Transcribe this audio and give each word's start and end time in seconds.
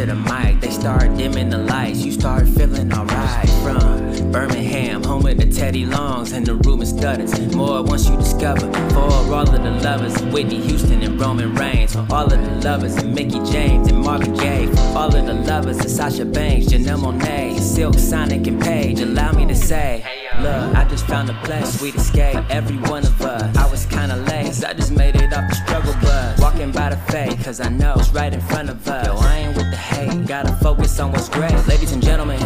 to 0.00 0.06
the 0.06 0.14
mic, 0.14 0.60
they 0.60 0.70
start 0.70 1.14
dimming 1.18 1.50
the 1.50 1.58
lights. 1.58 2.02
You 2.02 2.12
start 2.12 2.48
feeling 2.48 2.90
alright. 2.92 3.48
From 3.62 4.32
Birmingham, 4.32 5.02
home 5.02 5.26
of 5.26 5.36
the 5.36 5.46
Teddy 5.46 5.84
Longs, 5.84 6.32
and 6.32 6.46
the 6.46 6.54
room 6.54 6.80
is 6.80 6.88
stutters. 6.88 7.38
More 7.54 7.82
once 7.82 8.08
you 8.08 8.16
discover. 8.16 8.72
For 8.90 9.00
all 9.00 9.54
of 9.54 9.62
the 9.62 9.70
lovers, 9.82 10.18
Whitney 10.32 10.60
Houston 10.62 11.02
and 11.02 11.20
Roman 11.20 11.54
Reigns. 11.54 11.92
For 11.92 12.06
all 12.10 12.32
of 12.32 12.40
the 12.42 12.68
lovers, 12.68 12.96
and 12.96 13.14
Mickie 13.14 13.44
James 13.52 13.88
and 13.88 13.98
Marvin 13.98 14.34
Gaye. 14.34 14.68
For 14.68 14.98
all 14.98 15.14
of 15.14 15.26
the 15.26 15.34
lovers, 15.34 15.78
and 15.78 15.90
Sasha 15.90 16.24
Banks, 16.24 16.66
Janelle 16.68 17.00
Monáe, 17.00 17.58
Silk, 17.58 17.98
Sonic, 17.98 18.46
and 18.46 18.60
Paige. 18.60 19.00
Allow 19.00 19.32
me 19.32 19.46
to 19.46 19.54
say. 19.54 20.09
Look, 20.42 20.74
I 20.74 20.86
just 20.88 21.06
found 21.06 21.28
a 21.28 21.34
place, 21.44 21.78
sweet 21.78 21.94
escape. 21.94 22.42
Every 22.48 22.78
one 22.88 23.04
of 23.04 23.20
us. 23.20 23.56
I 23.58 23.70
was 23.70 23.84
kinda 23.84 24.16
late, 24.16 24.46
cause 24.46 24.64
I 24.64 24.72
just 24.72 24.90
made 24.90 25.14
it 25.16 25.32
off 25.34 25.48
the 25.50 25.54
struggle 25.54 25.92
bus. 26.00 26.40
Walking 26.40 26.72
by 26.72 26.88
the 26.88 26.96
fate, 27.12 27.38
cause 27.44 27.60
I 27.60 27.68
know 27.68 27.94
it's 27.98 28.08
right 28.10 28.32
in 28.32 28.40
front 28.40 28.70
of 28.70 28.88
us. 28.88 29.06
Yo, 29.06 29.16
I 29.18 29.36
ain't 29.40 29.56
with 29.56 29.70
the 29.70 29.76
hate, 29.76 30.26
gotta 30.26 30.52
focus 30.54 30.98
on 30.98 31.12
what's 31.12 31.28
great. 31.28 31.52
Ladies 31.68 31.92
and 31.92 32.02
gentlemen, 32.02 32.40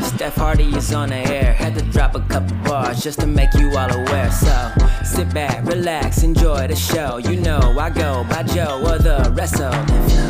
Steph 0.00 0.36
Hardy 0.36 0.72
is 0.76 0.92
on 0.92 1.08
the 1.08 1.16
air. 1.16 1.52
Had 1.52 1.74
to 1.74 1.82
drop 1.86 2.14
a 2.14 2.20
couple 2.20 2.56
bars 2.58 3.02
just 3.02 3.18
to 3.20 3.26
make 3.26 3.52
you 3.54 3.76
all 3.76 3.90
aware. 3.90 4.30
So 4.30 4.72
sit 5.02 5.34
back, 5.34 5.66
relax, 5.66 6.22
enjoy 6.22 6.68
the 6.68 6.76
show. 6.76 7.18
You 7.18 7.34
know 7.40 7.76
I 7.78 7.90
go 7.90 8.24
by 8.30 8.44
Joe 8.44 8.80
or 8.86 8.98
the 8.98 9.30
them. 9.58 10.29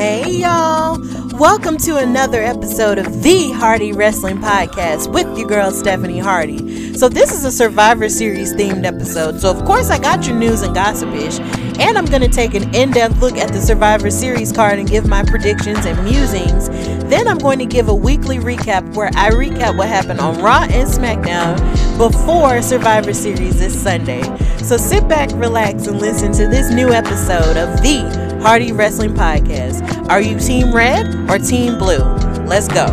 Hey 0.00 0.30
y'all! 0.30 0.98
Welcome 1.38 1.76
to 1.80 1.98
another 1.98 2.40
episode 2.40 2.96
of 2.96 3.22
the 3.22 3.50
Hardy 3.50 3.92
Wrestling 3.92 4.38
Podcast 4.38 5.12
with 5.12 5.36
your 5.36 5.46
girl 5.46 5.70
Stephanie 5.72 6.18
Hardy. 6.18 6.94
So, 6.94 7.10
this 7.10 7.34
is 7.34 7.44
a 7.44 7.52
Survivor 7.52 8.08
Series 8.08 8.54
themed 8.54 8.86
episode. 8.86 9.40
So, 9.40 9.50
of 9.50 9.62
course, 9.66 9.90
I 9.90 9.98
got 9.98 10.26
your 10.26 10.36
news 10.36 10.62
and 10.62 10.74
gossipish, 10.74 11.38
and 11.78 11.98
I'm 11.98 12.06
going 12.06 12.22
to 12.22 12.30
take 12.30 12.54
an 12.54 12.74
in 12.74 12.92
depth 12.92 13.20
look 13.20 13.36
at 13.36 13.52
the 13.52 13.60
Survivor 13.60 14.10
Series 14.10 14.52
card 14.52 14.78
and 14.78 14.88
give 14.88 15.06
my 15.06 15.22
predictions 15.22 15.84
and 15.84 16.02
musings. 16.02 16.70
Then, 17.10 17.28
I'm 17.28 17.36
going 17.36 17.58
to 17.58 17.66
give 17.66 17.88
a 17.88 17.94
weekly 17.94 18.38
recap 18.38 18.96
where 18.96 19.10
I 19.14 19.28
recap 19.28 19.76
what 19.76 19.88
happened 19.88 20.20
on 20.20 20.40
Raw 20.40 20.62
and 20.62 20.88
SmackDown 20.88 21.58
before 21.98 22.62
Survivor 22.62 23.12
Series 23.12 23.58
this 23.58 23.78
Sunday. 23.78 24.22
So, 24.62 24.78
sit 24.78 25.06
back, 25.08 25.28
relax, 25.34 25.88
and 25.88 26.00
listen 26.00 26.32
to 26.32 26.48
this 26.48 26.70
new 26.72 26.88
episode 26.88 27.58
of 27.58 27.82
the 27.82 28.19
Hardy 28.42 28.72
Wrestling 28.72 29.12
Podcast. 29.12 30.08
Are 30.08 30.20
you 30.20 30.38
Team 30.38 30.74
Red 30.74 31.30
or 31.30 31.38
Team 31.38 31.78
Blue? 31.78 31.98
Let's 32.46 32.68
go. 32.68 32.86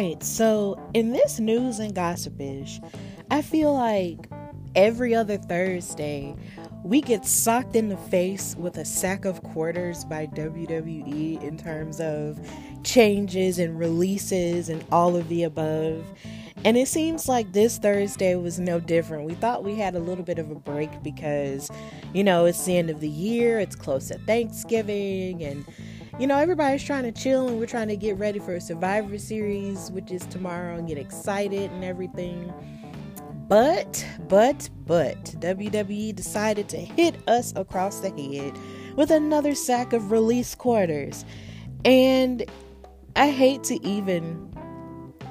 Right, 0.00 0.22
so 0.22 0.80
in 0.94 1.12
this 1.12 1.38
news 1.38 1.78
and 1.78 1.94
gossipish, 1.94 2.80
I 3.30 3.42
feel 3.42 3.74
like 3.74 4.28
every 4.74 5.14
other 5.14 5.36
Thursday 5.36 6.34
we 6.82 7.02
get 7.02 7.26
socked 7.26 7.76
in 7.76 7.90
the 7.90 7.96
face 7.96 8.56
with 8.58 8.78
a 8.78 8.84
sack 8.84 9.26
of 9.26 9.42
quarters 9.42 10.04
by 10.06 10.26
WWE 10.28 11.42
in 11.42 11.58
terms 11.58 12.00
of 12.00 12.40
changes 12.82 13.58
and 13.58 13.78
releases 13.78 14.70
and 14.70 14.82
all 14.90 15.16
of 15.16 15.28
the 15.28 15.42
above. 15.42 16.02
And 16.64 16.76
it 16.76 16.88
seems 16.88 17.28
like 17.28 17.52
this 17.52 17.78
Thursday 17.78 18.34
was 18.36 18.58
no 18.58 18.80
different. 18.80 19.24
We 19.24 19.34
thought 19.34 19.64
we 19.64 19.76
had 19.76 19.94
a 19.94 19.98
little 19.98 20.24
bit 20.24 20.38
of 20.38 20.50
a 20.50 20.54
break 20.54 21.02
because, 21.02 21.70
you 22.14 22.24
know, 22.24 22.46
it's 22.46 22.64
the 22.64 22.78
end 22.78 22.88
of 22.88 23.00
the 23.00 23.08
year, 23.08 23.60
it's 23.60 23.76
close 23.76 24.08
to 24.08 24.18
Thanksgiving, 24.20 25.42
and 25.42 25.64
you 26.20 26.26
know, 26.26 26.36
everybody's 26.36 26.84
trying 26.84 27.04
to 27.04 27.12
chill 27.12 27.48
and 27.48 27.58
we're 27.58 27.64
trying 27.64 27.88
to 27.88 27.96
get 27.96 28.18
ready 28.18 28.38
for 28.38 28.54
a 28.54 28.60
Survivor 28.60 29.16
Series, 29.16 29.90
which 29.90 30.10
is 30.10 30.26
tomorrow, 30.26 30.76
and 30.76 30.86
get 30.86 30.98
excited 30.98 31.70
and 31.70 31.82
everything. 31.82 32.52
But, 33.48 34.06
but, 34.28 34.68
but, 34.86 35.16
WWE 35.38 36.14
decided 36.14 36.68
to 36.68 36.76
hit 36.76 37.16
us 37.26 37.54
across 37.56 38.00
the 38.00 38.10
head 38.10 38.52
with 38.96 39.10
another 39.10 39.54
sack 39.54 39.94
of 39.94 40.12
release 40.12 40.54
quarters. 40.54 41.24
And 41.86 42.44
I 43.16 43.30
hate 43.30 43.64
to 43.64 43.82
even 43.82 44.52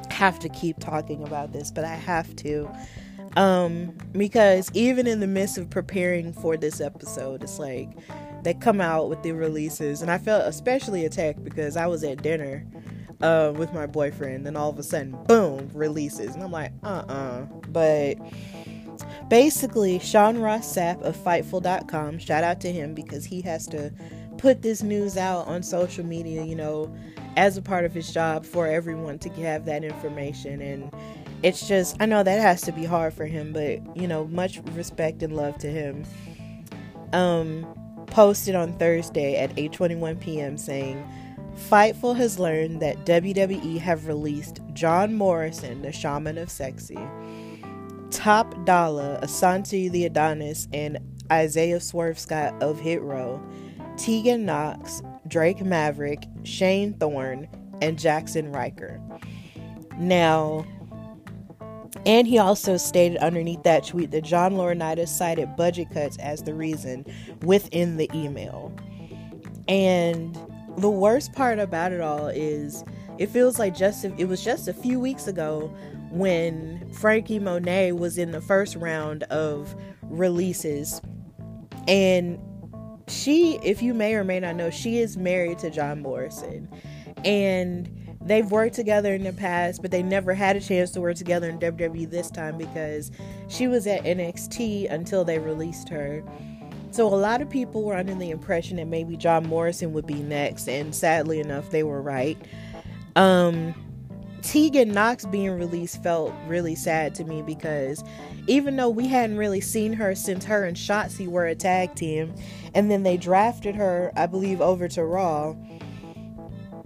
have 0.10 0.40
to 0.40 0.50
keep 0.50 0.80
talking 0.80 1.22
about 1.22 1.54
this, 1.54 1.70
but 1.70 1.86
I 1.86 1.94
have 1.94 2.36
to. 2.38 2.68
Um, 3.38 3.96
because 4.14 4.72
even 4.74 5.06
in 5.06 5.20
the 5.20 5.28
midst 5.28 5.60
of 5.60 5.70
preparing 5.70 6.34
for 6.34 6.58
this 6.58 6.82
episode, 6.82 7.44
it's 7.44 7.60
like, 7.60 7.92
they 8.44 8.54
come 8.54 8.82
out 8.82 9.10
with 9.10 9.22
the 9.24 9.32
releases 9.32 10.02
and 10.02 10.10
i 10.10 10.18
felt 10.18 10.46
especially 10.46 11.06
attacked 11.06 11.44
because 11.44 11.78
i 11.78 11.86
was 11.86 12.04
at 12.04 12.22
dinner 12.22 12.66
uh, 13.22 13.52
with 13.56 13.74
my 13.74 13.86
boyfriend 13.86 14.48
and 14.48 14.58
all 14.58 14.70
of 14.70 14.80
a 14.80 14.84
sudden 14.84 15.12
boom 15.28 15.70
releases. 15.74 16.36
And 16.36 16.44
i'm 16.44 16.52
like 16.52 16.72
uh-uh. 16.84 17.42
But 17.70 18.16
basically 19.30 20.00
sean 20.00 20.38
ross 20.40 20.74
sapp 20.76 21.02
of 21.02 21.16
fightful.com 21.16 22.18
shout 22.18 22.44
out 22.44 22.60
to 22.62 22.72
him 22.72 22.94
because 22.94 23.24
he 23.24 23.42
has 23.42 23.66
to 23.68 23.92
put 24.38 24.62
this 24.62 24.84
news 24.84 25.18
out 25.18 25.48
on 25.48 25.64
social 25.64 26.06
media 26.06 26.44
you 26.44 26.56
know 26.56 26.94
as 27.38 27.58
a 27.58 27.62
part 27.62 27.86
of 27.86 27.94
his 27.94 28.12
job 28.12 28.46
for 28.46 28.68
everyone 28.68 29.20
to 29.20 29.30
have 29.30 29.66
that 29.66 29.84
information. 29.84 30.62
And 30.62 30.92
it's 31.42 31.68
just 31.68 31.96
i 32.02 32.06
know 32.06 32.22
that 32.22 32.42
has 32.42 32.62
to 32.62 32.72
be 32.74 32.84
hard 32.84 33.14
for 33.14 33.26
him 33.26 33.54
but 33.54 33.80
you 33.96 34.06
know 34.08 34.26
much 34.28 34.60
respect 34.74 35.24
and 35.24 35.36
love 35.36 35.58
to 35.58 35.68
him. 35.68 36.06
Um 37.14 37.66
posted 38.12 38.56
on 38.56 38.74
Thursday 38.74 39.38
at 39.38 39.56
8:21 39.56 40.20
p.m. 40.20 40.58
saying, 40.58 41.08
"Fightful 41.70 42.16
has 42.16 42.40
learned 42.40 42.82
that 42.82 43.06
WWE 43.06 43.78
have 43.80 44.08
released 44.08 44.60
John 44.74 45.14
Morrison, 45.14 45.82
the 45.82 45.92
Shaman 45.92 46.38
of 46.38 46.50
Sexy, 46.50 47.00
Top 48.12 48.66
Dollar, 48.66 49.20
Asante 49.22 49.90
the 49.92 50.06
Adonis, 50.06 50.68
and 50.74 50.98
Isaiah 51.32 51.80
Swerve 51.80 52.18
Scott 52.18 52.54
of 52.62 52.80
Hit 52.80 53.02
Row, 53.02 53.42
Tegan 53.98 54.46
Nox, 54.46 55.02
Drake 55.28 55.64
Maverick, 55.64 56.24
Shane 56.44 56.94
Thorne, 56.94 57.48
and 57.82 57.98
Jaxson 57.98 58.54
Ryker." 58.54 59.00
Now, 59.98 60.66
and 62.06 62.28
he 62.28 62.38
also 62.38 62.78
stated 62.78 63.18
underneath 63.18 63.64
that 63.64 63.86
tweet 63.86 64.12
that 64.12 64.24
John 64.24 64.54
Laurinaitis 64.54 65.10
cited 65.10 65.56
budget 65.56 65.90
cuts 65.92 66.18
as 66.18 66.44
the 66.44 66.54
reason 66.54 67.06
within 67.42 67.98
the 67.98 68.10
email. 68.14 68.74
And 69.68 70.38
the 70.78 70.90
worst 70.90 71.34
part 71.34 71.60
about 71.60 71.92
it 71.92 72.02
all 72.02 72.28
is 72.28 72.84
it 73.18 73.30
feels 73.30 73.60
like 73.60 73.76
just 73.76 74.06
it 74.06 74.28
was 74.28 74.44
just 74.44 74.68
a 74.68 74.74
few 74.74 75.00
weeks 75.00 75.28
ago 75.28 75.74
when 76.10 76.92
Franky 76.94 77.38
Monet 77.38 77.92
was 77.92 78.18
in 78.18 78.32
the 78.32 78.42
first 78.42 78.76
round 78.76 79.24
of 79.24 79.76
releases. 80.04 81.02
And 81.88 82.40
she, 83.08 83.60
if 83.64 83.82
you 83.82 83.94
may 83.94 84.16
or 84.16 84.24
may 84.24 84.40
not 84.40 84.56
know, 84.56 84.70
she 84.70 85.00
is 85.00 85.18
married 85.18 85.60
to 85.60 85.70
John 85.70 86.02
Morrison. 86.02 86.70
And 87.26 87.90
they've 88.22 88.50
worked 88.50 88.76
together 88.76 89.14
in 89.14 89.24
the 89.24 89.34
past, 89.34 89.82
but 89.82 89.92
they 89.92 90.04
never 90.04 90.34
had 90.34 90.56
a 90.56 90.62
chance 90.62 90.92
to 90.92 91.02
work 91.02 91.16
together 91.16 91.50
in 91.50 91.60
WWE 91.60 92.10
this 92.10 92.30
time 92.30 92.58
because 92.58 93.12
she 93.48 93.68
was 93.68 93.88
at 93.88 94.04
NXT 94.04 94.92
until 94.92 95.24
they 95.24 95.40
released 95.40 95.90
her. 95.90 96.24
So 96.92 97.08
a 97.08 97.16
lot 97.16 97.42
of 97.42 97.50
people 97.50 97.84
were 97.84 97.96
under 97.96 98.16
the 98.16 98.32
impression 98.32 98.78
that 98.78 98.88
maybe 98.88 99.16
John 99.16 99.48
Morrison 99.48 99.94
would 99.94 100.08
be 100.08 100.16
next, 100.16 100.68
and 100.68 100.94
sadly 100.94 101.40
enough, 101.40 101.70
they 101.70 101.84
were 101.84 102.02
right. 102.02 102.38
Um, 103.16 103.76
Tegan 104.42 104.92
Nox 104.92 105.26
being 105.26 105.52
released 105.52 106.02
felt 106.02 106.34
really 106.48 106.76
sad 106.76 107.14
to 107.16 107.26
me 107.26 107.42
because 107.42 108.04
even 108.48 108.76
though 108.76 108.90
we 108.90 109.08
hadn't 109.08 109.38
really 109.38 109.62
seen 109.62 109.94
her 109.94 110.16
since 110.16 110.46
her 110.46 110.64
and 110.64 110.76
Shotzi 110.76 111.28
were 111.28 111.46
a 111.46 111.56
tag 111.56 111.94
team, 111.94 112.34
and 112.74 112.90
then 112.90 113.04
they 113.04 113.18
drafted 113.18 113.76
her, 113.76 114.12
I 114.16 114.26
believe, 114.26 114.60
over 114.60 114.88
to 114.90 115.04
Raw 115.04 115.56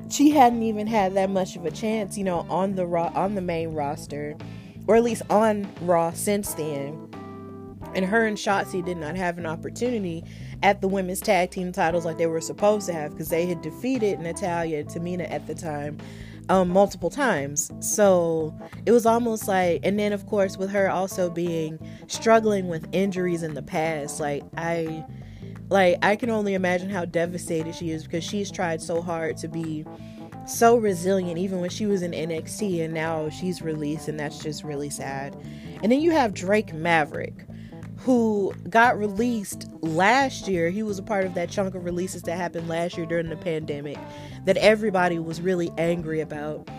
she 0.10 0.32
hadn't 0.32 0.64
even 0.64 0.88
had 0.88 1.14
that 1.16 1.30
much 1.30 1.56
of 1.56 1.66
a 1.66 1.72
chance, 1.72 2.18
you 2.18 2.24
know, 2.24 2.46
on 2.50 2.76
the 2.76 2.86
raw 2.86 3.12
on 3.16 3.36
the 3.36 3.42
main 3.42 3.74
roster, 3.74 4.36
or 4.88 4.96
at 4.96 5.04
least 5.04 5.24
on 5.30 5.70
Raw 5.82 6.12
since 6.12 6.54
then. 6.54 7.10
And 7.96 8.06
her 8.06 8.26
and 8.26 8.38
Shotzi 8.38 8.84
did 8.84 8.98
not 8.98 9.16
have 9.16 9.38
an 9.38 9.46
opportunity 9.46 10.24
at 10.64 10.82
the 10.82 10.88
women's 10.88 11.20
tag 11.20 11.52
team 11.52 11.72
titles 11.72 12.06
like 12.06 12.18
they 12.18 12.26
were 12.26 12.42
supposed 12.42 12.88
to 12.88 12.94
have 12.94 13.12
because 13.12 13.30
they 13.30 13.46
had 13.46 13.62
defeated 13.62 14.20
Natalya 14.20 14.80
and 14.80 14.90
Tamina 14.90 15.30
at 15.30 15.46
the 15.46 15.54
time 15.54 15.98
um, 16.50 16.70
multiple 16.70 17.10
times. 17.10 17.72
So 17.80 18.58
it 18.86 18.92
was 18.92 19.06
almost 19.06 19.48
like, 19.48 19.82
and 19.84 20.00
then 20.00 20.14
of 20.14 20.26
course 20.26 20.58
with 20.58 20.72
her 20.72 20.90
also 20.90 21.30
being 21.30 21.80
struggling 22.08 22.68
with 22.68 22.88
injuries 22.94 23.44
in 23.44 23.54
the 23.54 23.62
past, 23.62 24.20
like 24.20 24.44
I 24.58 25.06
like 25.74 25.98
I 26.04 26.16
can 26.16 26.30
only 26.30 26.54
imagine 26.54 26.92
how 26.92 27.04
devastated 27.04 27.74
she 27.74 27.90
is 27.90 28.04
because 28.04 28.24
she's 28.24 28.52
tried 28.52 28.80
so 28.80 29.02
hard 29.02 29.38
to 29.38 29.48
be 29.48 29.84
so 30.46 30.78
resilient 30.78 31.40
even 31.40 31.62
when 31.62 31.72
she 31.72 31.88
was 31.88 32.04
in 32.04 32.12
NXT 32.12 32.86
and 32.86 32.94
now 32.94 33.28
she's 33.30 33.64
released 33.64 34.08
and 34.08 34.20
that's 34.20 34.38
just 34.38 34.64
really 34.64 34.92
sad. 34.92 35.36
And 35.82 35.92
then 35.92 36.00
you 36.00 36.12
have 36.12 36.36
Drake 36.36 36.74
Maverick 36.74 37.48
who 37.98 38.54
got 38.70 39.00
released 39.00 39.68
last 39.82 40.48
year. 40.48 40.70
He 40.70 40.84
was 40.84 41.00
a 41.00 41.04
part 41.04 41.26
of 41.26 41.34
that 41.34 41.50
chunk 41.50 41.74
of 41.74 41.86
releases 41.86 42.22
that 42.24 42.38
happened 42.38 42.68
last 42.68 42.96
year 42.96 43.08
during 43.08 43.30
the 43.30 43.38
pandemic 43.38 43.98
that 44.46 44.58
everybody 44.58 45.18
was 45.18 45.42
really 45.42 45.72
angry 45.80 46.22
about. 46.22 46.70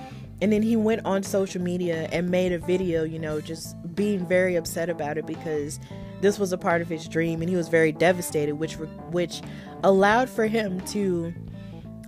And 0.40 0.52
then 0.52 0.62
he 0.62 0.76
went 0.76 1.04
on 1.04 1.24
social 1.24 1.60
media 1.60 2.08
and 2.12 2.30
made 2.30 2.52
a 2.52 2.58
video, 2.58 3.02
you 3.02 3.18
know, 3.18 3.40
just 3.40 3.74
being 3.96 4.24
very 4.24 4.54
upset 4.54 4.88
about 4.88 5.18
it 5.18 5.26
because 5.26 5.80
this 6.20 6.38
was 6.38 6.52
a 6.52 6.58
part 6.58 6.80
of 6.80 6.88
his 6.88 7.08
dream 7.08 7.40
and 7.40 7.50
he 7.50 7.56
was 7.56 7.68
very 7.68 7.92
devastated, 7.92 8.54
which 8.54 8.74
which 9.10 9.42
allowed 9.82 10.28
for 10.28 10.46
him 10.46 10.80
to 10.86 11.32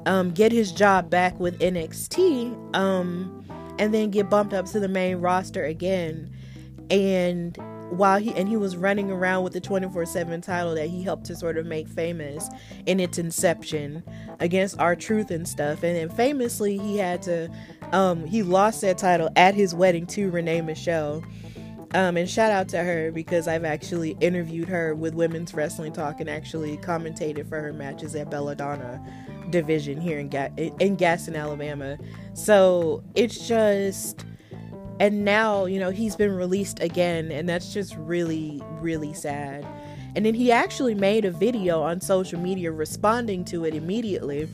um, 0.07 0.31
get 0.31 0.53
his 0.53 0.73
job 0.73 1.11
back 1.11 1.39
with 1.39 1.59
NXT 1.59 2.77
um, 2.77 3.45
and 3.79 3.93
then 3.93 4.11
get 4.11 4.31
bumped 4.31 4.55
up 4.55 4.67
to 4.67 4.81
the 4.81 4.89
main 4.89 5.17
roster 5.17 5.65
again. 5.65 6.31
And 6.91 7.59
while 7.91 8.19
he 8.19 8.35
and 8.35 8.49
he 8.49 8.57
was 8.57 8.77
running 8.77 9.11
around 9.11 9.45
with 9.45 9.53
the 9.53 9.61
24/7 9.61 10.43
title 10.43 10.75
that 10.75 10.89
he 10.89 11.03
helped 11.03 11.25
to 11.27 11.37
sort 11.37 11.57
of 11.57 11.67
make 11.67 11.87
famous 11.89 12.49
in 12.87 12.99
its 12.99 13.19
inception 13.19 14.03
against 14.41 14.79
R-Truth 14.79 15.31
and 15.31 15.47
stuff 15.47 15.83
and 15.85 15.97
then 15.97 16.09
famously 16.09 16.79
he 16.79 16.99
had 16.99 17.23
to 17.23 17.49
um 17.93 18.27
he 18.27 18.43
lost 18.43 18.81
that 18.81 18.99
title 18.99 19.31
at 19.37 19.55
his 19.55 19.75
wedding 19.75 20.07
to 20.09 20.31
Renee 20.31 20.63
Michelle 20.63 21.23
um 21.97 22.17
and 22.19 22.29
shout 22.29 22.53
out 22.53 22.69
to 22.69 22.83
her 22.83 23.11
because 23.11 23.49
I've 23.49 23.65
actually 23.65 24.17
interviewed 24.21 24.69
her 24.69 24.95
with 24.95 25.15
women's 25.15 25.55
wrestling 25.55 25.93
talk 25.93 26.21
and 26.21 26.29
actually 26.29 26.77
commentated 26.77 27.49
for 27.49 27.61
her 27.61 27.73
matches 27.73 28.15
at 28.15 28.31
Belladonna 28.31 29.03
division 29.51 30.01
here 30.01 30.19
in 30.19 30.29
Ga- 30.29 30.53
in 30.79 30.97
Gadsden 30.97 31.35
Alabama. 31.35 31.97
So 32.35 33.03
it's 33.15 33.49
just 33.49 34.27
and 35.01 35.25
now 35.25 35.65
you 35.65 35.81
know 35.81 35.91
he's 35.91 36.17
been 36.17 36.33
released 36.33 36.81
again 36.81 37.33
and 37.33 37.49
that's 37.49 37.73
just 37.73 37.97
really 37.97 38.63
really 38.81 39.15
sad. 39.15 39.67
And 40.15 40.25
then 40.25 40.35
he 40.35 40.53
actually 40.53 40.95
made 40.95 41.25
a 41.25 41.31
video 41.31 41.83
on 41.83 42.01
social 42.01 42.39
media 42.39 42.73
responding 42.73 43.45
to 43.47 43.65
it 43.65 43.75
immediately 43.75 44.49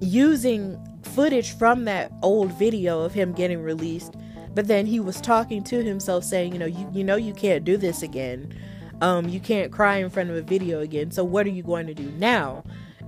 using 0.00 0.78
footage 1.02 1.56
from 1.56 1.84
that 1.84 2.12
old 2.22 2.52
video 2.52 3.00
of 3.00 3.12
him 3.12 3.32
getting 3.32 3.60
released 3.60 4.14
but 4.58 4.66
then 4.66 4.86
he 4.86 4.98
was 4.98 5.20
talking 5.20 5.62
to 5.62 5.84
himself 5.84 6.24
saying 6.24 6.52
you 6.52 6.58
know 6.58 6.66
you, 6.66 6.90
you 6.92 7.04
know 7.04 7.14
you 7.14 7.32
can't 7.32 7.64
do 7.64 7.76
this 7.76 8.02
again. 8.02 8.52
Um, 9.00 9.28
you 9.28 9.38
can't 9.38 9.70
cry 9.70 9.98
in 9.98 10.10
front 10.10 10.30
of 10.30 10.36
a 10.36 10.42
video 10.42 10.80
again. 10.80 11.12
So 11.12 11.22
what 11.22 11.46
are 11.46 11.50
you 11.50 11.62
going 11.62 11.86
to 11.86 11.94
do 11.94 12.10
now? 12.18 12.64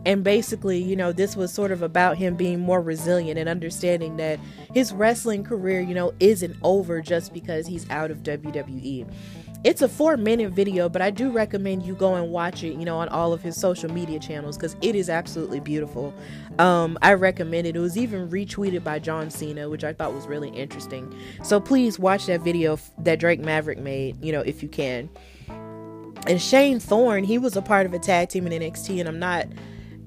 And 0.06 0.22
basically, 0.22 0.80
you 0.80 0.94
know, 0.94 1.10
this 1.10 1.34
was 1.34 1.52
sort 1.52 1.72
of 1.72 1.82
about 1.82 2.16
him 2.18 2.36
being 2.36 2.60
more 2.60 2.80
resilient 2.80 3.36
and 3.36 3.48
understanding 3.48 4.16
that 4.18 4.38
his 4.72 4.92
wrestling 4.92 5.42
career, 5.42 5.80
you 5.80 5.92
know, 5.92 6.14
isn't 6.20 6.54
over 6.62 7.02
just 7.02 7.34
because 7.34 7.66
he's 7.66 7.90
out 7.90 8.12
of 8.12 8.18
WWE. 8.18 9.12
It's 9.62 9.82
a 9.82 9.88
four 9.88 10.16
minute 10.16 10.52
video, 10.52 10.88
but 10.88 11.02
I 11.02 11.10
do 11.10 11.30
recommend 11.30 11.82
you 11.82 11.94
go 11.94 12.14
and 12.14 12.30
watch 12.30 12.64
it, 12.64 12.78
you 12.78 12.86
know, 12.86 12.96
on 12.96 13.10
all 13.10 13.34
of 13.34 13.42
his 13.42 13.60
social 13.60 13.92
media 13.92 14.18
channels 14.18 14.56
because 14.56 14.74
it 14.80 14.94
is 14.94 15.10
absolutely 15.10 15.60
beautiful. 15.60 16.14
Um, 16.58 16.98
I 17.02 17.12
recommend 17.12 17.66
it. 17.66 17.76
It 17.76 17.80
was 17.80 17.98
even 17.98 18.30
retweeted 18.30 18.82
by 18.82 19.00
John 19.00 19.30
Cena, 19.30 19.68
which 19.68 19.84
I 19.84 19.92
thought 19.92 20.14
was 20.14 20.26
really 20.26 20.48
interesting. 20.48 21.14
So 21.42 21.60
please 21.60 21.98
watch 21.98 22.24
that 22.26 22.40
video 22.40 22.78
that 22.98 23.20
Drake 23.20 23.40
Maverick 23.40 23.78
made, 23.78 24.24
you 24.24 24.32
know, 24.32 24.40
if 24.40 24.62
you 24.62 24.68
can. 24.68 25.10
And 26.26 26.40
Shane 26.40 26.80
Thorne, 26.80 27.24
he 27.24 27.36
was 27.36 27.54
a 27.54 27.62
part 27.62 27.84
of 27.84 27.92
a 27.92 27.98
tag 27.98 28.30
team 28.30 28.46
in 28.46 28.62
NXT, 28.62 28.98
and 28.98 29.08
I'm 29.08 29.18
not 29.18 29.46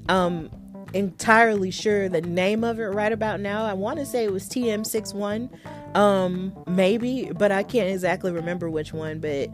um 0.10 0.50
entirely 0.94 1.72
sure 1.72 2.07
the 2.07 2.22
name 2.22 2.63
of 2.63 2.80
it 2.80 2.86
right 2.86 3.12
about 3.12 3.40
now. 3.40 3.66
I 3.66 3.74
want 3.74 4.00
to 4.00 4.06
say 4.06 4.24
it 4.24 4.31
was 4.31 4.48
TM61, 4.48 5.50
um, 5.95 6.54
maybe, 6.68 7.31
but 7.36 7.51
I 7.51 7.63
can't 7.63 7.90
exactly 7.90 8.31
remember 8.31 8.69
which 8.69 8.94
one. 8.94 9.19
But 9.19 9.50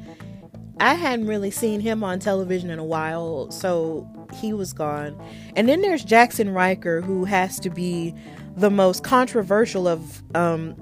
I 0.79 0.93
hadn't 0.93 1.27
really 1.27 1.51
seen 1.51 1.81
him 1.81 2.03
on 2.03 2.19
television 2.19 2.69
in 2.69 2.79
a 2.79 2.83
while, 2.83 3.51
so 3.51 4.07
he 4.33 4.53
was 4.53 4.73
gone. 4.73 5.21
And 5.55 5.67
then 5.67 5.81
there's 5.81 6.05
Jaxson 6.05 6.53
Ryker, 6.53 7.01
who 7.01 7.25
has 7.25 7.59
to 7.61 7.69
be 7.69 8.13
the 8.55 8.69
most 8.69 9.03
controversial 9.03 9.87
of 9.87 10.23
um, 10.35 10.75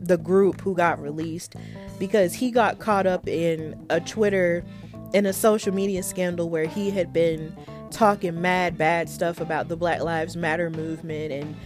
the 0.00 0.18
group 0.18 0.60
who 0.60 0.74
got 0.74 1.00
released 1.00 1.54
because 1.98 2.34
he 2.34 2.50
got 2.50 2.78
caught 2.78 3.06
up 3.06 3.28
in 3.28 3.86
a 3.90 4.00
Twitter, 4.00 4.64
in 5.12 5.26
a 5.26 5.32
social 5.32 5.72
media 5.72 6.02
scandal 6.02 6.48
where 6.48 6.66
he 6.66 6.90
had 6.90 7.12
been 7.12 7.54
talking 7.92 8.40
mad 8.40 8.76
bad 8.76 9.08
stuff 9.08 9.40
about 9.40 9.68
the 9.68 9.76
Black 9.76 10.02
Lives 10.02 10.36
Matter 10.36 10.70
movement 10.70 11.32
and 11.32 11.56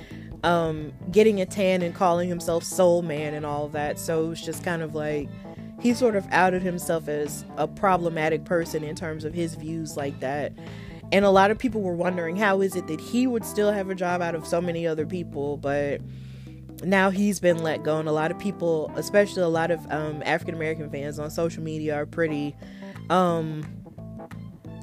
um, 0.45 0.93
getting 1.11 1.41
a 1.41 1.47
tan 1.47 1.83
and 1.83 1.95
calling 1.95 2.29
himself 2.29 2.63
Soul 2.63 3.03
Man 3.03 3.35
and 3.35 3.47
all 3.47 3.69
that. 3.69 3.99
So 3.99 4.25
it 4.25 4.29
was 4.29 4.43
just 4.43 4.63
kind 4.63 4.83
of 4.83 4.95
like 4.95 5.29
he 5.81 5.95
sort 5.95 6.17
of 6.17 6.27
outed 6.31 6.63
himself 6.63 7.09
as 7.09 7.45
a 7.57 7.67
problematic 7.67 8.45
person 8.45 8.83
in 8.83 8.97
terms 8.97 9.25
of 9.25 9.35
his 9.35 9.55
views 9.55 9.97
like 9.97 10.21
that. 10.21 10.53
And 11.13 11.25
a 11.25 11.31
lot 11.31 11.51
of 11.51 11.59
people 11.59 11.83
were 11.83 11.95
wondering 11.95 12.37
how 12.37 12.61
is 12.61 12.75
it 12.75 12.87
that 12.89 13.01
he 13.01 13.27
would 13.27 13.45
still 13.45 13.71
have 13.71 13.91
a 13.91 13.95
job 13.95 14.21
out 14.21 14.35
of 14.35 14.47
so 14.47 14.61
many 14.61 14.87
other 14.87 15.07
people, 15.07 15.57
but 15.57 16.01
now 16.83 17.11
he's 17.11 17.39
been 17.41 17.63
let 17.63 17.83
go. 17.83 17.99
And 17.99 18.09
a 18.09 18.13
lot 18.13 18.31
of 18.31 18.39
people, 18.39 18.91
especially 18.97 19.43
a 19.43 19.49
lot 19.49 19.71
of 19.71 19.81
um, 19.91 20.23
African 20.25 20.55
American 20.55 20.91
fans 20.91 21.19
on 21.19 21.31
social 21.31 21.63
media, 21.63 21.95
are 21.95 22.07
pretty 22.07 22.57
um, 23.09 23.65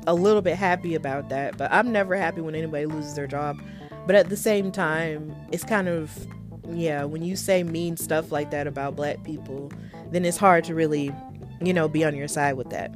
a 0.07 0.13
little 0.13 0.41
bit 0.41 0.55
happy 0.55 0.95
about 0.95 1.29
that, 1.29 1.57
but 1.57 1.71
I'm 1.71 1.91
never 1.91 2.15
happy 2.15 2.41
when 2.41 2.55
anybody 2.55 2.85
loses 2.85 3.15
their 3.15 3.27
job. 3.27 3.61
But 4.05 4.15
at 4.15 4.29
the 4.29 4.37
same 4.37 4.71
time, 4.71 5.35
it's 5.51 5.63
kind 5.63 5.87
of 5.87 6.27
yeah, 6.69 7.03
when 7.03 7.23
you 7.23 7.35
say 7.35 7.63
mean 7.63 7.97
stuff 7.97 8.31
like 8.31 8.51
that 8.51 8.67
about 8.67 8.95
black 8.95 9.23
people, 9.23 9.71
then 10.11 10.25
it's 10.25 10.37
hard 10.37 10.63
to 10.65 10.75
really, 10.75 11.13
you 11.61 11.73
know, 11.73 11.87
be 11.87 12.03
on 12.05 12.15
your 12.15 12.27
side 12.27 12.53
with 12.53 12.69
that. 12.69 12.93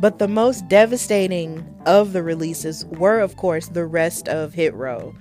But 0.00 0.18
the 0.18 0.28
most 0.28 0.66
devastating 0.68 1.64
of 1.86 2.12
the 2.12 2.22
releases 2.22 2.84
were, 2.86 3.20
of 3.20 3.36
course, 3.36 3.68
the 3.68 3.84
rest 3.84 4.28
of 4.28 4.54
Hit 4.54 4.74
Row. 4.74 5.14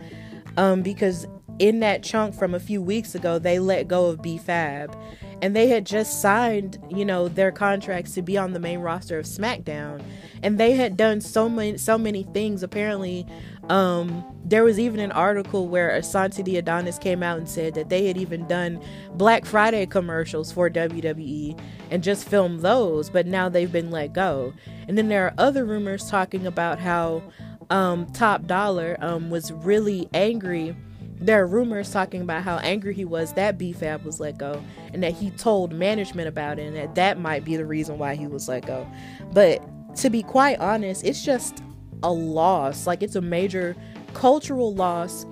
Um, 0.57 0.81
because 0.81 1.27
in 1.59 1.79
that 1.81 2.03
chunk 2.03 2.35
from 2.35 2.53
a 2.53 2.59
few 2.59 2.81
weeks 2.81 3.15
ago, 3.15 3.37
they 3.37 3.59
let 3.59 3.87
go 3.87 4.07
of 4.07 4.21
B 4.21 4.37
Fab. 4.37 4.95
And 5.43 5.53
they 5.53 5.67
had 5.67 5.85
just 5.85 6.21
signed, 6.21 6.81
you 6.89 7.03
know, 7.03 7.27
their 7.27 7.51
contracts 7.51 8.13
to 8.13 8.21
be 8.21 8.37
on 8.37 8.53
the 8.53 8.59
main 8.59 8.79
roster 8.79 9.19
of 9.19 9.25
SmackDown 9.25 10.01
and 10.43 10.59
they 10.59 10.73
had 10.73 10.97
done 10.97 11.21
so 11.21 11.49
many 11.49 11.77
so 11.77 11.97
many 11.97 12.23
things 12.23 12.61
apparently 12.61 13.25
um, 13.69 14.25
there 14.43 14.65
was 14.65 14.77
even 14.77 14.99
an 14.99 15.13
article 15.13 15.69
where 15.69 15.89
Asante 15.89 16.43
the 16.43 16.57
Adonis 16.57 16.99
came 16.99 17.23
out 17.23 17.37
and 17.37 17.47
said 17.47 17.73
that 17.75 17.87
they 17.87 18.07
had 18.07 18.17
even 18.17 18.45
done 18.45 18.83
Black 19.13 19.45
Friday 19.45 19.85
commercials 19.85 20.51
for 20.51 20.69
WWE 20.69 21.57
and 21.89 22.03
just 22.03 22.27
filmed 22.27 22.59
those, 22.59 23.09
but 23.09 23.25
now 23.25 23.47
they've 23.47 23.71
been 23.71 23.89
let 23.89 24.11
go. 24.11 24.53
And 24.89 24.97
then 24.97 25.07
there 25.07 25.25
are 25.25 25.33
other 25.37 25.63
rumors 25.63 26.09
talking 26.09 26.45
about 26.45 26.77
how 26.77 27.23
um, 27.69 28.05
Top 28.07 28.45
Dollar 28.47 28.97
um, 28.99 29.29
was 29.29 29.53
really 29.53 30.09
angry. 30.13 30.75
There 31.19 31.41
are 31.41 31.47
rumors 31.47 31.91
talking 31.91 32.21
about 32.21 32.43
how 32.43 32.57
angry 32.57 32.93
he 32.93 33.05
was 33.05 33.33
that 33.33 33.57
BFAB 33.57 34.03
was 34.03 34.19
let 34.19 34.37
go 34.37 34.61
and 34.93 35.01
that 35.03 35.13
he 35.13 35.31
told 35.31 35.71
management 35.73 36.27
about 36.27 36.59
it 36.59 36.63
and 36.63 36.75
that 36.75 36.95
that 36.95 37.19
might 37.19 37.45
be 37.45 37.55
the 37.55 37.65
reason 37.65 37.97
why 37.97 38.15
he 38.15 38.27
was 38.27 38.47
let 38.47 38.65
go. 38.65 38.87
But 39.31 39.61
to 39.97 40.09
be 40.09 40.23
quite 40.23 40.59
honest, 40.59 41.05
it's 41.05 41.23
just 41.23 41.63
a 42.01 42.11
loss. 42.11 42.85
Like 42.87 43.01
it's 43.01 43.15
a 43.15 43.21
major 43.21 43.75
cultural 44.13 44.73
loss 44.73 45.25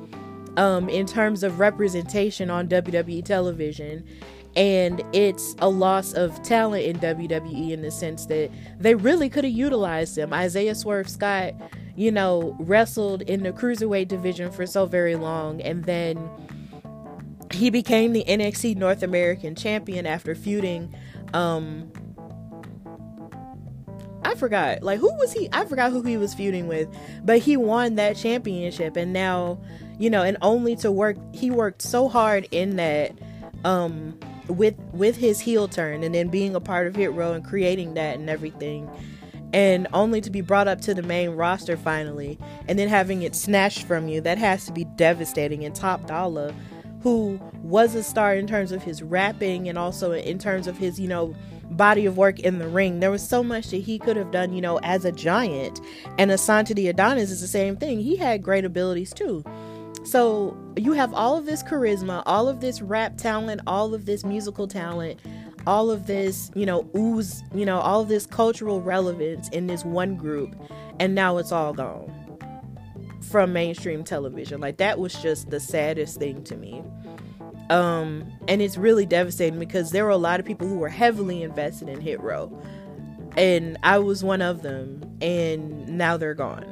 um, 0.58 0.90
in 0.90 1.06
terms 1.06 1.44
of 1.44 1.60
representation 1.60 2.50
on 2.50 2.68
WWE 2.68 3.24
television. 3.24 4.06
And 4.56 5.02
it's 5.14 5.56
a 5.60 5.70
loss 5.70 6.14
of 6.14 6.42
talent 6.44 6.84
in 6.84 7.00
WWE 7.00 7.72
in 7.72 7.82
the 7.82 7.92
sense 7.92 8.26
that 8.26 8.52
they 8.80 8.96
really 8.96 9.30
could 9.30 9.46
have 9.46 9.54
utilized 9.54 10.18
them. 10.18 10.34
Isaiah 10.34 10.76
Swerve 10.76 11.08
Scott, 11.08 11.54
you 12.02 12.12
know, 12.12 12.56
wrestled 12.58 13.22
in 13.22 13.44
the 13.44 13.52
cruiserweight 13.52 14.08
division 14.08 14.52
for 14.52 14.66
so 14.66 14.88
very 14.88 15.16
long, 15.16 15.62
and 15.62 15.84
then 15.84 16.28
he 17.52 17.70
became 17.70 18.12
the 18.12 18.24
NXT 18.28 18.76
North 18.76 19.04
American 19.04 19.54
champion 19.54 20.08
after 20.08 20.34
feuding 20.34 20.96
um, 21.36 21.92
I 24.24 24.34
forgot. 24.34 24.82
Like 24.82 25.00
who 25.00 25.14
was 25.14 25.32
he? 25.32 25.48
I 25.54 25.66
forgot 25.66 25.92
who 25.92 26.02
he 26.02 26.18
was 26.18 26.34
feuding 26.34 26.68
with, 26.68 26.90
but 27.24 27.38
he 27.38 27.56
won 27.56 27.96
that 27.96 28.18
championship 28.18 28.98
and 28.98 29.14
now, 29.14 29.60
you 30.00 30.10
know, 30.10 30.24
and 30.24 30.38
only 30.42 30.76
to 30.78 30.92
work 30.92 31.18
he 31.36 31.52
worked 31.52 31.84
so 31.84 32.10
hard 32.10 32.48
in 32.50 32.78
that 32.78 33.12
um 33.64 34.18
with 34.48 34.76
with 34.92 35.18
his 35.18 35.40
heel 35.40 35.68
turn 35.68 36.02
and 36.02 36.16
then 36.16 36.30
being 36.30 36.56
a 36.56 36.60
part 36.60 36.88
of 36.88 36.96
Hit 36.96 37.14
Row 37.14 37.34
and 37.34 37.46
creating 37.46 37.94
that 37.94 38.18
and 38.18 38.28
everything. 38.28 38.90
And 39.54 39.88
only 39.92 40.22
to 40.22 40.30
be 40.30 40.42
brought 40.42 40.68
up 40.68 40.80
to 40.82 40.94
the 40.94 41.04
main 41.04 41.32
roster 41.32 41.76
finally 41.76 42.40
and 42.68 42.80
then 42.80 42.88
having 42.88 43.22
it 43.24 43.36
snatched 43.36 43.84
from 43.84 44.08
you, 44.08 44.22
that 44.22 44.38
has 44.38 44.66
to 44.68 44.72
be 44.72 44.86
devastating. 44.86 45.66
And 45.66 45.76
Top 45.76 46.08
Dollar, 46.08 46.54
who 47.02 47.40
was 47.62 47.96
a 47.96 48.04
star 48.04 48.34
in 48.36 48.48
terms 48.48 48.72
of 48.72 48.84
his 48.84 49.04
rapping 49.04 49.68
and 49.68 49.78
also 49.78 50.12
in 50.12 50.40
terms 50.40 50.68
of 50.68 50.78
his, 50.78 51.00
you 51.00 51.08
know, 51.08 51.36
body 51.72 52.06
of 52.06 52.18
work 52.18 52.40
in 52.40 52.60
the 52.60 52.68
ring. 52.68 53.00
There 53.00 53.12
was 53.12 53.28
so 53.28 53.44
much 53.44 53.70
that 53.72 53.78
he 53.78 53.98
could 53.98 54.18
have 54.18 54.32
done, 54.32 54.54
you 54.54 54.62
know, 54.62 54.80
as 54.84 55.06
a 55.06 55.12
giant. 55.12 55.82
And 56.18 56.32
Asante 56.32 56.76
the 56.76 56.88
Adonis 56.90 57.32
is 57.32 57.42
the 57.42 57.48
same 57.48 57.78
thing. 57.78 58.00
He 58.00 58.16
had 58.16 58.44
great 58.44 58.66
abilities 58.66 59.14
too. 59.14 59.44
So 60.04 60.58
you 60.76 60.94
have 60.94 61.14
all 61.14 61.38
of 61.38 61.46
this 61.46 61.64
charisma, 61.64 62.24
all 62.26 62.48
of 62.48 62.60
this 62.60 62.82
rap 62.82 63.18
talent, 63.18 63.62
all 63.68 63.94
of 63.94 64.06
this 64.06 64.26
musical 64.26 64.68
talent, 64.68 65.20
all 65.68 65.92
of 65.92 66.08
this, 66.08 66.52
you 66.56 66.66
know, 66.66 66.90
ooze, 66.96 67.44
you 67.54 67.66
know, 67.66 67.80
all 67.80 68.04
this 68.04 68.26
cultural 68.26 68.82
relevance 68.82 69.50
in 69.50 69.68
this 69.68 69.86
one 69.86 70.16
group, 70.16 70.56
and 71.00 71.16
now 71.16 71.38
it's 71.38 71.52
all 71.52 71.74
gone 71.74 72.10
from 73.22 73.54
mainstream 73.54 74.04
television. 74.04 74.60
Like 74.60 74.78
that 74.78 75.00
was 75.00 75.14
just 75.22 75.50
the 75.50 75.60
saddest 75.60 76.20
thing 76.20 76.44
to 76.46 76.56
me. 76.56 76.84
Um, 77.70 78.30
and 78.50 78.62
it's 78.62 78.78
really 78.78 79.06
devastating 79.06 79.60
because 79.60 79.92
there 79.92 80.04
were 80.04 80.12
a 80.12 80.18
lot 80.18 80.40
of 80.42 80.46
people 80.46 80.68
who 80.68 80.78
were 80.78 80.90
heavily 80.90 81.42
invested 81.42 81.88
in 81.88 82.02
Hit 82.02 82.20
Row. 82.20 82.52
And 83.38 83.78
I 83.82 83.98
was 84.00 84.26
one 84.26 84.42
of 84.42 84.62
them, 84.62 85.02
and 85.22 85.88
now 85.88 86.18
they're 86.18 86.34
gone. 86.34 86.66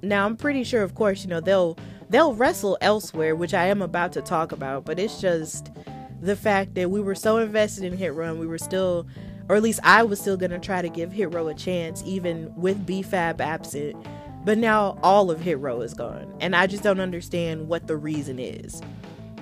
Now 0.00 0.24
I'm 0.24 0.38
pretty 0.38 0.64
sure, 0.64 0.82
of 0.82 0.94
course, 0.94 1.22
you 1.22 1.28
know, 1.28 1.40
they'll 1.40 1.76
they'll 2.08 2.34
wrestle 2.34 2.78
elsewhere, 2.80 3.34
which 3.34 3.52
I 3.52 3.66
am 3.66 3.82
about 3.82 4.12
to 4.12 4.22
talk 4.22 4.52
about, 4.52 4.86
but 4.86 4.98
it's 4.98 5.20
just 5.20 5.70
the 6.20 6.36
fact 6.36 6.74
that 6.74 6.90
we 6.90 7.00
were 7.00 7.14
so 7.14 7.38
invested 7.38 7.84
in 7.84 7.96
Hit 7.96 8.14
Row, 8.14 8.34
we 8.34 8.46
were 8.46 8.58
still 8.58 9.06
or 9.48 9.56
at 9.56 9.62
least 9.62 9.80
I 9.84 10.02
was 10.02 10.20
still 10.20 10.36
gonna 10.36 10.58
try 10.58 10.82
to 10.82 10.88
give 10.88 11.12
Hit 11.12 11.32
Row 11.32 11.48
a 11.48 11.54
chance, 11.54 12.02
even 12.04 12.52
with 12.56 12.84
B-Fab 12.84 13.40
absent. 13.40 13.96
But 14.44 14.58
now 14.58 14.98
all 15.02 15.30
of 15.30 15.40
Hit 15.40 15.58
Row 15.58 15.80
is 15.80 15.94
gone, 15.94 16.32
and 16.40 16.54
I 16.54 16.66
just 16.66 16.82
don't 16.82 17.00
understand 17.00 17.68
what 17.68 17.86
the 17.86 17.96
reason 17.96 18.38
is. 18.38 18.80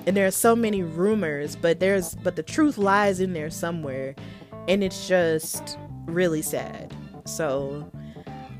And 0.06 0.16
there 0.16 0.26
are 0.26 0.30
so 0.30 0.54
many 0.54 0.82
rumors, 0.82 1.56
but 1.56 1.80
there's 1.80 2.14
but 2.16 2.36
the 2.36 2.42
truth 2.42 2.78
lies 2.78 3.20
in 3.20 3.32
there 3.32 3.50
somewhere, 3.50 4.14
and 4.68 4.82
it's 4.82 5.08
just 5.08 5.78
really 6.06 6.42
sad. 6.42 6.94
So 7.24 7.90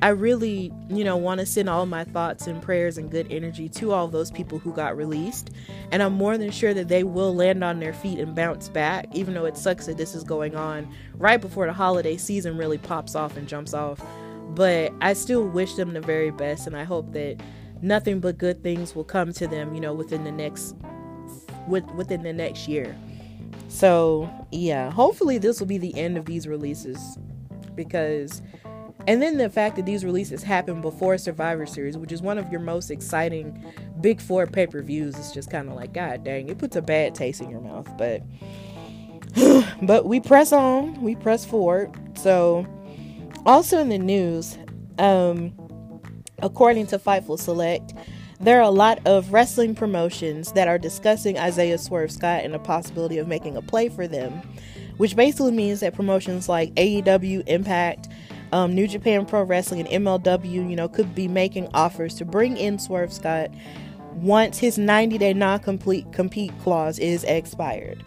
I 0.05 0.09
really, 0.09 0.71
you 0.91 1.03
know, 1.03 1.17
want 1.17 1.41
to 1.41 1.47
send 1.47 1.71
all 1.71 1.87
my 1.87 2.05
thoughts 2.05 2.47
and 2.47 2.61
prayers 2.61 2.99
and 2.99 3.11
good 3.11 3.27
energy 3.31 3.71
to 3.71 3.93
all 3.93 4.07
those 4.07 4.31
people 4.31 4.59
who 4.59 4.71
got 4.71 4.99
released. 4.99 5.49
And 5.91 6.03
I'm 6.03 6.13
more 6.13 6.37
than 6.37 6.51
sure 6.51 6.75
that 6.75 6.89
they 6.89 7.05
will 7.05 7.35
land 7.35 7.65
on 7.65 7.81
their 7.81 7.95
feet 7.95 8.19
and 8.19 8.35
bounce 8.35 8.69
back, 8.69 9.07
even 9.15 9.33
though 9.33 9.47
it 9.47 9.57
sucks 9.57 9.87
that 9.87 9.97
this 9.97 10.15
is 10.15 10.23
going 10.23 10.57
on 10.57 10.95
right 11.15 11.41
before 11.41 11.65
the 11.65 11.73
holiday 11.73 12.19
season 12.19 12.59
really 12.59 12.77
pops 12.77 13.15
off 13.15 13.39
and 13.39 13.49
jumps 13.49 13.73
off. 13.73 13.99
But 14.51 14.93
I 15.01 15.15
still 15.15 15.49
wish 15.49 15.73
them 15.73 15.95
the 15.95 16.03
very 16.03 16.31
best, 16.31 16.67
and 16.67 16.77
I 16.77 16.85
hope 16.85 17.15
that 17.15 17.41
nothing 17.81 18.21
but 18.21 18.37
good 18.37 18.63
things 18.63 18.95
will 18.95 19.05
come 19.05 19.33
to 19.33 19.47
them, 19.47 19.75
you 19.75 19.81
know, 19.81 19.95
within 19.95 20.25
the 20.25 20.33
next 20.33 20.77
with, 21.67 21.87
within 21.93 22.25
the 22.25 22.33
next 22.35 22.69
year. 22.69 22.95
So, 23.69 24.31
yeah, 24.53 24.91
hopefully 24.91 25.39
this 25.39 25.61
will 25.61 25.67
be 25.67 25.79
the 25.79 25.97
end 25.99 26.19
of 26.19 26.27
these 26.27 26.47
releases 26.47 27.17
because 27.75 28.43
and 29.07 29.21
then 29.21 29.37
the 29.37 29.51
fact 29.51 29.77
that 29.77 29.87
these 29.87 30.05
releases 30.05 30.43
happen 30.43 30.81
before 30.81 31.19
Survivor 31.19 31.67
Series, 31.67 31.97
which 31.97 32.13
is 32.13 32.23
one 32.23 32.39
of 32.39 32.51
your 32.51 32.61
most 32.61 32.91
exciting 32.91 33.63
big 34.01 34.21
four 34.21 34.47
pay 34.47 34.67
per 34.67 34.83
views, 34.83 35.17
is 35.17 35.33
just 35.33 35.51
kind 35.51 35.69
of 35.69 35.75
like, 35.75 35.93
God 35.93 36.25
dang, 36.25 36.49
it 36.49 36.59
puts 36.59 36.77
a 36.77 36.83
bad 36.83 37.15
taste 37.15 37.41
in 37.41 37.51
your 37.51 37.61
mouth. 37.61 37.89
But, 37.99 38.23
but 39.83 40.07
we 40.07 40.21
press 40.21 40.53
on, 40.53 41.01
we 41.03 41.15
press 41.15 41.45
forward. 41.45 41.93
So, 42.17 42.67
also 43.45 43.79
in 43.79 43.91
the 43.91 43.99
news, 43.99 44.57
um, 44.99 45.53
according 46.43 46.87
to 46.89 46.99
Fightful 46.99 47.39
Select, 47.39 47.95
there 48.41 48.59
are 48.59 48.63
a 48.63 48.71
lot 48.71 49.01
of 49.07 49.33
wrestling 49.33 49.75
promotions 49.75 50.53
that 50.53 50.69
are 50.69 50.79
discussing 50.79 51.39
Isaiah 51.39 51.79
Swerve 51.79 52.11
Scott 52.11 52.45
and 52.45 52.53
the 52.53 52.59
possibility 52.59 53.19
of 53.19 53.29
making 53.29 53.57
a 53.57 53.63
play 53.63 53.89
for 53.89 54.07
them, 54.09 54.33
which 54.97 55.17
basically 55.17 55.53
means 55.53 55.81
that 55.81 55.95
promotions 55.95 56.49
like 56.49 56.75
AEW, 56.75 57.45
Impact, 57.47 58.09
um, 58.55 58.73
New 58.73 58.87
Japan 58.87 59.27
Pro 59.27 59.43
Wrestling 59.43 59.81
and 59.81 60.05
MLW, 60.05 60.45
you 60.49 60.77
know, 60.77 60.89
could 60.89 61.13
be 61.13 61.27
making 61.27 61.69
offers 61.75 62.15
to 62.15 62.25
bring 62.25 62.57
in 62.57 62.79
Swerve 62.79 63.13
Scott 63.13 63.51
once 64.13 64.59
his 64.59 64.79
90 64.79 65.19
day 65.19 65.35
non 65.35 65.59
complete 65.59 66.11
compete 66.13 66.53
clause 66.61 67.01
is 67.01 67.25
expired. 67.25 68.05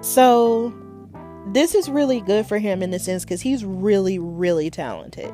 So, 0.00 0.74
this 1.52 1.76
is 1.76 1.88
really 1.88 2.20
good 2.20 2.44
for 2.44 2.58
him 2.58 2.82
in 2.82 2.90
the 2.90 2.98
sense 2.98 3.24
because 3.24 3.40
he's 3.40 3.64
really, 3.64 4.18
really 4.18 4.68
talented. 4.68 5.32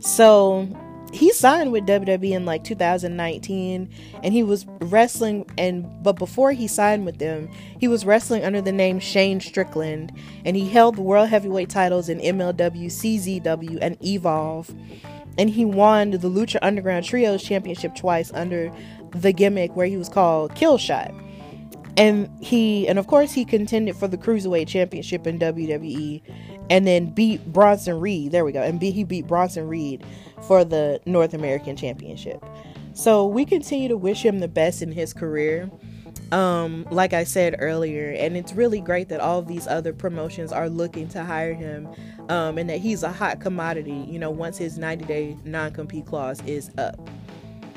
So, 0.00 0.68
he 1.12 1.32
signed 1.32 1.72
with 1.72 1.86
WWE 1.86 2.30
in 2.30 2.44
like 2.44 2.64
2019 2.64 3.88
and 4.22 4.34
he 4.34 4.42
was 4.42 4.66
wrestling 4.80 5.44
and 5.58 6.02
but 6.02 6.12
before 6.12 6.52
he 6.52 6.66
signed 6.66 7.04
with 7.04 7.18
them 7.18 7.48
he 7.78 7.88
was 7.88 8.04
wrestling 8.06 8.44
under 8.44 8.60
the 8.60 8.72
name 8.72 9.00
Shane 9.00 9.40
Strickland 9.40 10.12
and 10.44 10.56
he 10.56 10.68
held 10.68 10.96
the 10.96 11.02
world 11.02 11.28
heavyweight 11.28 11.68
titles 11.68 12.08
in 12.08 12.18
MLW, 12.20 12.86
CZW 12.86 13.78
and 13.80 13.96
Evolve 14.04 14.74
and 15.38 15.50
he 15.50 15.64
won 15.64 16.10
the 16.12 16.18
Lucha 16.18 16.58
Underground 16.62 17.04
Trios 17.04 17.42
championship 17.42 17.94
twice 17.94 18.32
under 18.32 18.72
the 19.12 19.32
gimmick 19.32 19.74
where 19.74 19.86
he 19.86 19.96
was 19.96 20.08
called 20.08 20.54
Killshot. 20.54 21.14
And 21.96 22.30
he 22.42 22.88
and 22.88 22.98
of 22.98 23.06
course 23.06 23.32
he 23.32 23.44
contended 23.44 23.96
for 23.96 24.08
the 24.08 24.16
Cruiserweight 24.16 24.68
championship 24.68 25.26
in 25.26 25.38
WWE 25.38 26.22
and 26.70 26.86
then 26.86 27.06
beat 27.06 27.52
Bronson 27.52 28.00
Reed. 28.00 28.32
There 28.32 28.44
we 28.44 28.52
go. 28.52 28.62
And 28.62 28.80
he 28.80 29.04
beat 29.04 29.26
Bronson 29.26 29.66
Reed 29.68 30.04
for 30.46 30.64
the 30.64 31.00
North 31.06 31.34
American 31.34 31.76
Championship. 31.76 32.44
So 32.92 33.26
we 33.26 33.44
continue 33.44 33.88
to 33.88 33.96
wish 33.96 34.24
him 34.24 34.40
the 34.40 34.48
best 34.48 34.82
in 34.82 34.92
his 34.92 35.12
career. 35.12 35.70
Um, 36.32 36.86
like 36.90 37.12
I 37.12 37.24
said 37.24 37.56
earlier, 37.58 38.10
and 38.10 38.36
it's 38.36 38.52
really 38.52 38.80
great 38.80 39.08
that 39.08 39.20
all 39.20 39.42
these 39.42 39.66
other 39.66 39.92
promotions 39.92 40.52
are 40.52 40.68
looking 40.68 41.08
to 41.08 41.24
hire 41.24 41.54
him, 41.54 41.88
um, 42.28 42.56
and 42.56 42.70
that 42.70 42.78
he's 42.78 43.02
a 43.02 43.10
hot 43.10 43.40
commodity, 43.40 44.06
you 44.08 44.18
know, 44.18 44.30
once 44.30 44.56
his 44.56 44.78
90 44.78 45.04
day 45.06 45.36
non 45.44 45.72
compete 45.72 46.06
clause 46.06 46.40
is 46.46 46.70
up. 46.78 47.00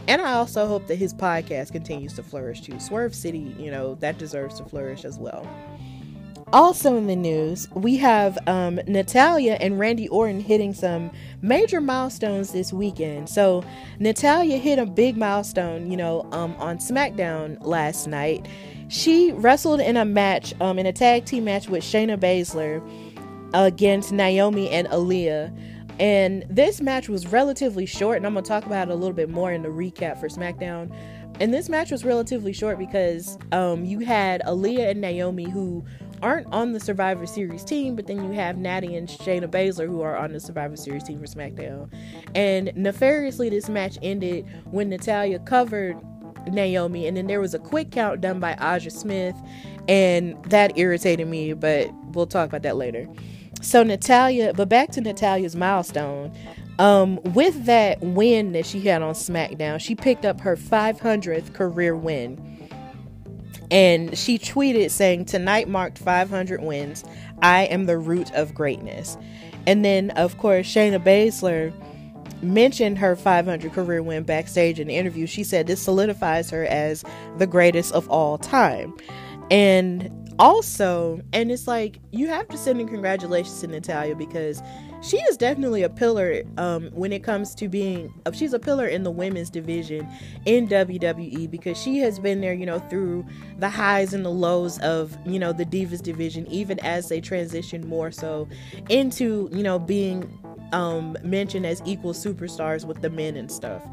And 0.07 0.21
I 0.21 0.33
also 0.33 0.67
hope 0.67 0.87
that 0.87 0.95
his 0.95 1.13
podcast 1.13 1.71
continues 1.71 2.13
to 2.13 2.23
flourish 2.23 2.61
too. 2.61 2.79
Swerve 2.79 3.15
City, 3.15 3.55
you 3.57 3.71
know, 3.71 3.95
that 3.95 4.17
deserves 4.17 4.57
to 4.59 4.65
flourish 4.65 5.05
as 5.05 5.17
well. 5.17 5.47
Also 6.53 6.95
in 6.97 7.07
the 7.07 7.15
news, 7.15 7.67
we 7.73 7.97
have 7.97 8.37
um, 8.45 8.79
Natalya 8.85 9.57
and 9.59 9.79
Randy 9.79 10.07
Orton 10.09 10.39
hitting 10.39 10.71
some 10.71 11.09
major 11.41 11.81
milestones 11.81 12.51
this 12.51 12.71
weekend. 12.71 13.27
So 13.27 13.63
Natalya 13.97 14.57
hit 14.57 14.77
a 14.77 14.85
big 14.85 15.17
milestone, 15.17 15.89
you 15.89 15.97
know, 15.97 16.29
um, 16.31 16.53
on 16.59 16.77
SmackDown 16.77 17.57
last 17.61 18.05
night. 18.05 18.45
She 18.87 19.31
wrestled 19.31 19.79
in 19.79 19.97
a 19.97 20.05
match, 20.05 20.53
um, 20.61 20.77
in 20.77 20.85
a 20.85 20.93
tag 20.93 21.25
team 21.25 21.45
match 21.45 21.69
with 21.69 21.83
Shayna 21.83 22.19
Baszler 22.19 22.87
against 23.55 24.11
Naomi 24.11 24.69
and 24.69 24.87
Aliyah. 24.89 25.51
And 25.99 26.45
this 26.51 26.81
match 26.81 27.09
was 27.09 27.25
relatively 27.25 27.87
short, 27.87 28.17
and 28.17 28.27
I'm 28.27 28.35
gonna 28.35 28.45
talk 28.45 28.67
about 28.67 28.89
it 28.89 28.91
a 28.91 28.95
little 28.95 29.15
bit 29.15 29.29
more 29.29 29.51
in 29.51 29.63
the 29.63 29.69
recap 29.69 30.19
for 30.19 30.27
SmackDown. 30.27 30.95
And 31.39 31.51
this 31.51 31.67
match 31.67 31.89
was 31.89 32.05
relatively 32.05 32.53
short 32.53 32.77
because 32.77 33.39
um, 33.51 33.85
you 33.85 33.99
had 33.99 34.41
Aliyah 34.43 34.91
and 34.91 35.01
Naomi 35.01 35.49
who 35.49 35.83
aren't 36.23 36.47
on 36.53 36.71
the 36.71 36.79
Survivor 36.79 37.25
Series 37.27 37.63
team, 37.63 37.95
but 37.95 38.07
then 38.07 38.23
you 38.23 38.31
have 38.31 38.57
Natty 38.57 38.95
and 38.95 39.07
Shayna 39.07 39.47
Baszler 39.47 39.87
who 39.87 40.01
are 40.01 40.15
on 40.15 40.31
the 40.31 40.39
Survivor 40.39 40.77
Series 40.77 41.03
team 41.03 41.19
for 41.19 41.25
SmackDown. 41.25 41.91
And 42.33 42.71
nefariously, 42.75 43.49
this 43.49 43.69
match 43.69 43.97
ended 44.01 44.47
when 44.71 44.89
Natalya 44.89 45.39
covered 45.39 45.97
Naomi, 46.47 47.07
and 47.07 47.17
then 47.17 47.27
there 47.27 47.41
was 47.41 47.53
a 47.53 47.59
quick 47.59 47.91
count 47.91 48.21
done 48.21 48.39
by 48.39 48.55
Aja 48.55 48.89
Smith, 48.89 49.35
and 49.87 50.41
that 50.45 50.77
irritated 50.77 51.27
me, 51.27 51.53
but 51.53 51.93
we'll 52.13 52.25
talk 52.25 52.47
about 52.49 52.63
that 52.63 52.77
later. 52.77 53.07
So 53.61 53.83
Natalya, 53.83 54.53
but 54.53 54.69
back 54.69 54.91
to 54.91 55.01
Natalya's 55.01 55.55
milestone. 55.55 56.33
Um, 56.79 57.21
with 57.33 57.65
that 57.65 58.01
win 58.01 58.53
that 58.53 58.65
she 58.65 58.81
had 58.81 59.03
on 59.03 59.13
SmackDown, 59.13 59.79
she 59.79 59.93
picked 59.93 60.25
up 60.25 60.41
her 60.41 60.55
500th 60.55 61.53
career 61.53 61.95
win 61.95 62.62
and 63.73 64.15
she 64.15 64.37
tweeted 64.37 64.91
saying, 64.91 65.25
Tonight 65.25 65.67
marked 65.67 65.97
500 65.97 66.61
wins. 66.61 67.03
I 67.41 67.63
am 67.63 67.87
the 67.87 67.97
root 67.97 68.31
of 68.33 68.53
greatness. 68.53 69.17
And 69.65 69.83
then, 69.83 70.11
of 70.11 70.37
course, 70.37 70.67
Shayna 70.67 71.03
Baszler 71.03 71.73
mentioned 72.43 72.99
her 72.99 73.15
500 73.15 73.73
career 73.73 74.03
win 74.03 74.23
backstage 74.23 74.79
in 74.79 74.89
the 74.89 74.95
interview. 74.95 75.25
She 75.25 75.43
said 75.43 75.65
this 75.65 75.81
solidifies 75.81 76.51
her 76.51 76.65
as 76.65 77.03
the 77.39 77.47
greatest 77.47 77.93
of 77.93 78.07
all 78.09 78.37
time. 78.37 78.95
And 79.49 80.22
also, 80.39 81.21
and 81.31 81.51
it's 81.51 81.67
like 81.67 81.99
you 82.11 82.27
have 82.27 82.47
to 82.49 82.57
send 82.57 82.79
in 82.81 82.87
congratulations 82.87 83.59
to 83.61 83.67
natalya 83.67 84.15
because 84.15 84.61
she 85.01 85.17
is 85.17 85.35
definitely 85.35 85.83
a 85.83 85.89
pillar 85.89 86.43
um, 86.57 86.89
when 86.93 87.11
it 87.11 87.23
comes 87.23 87.53
to 87.55 87.67
being 87.67 88.13
uh, 88.25 88.31
she's 88.31 88.53
a 88.53 88.59
pillar 88.59 88.87
in 88.87 89.03
the 89.03 89.11
women's 89.11 89.49
division 89.49 90.07
in 90.45 90.67
WWE 90.67 91.51
because 91.51 91.77
she 91.77 91.97
has 91.97 92.19
been 92.19 92.39
there 92.39 92.53
you 92.53 92.65
know 92.65 92.79
through 92.79 93.25
the 93.59 93.69
highs 93.69 94.13
and 94.13 94.23
the 94.23 94.31
lows 94.31 94.79
of 94.79 95.17
you 95.25 95.39
know 95.39 95.51
the 95.51 95.65
divas 95.65 96.01
division 96.01 96.47
even 96.47 96.79
as 96.79 97.09
they 97.09 97.19
transition 97.19 97.85
more 97.87 98.11
so 98.11 98.47
into 98.89 99.49
you 99.51 99.61
know 99.61 99.77
being 99.77 100.39
um, 100.73 101.15
mentioned 101.23 101.65
as 101.65 101.81
equal 101.85 102.13
superstars 102.13 102.83
with 102.83 103.01
the 103.01 103.09
men 103.09 103.37
and 103.37 103.49
stuff. 103.49 103.83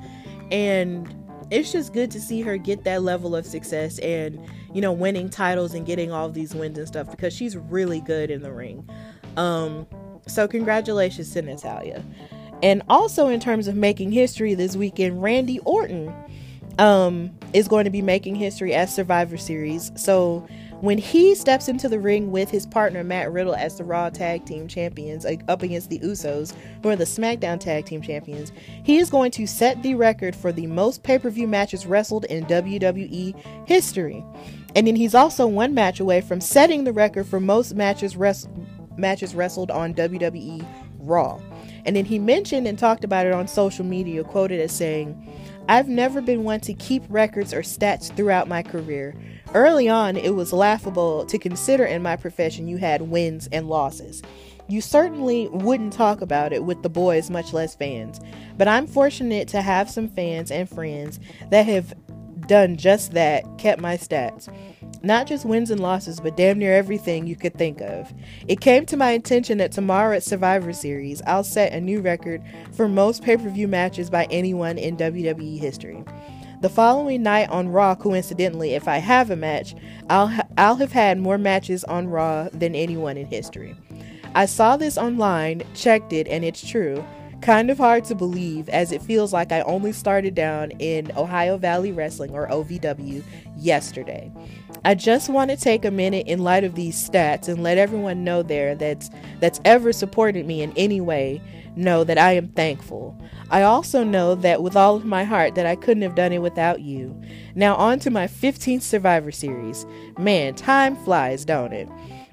And 0.50 1.14
it's 1.50 1.72
just 1.72 1.92
good 1.92 2.10
to 2.10 2.20
see 2.20 2.40
her 2.40 2.56
get 2.56 2.84
that 2.84 3.02
level 3.02 3.34
of 3.34 3.44
success 3.44 3.98
and 4.00 4.38
you 4.72 4.80
know 4.80 4.92
winning 4.92 5.28
titles 5.28 5.74
and 5.74 5.86
getting 5.86 6.12
all 6.12 6.28
these 6.28 6.54
wins 6.54 6.78
and 6.78 6.86
stuff 6.86 7.10
because 7.10 7.32
she's 7.32 7.56
really 7.56 8.00
good 8.00 8.30
in 8.30 8.42
the 8.42 8.52
ring 8.52 8.88
um 9.36 9.86
so, 10.30 10.46
congratulations 10.46 11.32
to 11.32 11.42
Natalya. 11.42 12.04
And 12.62 12.82
also, 12.88 13.28
in 13.28 13.40
terms 13.40 13.68
of 13.68 13.74
making 13.74 14.12
history 14.12 14.54
this 14.54 14.76
weekend, 14.76 15.22
Randy 15.22 15.58
Orton 15.60 16.14
um, 16.78 17.30
is 17.52 17.68
going 17.68 17.84
to 17.84 17.90
be 17.90 18.02
making 18.02 18.36
history 18.36 18.74
as 18.74 18.94
Survivor 18.94 19.36
Series. 19.36 19.90
So 19.96 20.46
when 20.80 20.96
he 20.96 21.34
steps 21.34 21.68
into 21.68 21.88
the 21.88 22.00
ring 22.00 22.30
with 22.30 22.50
his 22.50 22.66
partner 22.66 23.04
Matt 23.04 23.30
Riddle 23.32 23.54
as 23.54 23.76
the 23.76 23.84
Raw 23.84 24.08
Tag 24.08 24.46
Team 24.46 24.66
Champions 24.66 25.24
like, 25.24 25.42
up 25.48 25.62
against 25.62 25.90
the 25.90 25.98
Usos, 25.98 26.54
who 26.82 26.88
are 26.88 26.96
the 26.96 27.04
SmackDown 27.04 27.60
Tag 27.60 27.84
Team 27.84 28.00
Champions, 28.00 28.52
he 28.82 28.96
is 28.96 29.10
going 29.10 29.30
to 29.32 29.46
set 29.46 29.82
the 29.82 29.94
record 29.94 30.34
for 30.34 30.52
the 30.52 30.66
most 30.66 31.02
pay 31.02 31.18
per 31.18 31.28
view 31.28 31.46
matches 31.46 31.86
wrestled 31.86 32.24
in 32.26 32.46
WWE 32.46 33.34
history. 33.66 34.24
And 34.74 34.86
then 34.86 34.96
he's 34.96 35.14
also 35.14 35.46
one 35.46 35.74
match 35.74 36.00
away 36.00 36.20
from 36.20 36.40
setting 36.40 36.84
the 36.84 36.92
record 36.92 37.26
for 37.26 37.40
most 37.40 37.74
matches, 37.74 38.16
res- 38.16 38.48
matches 38.96 39.34
wrestled 39.34 39.70
on 39.70 39.94
WWE 39.94 40.66
Raw. 41.00 41.40
And 41.84 41.96
then 41.96 42.04
he 42.04 42.18
mentioned 42.18 42.66
and 42.66 42.78
talked 42.78 43.04
about 43.04 43.26
it 43.26 43.32
on 43.32 43.48
social 43.48 43.84
media, 43.84 44.22
quoted 44.24 44.60
as 44.60 44.72
saying, 44.72 45.16
I've 45.70 45.88
never 45.88 46.20
been 46.20 46.42
one 46.42 46.58
to 46.62 46.74
keep 46.74 47.04
records 47.08 47.54
or 47.54 47.62
stats 47.62 48.12
throughout 48.16 48.48
my 48.48 48.60
career. 48.60 49.14
Early 49.54 49.88
on, 49.88 50.16
it 50.16 50.34
was 50.34 50.52
laughable 50.52 51.24
to 51.26 51.38
consider 51.38 51.84
in 51.84 52.02
my 52.02 52.16
profession 52.16 52.66
you 52.66 52.78
had 52.78 53.02
wins 53.02 53.48
and 53.52 53.68
losses. 53.68 54.20
You 54.66 54.80
certainly 54.80 55.46
wouldn't 55.46 55.92
talk 55.92 56.22
about 56.22 56.52
it 56.52 56.64
with 56.64 56.82
the 56.82 56.88
boys, 56.88 57.30
much 57.30 57.52
less 57.52 57.76
fans. 57.76 58.18
But 58.58 58.66
I'm 58.66 58.88
fortunate 58.88 59.46
to 59.48 59.62
have 59.62 59.88
some 59.88 60.08
fans 60.08 60.50
and 60.50 60.68
friends 60.68 61.20
that 61.50 61.66
have 61.66 61.94
done 62.50 62.76
just 62.76 63.12
that, 63.12 63.44
kept 63.58 63.80
my 63.80 63.96
stats. 63.96 64.52
Not 65.04 65.28
just 65.28 65.44
wins 65.44 65.70
and 65.70 65.80
losses, 65.80 66.18
but 66.18 66.36
damn 66.36 66.58
near 66.58 66.74
everything 66.74 67.28
you 67.28 67.36
could 67.36 67.54
think 67.54 67.80
of. 67.80 68.12
It 68.48 68.60
came 68.60 68.84
to 68.86 68.96
my 68.96 69.12
attention 69.12 69.58
that 69.58 69.70
tomorrow 69.70 70.16
at 70.16 70.24
Survivor 70.24 70.72
Series, 70.72 71.22
I'll 71.28 71.44
set 71.44 71.72
a 71.72 71.80
new 71.80 72.00
record 72.00 72.42
for 72.72 72.88
most 72.88 73.22
pay 73.22 73.36
per 73.36 73.48
view 73.48 73.68
matches 73.68 74.10
by 74.10 74.26
anyone 74.32 74.78
in 74.78 74.96
WWE 74.96 75.60
history. 75.60 76.02
The 76.60 76.68
following 76.68 77.22
night 77.22 77.48
on 77.50 77.68
Raw, 77.68 77.94
coincidentally, 77.94 78.74
if 78.74 78.88
I 78.88 78.98
have 78.98 79.30
a 79.30 79.36
match, 79.36 79.76
I'll 80.10 80.26
ha- 80.26 80.48
I'll 80.58 80.76
have 80.76 80.92
had 80.92 81.20
more 81.20 81.38
matches 81.38 81.84
on 81.84 82.08
Raw 82.08 82.48
than 82.52 82.74
anyone 82.74 83.16
in 83.16 83.28
history. 83.28 83.76
I 84.34 84.46
saw 84.46 84.76
this 84.76 84.98
online, 84.98 85.62
checked 85.74 86.12
it, 86.12 86.26
and 86.26 86.44
it's 86.44 86.68
true. 86.68 87.04
Kind 87.42 87.70
of 87.70 87.78
hard 87.78 88.04
to 88.04 88.14
believe 88.14 88.68
as 88.68 88.92
it 88.92 89.02
feels 89.02 89.32
like 89.32 89.50
I 89.50 89.62
only 89.62 89.92
started 89.92 90.34
down 90.34 90.72
in 90.72 91.10
Ohio 91.16 91.56
Valley 91.56 91.90
Wrestling 91.90 92.32
or 92.32 92.46
OVW 92.48 93.22
yesterday. 93.56 94.30
I 94.84 94.94
just 94.94 95.30
want 95.30 95.50
to 95.50 95.56
take 95.56 95.84
a 95.84 95.90
minute 95.90 96.26
in 96.26 96.40
light 96.40 96.64
of 96.64 96.74
these 96.74 96.96
stats 96.96 97.48
and 97.48 97.62
let 97.62 97.78
everyone 97.78 98.24
know 98.24 98.42
there 98.42 98.74
that's 98.74 99.10
that's 99.38 99.60
ever 99.64 99.92
supported 99.92 100.46
me 100.46 100.62
in 100.62 100.72
any 100.76 101.00
way 101.00 101.40
know 101.76 102.04
that 102.04 102.18
I 102.18 102.32
am 102.32 102.48
thankful. 102.48 103.18
I 103.50 103.62
also 103.62 104.04
know 104.04 104.34
that 104.36 104.62
with 104.62 104.76
all 104.76 104.96
of 104.96 105.04
my 105.04 105.24
heart 105.24 105.54
that 105.54 105.66
I 105.66 105.76
couldn't 105.76 106.02
have 106.02 106.14
done 106.14 106.32
it 106.32 106.42
without 106.42 106.80
you. 106.80 107.18
Now 107.54 107.74
on 107.76 107.98
to 108.00 108.10
my 108.10 108.26
15th 108.26 108.82
Survivor 108.82 109.30
series. 109.30 109.86
Man, 110.18 110.54
time 110.54 110.96
flies, 111.04 111.44
don't 111.44 111.72
it? 111.72 111.88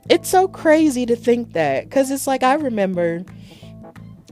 It's 0.09 0.29
so 0.29 0.47
crazy 0.47 1.05
to 1.05 1.15
think 1.15 1.53
that 1.53 1.91
cuz 1.91 2.11
it's 2.11 2.27
like 2.27 2.43
I 2.43 2.53
remember 2.55 3.25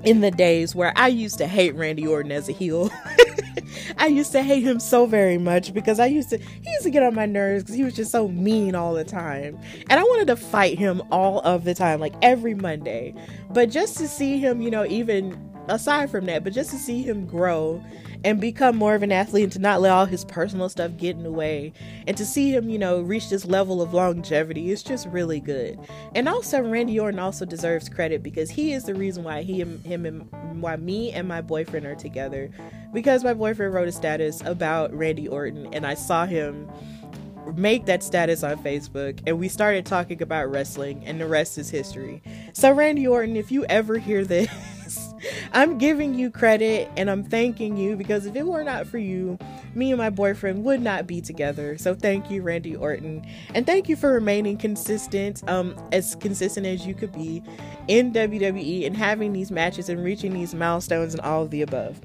in 0.04 0.22
the 0.22 0.32
days 0.32 0.76
where 0.76 0.94
I 0.96 1.08
used 1.08 1.38
to 1.40 1.48
hate 1.48 1.76
Randy 1.76 2.06
Orton 2.06 2.32
as 2.32 2.50
a 2.50 2.52
heel. 2.52 2.92
I 3.98 4.08
used 4.08 4.32
to 4.34 4.44
hate 4.44 4.64
him 4.64 4.80
so 4.80 5.06
very 5.06 5.38
much 5.38 5.74
because 5.74 6.00
I 6.00 6.06
used 6.08 6.30
to 6.30 6.38
he 6.38 6.70
used 6.70 6.84
to 6.84 6.90
get 6.90 7.04
on 7.04 7.16
my 7.16 7.26
nerves 7.26 7.64
because 7.64 7.76
he 7.76 7.84
was 7.84 7.96
just 7.96 8.12
so 8.12 8.28
mean 8.28 8.76
all 8.76 8.94
the 8.94 9.04
time. 9.04 9.58
And 9.90 10.00
I 10.00 10.04
wanted 10.04 10.28
to 10.28 10.36
fight 10.36 10.78
him 10.78 11.02
all 11.12 11.40
of 11.42 11.64
the 11.64 11.74
time, 11.74 12.00
like 12.00 12.14
every 12.22 12.54
Monday. 12.54 13.14
But 13.52 13.70
just 13.70 13.98
to 13.98 14.08
see 14.08 14.38
him, 14.38 14.62
you 14.62 14.70
know, 14.70 14.86
even 14.86 15.40
aside 15.68 16.12
from 16.12 16.26
that, 16.26 16.44
but 16.44 16.54
just 16.54 16.72
to 16.72 16.78
see 16.78 17.02
him 17.02 17.26
grow 17.26 17.84
and 18.26 18.42
become 18.42 18.76
more 18.76 18.96
of 18.96 19.04
an 19.04 19.12
athlete 19.12 19.44
and 19.44 19.54
to 19.54 19.60
not 19.60 19.80
let 19.80 19.92
all 19.92 20.06
his 20.06 20.26
personal 20.26 20.68
stuff 20.68 20.98
get 20.98 21.16
in 21.16 21.22
the 21.22 21.32
way 21.32 21.72
and 22.08 22.18
to 22.18 22.26
see 22.26 22.54
him, 22.54 22.70
you 22.70 22.80
know, 22.80 23.00
reach 23.00 23.30
this 23.30 23.46
level 23.46 23.84
of 23.84 23.94
longevity 23.94 24.72
is 24.72 24.82
just 24.82 25.08
really 25.10 25.40
good. 25.40 25.80
And 26.16 26.28
also 26.28 26.60
Randy 26.60 27.00
Orton 27.00 27.20
also 27.20 27.46
deserves 27.46 27.88
credit 27.88 28.24
because 28.24 28.50
he 28.50 28.74
is 28.74 28.86
the 28.86 28.96
reason 28.96 29.24
why 29.24 29.44
he 29.44 29.62
and 29.62 29.80
him 29.86 30.08
and 30.08 30.28
why 30.60 30.76
me 30.76 31.12
and 31.12 31.28
my 31.28 31.40
boyfriend 31.40 31.86
are 31.86 31.96
together 31.96 32.50
because 32.92 33.24
my 33.24 33.36
boyfriend 33.36 33.76
wrote 33.76 33.88
a 33.88 33.92
status 33.92 34.42
about 34.42 34.92
Randy 34.92 35.28
Orton 35.28 35.72
and 35.72 35.86
I 35.86 35.94
saw 35.94 36.26
him 36.26 36.68
make 37.56 37.86
that 37.86 38.02
status 38.02 38.42
on 38.42 38.58
Facebook 38.58 39.20
and 39.28 39.38
we 39.38 39.48
started 39.48 39.86
talking 39.86 40.24
about 40.24 40.50
wrestling 40.50 41.04
and 41.06 41.22
the 41.22 41.28
rest 41.28 41.60
is 41.60 41.70
history. 41.70 42.24
So 42.54 42.72
Randy 42.72 43.06
Orton, 43.06 43.36
if 43.36 43.52
you 43.52 43.66
ever 43.66 44.00
hear 44.00 44.26
this 44.26 44.50
I'm 45.54 45.78
giving 45.78 46.14
you 46.14 46.30
credit 46.30 46.90
and 46.98 47.10
I'm 47.10 47.24
thanking 47.24 47.78
you 47.78 47.96
because 47.96 48.26
if 48.26 48.36
it 48.36 48.46
were 48.46 48.64
not 48.64 48.88
for 48.88 48.98
you, 48.98 49.38
me 49.74 49.92
and 49.92 49.98
my 49.98 50.10
boyfriend 50.10 50.64
would 50.64 50.82
not 50.82 51.08
be 51.08 51.22
together. 51.22 51.78
So 51.78 51.94
thank 51.94 52.30
you, 52.32 52.42
Randy 52.42 52.76
Orton. 52.76 53.26
And 53.54 53.66
thank 53.66 53.90
you 53.90 53.96
for 53.96 54.14
remaining 54.14 54.58
consistent, 54.58 55.48
um, 55.50 55.76
as 55.92 56.16
consistent 56.16 56.66
as 56.66 56.86
you 56.86 56.94
could 56.94 57.12
be 57.12 57.44
in 57.88 58.14
WWE 58.14 58.86
and 58.86 58.96
having 58.96 59.34
these 59.34 59.52
matches 59.52 59.90
and 59.90 60.04
reaching 60.04 60.34
these 60.34 60.56
milestones 60.56 61.14
and 61.14 61.22
all 61.22 61.44
of 61.44 61.52
the 61.52 61.62
above. 61.62 62.00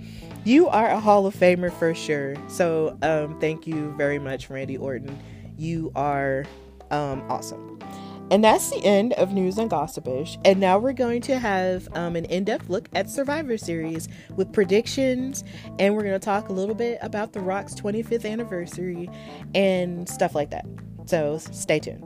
You 0.44 0.68
are 0.68 0.88
a 0.88 0.98
Hall 0.98 1.26
of 1.26 1.34
Famer 1.34 1.72
for 1.72 1.94
sure. 1.94 2.34
So 2.48 2.96
um, 3.02 3.38
thank 3.40 3.66
you 3.66 3.92
very 3.96 4.18
much, 4.18 4.48
Randy 4.48 4.76
Orton. 4.76 5.18
You 5.58 5.92
are 5.94 6.44
um, 6.90 7.22
awesome. 7.28 7.69
And 8.30 8.44
that's 8.44 8.70
the 8.70 8.84
end 8.84 9.12
of 9.14 9.32
News 9.32 9.58
and 9.58 9.68
Gossipish. 9.68 10.38
And 10.44 10.60
now 10.60 10.78
we're 10.78 10.92
going 10.92 11.20
to 11.22 11.38
have 11.38 11.88
um, 11.96 12.14
an 12.14 12.26
in 12.26 12.44
depth 12.44 12.68
look 12.68 12.88
at 12.94 13.10
Survivor 13.10 13.58
Series 13.58 14.08
with 14.36 14.52
predictions. 14.52 15.42
And 15.80 15.96
we're 15.96 16.04
going 16.04 16.18
to 16.18 16.24
talk 16.24 16.48
a 16.48 16.52
little 16.52 16.76
bit 16.76 16.98
about 17.02 17.32
The 17.32 17.40
Rock's 17.40 17.74
25th 17.74 18.30
anniversary 18.30 19.10
and 19.54 20.08
stuff 20.08 20.34
like 20.36 20.50
that. 20.50 20.64
So 21.06 21.38
stay 21.38 21.80
tuned. 21.80 22.04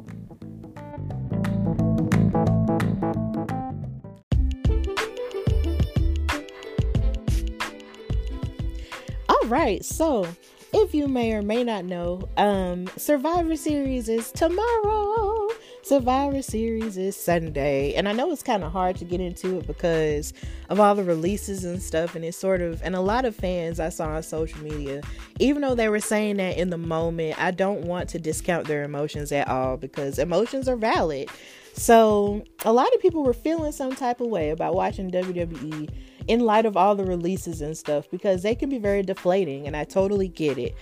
All 9.28 9.46
right, 9.50 9.84
so 9.84 10.26
if 10.72 10.94
you 10.94 11.06
may 11.06 11.34
or 11.34 11.42
may 11.42 11.64
not 11.64 11.84
know, 11.84 12.26
um, 12.38 12.88
Survivor 12.96 13.56
Series 13.56 14.08
is 14.08 14.32
tomorrow. 14.32 15.43
Survivor 15.84 16.40
Series 16.40 16.96
is 16.96 17.14
Sunday. 17.14 17.92
And 17.92 18.08
I 18.08 18.12
know 18.12 18.30
it's 18.32 18.42
kind 18.42 18.64
of 18.64 18.72
hard 18.72 18.96
to 18.96 19.04
get 19.04 19.20
into 19.20 19.58
it 19.58 19.66
because 19.66 20.32
of 20.70 20.80
all 20.80 20.94
the 20.94 21.04
releases 21.04 21.62
and 21.62 21.82
stuff. 21.82 22.14
And 22.14 22.24
it's 22.24 22.38
sort 22.38 22.62
of, 22.62 22.80
and 22.82 22.96
a 22.96 23.02
lot 23.02 23.26
of 23.26 23.36
fans 23.36 23.78
I 23.78 23.90
saw 23.90 24.06
on 24.06 24.22
social 24.22 24.62
media, 24.62 25.02
even 25.40 25.60
though 25.60 25.74
they 25.74 25.90
were 25.90 26.00
saying 26.00 26.38
that 26.38 26.56
in 26.56 26.70
the 26.70 26.78
moment, 26.78 27.38
I 27.38 27.50
don't 27.50 27.82
want 27.82 28.08
to 28.10 28.18
discount 28.18 28.66
their 28.66 28.82
emotions 28.82 29.30
at 29.30 29.46
all 29.46 29.76
because 29.76 30.18
emotions 30.18 30.70
are 30.70 30.76
valid. 30.76 31.28
So 31.74 32.42
a 32.64 32.72
lot 32.72 32.88
of 32.94 33.02
people 33.02 33.22
were 33.22 33.34
feeling 33.34 33.72
some 33.72 33.94
type 33.94 34.22
of 34.22 34.28
way 34.28 34.48
about 34.50 34.74
watching 34.74 35.10
WWE 35.10 35.90
in 36.28 36.40
light 36.40 36.64
of 36.64 36.78
all 36.78 36.94
the 36.94 37.04
releases 37.04 37.60
and 37.60 37.76
stuff 37.76 38.10
because 38.10 38.42
they 38.42 38.54
can 38.54 38.70
be 38.70 38.78
very 38.78 39.02
deflating 39.02 39.66
and 39.66 39.76
I 39.76 39.84
totally 39.84 40.28
get 40.28 40.56
it. 40.56 40.74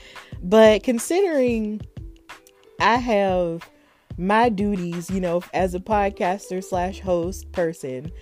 But 0.45 0.85
considering 0.85 1.81
I 2.79 2.99
have 2.99 3.69
my 4.17 4.49
duties, 4.49 5.11
you 5.11 5.21
know, 5.21 5.43
as 5.55 5.75
a 5.75 5.81
podcaster 5.81 6.63
slash 6.63 7.01
host 7.01 7.51
person, 7.53 8.13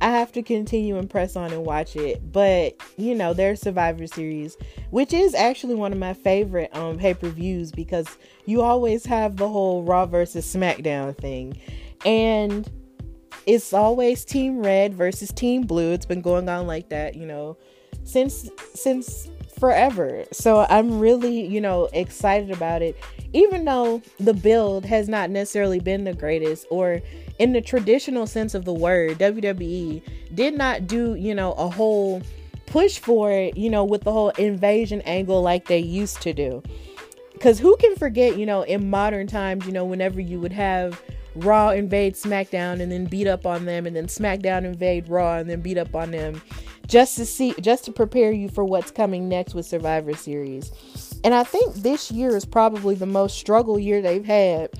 I 0.00 0.10
have 0.10 0.32
to 0.32 0.42
continue 0.42 0.98
and 0.98 1.08
press 1.08 1.36
on 1.36 1.52
and 1.52 1.64
watch 1.64 1.94
it. 1.94 2.32
But 2.32 2.76
you 2.96 3.14
know, 3.14 3.32
their 3.34 3.54
Survivor 3.54 4.06
Series, 4.06 4.56
which 4.90 5.12
is 5.12 5.34
actually 5.34 5.76
one 5.76 5.92
of 5.92 5.98
my 5.98 6.12
favorite 6.12 6.74
um 6.76 6.98
pay 6.98 7.14
per 7.14 7.28
views 7.28 7.70
because 7.70 8.18
you 8.44 8.62
always 8.62 9.06
have 9.06 9.36
the 9.36 9.48
whole 9.48 9.84
Raw 9.84 10.06
versus 10.06 10.44
SmackDown 10.44 11.16
thing, 11.16 11.56
and 12.04 12.68
it's 13.46 13.72
always 13.72 14.24
Team 14.24 14.60
Red 14.60 14.94
versus 14.94 15.30
Team 15.32 15.62
Blue. 15.62 15.92
It's 15.92 16.06
been 16.06 16.22
going 16.22 16.48
on 16.48 16.66
like 16.66 16.88
that, 16.88 17.14
you 17.14 17.26
know, 17.26 17.56
since 18.04 18.50
since 18.74 19.28
forever. 19.58 20.24
So 20.32 20.66
I'm 20.68 20.98
really, 20.98 21.46
you 21.46 21.60
know, 21.60 21.88
excited 21.92 22.50
about 22.50 22.82
it 22.82 22.96
even 23.32 23.64
though 23.64 24.02
the 24.20 24.34
build 24.34 24.84
has 24.84 25.08
not 25.08 25.30
necessarily 25.30 25.80
been 25.80 26.04
the 26.04 26.14
greatest 26.14 26.66
or 26.70 27.00
in 27.38 27.52
the 27.52 27.60
traditional 27.60 28.26
sense 28.26 28.54
of 28.54 28.64
the 28.64 28.72
word 28.72 29.18
WWE 29.18 30.02
did 30.34 30.54
not 30.54 30.86
do, 30.86 31.14
you 31.14 31.34
know, 31.34 31.52
a 31.52 31.68
whole 31.68 32.22
push 32.66 32.98
for 32.98 33.30
it, 33.30 33.56
you 33.56 33.70
know, 33.70 33.84
with 33.84 34.02
the 34.02 34.12
whole 34.12 34.30
invasion 34.30 35.00
angle 35.02 35.42
like 35.42 35.66
they 35.66 35.78
used 35.78 36.20
to 36.22 36.32
do. 36.32 36.62
Cuz 37.40 37.58
who 37.58 37.76
can 37.76 37.96
forget, 37.96 38.38
you 38.38 38.46
know, 38.46 38.62
in 38.62 38.88
modern 38.88 39.26
times, 39.26 39.66
you 39.66 39.72
know, 39.72 39.84
whenever 39.84 40.20
you 40.20 40.40
would 40.40 40.52
have 40.52 41.02
Raw 41.34 41.70
invade 41.70 42.14
SmackDown 42.14 42.80
and 42.80 42.92
then 42.92 43.06
beat 43.06 43.26
up 43.26 43.46
on 43.46 43.64
them 43.64 43.86
and 43.86 43.96
then 43.96 44.06
SmackDown 44.06 44.64
invade 44.64 45.08
Raw 45.08 45.36
and 45.36 45.48
then 45.48 45.60
beat 45.60 45.78
up 45.78 45.94
on 45.94 46.10
them 46.10 46.42
just 46.86 47.16
to 47.16 47.24
see 47.24 47.54
just 47.60 47.84
to 47.84 47.92
prepare 47.92 48.32
you 48.32 48.48
for 48.48 48.64
what's 48.64 48.90
coming 48.90 49.28
next 49.28 49.54
with 49.54 49.66
Survivor 49.66 50.14
Series. 50.14 50.70
And 51.24 51.34
I 51.34 51.44
think 51.44 51.74
this 51.76 52.10
year 52.10 52.36
is 52.36 52.44
probably 52.44 52.94
the 52.94 53.06
most 53.06 53.38
struggle 53.38 53.78
year 53.78 54.02
they've 54.02 54.24
had 54.24 54.70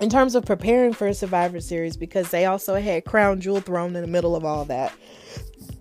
in 0.00 0.10
terms 0.10 0.34
of 0.34 0.44
preparing 0.44 0.92
for 0.92 1.06
a 1.06 1.14
Survivor 1.14 1.60
Series 1.60 1.96
because 1.96 2.30
they 2.30 2.46
also 2.46 2.74
had 2.76 3.04
Crown 3.04 3.40
Jewel 3.40 3.60
thrown 3.60 3.94
in 3.94 4.02
the 4.02 4.08
middle 4.08 4.34
of 4.34 4.44
all 4.44 4.64
that. 4.64 4.92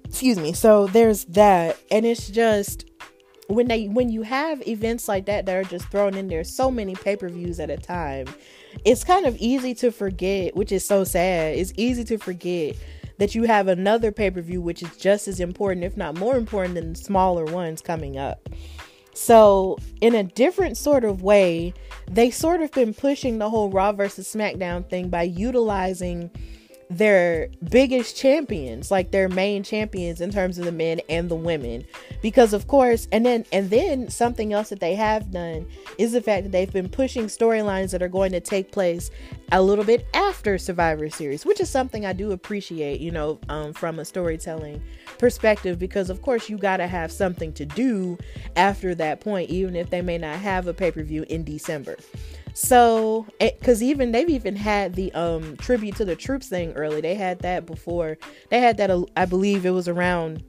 Excuse 0.05 0.37
me. 0.37 0.53
So 0.53 0.87
there's 0.87 1.25
that. 1.25 1.77
And 1.89 2.05
it's 2.05 2.29
just, 2.29 2.85
when 3.47 3.67
they 3.67 3.87
when 3.87 4.09
you 4.09 4.21
have 4.21 4.65
events 4.67 5.07
like 5.07 5.25
that 5.25 5.45
that 5.45 5.55
are 5.55 5.63
just 5.63 5.87
thrown 5.89 6.15
in 6.15 6.27
there 6.27 6.43
so 6.43 6.71
many 6.71 6.95
pay-per-views 6.95 7.59
at 7.59 7.69
a 7.69 7.77
time 7.77 8.27
it's 8.85 9.03
kind 9.03 9.25
of 9.25 9.35
easy 9.37 9.73
to 9.75 9.91
forget 9.91 10.55
which 10.55 10.71
is 10.71 10.85
so 10.85 11.03
sad. 11.03 11.55
It's 11.55 11.73
easy 11.77 12.03
to 12.05 12.17
forget 12.17 12.75
that 13.17 13.35
you 13.35 13.43
have 13.43 13.67
another 13.67 14.11
pay-per-view 14.11 14.61
which 14.61 14.81
is 14.81 14.95
just 14.97 15.27
as 15.27 15.39
important 15.39 15.85
if 15.85 15.95
not 15.95 16.17
more 16.17 16.35
important 16.35 16.75
than 16.75 16.95
smaller 16.95 17.45
ones 17.45 17.81
coming 17.81 18.17
up. 18.17 18.49
So 19.13 19.77
in 20.01 20.15
a 20.15 20.23
different 20.23 20.77
sort 20.77 21.03
of 21.03 21.21
way 21.21 21.73
they 22.09 22.31
sort 22.31 22.61
of 22.61 22.71
been 22.71 22.93
pushing 22.93 23.37
the 23.37 23.49
whole 23.49 23.69
raw 23.69 23.91
versus 23.91 24.33
smackdown 24.33 24.89
thing 24.89 25.09
by 25.09 25.23
utilizing 25.23 26.31
their 26.97 27.49
biggest 27.69 28.15
champions, 28.15 28.91
like 28.91 29.11
their 29.11 29.29
main 29.29 29.63
champions 29.63 30.21
in 30.21 30.31
terms 30.31 30.57
of 30.57 30.65
the 30.65 30.71
men 30.71 31.01
and 31.09 31.29
the 31.29 31.35
women. 31.35 31.85
Because 32.21 32.53
of 32.53 32.67
course, 32.67 33.07
and 33.11 33.25
then 33.25 33.45
and 33.51 33.69
then 33.69 34.09
something 34.09 34.53
else 34.53 34.69
that 34.69 34.79
they 34.79 34.95
have 34.95 35.31
done 35.31 35.67
is 35.97 36.11
the 36.11 36.21
fact 36.21 36.43
that 36.43 36.51
they've 36.51 36.71
been 36.71 36.89
pushing 36.89 37.25
storylines 37.25 37.91
that 37.91 38.01
are 38.01 38.07
going 38.07 38.31
to 38.31 38.39
take 38.39 38.71
place 38.71 39.11
a 39.51 39.61
little 39.61 39.83
bit 39.83 40.05
after 40.13 40.57
Survivor 40.57 41.09
Series, 41.09 41.45
which 41.45 41.59
is 41.59 41.69
something 41.69 42.05
I 42.05 42.13
do 42.13 42.31
appreciate, 42.31 43.01
you 43.01 43.11
know, 43.11 43.39
um, 43.49 43.73
from 43.73 43.99
a 43.99 44.05
storytelling 44.05 44.81
perspective 45.17 45.79
because 45.79 46.09
of 46.09 46.21
course 46.21 46.49
you 46.49 46.57
got 46.57 46.77
to 46.77 46.87
have 46.87 47.11
something 47.11 47.53
to 47.53 47.65
do 47.65 48.17
after 48.55 48.95
that 48.95 49.21
point 49.21 49.49
even 49.49 49.75
if 49.75 49.89
they 49.89 50.01
may 50.01 50.17
not 50.17 50.37
have 50.37 50.67
a 50.67 50.73
pay-per-view 50.73 51.25
in 51.29 51.43
December. 51.43 51.97
So, 52.53 53.25
because 53.39 53.81
even 53.81 54.11
they've 54.11 54.29
even 54.29 54.55
had 54.55 54.93
the 54.93 55.11
um 55.13 55.57
tribute 55.57 55.95
to 55.97 56.05
the 56.05 56.15
troops 56.15 56.47
thing 56.47 56.73
early. 56.73 57.01
They 57.01 57.15
had 57.15 57.39
that 57.39 57.65
before. 57.65 58.17
They 58.49 58.59
had 58.59 58.77
that. 58.77 58.91
I 59.17 59.25
believe 59.25 59.65
it 59.65 59.71
was 59.71 59.87
around 59.87 60.43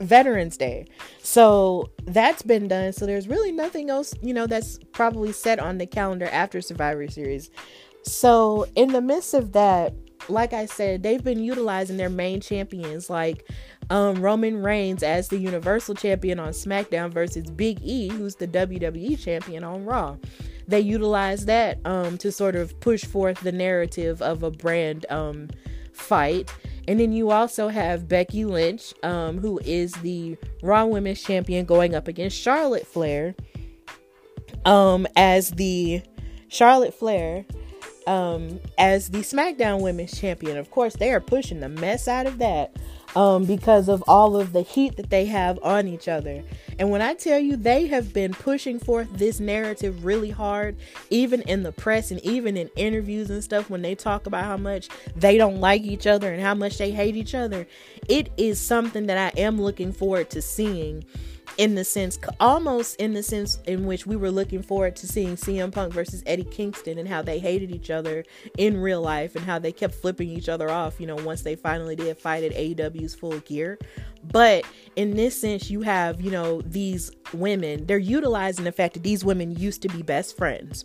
Veterans 0.00 0.56
Day. 0.56 0.86
So 1.22 1.90
that's 2.04 2.42
been 2.42 2.68
done. 2.68 2.92
So 2.92 3.06
there's 3.06 3.28
really 3.28 3.52
nothing 3.52 3.90
else, 3.90 4.14
you 4.22 4.34
know, 4.34 4.46
that's 4.46 4.78
probably 4.92 5.32
set 5.32 5.58
on 5.58 5.78
the 5.78 5.86
calendar 5.86 6.26
after 6.26 6.60
Survivor 6.60 7.08
Series. 7.08 7.50
So 8.02 8.66
in 8.74 8.92
the 8.92 9.00
midst 9.00 9.34
of 9.34 9.52
that, 9.52 9.94
like 10.28 10.52
I 10.52 10.66
said, 10.66 11.02
they've 11.02 11.22
been 11.22 11.42
utilizing 11.42 11.96
their 11.96 12.10
main 12.10 12.40
champions 12.40 13.08
like 13.10 13.48
um, 13.90 14.20
Roman 14.20 14.62
Reigns 14.62 15.02
as 15.02 15.28
the 15.28 15.38
Universal 15.38 15.96
Champion 15.96 16.40
on 16.40 16.48
SmackDown 16.48 17.12
versus 17.12 17.50
Big 17.50 17.80
E, 17.82 18.08
who's 18.08 18.34
the 18.36 18.48
WWE 18.48 19.22
Champion 19.22 19.62
on 19.62 19.84
Raw 19.84 20.16
they 20.68 20.80
utilize 20.80 21.46
that 21.46 21.78
um, 21.84 22.18
to 22.18 22.32
sort 22.32 22.56
of 22.56 22.78
push 22.80 23.04
forth 23.04 23.40
the 23.40 23.52
narrative 23.52 24.20
of 24.22 24.42
a 24.42 24.50
brand 24.50 25.06
um, 25.10 25.48
fight. 25.92 26.52
And 26.88 27.00
then 27.00 27.12
you 27.12 27.30
also 27.30 27.68
have 27.68 28.08
Becky 28.08 28.44
Lynch, 28.44 28.94
um, 29.02 29.38
who 29.38 29.58
is 29.64 29.92
the 29.94 30.36
Raw 30.62 30.86
Women's 30.86 31.22
Champion, 31.22 31.64
going 31.64 31.94
up 31.94 32.08
against 32.08 32.38
Charlotte 32.38 32.86
Flair 32.86 33.34
um, 34.64 35.06
as 35.16 35.50
the 35.50 36.02
Charlotte 36.48 36.94
Flair 36.94 37.44
um, 38.06 38.60
as 38.78 39.08
the 39.10 39.18
SmackDown 39.18 39.80
Women's 39.82 40.18
Champion. 40.18 40.56
Of 40.56 40.70
course, 40.70 40.94
they 40.94 41.12
are 41.12 41.20
pushing 41.20 41.60
the 41.60 41.68
mess 41.68 42.06
out 42.06 42.26
of 42.26 42.38
that 42.38 42.76
um, 43.16 43.46
because 43.46 43.88
of 43.88 44.04
all 44.06 44.36
of 44.36 44.52
the 44.52 44.60
heat 44.60 44.96
that 44.96 45.08
they 45.08 45.24
have 45.24 45.58
on 45.62 45.88
each 45.88 46.06
other. 46.06 46.44
And 46.78 46.90
when 46.90 47.00
I 47.00 47.14
tell 47.14 47.38
you 47.38 47.56
they 47.56 47.86
have 47.86 48.12
been 48.12 48.32
pushing 48.32 48.78
forth 48.78 49.08
this 49.14 49.40
narrative 49.40 50.04
really 50.04 50.30
hard, 50.30 50.76
even 51.08 51.40
in 51.42 51.62
the 51.62 51.72
press 51.72 52.10
and 52.10 52.20
even 52.24 52.58
in 52.58 52.68
interviews 52.76 53.30
and 53.30 53.42
stuff, 53.42 53.70
when 53.70 53.80
they 53.80 53.94
talk 53.94 54.26
about 54.26 54.44
how 54.44 54.58
much 54.58 54.90
they 55.16 55.38
don't 55.38 55.60
like 55.60 55.82
each 55.82 56.06
other 56.06 56.32
and 56.32 56.42
how 56.42 56.54
much 56.54 56.76
they 56.76 56.90
hate 56.90 57.16
each 57.16 57.34
other, 57.34 57.66
it 58.06 58.30
is 58.36 58.60
something 58.60 59.06
that 59.06 59.34
I 59.34 59.40
am 59.40 59.60
looking 59.60 59.92
forward 59.92 60.28
to 60.30 60.42
seeing 60.42 61.02
in 61.58 61.74
the 61.74 61.84
sense, 61.84 62.18
almost 62.38 62.96
in 62.96 63.14
the 63.14 63.22
sense 63.22 63.58
in 63.66 63.86
which 63.86 64.06
we 64.06 64.16
were 64.16 64.30
looking 64.30 64.62
forward 64.62 64.96
to 64.96 65.06
seeing 65.06 65.36
CM 65.36 65.72
Punk 65.72 65.92
versus 65.92 66.22
Eddie 66.26 66.44
Kingston 66.44 66.98
and 66.98 67.08
how 67.08 67.22
they 67.22 67.38
hated 67.38 67.70
each 67.70 67.90
other 67.90 68.24
in 68.58 68.76
real 68.76 69.00
life 69.00 69.34
and 69.36 69.44
how 69.44 69.58
they 69.58 69.72
kept 69.72 69.94
flipping 69.94 70.28
each 70.28 70.48
other 70.48 70.70
off, 70.70 71.00
you 71.00 71.06
know, 71.06 71.16
once 71.16 71.42
they 71.42 71.56
finally 71.56 71.96
did 71.96 72.18
fight 72.18 72.44
at 72.44 72.52
AEW's 72.52 73.14
full 73.14 73.38
gear. 73.40 73.78
But 74.32 74.64
in 74.96 75.16
this 75.16 75.40
sense, 75.40 75.70
you 75.70 75.82
have, 75.82 76.20
you 76.20 76.30
know, 76.30 76.60
these 76.62 77.10
women, 77.32 77.86
they're 77.86 77.98
utilizing 77.98 78.64
the 78.64 78.72
fact 78.72 78.94
that 78.94 79.02
these 79.02 79.24
women 79.24 79.56
used 79.56 79.82
to 79.82 79.88
be 79.88 80.02
best 80.02 80.36
friends. 80.36 80.84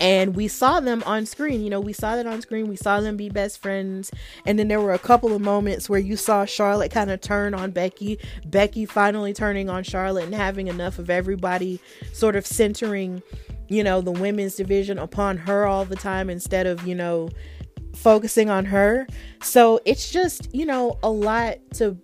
And 0.00 0.34
we 0.34 0.48
saw 0.48 0.80
them 0.80 1.02
on 1.06 1.24
screen, 1.24 1.62
you 1.62 1.70
know, 1.70 1.80
we 1.80 1.92
saw 1.92 2.16
that 2.16 2.26
on 2.26 2.40
screen, 2.40 2.68
we 2.68 2.76
saw 2.76 3.00
them 3.00 3.16
be 3.16 3.28
best 3.28 3.62
friends. 3.62 4.10
And 4.44 4.58
then 4.58 4.68
there 4.68 4.80
were 4.80 4.92
a 4.92 4.98
couple 4.98 5.34
of 5.34 5.40
moments 5.40 5.88
where 5.88 6.00
you 6.00 6.16
saw 6.16 6.44
Charlotte 6.44 6.90
kind 6.90 7.10
of 7.10 7.20
turn 7.20 7.54
on 7.54 7.70
Becky, 7.70 8.18
Becky 8.46 8.86
finally 8.86 9.32
turning 9.32 9.70
on 9.70 9.84
Charlotte 9.84 10.24
and 10.24 10.34
having 10.34 10.66
enough 10.66 10.98
of 10.98 11.10
everybody 11.10 11.80
sort 12.12 12.34
of 12.34 12.46
centering, 12.46 13.22
you 13.68 13.84
know, 13.84 14.00
the 14.00 14.12
women's 14.12 14.56
division 14.56 14.98
upon 14.98 15.36
her 15.36 15.66
all 15.66 15.84
the 15.84 15.96
time 15.96 16.28
instead 16.28 16.66
of, 16.66 16.86
you 16.86 16.94
know, 16.94 17.28
focusing 17.94 18.50
on 18.50 18.64
her. 18.64 19.06
So 19.42 19.80
it's 19.84 20.10
just, 20.10 20.52
you 20.54 20.66
know, 20.66 20.98
a 21.02 21.10
lot 21.10 21.58
to 21.74 21.96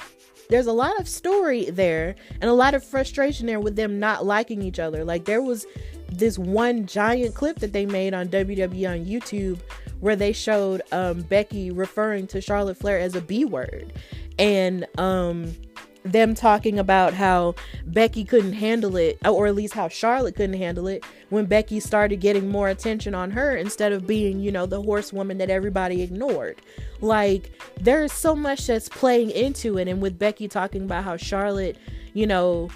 there's 0.50 0.66
a 0.66 0.72
lot 0.72 0.98
of 0.98 1.08
story 1.08 1.70
there 1.70 2.16
and 2.40 2.50
a 2.50 2.52
lot 2.52 2.74
of 2.74 2.84
frustration 2.84 3.46
there 3.46 3.60
with 3.60 3.76
them 3.76 4.00
not 4.00 4.26
liking 4.26 4.62
each 4.62 4.80
other. 4.80 5.04
Like 5.04 5.24
there 5.24 5.40
was 5.40 5.64
this 6.10 6.38
one 6.38 6.86
giant 6.86 7.34
clip 7.34 7.58
that 7.60 7.72
they 7.72 7.86
made 7.86 8.14
on 8.14 8.28
WWE 8.28 8.90
on 8.90 9.04
YouTube 9.04 9.60
where 10.00 10.16
they 10.16 10.32
showed 10.32 10.82
um, 10.92 11.22
Becky 11.22 11.70
referring 11.70 12.26
to 12.28 12.40
Charlotte 12.40 12.76
Flair 12.76 12.98
as 12.98 13.14
a 13.14 13.20
B 13.20 13.44
word. 13.44 13.92
And 14.38 14.86
um, 14.98 15.54
them 16.02 16.34
talking 16.34 16.78
about 16.78 17.12
how 17.12 17.54
Becky 17.86 18.24
couldn't 18.24 18.54
handle 18.54 18.96
it, 18.96 19.18
or 19.26 19.46
at 19.46 19.54
least 19.54 19.74
how 19.74 19.88
Charlotte 19.88 20.36
couldn't 20.36 20.56
handle 20.56 20.86
it 20.86 21.04
when 21.28 21.44
Becky 21.44 21.80
started 21.80 22.20
getting 22.20 22.48
more 22.48 22.68
attention 22.68 23.14
on 23.14 23.30
her 23.30 23.56
instead 23.56 23.92
of 23.92 24.06
being, 24.06 24.40
you 24.40 24.50
know, 24.50 24.66
the 24.66 24.80
horsewoman 24.80 25.38
that 25.38 25.50
everybody 25.50 26.02
ignored. 26.02 26.60
Like, 27.00 27.50
there's 27.80 28.12
so 28.12 28.34
much 28.34 28.66
that's 28.66 28.88
playing 28.88 29.30
into 29.30 29.78
it. 29.78 29.88
And 29.88 30.00
with 30.00 30.18
Becky 30.18 30.48
talking 30.48 30.82
about 30.82 31.04
how 31.04 31.16
Charlotte, 31.16 31.76
you 32.14 32.26
know, 32.26 32.70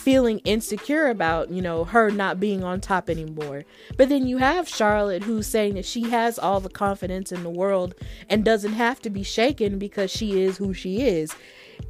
feeling 0.00 0.38
insecure 0.40 1.08
about, 1.08 1.50
you 1.50 1.60
know, 1.60 1.84
her 1.84 2.10
not 2.10 2.40
being 2.40 2.64
on 2.64 2.80
top 2.80 3.10
anymore. 3.10 3.64
But 3.96 4.08
then 4.08 4.26
you 4.26 4.38
have 4.38 4.68
Charlotte 4.68 5.22
who's 5.22 5.46
saying 5.46 5.74
that 5.74 5.84
she 5.84 6.08
has 6.10 6.38
all 6.38 6.58
the 6.58 6.70
confidence 6.70 7.30
in 7.30 7.42
the 7.42 7.50
world 7.50 7.94
and 8.28 8.44
doesn't 8.44 8.72
have 8.72 9.00
to 9.02 9.10
be 9.10 9.22
shaken 9.22 9.78
because 9.78 10.10
she 10.10 10.40
is 10.40 10.56
who 10.56 10.72
she 10.72 11.02
is. 11.02 11.34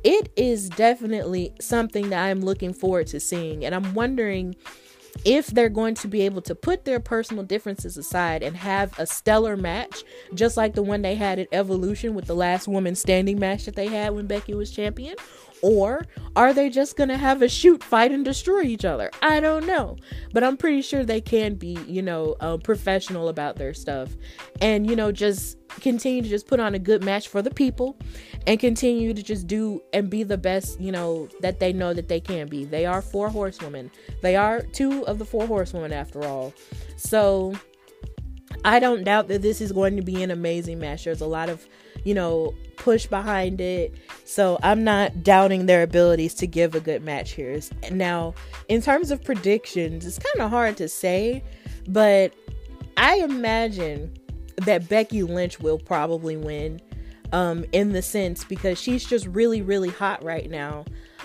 It 0.02 0.32
is 0.36 0.68
definitely 0.68 1.54
something 1.60 2.10
that 2.10 2.24
I'm 2.24 2.40
looking 2.40 2.72
forward 2.72 3.06
to 3.08 3.20
seeing. 3.20 3.64
And 3.64 3.74
I'm 3.74 3.94
wondering 3.94 4.56
if 5.24 5.48
they're 5.48 5.68
going 5.68 5.94
to 5.96 6.08
be 6.08 6.22
able 6.22 6.42
to 6.42 6.54
put 6.54 6.84
their 6.84 7.00
personal 7.00 7.44
differences 7.44 7.96
aside 7.96 8.42
and 8.42 8.56
have 8.56 8.98
a 8.98 9.06
stellar 9.06 9.56
match, 9.56 10.02
just 10.34 10.56
like 10.56 10.74
the 10.74 10.82
one 10.82 11.02
they 11.02 11.14
had 11.14 11.38
at 11.38 11.48
Evolution 11.52 12.14
with 12.14 12.26
the 12.26 12.34
last 12.34 12.66
woman 12.66 12.94
standing 12.94 13.38
match 13.38 13.64
that 13.66 13.76
they 13.76 13.88
had 13.88 14.14
when 14.14 14.26
Becky 14.26 14.54
was 14.54 14.70
champion, 14.70 15.16
or 15.62 16.06
are 16.36 16.52
they 16.52 16.70
just 16.70 16.96
gonna 16.96 17.16
have 17.16 17.42
a 17.42 17.48
shoot 17.48 17.82
fight 17.82 18.12
and 18.12 18.24
destroy 18.24 18.62
each 18.62 18.84
other? 18.84 19.10
I 19.22 19.40
don't 19.40 19.66
know. 19.66 19.96
But 20.32 20.44
I'm 20.44 20.56
pretty 20.56 20.82
sure 20.82 21.04
they 21.04 21.20
can 21.20 21.54
be, 21.54 21.78
you 21.86 22.02
know, 22.02 22.36
uh, 22.40 22.56
professional 22.58 23.28
about 23.28 23.56
their 23.56 23.74
stuff 23.74 24.16
and, 24.60 24.88
you 24.88 24.96
know, 24.96 25.12
just 25.12 25.58
continue 25.80 26.22
to 26.22 26.28
just 26.28 26.46
put 26.46 26.60
on 26.60 26.74
a 26.74 26.78
good 26.78 27.04
match 27.04 27.28
for 27.28 27.42
the 27.42 27.50
people 27.50 27.96
and 28.46 28.58
continue 28.58 29.14
to 29.14 29.22
just 29.22 29.46
do 29.46 29.82
and 29.92 30.10
be 30.10 30.22
the 30.22 30.38
best, 30.38 30.80
you 30.80 30.92
know, 30.92 31.28
that 31.40 31.60
they 31.60 31.72
know 31.72 31.92
that 31.94 32.08
they 32.08 32.20
can 32.20 32.48
be. 32.48 32.64
They 32.64 32.86
are 32.86 33.02
four 33.02 33.28
horsewomen. 33.28 33.90
They 34.22 34.36
are 34.36 34.62
two 34.62 35.06
of 35.06 35.18
the 35.18 35.24
four 35.24 35.46
horsewomen 35.46 35.92
after 35.92 36.24
all. 36.24 36.52
So 36.96 37.54
I 38.64 38.78
don't 38.78 39.04
doubt 39.04 39.28
that 39.28 39.42
this 39.42 39.60
is 39.60 39.72
going 39.72 39.96
to 39.96 40.02
be 40.02 40.22
an 40.22 40.30
amazing 40.30 40.78
match. 40.78 41.04
There's 41.04 41.20
a 41.20 41.26
lot 41.26 41.48
of, 41.48 41.66
you 42.04 42.14
know, 42.14 42.54
push 42.76 43.06
behind 43.06 43.60
it. 43.60 43.94
So 44.24 44.58
I'm 44.62 44.84
not 44.84 45.22
doubting 45.22 45.66
their 45.66 45.82
abilities 45.82 46.34
to 46.34 46.46
give 46.46 46.74
a 46.74 46.80
good 46.80 47.02
match 47.02 47.32
here. 47.32 47.60
Now, 47.90 48.34
in 48.68 48.82
terms 48.82 49.10
of 49.10 49.22
predictions, 49.22 50.06
it's 50.06 50.18
kind 50.18 50.44
of 50.44 50.50
hard 50.50 50.76
to 50.78 50.88
say, 50.88 51.42
but 51.88 52.34
I 52.96 53.16
imagine 53.16 54.12
that 54.56 54.88
Becky 54.88 55.22
Lynch 55.22 55.60
will 55.60 55.78
probably 55.78 56.36
win 56.36 56.80
um, 57.32 57.64
in 57.72 57.92
the 57.92 58.02
sense 58.02 58.44
because 58.44 58.78
she's 58.78 59.04
just 59.04 59.26
really, 59.26 59.62
really 59.62 59.88
hot 59.88 60.22
right 60.22 60.50
now. 60.50 60.84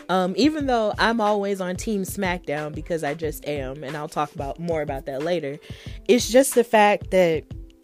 Um, 0.09 0.33
even 0.37 0.67
though 0.67 0.93
I'm 0.97 1.19
always 1.19 1.61
on 1.61 1.75
Team 1.75 2.03
SmackDown 2.03 2.73
because 2.73 3.03
I 3.03 3.13
just 3.13 3.47
am, 3.47 3.83
and 3.83 3.95
I'll 3.97 4.07
talk 4.07 4.33
about 4.35 4.59
more 4.59 4.81
about 4.81 5.05
that 5.05 5.23
later. 5.23 5.57
It's 6.07 6.29
just 6.29 6.55
the 6.55 6.63
fact 6.63 7.11
that 7.11 7.43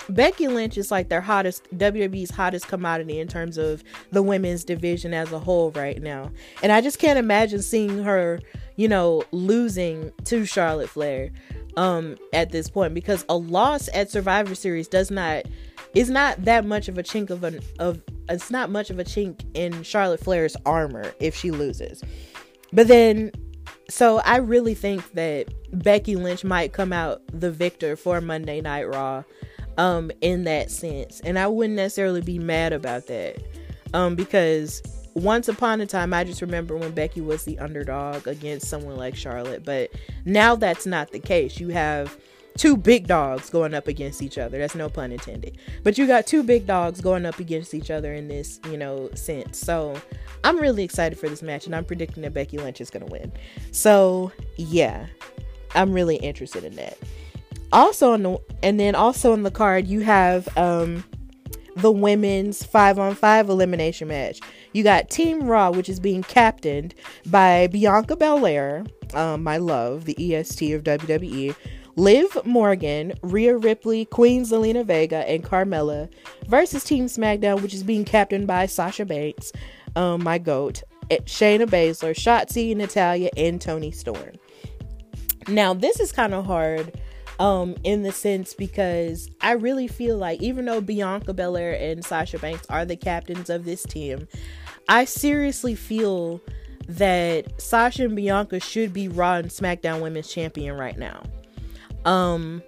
Becky 0.10 0.48
Lynch 0.48 0.78
is 0.78 0.92
like 0.92 1.10
their 1.10 1.22
hottest 1.22 1.64
WWE's 1.78 2.32
hottest 2.32 2.68
commodity 2.68 3.20
in 3.20 3.28
terms 3.28 3.58
of 3.58 3.84
the 4.12 4.24
women's 4.24 4.64
division 4.64 5.14
as 5.14 5.32
a 5.32 5.40
whole 5.40 5.72
right 5.72 6.02
now. 6.02 6.32
And 6.64 6.72
I 6.72 6.82
just 6.82 7.00
can't 7.00 7.20
imagine 7.20 7.62
seeing 7.62 8.04
her, 8.04 8.40
you 8.76 8.88
know, 8.88 9.24
losing 9.32 10.12
to 10.26 10.46
Charlotte 10.46 10.90
Flair 10.90 11.32
um 11.78 12.18
at 12.34 12.52
this 12.52 12.70
point 12.70 12.94
because 12.94 13.24
a 13.30 13.36
loss 13.38 13.88
at 13.94 14.12
Survivor 14.12 14.56
Series 14.56 14.90
does 14.90 15.10
not 15.10 15.46
is 15.94 16.10
not 16.10 16.44
that 16.46 16.66
much 16.66 16.88
of 16.88 16.98
a 16.98 17.04
chink 17.04 17.30
of 17.30 17.44
an 17.44 17.60
of 17.80 18.02
it's 18.30 18.52
not 18.52 18.70
much 18.70 18.90
of 18.90 19.00
a 19.00 19.04
chink 19.04 19.44
in 19.54 19.84
Charlotte 19.84 20.22
Flair's 20.22 20.56
armor 20.66 21.14
if 21.20 21.36
she 21.36 21.52
loses. 21.52 22.04
But 22.72 22.88
then 22.88 23.32
so 23.90 24.20
I 24.20 24.38
really 24.38 24.74
think 24.74 25.12
that 25.14 25.48
Becky 25.74 26.16
Lynch 26.16 26.44
might 26.44 26.72
come 26.72 26.94
out 26.94 27.22
the 27.34 27.52
victor 27.52 27.96
for 27.96 28.22
Monday 28.22 28.62
Night 28.62 28.88
Raw 28.88 29.24
um 29.78 30.12
in 30.22 30.46
that 30.46 30.72
sense. 30.72 31.20
And 31.22 31.38
I 31.38 31.48
wouldn't 31.48 31.76
necessarily 31.76 32.22
be 32.22 32.40
mad 32.40 32.74
about 32.74 33.08
that. 33.08 33.42
Um 33.94 34.16
because 34.16 34.82
once 35.14 35.50
upon 35.50 35.82
a 35.82 35.86
time 35.86 36.14
I 36.14 36.24
just 36.24 36.42
remember 36.42 36.78
when 36.78 36.92
Becky 36.92 37.20
was 37.20 37.44
the 37.44 37.60
underdog 37.60 38.28
against 38.28 38.70
someone 38.70 38.96
like 38.96 39.16
Charlotte, 39.16 39.66
but 39.66 39.90
now 40.24 40.56
that's 40.56 40.86
not 40.86 41.12
the 41.12 41.20
case. 41.20 41.60
You 41.60 41.70
have 41.70 42.18
two 42.58 42.78
big 42.78 43.08
dogs 43.08 43.50
going 43.50 43.74
up 43.74 43.88
against 43.88 44.22
each 44.22 44.38
other. 44.38 44.58
That's 44.58 44.76
no 44.76 44.90
pun 44.90 45.12
intended. 45.12 45.58
But 45.84 45.98
you 45.98 46.08
got 46.08 46.28
two 46.28 46.44
big 46.44 46.68
dogs 46.68 47.02
going 47.02 47.26
up 47.26 47.40
against 47.40 47.74
each 47.74 47.92
other 47.92 48.14
in 48.14 48.28
this, 48.28 48.60
you 48.70 48.78
know, 48.78 49.10
sense. 49.14 49.58
So 49.58 50.00
I'm 50.44 50.58
really 50.58 50.84
excited 50.84 51.18
for 51.18 51.30
this 51.30 51.42
match 51.42 51.66
and 51.66 51.76
I'm 51.76 51.86
predicting 51.86 52.24
that 52.24 52.34
Becky 52.34 52.58
Lynch 52.58 52.82
is 52.82 52.90
going 52.90 53.06
to 53.06 53.12
win. 53.12 53.32
So, 53.72 54.32
yeah. 54.58 55.08
I'm 55.76 55.94
really 55.94 56.18
interested 56.18 56.64
in 56.64 56.76
that. 56.76 56.98
Also 57.72 58.12
on 58.12 58.24
the 58.24 58.38
and 58.64 58.80
then 58.80 58.96
also 58.96 59.32
on 59.32 59.44
the 59.44 59.52
card 59.52 59.88
you 59.88 60.02
have 60.02 60.50
um 60.58 61.06
the 61.78 61.92
women's 61.92 62.66
5 62.66 63.00
on 63.00 63.16
5 63.16 63.50
elimination 63.50 64.10
match. 64.10 64.42
You 64.74 64.84
got 64.84 65.10
Team 65.10 65.44
Raw 65.44 65.72
which 65.72 65.88
is 65.88 66.00
being 66.00 66.22
captained 66.24 66.94
by 67.28 67.68
Bianca 67.68 68.18
Belair, 68.18 68.84
um, 69.14 69.44
my 69.44 69.56
love, 69.56 70.04
the 70.04 70.36
EST 70.36 70.74
of 70.74 70.84
WWE 70.84 71.56
Liv 72.02 72.36
Morgan, 72.46 73.14
Rhea 73.22 73.56
Ripley, 73.56 74.06
Queen 74.06 74.42
Zelina 74.42 74.84
Vega, 74.84 75.18
and 75.30 75.44
Carmella 75.44 76.10
versus 76.48 76.84
Team 76.84 77.06
SmackDown, 77.06 77.62
which 77.62 77.76
is 77.76 77.84
being 77.84 78.06
captained 78.06 78.48
by 78.48 78.66
Sasha 78.66 79.06
Banks, 79.06 79.52
um, 79.96 80.24
my 80.24 80.40
goat, 80.40 80.82
eh, 81.12 81.20
Shayna 81.26 81.68
Baszler, 81.68 82.16
Shotzi, 82.16 82.76
Natalya, 82.76 83.30
and 83.38 83.62
Toni 83.62 83.92
Storm. 83.92 84.32
Now, 85.48 85.76
this 85.76 86.00
is 86.00 86.12
kind 86.12 86.34
of 86.34 86.44
hard 86.44 87.00
um, 87.38 87.76
in 87.84 88.02
the 88.02 88.12
sense 88.12 88.56
because 88.56 89.30
I 89.40 89.52
really 89.52 89.88
feel 89.88 90.18
like 90.18 90.42
even 90.42 90.66
though 90.66 90.82
Bianca 90.82 91.36
Belair 91.36 91.74
and 91.80 92.04
Sasha 92.04 92.40
Banks 92.40 92.66
are 92.68 92.84
the 92.84 92.98
captains 92.98 93.52
of 93.52 93.64
this 93.64 93.84
team, 93.84 94.28
I 94.90 95.06
seriously 95.06 95.76
feel 95.76 96.42
that 96.88 97.62
Sasha 97.62 98.06
and 98.06 98.16
Bianca 98.16 98.60
should 98.60 98.92
be 98.92 99.08
Raw 99.08 99.36
and 99.36 99.50
SmackDown 99.50 100.02
Women's 100.02 100.34
Champion 100.34 100.76
right 100.76 100.98
now. 100.98 101.22
Um 102.06 102.64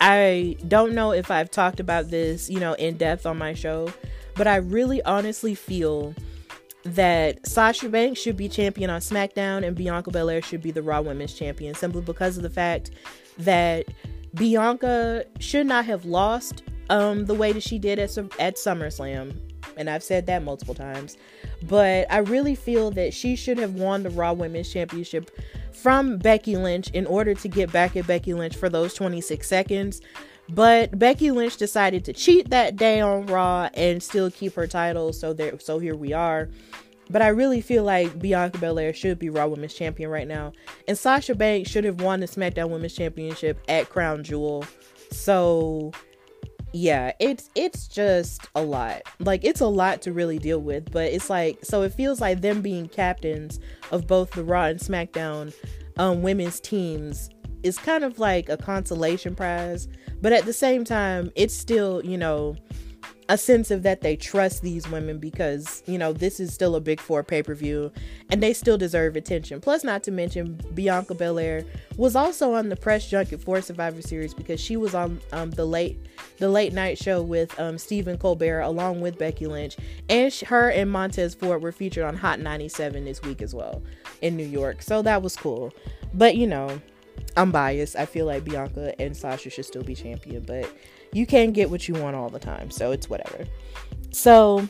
I 0.00 0.56
don't 0.68 0.94
know 0.94 1.12
if 1.12 1.30
I've 1.30 1.50
talked 1.50 1.80
about 1.80 2.10
this, 2.10 2.50
you 2.50 2.60
know, 2.60 2.74
in 2.74 2.96
depth 2.96 3.26
on 3.26 3.38
my 3.38 3.54
show, 3.54 3.92
but 4.34 4.46
I 4.46 4.56
really 4.56 5.02
honestly 5.02 5.54
feel 5.54 6.14
that 6.84 7.46
Sasha 7.46 7.88
Banks 7.88 8.20
should 8.20 8.36
be 8.36 8.48
champion 8.48 8.90
on 8.90 9.00
SmackDown 9.00 9.66
and 9.66 9.74
Bianca 9.74 10.10
Belair 10.10 10.40
should 10.42 10.62
be 10.62 10.70
the 10.70 10.82
Raw 10.82 11.00
Women's 11.00 11.34
Champion 11.34 11.74
simply 11.74 12.02
because 12.02 12.36
of 12.36 12.42
the 12.42 12.50
fact 12.50 12.92
that 13.38 13.86
Bianca 14.34 15.24
should 15.40 15.66
not 15.66 15.84
have 15.86 16.04
lost 16.04 16.62
um, 16.90 17.26
the 17.26 17.34
way 17.34 17.52
that 17.52 17.62
she 17.62 17.78
did 17.78 17.98
at, 17.98 18.16
at 18.38 18.56
SummerSlam. 18.56 19.34
And 19.76 19.90
I've 19.90 20.02
said 20.02 20.26
that 20.26 20.42
multiple 20.42 20.74
times. 20.74 21.16
But 21.62 22.10
I 22.10 22.18
really 22.18 22.54
feel 22.54 22.90
that 22.92 23.12
she 23.12 23.36
should 23.36 23.58
have 23.58 23.74
won 23.74 24.02
the 24.02 24.10
Raw 24.10 24.32
Women's 24.32 24.72
Championship 24.72 25.30
from 25.72 26.18
Becky 26.18 26.56
Lynch 26.56 26.90
in 26.90 27.06
order 27.06 27.34
to 27.34 27.48
get 27.48 27.70
back 27.72 27.96
at 27.96 28.06
Becky 28.06 28.34
Lynch 28.34 28.56
for 28.56 28.68
those 28.68 28.94
26 28.94 29.46
seconds. 29.46 30.00
But 30.48 30.98
Becky 30.98 31.30
Lynch 31.30 31.56
decided 31.56 32.04
to 32.04 32.12
cheat 32.12 32.50
that 32.50 32.76
day 32.76 33.00
on 33.00 33.26
Raw 33.26 33.68
and 33.74 34.02
still 34.02 34.30
keep 34.30 34.54
her 34.54 34.66
title. 34.66 35.12
So 35.12 35.32
there, 35.32 35.58
so 35.58 35.78
here 35.78 35.96
we 35.96 36.12
are. 36.12 36.48
But 37.08 37.22
I 37.22 37.28
really 37.28 37.60
feel 37.60 37.84
like 37.84 38.18
Bianca 38.18 38.58
Belair 38.58 38.92
should 38.92 39.18
be 39.18 39.30
Raw 39.30 39.46
Women's 39.46 39.74
Champion 39.74 40.10
right 40.10 40.26
now, 40.26 40.52
and 40.88 40.98
Sasha 40.98 41.36
Banks 41.36 41.70
should 41.70 41.84
have 41.84 42.00
won 42.00 42.18
the 42.18 42.26
SmackDown 42.26 42.70
Women's 42.70 42.94
Championship 42.94 43.60
at 43.68 43.88
Crown 43.88 44.24
Jewel. 44.24 44.64
So 45.12 45.92
yeah, 46.76 47.12
it's 47.18 47.48
it's 47.54 47.88
just 47.88 48.46
a 48.54 48.60
lot. 48.60 49.00
Like 49.18 49.44
it's 49.44 49.62
a 49.62 49.66
lot 49.66 50.02
to 50.02 50.12
really 50.12 50.38
deal 50.38 50.60
with, 50.60 50.92
but 50.92 51.10
it's 51.10 51.30
like 51.30 51.64
so 51.64 51.80
it 51.80 51.94
feels 51.94 52.20
like 52.20 52.42
them 52.42 52.60
being 52.60 52.86
captains 52.86 53.58
of 53.90 54.06
both 54.06 54.32
the 54.32 54.44
Raw 54.44 54.64
and 54.64 54.78
SmackDown 54.78 55.54
um 55.96 56.20
women's 56.20 56.60
teams 56.60 57.30
is 57.62 57.78
kind 57.78 58.04
of 58.04 58.18
like 58.18 58.50
a 58.50 58.58
consolation 58.58 59.34
prize, 59.34 59.88
but 60.20 60.34
at 60.34 60.44
the 60.44 60.52
same 60.52 60.84
time, 60.84 61.32
it's 61.34 61.56
still, 61.56 62.04
you 62.04 62.18
know, 62.18 62.56
a 63.28 63.36
sense 63.36 63.70
of 63.70 63.82
that 63.82 64.02
they 64.02 64.14
trust 64.16 64.62
these 64.62 64.88
women 64.88 65.18
because 65.18 65.82
you 65.86 65.98
know 65.98 66.12
this 66.12 66.38
is 66.38 66.54
still 66.54 66.76
a 66.76 66.80
big 66.80 67.00
four 67.00 67.24
pay-per-view 67.24 67.90
and 68.30 68.42
they 68.42 68.52
still 68.52 68.78
deserve 68.78 69.16
attention. 69.16 69.60
Plus 69.60 69.82
not 69.82 70.02
to 70.04 70.10
mention 70.10 70.60
bianca 70.74 71.14
belair 71.14 71.64
was 71.96 72.14
also 72.14 72.52
on 72.52 72.68
the 72.68 72.76
press 72.76 73.08
junket 73.08 73.42
for 73.42 73.60
survivor 73.60 74.00
series 74.00 74.32
because 74.32 74.60
she 74.60 74.76
was 74.76 74.94
on 74.94 75.20
um, 75.32 75.50
the 75.52 75.64
late 75.64 75.98
the 76.38 76.48
late 76.48 76.72
night 76.72 76.98
show 76.98 77.22
with 77.22 77.58
um, 77.58 77.78
stephen 77.78 78.16
colbert 78.16 78.60
along 78.60 79.00
with 79.00 79.18
becky 79.18 79.46
lynch. 79.46 79.76
And 80.08 80.32
her 80.32 80.70
and 80.70 80.90
montez 80.90 81.34
ford 81.34 81.62
were 81.62 81.72
featured 81.72 82.04
on 82.04 82.16
hot 82.16 82.38
97 82.38 83.04
this 83.04 83.22
week 83.22 83.42
as 83.42 83.54
well 83.54 83.82
in 84.22 84.36
new 84.36 84.46
york. 84.46 84.82
So 84.82 85.02
that 85.02 85.22
was 85.22 85.36
cool. 85.36 85.72
But 86.14 86.36
you 86.36 86.46
know 86.46 86.80
i'm 87.36 87.50
biased. 87.50 87.96
I 87.96 88.06
feel 88.06 88.26
like 88.26 88.44
bianca 88.44 88.94
and 89.00 89.16
sasha 89.16 89.50
should 89.50 89.64
still 89.64 89.82
be 89.82 89.96
champion 89.96 90.44
but 90.44 90.70
you 91.16 91.26
can't 91.26 91.54
get 91.54 91.70
what 91.70 91.88
you 91.88 91.94
want 91.94 92.14
all 92.14 92.28
the 92.28 92.38
time, 92.38 92.70
so 92.70 92.92
it's 92.92 93.08
whatever. 93.08 93.46
So 94.12 94.68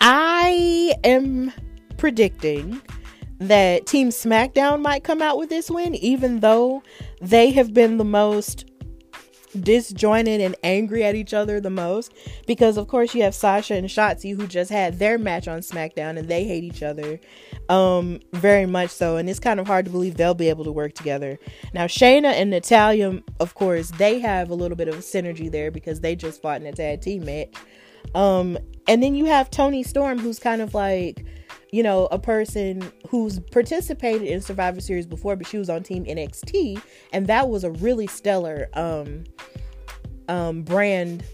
I 0.00 0.94
am 1.04 1.52
predicting 1.98 2.80
that 3.38 3.86
Team 3.86 4.08
SmackDown 4.08 4.80
might 4.80 5.04
come 5.04 5.20
out 5.20 5.36
with 5.36 5.50
this 5.50 5.70
win, 5.70 5.94
even 5.96 6.40
though 6.40 6.82
they 7.20 7.50
have 7.50 7.74
been 7.74 7.98
the 7.98 8.04
most 8.04 8.69
disjointed 9.58 10.40
and 10.40 10.54
angry 10.62 11.04
at 11.04 11.14
each 11.14 11.34
other 11.34 11.60
the 11.60 11.70
most 11.70 12.12
because 12.46 12.76
of 12.76 12.86
course 12.86 13.14
you 13.14 13.22
have 13.22 13.34
Sasha 13.34 13.74
and 13.74 13.88
Shotzi 13.88 14.36
who 14.36 14.46
just 14.46 14.70
had 14.70 14.98
their 14.98 15.18
match 15.18 15.48
on 15.48 15.60
SmackDown 15.60 16.18
and 16.18 16.28
they 16.28 16.44
hate 16.44 16.62
each 16.62 16.82
other 16.82 17.18
um 17.68 18.20
very 18.32 18.66
much 18.66 18.90
so 18.90 19.16
and 19.16 19.28
it's 19.28 19.40
kind 19.40 19.58
of 19.58 19.66
hard 19.66 19.84
to 19.84 19.90
believe 19.90 20.16
they'll 20.16 20.34
be 20.34 20.48
able 20.48 20.64
to 20.64 20.72
work 20.72 20.94
together. 20.94 21.38
Now 21.74 21.86
Shayna 21.86 22.32
and 22.32 22.50
Natalya 22.50 23.22
of 23.40 23.54
course 23.54 23.90
they 23.92 24.20
have 24.20 24.50
a 24.50 24.54
little 24.54 24.76
bit 24.76 24.88
of 24.88 24.96
synergy 24.96 25.50
there 25.50 25.70
because 25.70 26.00
they 26.00 26.14
just 26.14 26.40
fought 26.40 26.60
in 26.60 26.66
a 26.66 26.72
tag 26.72 27.00
team 27.00 27.24
match. 27.24 27.54
Um 28.14 28.56
and 28.86 29.02
then 29.02 29.14
you 29.14 29.26
have 29.26 29.50
Toni 29.50 29.82
Storm 29.82 30.18
who's 30.18 30.38
kind 30.38 30.62
of 30.62 30.74
like 30.74 31.24
you 31.72 31.82
know, 31.82 32.06
a 32.10 32.18
person 32.18 32.90
who's 33.08 33.38
participated 33.38 34.26
in 34.26 34.40
Survivor 34.40 34.80
Series 34.80 35.06
before, 35.06 35.36
but 35.36 35.46
she 35.46 35.58
was 35.58 35.70
on 35.70 35.82
Team 35.82 36.04
NXT, 36.04 36.82
and 37.12 37.26
that 37.26 37.48
was 37.48 37.64
a 37.64 37.70
really 37.70 38.06
stellar 38.06 38.68
um, 38.74 39.24
um, 40.28 40.62
brand 40.62 41.24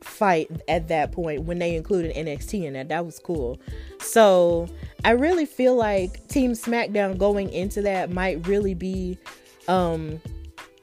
fight 0.00 0.50
at 0.68 0.88
that 0.88 1.12
point 1.12 1.42
when 1.42 1.58
they 1.58 1.74
included 1.74 2.14
NXT 2.14 2.64
in 2.64 2.74
that. 2.74 2.88
That 2.88 3.04
was 3.04 3.18
cool. 3.18 3.60
So 4.00 4.68
I 5.04 5.12
really 5.12 5.46
feel 5.46 5.74
like 5.74 6.28
Team 6.28 6.52
SmackDown 6.52 7.18
going 7.18 7.50
into 7.52 7.82
that 7.82 8.10
might 8.10 8.46
really 8.46 8.74
be, 8.74 9.18
um, 9.66 10.20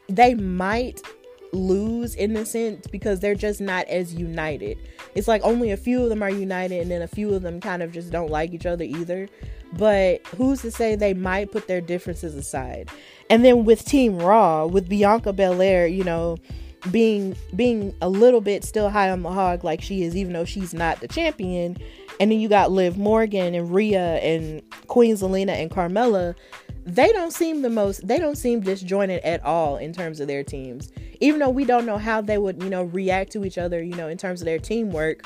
they 0.10 0.34
might 0.34 1.02
lose 1.54 2.16
in 2.16 2.36
a 2.38 2.46
sense 2.46 2.88
because 2.88 3.20
they're 3.20 3.36
just 3.36 3.62
not 3.62 3.88
as 3.88 4.14
united. 4.14 4.78
It's 5.16 5.28
like 5.28 5.42
only 5.44 5.72
a 5.72 5.78
few 5.78 6.04
of 6.04 6.10
them 6.10 6.24
are 6.24 6.30
united 6.30 6.82
and 6.82 6.92
then 6.92 7.02
a 7.02 7.08
few 7.08 7.34
of 7.34 7.42
them 7.42 7.60
kind 7.60 7.84
of 7.84 7.92
just 7.92 8.12
don't 8.12 8.30
like 8.30 8.54
each 8.54 8.66
other 8.66 8.84
either. 8.84 9.28
But 9.74 10.26
who's 10.28 10.62
to 10.62 10.72
say 10.72 10.96
they 10.96 11.14
might 11.14 11.52
put 11.52 11.68
their 11.68 11.82
differences 11.82 12.36
aside? 12.36 12.90
And 13.30 13.46
then 13.46 13.66
with 13.66 13.86
Team 13.86 14.20
Raw, 14.20 14.66
with 14.66 14.90
Bianca 14.90 15.32
Belair, 15.34 15.88
you 15.88 16.04
know, 16.04 16.38
being 16.90 17.36
being 17.56 17.94
a 18.02 18.10
little 18.10 18.42
bit 18.42 18.64
still 18.64 18.90
high 18.90 19.10
on 19.10 19.22
the 19.22 19.30
hog 19.30 19.64
like 19.64 19.82
she 19.82 20.04
is, 20.04 20.16
even 20.16 20.34
though 20.34 20.46
she's 20.46 20.74
not 20.74 21.00
the 21.00 21.08
champion. 21.08 21.78
And 22.20 22.32
then 22.32 22.40
you 22.40 22.50
got 22.50 22.72
Liv 22.72 22.98
Morgan 22.98 23.56
and 23.56 23.74
Rhea 23.74 24.18
and 24.18 24.62
Queen 24.88 25.16
Zelina 25.16 25.52
and 25.52 25.72
Carmella. 25.72 26.36
They 26.84 27.12
don't 27.12 27.32
seem 27.32 27.62
the 27.62 27.70
most. 27.70 28.08
They 28.08 28.18
don't 28.18 28.38
seem 28.38 28.62
disjointed 28.62 29.22
at 29.24 29.44
all 29.44 29.78
in 29.78 29.94
terms 29.94 30.20
of 30.20 30.28
their 30.28 30.44
teams 30.44 30.92
even 31.22 31.40
though 31.40 31.50
we 31.50 31.64
don't 31.64 31.86
know 31.86 32.00
how 32.00 32.20
they 32.20 32.38
would, 32.38 32.62
you 32.62 32.70
know, 32.70 32.84
react 32.84 33.32
to 33.32 33.46
each 33.46 33.58
other, 33.58 33.82
you 33.82 33.96
know, 33.96 34.08
in 34.08 34.18
terms 34.18 34.42
of 34.42 34.46
their 34.46 34.60
teamwork, 34.60 35.26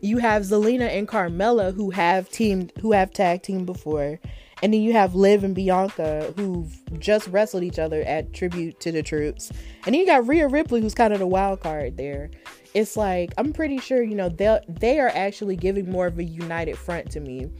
you 0.00 0.18
have 0.18 0.42
Zelina 0.42 0.88
and 0.88 1.06
Carmella 1.06 1.74
who 1.74 1.90
have 1.90 2.30
teamed, 2.30 2.72
who 2.80 2.92
have 2.92 3.12
tag 3.12 3.42
team 3.42 3.64
before. 3.64 4.18
And 4.62 4.72
then 4.72 4.80
you 4.80 4.92
have 4.92 5.14
Liv 5.14 5.44
and 5.44 5.54
Bianca 5.54 6.32
who've 6.36 6.74
just 6.98 7.28
wrestled 7.28 7.62
each 7.62 7.78
other 7.78 8.02
at 8.02 8.32
tribute 8.32 8.80
to 8.80 8.90
the 8.90 9.02
troops. 9.02 9.50
And 9.84 9.94
then 9.94 10.00
you 10.00 10.06
got 10.06 10.26
Rhea 10.26 10.48
Ripley 10.48 10.80
who's 10.80 10.94
kind 10.94 11.12
of 11.12 11.20
the 11.20 11.26
wild 11.26 11.60
card 11.60 11.96
there. 11.96 12.30
It's 12.74 12.96
like 12.96 13.32
I'm 13.38 13.52
pretty 13.52 13.78
sure, 13.78 14.02
you 14.02 14.16
know, 14.16 14.30
they 14.30 14.58
they 14.68 14.98
are 14.98 15.12
actually 15.14 15.56
giving 15.56 15.90
more 15.90 16.06
of 16.06 16.18
a 16.18 16.24
united 16.24 16.76
front 16.76 17.10
to 17.12 17.20
me 17.20 17.50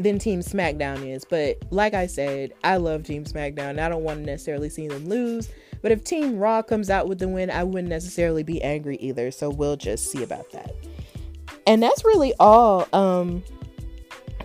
than 0.00 0.18
Team 0.18 0.40
SmackDown 0.40 1.08
is. 1.08 1.24
But 1.24 1.58
like 1.70 1.94
I 1.94 2.06
said, 2.06 2.52
I 2.64 2.76
love 2.76 3.04
Team 3.04 3.24
SmackDown. 3.24 3.78
I 3.78 3.88
don't 3.88 4.02
want 4.02 4.20
to 4.20 4.26
necessarily 4.26 4.70
see 4.70 4.88
them 4.88 5.08
lose. 5.08 5.48
But 5.82 5.92
if 5.92 6.04
Team 6.04 6.38
Raw 6.38 6.62
comes 6.62 6.90
out 6.90 7.08
with 7.08 7.18
the 7.18 7.28
win, 7.28 7.50
I 7.50 7.64
wouldn't 7.64 7.88
necessarily 7.88 8.42
be 8.42 8.62
angry 8.62 8.96
either. 8.96 9.30
So 9.30 9.50
we'll 9.50 9.76
just 9.76 10.10
see 10.10 10.22
about 10.22 10.50
that. 10.52 10.74
And 11.66 11.82
that's 11.82 12.04
really 12.04 12.34
all 12.40 12.88
um 12.92 13.42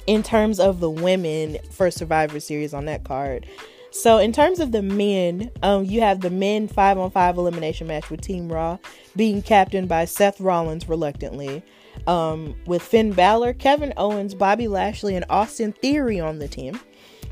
in 0.07 0.21
terms 0.21 0.59
of 0.59 0.79
the 0.79 0.89
women 0.89 1.57
for 1.71 1.89
Survivor 1.89 2.39
Series 2.39 2.73
on 2.73 2.85
that 2.85 3.03
card. 3.03 3.47
So 3.91 4.17
in 4.17 4.33
terms 4.33 4.59
of 4.59 4.71
the 4.73 4.81
men, 4.81 5.49
um, 5.63 5.85
you 5.85 6.01
have 6.01 6.19
the 6.19 6.29
men 6.29 6.67
five 6.67 6.97
on 6.97 7.09
five 7.11 7.37
elimination 7.37 7.87
match 7.87 8.09
with 8.09 8.21
Team 8.21 8.51
Raw 8.51 8.77
being 9.15 9.41
captained 9.41 9.87
by 9.87 10.03
Seth 10.03 10.41
Rollins 10.41 10.89
reluctantly, 10.89 11.63
um, 12.07 12.55
with 12.65 12.81
Finn 12.81 13.11
Balor, 13.11 13.53
Kevin 13.53 13.93
Owens, 13.97 14.33
Bobby 14.33 14.67
Lashley, 14.67 15.15
and 15.15 15.25
Austin 15.29 15.71
Theory 15.71 16.19
on 16.19 16.39
the 16.39 16.47
team. 16.47 16.79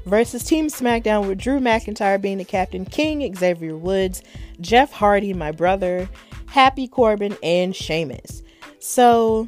Versus 0.05 0.43
Team 0.43 0.67
SmackDown 0.67 1.27
with 1.27 1.37
Drew 1.37 1.59
McIntyre 1.59 2.21
being 2.21 2.37
the 2.37 2.43
captain, 2.43 2.83
King 2.83 3.33
Xavier 3.33 3.77
Woods, 3.77 4.21
Jeff 4.59 4.91
Hardy, 4.91 5.33
my 5.33 5.51
brother, 5.51 6.09
Happy 6.47 6.89
Corbin, 6.89 7.37
and 7.41 7.73
Sheamus. 7.73 8.43
So 8.79 9.47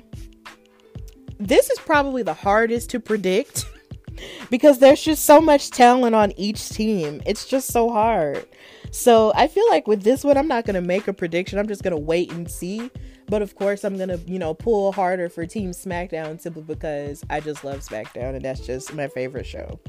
this 1.40 1.70
is 1.70 1.78
probably 1.80 2.24
the 2.24 2.34
hardest 2.34 2.90
to 2.92 3.02
predict 3.02 3.66
because 4.50 4.80
there's 4.80 5.02
just 5.02 5.26
so 5.26 5.42
much 5.42 5.72
talent 5.72 6.16
on 6.16 6.32
each 6.38 6.70
team. 6.70 7.22
It's 7.26 7.46
just 7.46 7.68
so 7.68 7.90
hard. 7.90 8.46
So 8.92 9.34
I 9.36 9.48
feel 9.48 9.68
like 9.70 9.88
with 9.88 10.04
this 10.04 10.24
one, 10.24 10.38
I'm 10.38 10.48
not 10.48 10.66
going 10.66 10.76
to 10.76 10.82
make 10.82 11.10
a 11.10 11.14
prediction. 11.14 11.60
I'm 11.60 11.68
just 11.68 11.84
going 11.84 11.96
to 11.96 12.02
wait 12.02 12.32
and 12.32 12.50
see. 12.50 12.90
But 13.28 13.42
of 13.42 13.56
course, 13.56 13.84
I'm 13.84 13.98
going 13.98 14.10
to, 14.10 14.20
you 14.28 14.40
know, 14.40 14.54
pull 14.54 14.92
harder 14.92 15.30
for 15.30 15.46
Team 15.46 15.72
SmackDown 15.72 16.40
simply 16.40 16.64
because 16.64 17.24
I 17.30 17.40
just 17.40 17.64
love 17.64 17.80
SmackDown 17.80 18.36
and 18.36 18.44
that's 18.44 18.66
just 18.66 18.94
my 18.94 19.08
favorite 19.08 19.46
show. 19.46 19.80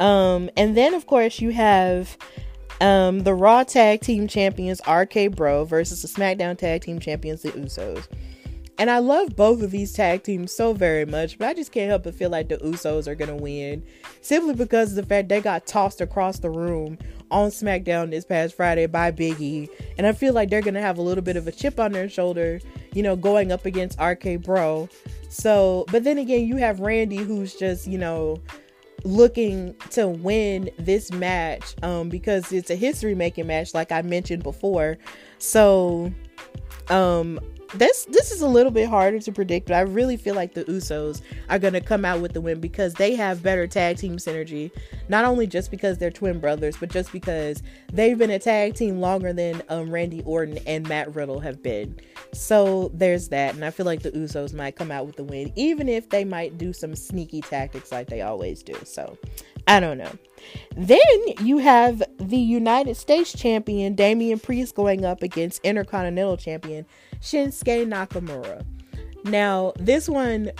Um, 0.00 0.50
and 0.56 0.76
then, 0.76 0.94
of 0.94 1.06
course, 1.06 1.40
you 1.40 1.50
have 1.50 2.16
um, 2.80 3.20
the 3.20 3.34
Raw 3.34 3.64
Tag 3.64 4.00
Team 4.00 4.26
Champions 4.26 4.80
RK 4.88 5.32
Bro 5.34 5.66
versus 5.66 6.02
the 6.02 6.08
SmackDown 6.08 6.56
Tag 6.58 6.82
Team 6.82 6.98
Champions, 6.98 7.42
the 7.42 7.52
Usos. 7.52 8.06
And 8.76 8.90
I 8.90 8.98
love 8.98 9.36
both 9.36 9.62
of 9.62 9.70
these 9.70 9.92
tag 9.92 10.24
teams 10.24 10.50
so 10.52 10.72
very 10.72 11.04
much, 11.04 11.38
but 11.38 11.48
I 11.48 11.54
just 11.54 11.70
can't 11.70 11.88
help 11.88 12.04
but 12.04 12.14
feel 12.14 12.30
like 12.30 12.48
the 12.48 12.56
Usos 12.58 13.06
are 13.06 13.14
gonna 13.14 13.36
win 13.36 13.84
simply 14.20 14.54
because 14.54 14.90
of 14.90 14.96
the 14.96 15.06
fact 15.06 15.28
they 15.28 15.40
got 15.40 15.66
tossed 15.66 16.00
across 16.00 16.40
the 16.40 16.50
room 16.50 16.98
on 17.30 17.50
SmackDown 17.50 18.10
this 18.10 18.24
past 18.24 18.56
Friday 18.56 18.86
by 18.86 19.10
Big 19.12 19.40
E. 19.40 19.68
And 19.96 20.06
I 20.06 20.12
feel 20.12 20.32
like 20.32 20.50
they're 20.50 20.60
gonna 20.60 20.80
have 20.80 20.98
a 20.98 21.02
little 21.02 21.22
bit 21.22 21.36
of 21.36 21.46
a 21.46 21.52
chip 21.52 21.78
on 21.78 21.92
their 21.92 22.08
shoulder, 22.08 22.60
you 22.94 23.02
know, 23.02 23.14
going 23.14 23.52
up 23.52 23.64
against 23.64 24.00
RK 24.00 24.42
Bro. 24.42 24.88
So, 25.28 25.84
but 25.92 26.02
then 26.02 26.18
again, 26.18 26.46
you 26.46 26.56
have 26.56 26.80
Randy 26.80 27.18
who's 27.18 27.54
just, 27.54 27.86
you 27.86 27.98
know, 27.98 28.40
looking 29.04 29.74
to 29.90 30.08
win 30.08 30.70
this 30.78 31.12
match 31.12 31.74
um 31.82 32.08
because 32.08 32.50
it's 32.52 32.70
a 32.70 32.74
history 32.74 33.14
making 33.14 33.46
match 33.46 33.74
like 33.74 33.92
I 33.92 34.02
mentioned 34.02 34.42
before. 34.42 34.96
So 35.38 36.12
um 36.88 37.38
this 37.74 38.06
this 38.06 38.30
is 38.30 38.40
a 38.40 38.46
little 38.46 38.72
bit 38.72 38.88
harder 38.88 39.18
to 39.20 39.32
predict, 39.32 39.68
but 39.68 39.74
I 39.74 39.80
really 39.80 40.16
feel 40.16 40.34
like 40.34 40.54
the 40.54 40.64
Usos 40.64 41.20
are 41.48 41.58
to 41.58 41.80
come 41.80 42.04
out 42.04 42.20
with 42.20 42.32
the 42.32 42.40
win 42.40 42.60
because 42.60 42.94
they 42.94 43.14
have 43.14 43.42
better 43.42 43.66
tag 43.66 43.96
team 43.96 44.16
synergy. 44.16 44.70
Not 45.08 45.24
only 45.24 45.46
just 45.46 45.70
because 45.70 45.98
they're 45.98 46.10
twin 46.10 46.40
brothers, 46.40 46.76
but 46.76 46.90
just 46.90 47.12
because 47.12 47.62
they've 47.92 48.16
been 48.16 48.30
a 48.30 48.38
tag 48.38 48.74
team 48.74 49.00
longer 49.00 49.32
than 49.32 49.62
um, 49.68 49.90
Randy 49.90 50.22
Orton 50.22 50.58
and 50.66 50.88
Matt 50.88 51.14
Riddle 51.14 51.40
have 51.40 51.62
been. 51.62 51.98
So 52.32 52.90
there's 52.94 53.28
that, 53.28 53.54
and 53.54 53.64
I 53.64 53.70
feel 53.70 53.86
like 53.86 54.02
the 54.02 54.12
Usos 54.12 54.54
might 54.54 54.76
come 54.76 54.90
out 54.90 55.06
with 55.06 55.16
the 55.16 55.24
win, 55.24 55.52
even 55.56 55.88
if 55.88 56.08
they 56.08 56.24
might 56.24 56.58
do 56.58 56.72
some 56.72 56.94
sneaky 56.94 57.40
tactics 57.40 57.92
like 57.92 58.08
they 58.08 58.22
always 58.22 58.62
do. 58.62 58.74
So 58.84 59.18
I 59.66 59.80
don't 59.80 59.98
know. 59.98 60.12
Then 60.76 60.98
you 61.40 61.58
have 61.58 62.02
the 62.18 62.36
United 62.36 62.96
States 62.96 63.32
champion 63.32 63.94
Damian 63.94 64.38
Priest 64.38 64.74
going 64.74 65.04
up 65.04 65.22
against 65.22 65.64
Intercontinental 65.64 66.36
champion 66.36 66.86
Shinsuke 67.24 67.86
Nakamura. 67.88 68.64
Now, 69.24 69.72
this 69.78 70.08
one 70.08 70.52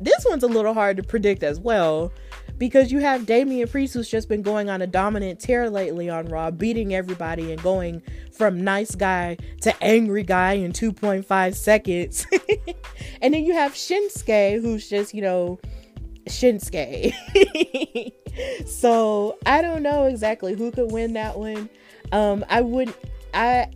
this 0.00 0.26
one's 0.28 0.42
a 0.42 0.48
little 0.48 0.74
hard 0.74 0.96
to 0.98 1.02
predict 1.02 1.42
as 1.42 1.58
well 1.58 2.12
because 2.58 2.92
you 2.92 2.98
have 2.98 3.24
Damian 3.24 3.68
Priest 3.68 3.94
who's 3.94 4.10
just 4.10 4.28
been 4.28 4.42
going 4.42 4.68
on 4.68 4.82
a 4.82 4.86
dominant 4.86 5.40
tear 5.40 5.70
lately 5.70 6.10
on 6.10 6.26
Raw, 6.26 6.50
beating 6.50 6.94
everybody 6.94 7.52
and 7.52 7.62
going 7.62 8.02
from 8.32 8.62
nice 8.62 8.94
guy 8.94 9.36
to 9.62 9.82
angry 9.82 10.22
guy 10.22 10.54
in 10.54 10.72
2.5 10.72 11.54
seconds. 11.54 12.26
and 13.22 13.32
then 13.32 13.44
you 13.44 13.54
have 13.54 13.72
Shinsuke 13.72 14.60
who's 14.60 14.88
just, 14.88 15.14
you 15.14 15.22
know, 15.22 15.58
Shinsuke. 16.28 17.14
so 18.66 19.38
I 19.46 19.62
don't 19.62 19.82
know 19.82 20.04
exactly 20.04 20.54
who 20.54 20.72
could 20.72 20.90
win 20.90 21.12
that 21.14 21.38
one. 21.38 21.70
Um, 22.12 22.44
I 22.48 22.60
wouldn't 22.60 22.96
I 23.32 23.68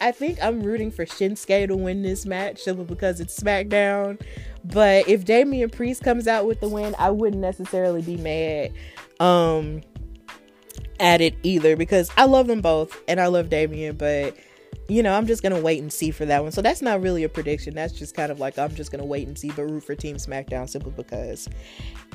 I 0.00 0.12
think 0.12 0.38
I'm 0.42 0.62
rooting 0.62 0.90
for 0.90 1.06
Shinsuke 1.06 1.68
to 1.68 1.76
win 1.76 2.02
this 2.02 2.26
match 2.26 2.60
simply 2.62 2.84
because 2.84 3.20
it's 3.20 3.38
SmackDown. 3.38 4.20
But 4.64 5.08
if 5.08 5.24
Damian 5.24 5.70
Priest 5.70 6.02
comes 6.02 6.26
out 6.26 6.46
with 6.46 6.60
the 6.60 6.68
win, 6.68 6.94
I 6.98 7.10
wouldn't 7.10 7.40
necessarily 7.40 8.02
be 8.02 8.16
mad 8.16 8.72
um 9.18 9.80
at 11.00 11.20
it 11.20 11.34
either 11.42 11.76
because 11.76 12.10
I 12.16 12.24
love 12.24 12.46
them 12.46 12.60
both 12.60 13.00
and 13.08 13.20
I 13.20 13.26
love 13.26 13.48
Damian, 13.48 13.96
but 13.96 14.36
you 14.88 15.02
know, 15.02 15.14
I'm 15.14 15.26
just 15.26 15.42
gonna 15.42 15.60
wait 15.60 15.82
and 15.82 15.92
see 15.92 16.10
for 16.10 16.24
that 16.26 16.42
one. 16.42 16.52
So 16.52 16.62
that's 16.62 16.80
not 16.80 17.02
really 17.02 17.24
a 17.24 17.28
prediction. 17.28 17.74
That's 17.74 17.92
just 17.92 18.14
kind 18.14 18.30
of 18.30 18.38
like 18.38 18.58
I'm 18.58 18.74
just 18.74 18.92
gonna 18.92 19.04
wait 19.04 19.26
and 19.26 19.36
see, 19.36 19.50
but 19.50 19.64
root 19.64 19.84
for 19.84 19.94
Team 19.94 20.16
SmackDown 20.16 20.68
simply 20.68 20.92
because. 20.92 21.48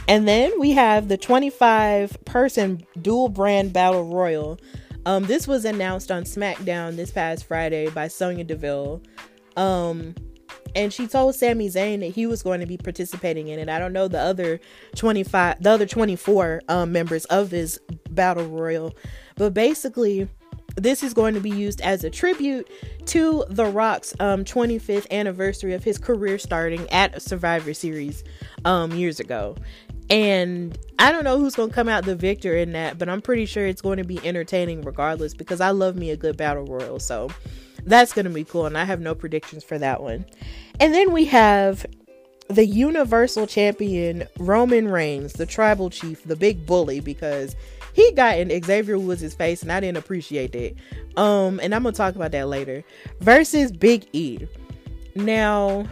And 0.08 0.28
then 0.28 0.58
we 0.60 0.72
have 0.72 1.08
the 1.08 1.18
25 1.18 2.18
person 2.26 2.86
dual 3.02 3.30
brand 3.30 3.74
battle 3.74 4.06
royal. 4.06 4.60
Um, 5.06 5.24
this 5.26 5.48
was 5.48 5.66
announced 5.66 6.12
on 6.12 6.24
SmackDown 6.24 6.96
this 6.96 7.12
past 7.12 7.46
Friday 7.46 7.90
by 7.90 8.08
Sonya 8.08 8.44
Deville. 8.44 9.02
Um, 9.58 10.16
and 10.76 10.94
she 10.94 11.08
told 11.08 11.36
Sami 11.36 11.70
Zayn 11.70 12.00
that 12.00 12.14
he 12.14 12.26
was 12.26 12.44
going 12.44 12.60
to 12.60 12.66
be 12.66 12.78
participating 12.78 13.48
in 13.50 13.60
it. 13.60 13.68
I 13.70 13.80
don't 13.80 13.94
know 13.94 14.08
the 14.08 14.20
other 14.20 14.60
25, 14.96 15.62
the 15.62 15.70
other 15.70 15.86
24 15.86 16.62
um, 16.70 16.92
members 16.92 17.26
of 17.26 17.50
this 17.50 17.80
battle 18.10 18.48
royal, 18.48 18.96
but 19.36 19.54
basically 19.54 20.30
this 20.78 21.04
is 21.04 21.14
going 21.14 21.34
to 21.34 21.42
be 21.42 21.50
used 21.50 21.82
as 21.82 22.04
a 22.04 22.10
tribute 22.10 22.70
to 23.08 23.44
The 23.50 23.66
Rock's 23.66 24.14
um, 24.20 24.46
25th 24.46 25.10
anniversary 25.12 25.74
of 25.74 25.84
his 25.84 25.98
career 25.98 26.38
starting 26.38 26.90
at 26.92 27.22
Survivor 27.22 27.74
Series 27.74 28.24
um, 28.64 28.92
years 28.92 29.20
ago. 29.20 29.56
And 30.12 30.78
I 31.00 31.12
don't 31.12 31.24
know 31.24 31.40
who's 31.40 31.56
going 31.56 31.70
to 31.70 31.76
come 31.76 31.88
out 31.88 32.04
the 32.04 32.16
victor 32.16 32.56
in 32.56 32.74
that, 32.74 32.98
but 32.98 33.08
I'm 33.08 33.22
pretty 33.22 33.46
sure 33.46 33.66
it's 33.66 33.82
going 33.82 33.98
to 33.98 34.04
be 34.04 34.20
entertaining 34.28 34.82
regardless 34.82 35.34
because 35.34 35.62
I 35.62 35.70
love 35.70 35.96
me 35.96 36.12
a 36.12 36.18
good 36.18 36.36
battle 36.36 36.66
royal. 36.66 37.00
So 37.00 37.30
that's 37.86 38.12
going 38.12 38.26
to 38.26 38.32
be 38.32 38.44
cool. 38.44 38.66
And 38.66 38.78
I 38.78 38.84
have 38.84 39.00
no 39.00 39.16
predictions 39.16 39.64
for 39.64 39.78
that 39.80 40.04
one. 40.04 40.26
And 40.82 40.94
then 40.94 41.14
we 41.14 41.26
have 41.26 41.86
the 42.50 42.66
Universal 42.66 43.48
Champion 43.48 44.28
Roman 44.38 44.90
Reigns, 44.90 45.34
the 45.34 45.46
tribal 45.46 45.90
chief, 45.90 46.24
the 46.26 46.36
big 46.36 46.66
bully, 46.66 47.00
because 47.00 47.56
he 47.94 48.12
got 48.12 48.38
in 48.38 48.64
Xavier 48.64 49.00
Woods' 49.00 49.34
face, 49.34 49.62
and 49.62 49.72
I 49.72 49.80
didn't 49.80 49.98
appreciate 49.98 50.52
that. 50.52 51.22
Um, 51.22 51.60
and 51.62 51.74
I'm 51.74 51.84
gonna 51.84 51.96
talk 51.96 52.16
about 52.16 52.32
that 52.32 52.48
later. 52.48 52.84
Versus 53.22 53.72
Big 53.72 54.08
E. 54.14 54.40
Now, 55.16 55.86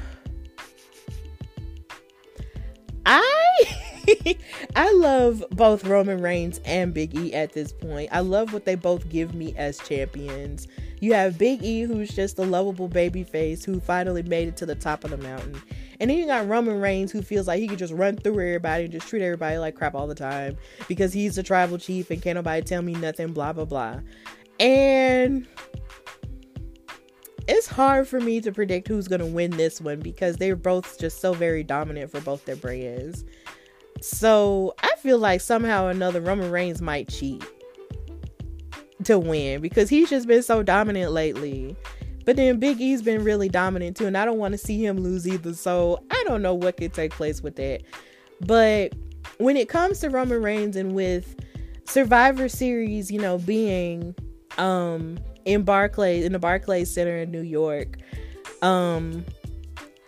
I 3.06 3.64
I 4.76 4.92
love 4.94 5.44
both 5.52 5.84
Roman 5.86 6.22
Reigns 6.22 6.60
and 6.66 6.94
Big 6.94 7.16
E 7.16 7.34
at 7.34 7.54
this 7.54 7.72
point. 7.72 8.10
I 8.12 8.20
love 8.20 8.54
what 8.54 8.66
they 8.66 8.76
both 8.76 9.10
give 9.10 9.34
me 9.34 9.56
as 9.56 9.78
champions. 9.80 10.68
You 11.00 11.14
have 11.14 11.38
Big 11.38 11.64
E, 11.64 11.82
who's 11.82 12.10
just 12.10 12.40
a 12.40 12.44
lovable 12.44 12.88
baby 12.88 13.24
face 13.24 13.64
who 13.64 13.80
finally 13.80 14.24
made 14.24 14.48
it 14.48 14.58
to 14.58 14.66
the 14.66 14.76
top 14.76 15.04
of 15.04 15.12
the 15.12 15.18
mountain. 15.18 15.62
And 16.00 16.10
then 16.10 16.18
you 16.18 16.26
got 16.26 16.48
Roman 16.48 16.80
Reigns, 16.80 17.12
who 17.12 17.22
feels 17.22 17.48
like 17.48 17.60
he 17.60 17.68
could 17.68 17.80
just 17.80 17.94
run 17.94 18.18
through 18.18 18.34
everybody 18.34 18.86
and 18.86 18.94
just 18.94 19.08
treat 19.08 19.22
everybody 19.22 19.58
like 19.58 19.76
crap 19.76 19.96
all 19.96 20.08
the 20.08 20.16
time 20.16 20.58
because 20.88 21.14
he's 21.14 21.36
the 21.36 21.44
tribal 21.44 21.78
chief 21.78 22.10
and 22.10 22.22
can't 22.22 22.36
nobody 22.36 22.62
tell 22.62 22.82
me 22.82 22.94
nothing, 22.94 23.34
blah, 23.34 23.54
blah, 23.54 23.66
blah. 23.66 24.00
And 24.60 25.48
it's 27.48 27.68
hard 27.68 28.08
for 28.08 28.20
me 28.20 28.42
to 28.42 28.52
predict 28.52 28.88
who's 28.88 29.08
going 29.08 29.22
to 29.22 29.26
win 29.26 29.52
this 29.52 29.82
one 29.82 30.00
because 30.00 30.38
they're 30.38 30.56
both 30.56 31.00
just 31.00 31.20
so 31.20 31.34
very 31.34 31.64
dominant 31.64 32.12
for 32.12 32.22
both 32.22 32.46
their 32.46 32.56
brands. 32.56 33.26
So 34.02 34.74
I 34.82 34.92
feel 34.98 35.18
like 35.18 35.42
somehow 35.42 35.86
or 35.86 35.92
another 35.92 36.22
Roman 36.22 36.52
Reigns 36.52 36.82
might 36.82 37.10
cheat 37.10 37.44
to 39.04 39.18
win 39.18 39.62
because 39.62 39.90
he's 39.90 40.10
just 40.10 40.28
been 40.28 40.44
so 40.44 40.64
dominant 40.64 41.12
lately. 41.12 41.76
But 42.26 42.36
then 42.36 42.60
Big 42.60 42.80
E's 42.80 43.02
been 43.02 43.24
really 43.24 43.50
dominant 43.50 43.98
too, 43.98 44.06
and 44.06 44.18
I 44.18 44.26
don't 44.26 44.38
want 44.38 44.52
to 44.52 44.58
see 44.58 44.84
him 44.84 44.98
lose 45.00 45.28
either. 45.28 45.54
So 45.54 46.04
I 46.12 46.24
don't 46.28 46.42
know 46.42 46.54
what 46.54 46.78
could 46.78 46.94
take 46.94 47.12
place 47.12 47.42
with 47.42 47.56
that. 47.56 47.82
But 48.42 48.94
when 49.38 49.58
it 49.58 49.70
comes 49.70 50.00
to 50.02 50.10
Roman 50.10 50.42
Reigns 50.42 50.76
and 50.76 50.94
with 50.94 51.36
Survivor 51.86 52.48
Series, 52.50 53.10
you 53.10 53.20
know, 53.20 53.38
being 53.38 54.16
um 54.58 55.18
in 55.46 55.64
Barclay 55.64 56.24
in 56.24 56.34
the 56.34 56.40
Barclays 56.40 56.94
Center 56.94 57.18
in 57.18 57.32
New 57.32 57.42
York, 57.42 57.98
um 58.62 59.26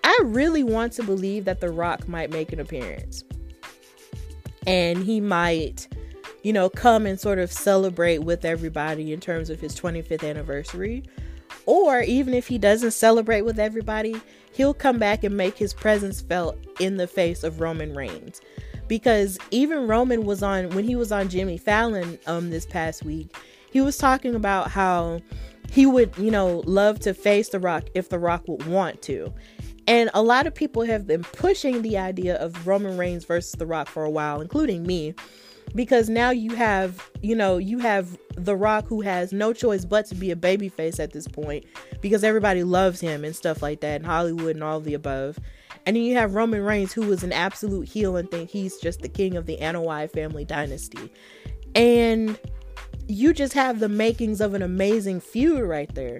I 0.04 0.20
really 0.26 0.64
want 0.64 0.94
to 0.94 1.04
believe 1.04 1.46
that 1.46 1.62
The 1.62 1.70
Rock 1.70 2.08
might 2.08 2.30
make 2.30 2.52
an 2.52 2.60
appearance. 2.60 3.24
And 4.68 5.04
he 5.04 5.22
might, 5.22 5.88
you 6.44 6.54
know, 6.54 6.70
come 6.70 7.06
and 7.06 7.20
sort 7.20 7.40
of 7.40 7.52
celebrate 7.52 8.20
with 8.20 8.46
everybody 8.46 9.14
in 9.14 9.20
terms 9.20 9.50
of 9.50 9.60
his 9.60 9.76
25th 9.80 10.28
anniversary 10.30 11.04
Or 11.68 12.02
even 12.02 12.34
if 12.36 12.48
he 12.48 12.60
doesn't 12.60 12.92
celebrate 12.92 13.44
with 13.44 13.60
everybody, 13.60 14.22
he'll 14.54 14.74
come 14.76 15.00
back 15.00 15.24
and 15.24 15.38
make 15.38 15.58
his 15.58 15.74
presence 15.74 16.22
felt 16.22 16.58
in 16.80 16.98
the 16.98 17.08
face 17.08 17.44
of 17.44 17.62
Roman 17.62 17.96
Reigns. 17.96 18.42
Because 18.88 19.40
even 19.52 19.88
Roman 19.88 20.26
was 20.26 20.44
on 20.44 20.70
when 20.72 20.86
he 20.86 20.96
was 20.96 21.12
on 21.12 21.30
Jimmy 21.30 21.58
Fallon 21.58 22.20
um 22.28 22.52
this 22.52 22.68
past 22.68 23.06
week, 23.06 23.36
he 23.72 23.82
was 23.82 23.98
talking 23.98 24.36
about 24.36 24.72
how 24.72 25.22
he 25.72 25.88
would, 25.88 26.18
you 26.18 26.32
know, 26.32 26.64
love 26.66 27.00
to 27.02 27.14
face 27.14 27.50
The 27.50 27.60
Rock 27.60 27.86
if 27.96 28.10
The 28.10 28.20
Rock 28.20 28.44
would 28.48 28.68
want 28.68 29.02
to. 29.04 29.34
And 29.88 30.10
a 30.14 30.22
lot 30.22 30.48
of 30.48 30.54
people 30.54 30.84
have 30.84 31.08
been 31.08 31.24
pushing 31.24 31.82
the 31.82 31.98
idea 31.98 32.36
of 32.36 32.68
Roman 32.68 32.98
Reigns 32.98 33.26
versus 33.26 33.54
The 33.54 33.66
Rock 33.66 33.88
for 33.88 34.04
a 34.04 34.10
while, 34.10 34.40
including 34.40 34.84
me, 34.84 35.16
because 35.76 36.10
now 36.10 36.30
you 36.30 36.56
have, 36.56 37.10
you 37.22 37.36
know, 37.36 37.58
you 37.58 37.80
have 37.80 38.18
The 38.36 38.56
Rock 38.56 38.88
who 38.88 39.02
has 39.02 39.34
no 39.34 39.54
choice 39.54 39.86
but 39.86 40.06
to 40.08 40.16
be 40.16 40.32
a 40.32 40.36
babyface 40.36 41.00
at 41.00 41.14
this 41.14 41.28
point 41.28 41.66
because 42.02 42.24
everybody 42.24 42.64
loves 42.64 43.00
him 43.00 43.26
and 43.26 43.36
stuff 43.36 43.62
like 43.62 43.82
that 43.82 44.02
in 44.02 44.06
Hollywood 44.06 44.56
and 44.56 44.64
all 44.64 44.80
the 44.80 44.94
above. 44.94 45.40
And 45.86 45.96
then 45.96 46.04
you 46.04 46.16
have 46.16 46.36
Roman 46.36 46.64
Reigns 46.64 46.94
who 46.94 47.12
is 47.12 47.24
an 47.24 47.34
absolute 47.34 47.88
heel 47.88 48.16
and 48.16 48.30
think 48.30 48.50
he's 48.50 48.78
just 48.78 49.02
the 49.02 49.10
king 49.10 49.36
of 49.36 49.46
the 49.48 49.58
Anoa'i 49.58 50.12
family 50.12 50.46
dynasty. 50.46 51.12
And 51.74 52.38
you 53.08 53.34
just 53.34 53.54
have 53.54 53.80
the 53.80 53.90
makings 53.90 54.42
of 54.42 54.54
an 54.54 54.62
amazing 54.62 55.22
feud 55.22 55.64
right 55.64 55.94
there. 55.96 56.20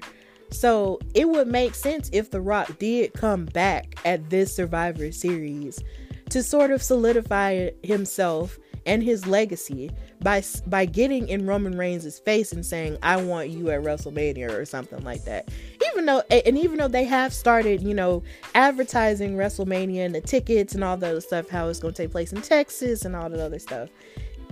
So 0.52 1.00
it 1.16 1.28
would 1.30 1.48
make 1.48 1.76
sense 1.76 2.10
if 2.14 2.30
The 2.30 2.42
Rock 2.42 2.78
did 2.78 3.14
come 3.14 3.46
back 3.46 3.96
at 4.06 4.30
this 4.30 4.54
Survivor 4.54 5.12
Series 5.12 5.82
to 6.30 6.44
sort 6.44 6.72
of 6.72 6.82
solidify 6.82 7.72
himself 7.84 8.58
and 8.86 9.04
his 9.04 9.28
legacy 9.28 9.92
by 10.22 10.44
by 10.68 10.86
getting 10.86 11.28
in 11.28 11.46
Roman 11.46 11.78
Reigns' 11.78 12.20
face 12.20 12.52
and 12.52 12.66
saying, 12.66 12.98
"I 13.04 13.18
want 13.18 13.50
you 13.50 13.70
at 13.70 13.82
WrestleMania" 13.82 14.52
or 14.52 14.66
something 14.66 15.04
like 15.04 15.24
that. 15.26 15.50
Even 15.92 16.06
though 16.06 16.24
and 16.30 16.58
even 16.58 16.78
though 16.78 16.88
they 16.88 17.04
have 17.04 17.34
started, 17.34 17.82
you 17.82 17.94
know, 17.94 18.24
advertising 18.56 19.36
WrestleMania 19.36 20.06
and 20.06 20.16
the 20.16 20.22
tickets 20.22 20.74
and 20.74 20.84
all 20.84 20.98
that 20.98 21.24
stuff, 21.24 21.50
how 21.50 21.68
it's 21.70 21.80
going 21.80 21.94
to 21.94 22.04
take 22.04 22.12
place 22.12 22.34
in 22.34 22.42
Texas 22.42 23.06
and 23.06 23.16
all 23.16 23.30
that 23.30 23.40
other 23.40 23.60
stuff. 23.60 23.90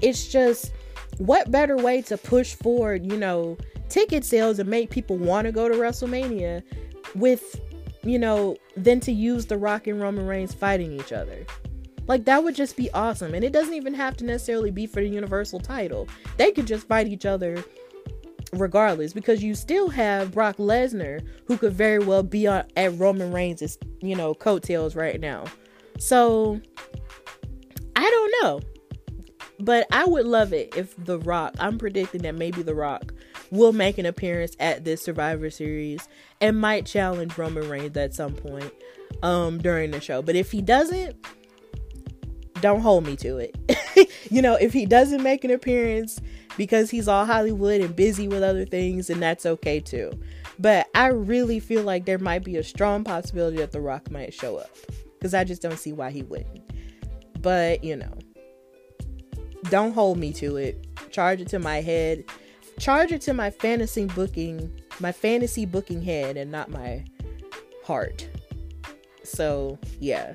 It's 0.01 0.27
just 0.27 0.71
what 1.17 1.51
better 1.51 1.77
way 1.77 2.01
to 2.03 2.17
push 2.17 2.55
forward, 2.55 3.05
you 3.11 3.17
know, 3.17 3.57
ticket 3.89 4.23
sales 4.23 4.59
and 4.59 4.69
make 4.69 4.89
people 4.89 5.17
want 5.17 5.45
to 5.45 5.51
go 5.51 5.67
to 5.67 5.75
WrestleMania 5.75 6.63
with, 7.15 7.59
you 8.03 8.19
know, 8.19 8.55
than 8.77 8.99
to 9.01 9.11
use 9.11 9.45
The 9.45 9.57
Rock 9.57 9.87
and 9.87 9.99
Roman 10.01 10.25
Reigns 10.27 10.53
fighting 10.53 10.93
each 10.93 11.11
other. 11.11 11.45
Like 12.07 12.25
that 12.25 12.43
would 12.43 12.55
just 12.55 12.75
be 12.75 12.89
awesome. 12.91 13.33
And 13.33 13.43
it 13.43 13.53
doesn't 13.53 13.73
even 13.73 13.93
have 13.93 14.17
to 14.17 14.25
necessarily 14.25 14.71
be 14.71 14.87
for 14.87 14.99
the 15.01 15.07
Universal 15.07 15.59
title. 15.59 16.07
They 16.37 16.51
could 16.51 16.65
just 16.65 16.87
fight 16.87 17.07
each 17.07 17.25
other 17.25 17.63
regardless 18.53 19.13
because 19.13 19.43
you 19.43 19.53
still 19.53 19.89
have 19.89 20.31
Brock 20.31 20.57
Lesnar 20.57 21.21
who 21.45 21.57
could 21.57 21.73
very 21.73 21.99
well 21.99 22.23
be 22.23 22.47
on 22.47 22.63
at 22.75 22.97
Roman 22.97 23.31
Reigns' 23.31 23.77
you 24.01 24.15
know 24.15 24.33
coattails 24.33 24.95
right 24.95 25.19
now. 25.19 25.45
So 25.99 26.59
I 27.95 28.09
don't 28.09 28.33
know. 28.41 28.68
But 29.59 29.87
I 29.91 30.05
would 30.05 30.25
love 30.25 30.53
it 30.53 30.73
if 30.77 30.95
The 31.03 31.19
Rock, 31.19 31.53
I'm 31.59 31.77
predicting 31.77 32.21
that 32.21 32.35
maybe 32.35 32.61
The 32.61 32.75
Rock 32.75 33.13
will 33.51 33.73
make 33.73 33.97
an 33.97 34.05
appearance 34.05 34.55
at 34.59 34.85
this 34.85 35.01
Survivor 35.01 35.49
Series 35.49 36.07
and 36.39 36.59
might 36.59 36.85
challenge 36.85 37.37
Roman 37.37 37.67
Reigns 37.69 37.97
at 37.97 38.13
some 38.13 38.33
point 38.33 38.71
um 39.23 39.57
during 39.57 39.91
the 39.91 39.99
show. 39.99 40.21
But 40.21 40.35
if 40.35 40.51
he 40.51 40.61
doesn't, 40.61 41.15
don't 42.61 42.81
hold 42.81 43.05
me 43.05 43.15
to 43.17 43.37
it. 43.37 43.57
you 44.31 44.41
know, 44.41 44.55
if 44.55 44.73
he 44.73 44.85
doesn't 44.85 45.23
make 45.23 45.43
an 45.43 45.51
appearance 45.51 46.21
because 46.57 46.89
he's 46.89 47.07
all 47.07 47.25
Hollywood 47.25 47.81
and 47.81 47.95
busy 47.95 48.27
with 48.27 48.43
other 48.43 48.65
things, 48.65 49.09
and 49.09 49.21
that's 49.21 49.45
okay 49.45 49.79
too. 49.79 50.11
But 50.57 50.87
I 50.93 51.07
really 51.07 51.59
feel 51.59 51.83
like 51.83 52.05
there 52.05 52.19
might 52.19 52.43
be 52.43 52.57
a 52.57 52.63
strong 52.63 53.03
possibility 53.03 53.57
that 53.57 53.71
The 53.71 53.81
Rock 53.81 54.11
might 54.11 54.33
show 54.33 54.57
up 54.57 54.69
because 55.17 55.33
I 55.33 55.43
just 55.43 55.61
don't 55.61 55.79
see 55.79 55.93
why 55.93 56.11
he 56.11 56.23
wouldn't. 56.23 56.61
But, 57.41 57.83
you 57.83 57.95
know, 57.95 58.13
don't 59.63 59.93
hold 59.93 60.17
me 60.17 60.33
to 60.33 60.57
it. 60.57 60.85
Charge 61.11 61.41
it 61.41 61.47
to 61.49 61.59
my 61.59 61.81
head. 61.81 62.23
Charge 62.79 63.11
it 63.11 63.21
to 63.21 63.33
my 63.33 63.49
fantasy 63.49 64.05
booking, 64.05 64.71
my 64.99 65.11
fantasy 65.11 65.65
booking 65.65 66.01
head 66.01 66.37
and 66.37 66.51
not 66.51 66.69
my 66.69 67.03
heart. 67.83 68.27
So, 69.23 69.77
yeah. 69.99 70.33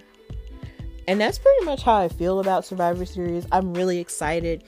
And 1.08 1.20
that's 1.20 1.38
pretty 1.38 1.64
much 1.64 1.82
how 1.82 1.96
I 1.96 2.08
feel 2.08 2.40
about 2.40 2.64
Survivor 2.64 3.04
Series. 3.04 3.46
I'm 3.52 3.74
really 3.74 3.98
excited. 3.98 4.64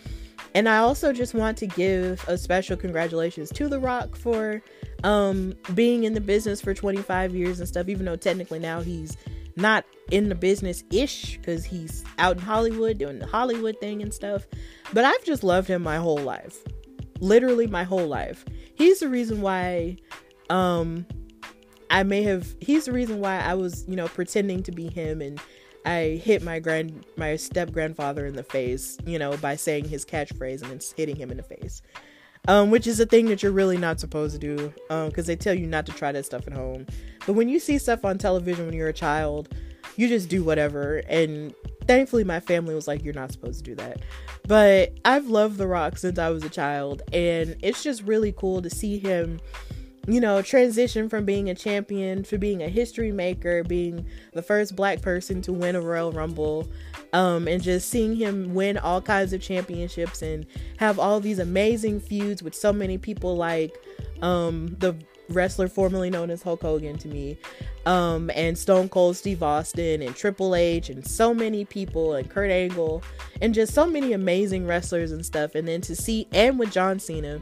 And 0.55 0.69
I 0.69 0.79
also 0.79 1.13
just 1.13 1.35
want 1.35 1.59
to 1.59 1.67
give 1.67 2.25
a 2.29 2.39
special 2.39 2.77
congratulations 2.77 3.51
to 3.51 3.69
The 3.69 3.79
Rock 3.79 4.17
for 4.17 4.63
um 5.05 5.55
being 5.75 6.05
in 6.05 6.15
the 6.15 6.21
business 6.23 6.63
for 6.63 6.73
25 6.73 7.35
years 7.35 7.61
and 7.61 7.69
stuff 7.69 7.87
even 7.87 8.07
though 8.07 8.17
technically 8.17 8.59
now 8.59 8.81
he's 8.81 9.15
not 9.57 9.85
in 10.11 10.29
the 10.29 10.35
business 10.35 10.85
ish 10.91 11.37
because 11.39 11.65
he's 11.65 12.05
out 12.19 12.37
in 12.37 12.43
Hollywood 12.43 12.99
doing 12.99 13.19
the 13.19 13.27
Hollywood 13.27 13.77
thing 13.81 14.03
and 14.03 14.13
stuff. 14.13 14.47
But 14.93 15.05
I've 15.05 15.25
just 15.25 15.43
loved 15.43 15.69
him 15.69 15.83
my 15.83 15.97
whole 15.97 16.19
life. 16.19 16.59
Literally 17.21 17.67
my 17.67 17.83
whole 17.83 18.07
life. 18.07 18.45
He's 18.75 19.01
the 19.01 19.09
reason 19.09 19.41
why 19.41 19.97
um 20.51 21.07
I 21.91 22.03
may 22.03 22.23
have 22.23 22.55
he's 22.61 22.85
the 22.85 22.93
reason 22.93 23.21
why 23.21 23.41
I 23.41 23.55
was, 23.55 23.85
you 23.89 23.97
know, 23.97 24.09
pretending 24.09 24.63
to 24.65 24.73
be 24.73 24.89
him 24.89 25.23
and 25.23 25.41
I 25.87 26.21
hit 26.23 26.43
my 26.43 26.59
grand 26.59 27.07
my 27.17 27.37
step 27.37 27.73
grandfather 27.73 28.27
in 28.27 28.37
the 28.37 28.43
face, 28.43 28.99
you 29.07 29.19
know, 29.19 29.37
by 29.39 29.57
saying 29.57 29.89
his 29.89 30.05
catchphrase 30.05 30.63
and 30.63 30.71
then 30.71 30.81
hitting 30.97 31.17
him 31.17 31.31
in 31.31 31.37
the 31.37 31.43
face. 31.43 31.81
Um, 32.49 32.71
which 32.71 32.87
is 32.87 33.01
a 33.01 33.07
thing 33.07 33.27
that 33.27 33.43
you're 33.43 33.53
really 33.53 33.77
not 33.77 33.99
supposed 33.99 34.41
to 34.41 34.57
do, 34.57 34.73
um, 34.89 35.09
because 35.09 35.27
they 35.27 35.35
tell 35.35 35.55
you 35.55 35.67
not 35.67 35.85
to 35.87 35.93
try 35.93 36.13
that 36.13 36.25
stuff 36.25 36.47
at 36.47 36.53
home. 36.53 36.87
But 37.27 37.33
when 37.33 37.49
you 37.49 37.59
see 37.59 37.77
stuff 37.79 38.05
on 38.05 38.19
television 38.19 38.67
when 38.67 38.75
you're 38.75 38.89
a 38.89 38.93
child, 38.93 39.49
you 39.97 40.09
just 40.09 40.29
do 40.29 40.45
whatever. 40.45 40.99
And 41.09 41.55
thankfully, 41.87 42.23
my 42.23 42.39
family 42.39 42.75
was 42.75 42.87
like, 42.87 43.03
"You're 43.03 43.15
not 43.15 43.33
supposed 43.33 43.65
to 43.65 43.71
do 43.71 43.75
that." 43.77 44.01
But 44.47 44.93
I've 45.05 45.27
loved 45.27 45.59
The 45.59 45.67
Rock 45.67 45.99
since 45.99 46.19
I 46.19 46.31
was 46.31 46.45
a 46.45 46.49
child, 46.49 47.03
and 47.13 47.57
it's 47.63 47.83
just 47.83 48.03
really 48.03 48.33
cool 48.33 48.63
to 48.63 48.71
see 48.71 48.99
him 48.99 49.41
you 50.07 50.21
know, 50.21 50.41
transition 50.43 51.09
from 51.09 51.25
being 51.25 51.51
a 51.51 51.55
champion 51.55 52.23
to 52.25 52.39
being 52.39 52.63
a 52.63 52.69
history 52.69 53.13
maker, 53.13 53.65
being 53.65 54.07
the 54.33 54.43
first 54.43 54.77
black 54.77 55.03
person 55.03 55.43
to 55.43 55.53
win 55.53 55.75
a 55.75 55.81
Royal 55.81 56.13
Rumble, 56.13 56.69
um, 57.13 57.49
and 57.49 57.63
just 57.63 57.89
seeing 57.89 58.15
him 58.15 58.55
win 58.55 58.79
all 58.79 59.03
kinds 59.03 59.33
of 59.33 59.43
championships 59.43 60.23
and 60.23 60.47
have 60.79 60.99
all 60.99 61.19
these 61.21 61.39
amazing 61.39 62.01
feuds 62.01 62.43
with 62.43 62.55
so 62.55 62.73
many 62.73 62.99
people 62.99 63.37
like 63.37 63.77
um, 64.23 64.77
the 64.79 64.95
wrestler 65.29 65.67
formerly 65.67 66.09
known 66.09 66.31
as 66.31 66.43
Hulk 66.43 66.63
Hogan 66.63 66.99
to 66.99 67.09
me, 67.09 67.37
um, 67.85 68.31
and 68.35 68.57
Stone 68.57 68.89
Cold 68.89 69.17
Steve 69.17 69.43
Austin 69.43 70.03
and 70.03 70.15
Triple 70.15 70.55
H 70.55 70.89
and 70.89 71.07
so 71.07 71.35
many 71.35 71.65
people 71.65 72.15
and 72.15 72.29
Kurt 72.29 72.51
Angle 72.51 73.03
and 73.41 73.55
just 73.55 73.75
so 73.75 73.87
many 73.87 74.13
amazing 74.13 74.67
wrestlers 74.67 75.13
and 75.13 75.25
stuff. 75.25 75.55
And 75.55 75.67
then 75.67 75.81
to 75.83 75.97
see 75.97 76.27
and 76.33 76.59
with 76.59 76.73
John 76.73 76.99
Cena 76.99 77.41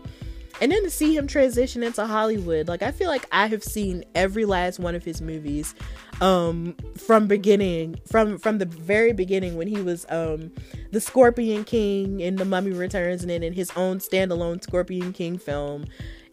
and 0.61 0.71
then 0.71 0.83
to 0.85 0.91
see 0.91 1.17
him 1.17 1.27
transition 1.27 1.83
into 1.83 2.07
Hollywood, 2.07 2.69
like 2.69 2.83
I 2.83 2.93
feel 2.93 3.09
like 3.09 3.27
I 3.33 3.47
have 3.49 3.63
seen 3.63 4.05
every 4.15 4.45
last 4.45 4.79
one 4.79 4.95
of 4.95 5.05
his 5.05 5.21
movies 5.21 5.75
um 6.21 6.77
from 6.97 7.27
beginning 7.27 7.99
from 8.09 8.39
from 8.39 8.59
the 8.59 8.65
very 8.65 9.13
beginning 9.13 9.57
when 9.57 9.67
he 9.67 9.83
was 9.83 10.07
um 10.11 10.53
the 10.93 11.01
Scorpion 11.01 11.65
King 11.65 12.21
in 12.21 12.37
The 12.37 12.45
Mummy 12.45 12.71
Returns 12.71 13.23
and 13.23 13.31
then 13.31 13.43
in 13.43 13.53
his 13.53 13.73
own 13.75 13.99
standalone 13.99 14.63
Scorpion 14.63 15.13
King 15.13 15.39
film 15.39 15.87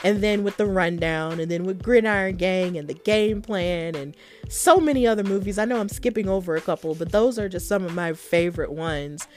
and 0.04 0.22
then 0.22 0.44
with 0.44 0.58
the 0.58 0.66
rundown 0.66 1.40
and 1.40 1.50
then 1.50 1.64
with 1.64 1.82
Gridiron 1.82 2.38
Gang 2.38 2.78
and 2.78 2.88
the 2.88 2.94
game 2.94 3.42
plan 3.42 3.96
and 3.96 4.16
so 4.50 4.78
many 4.78 5.06
other 5.06 5.24
movies. 5.24 5.58
I 5.58 5.66
know 5.66 5.80
I'm 5.80 5.90
skipping 5.90 6.28
over 6.28 6.56
a 6.56 6.62
couple, 6.62 6.96
but 6.96 7.12
those 7.12 7.38
are 7.38 7.50
just 7.50 7.68
some 7.68 7.84
of 7.86 7.94
my 7.94 8.14
favorite 8.14 8.72
ones. 8.72 9.28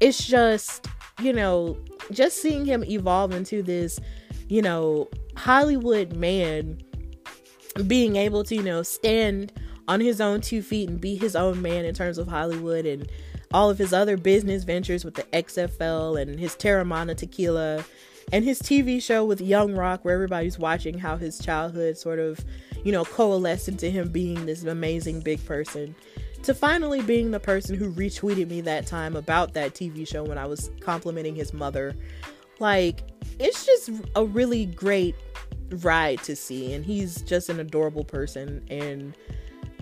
It's 0.00 0.24
just, 0.26 0.86
you 1.20 1.32
know, 1.32 1.78
just 2.10 2.42
seeing 2.42 2.64
him 2.66 2.84
evolve 2.84 3.32
into 3.32 3.62
this 3.62 3.98
you 4.48 4.62
know, 4.62 5.08
Hollywood 5.36 6.16
man 6.16 6.82
being 7.86 8.16
able 8.16 8.44
to, 8.44 8.56
you 8.56 8.62
know, 8.62 8.82
stand 8.82 9.52
on 9.86 10.00
his 10.00 10.20
own 10.20 10.40
two 10.40 10.62
feet 10.62 10.88
and 10.88 11.00
be 11.00 11.16
his 11.16 11.36
own 11.36 11.62
man 11.62 11.84
in 11.84 11.94
terms 11.94 12.18
of 12.18 12.28
Hollywood 12.28 12.84
and 12.84 13.08
all 13.52 13.70
of 13.70 13.78
his 13.78 13.92
other 13.92 14.16
business 14.16 14.64
ventures 14.64 15.04
with 15.04 15.14
the 15.14 15.22
XFL 15.24 16.20
and 16.20 16.38
his 16.38 16.54
Teremana 16.54 17.16
tequila 17.16 17.84
and 18.32 18.44
his 18.44 18.60
TV 18.60 19.02
show 19.02 19.24
with 19.24 19.40
Young 19.40 19.74
Rock, 19.74 20.04
where 20.04 20.14
everybody's 20.14 20.58
watching 20.58 20.98
how 20.98 21.16
his 21.16 21.38
childhood 21.38 21.96
sort 21.96 22.18
of, 22.18 22.44
you 22.84 22.92
know, 22.92 23.04
coalesced 23.04 23.68
into 23.68 23.88
him 23.88 24.10
being 24.10 24.44
this 24.44 24.64
amazing 24.64 25.20
big 25.20 25.44
person. 25.46 25.94
To 26.42 26.54
finally 26.54 27.00
being 27.02 27.30
the 27.30 27.40
person 27.40 27.76
who 27.76 27.90
retweeted 27.92 28.48
me 28.48 28.60
that 28.62 28.86
time 28.86 29.16
about 29.16 29.54
that 29.54 29.74
TV 29.74 30.06
show 30.06 30.22
when 30.22 30.38
I 30.38 30.46
was 30.46 30.70
complimenting 30.80 31.34
his 31.34 31.52
mother. 31.52 31.96
Like, 32.58 33.02
it's 33.38 33.64
just 33.64 33.90
a 34.16 34.24
really 34.24 34.66
great 34.66 35.14
ride 35.70 36.22
to 36.22 36.34
see 36.34 36.72
and 36.72 36.84
he's 36.84 37.22
just 37.22 37.48
an 37.48 37.60
adorable 37.60 38.04
person 38.04 38.64
and 38.70 39.14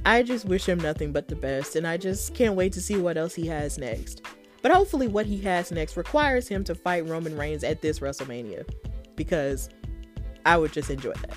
I 0.04 0.22
just 0.22 0.44
wish 0.44 0.68
him 0.68 0.78
nothing 0.78 1.12
but 1.12 1.28
the 1.28 1.36
best 1.36 1.76
and 1.76 1.86
I 1.86 1.96
just 1.96 2.34
can't 2.34 2.54
wait 2.54 2.72
to 2.74 2.80
see 2.80 2.96
what 2.96 3.16
else 3.16 3.34
he 3.34 3.46
has 3.48 3.78
next. 3.78 4.22
But 4.62 4.72
hopefully 4.72 5.08
what 5.08 5.26
he 5.26 5.40
has 5.42 5.70
next 5.70 5.96
requires 5.96 6.48
him 6.48 6.64
to 6.64 6.74
fight 6.74 7.06
Roman 7.08 7.36
Reigns 7.36 7.62
at 7.64 7.82
this 7.82 8.00
WrestleMania 8.00 8.68
because 9.14 9.68
I 10.44 10.56
would 10.56 10.72
just 10.72 10.90
enjoy 10.90 11.12
that. 11.12 11.36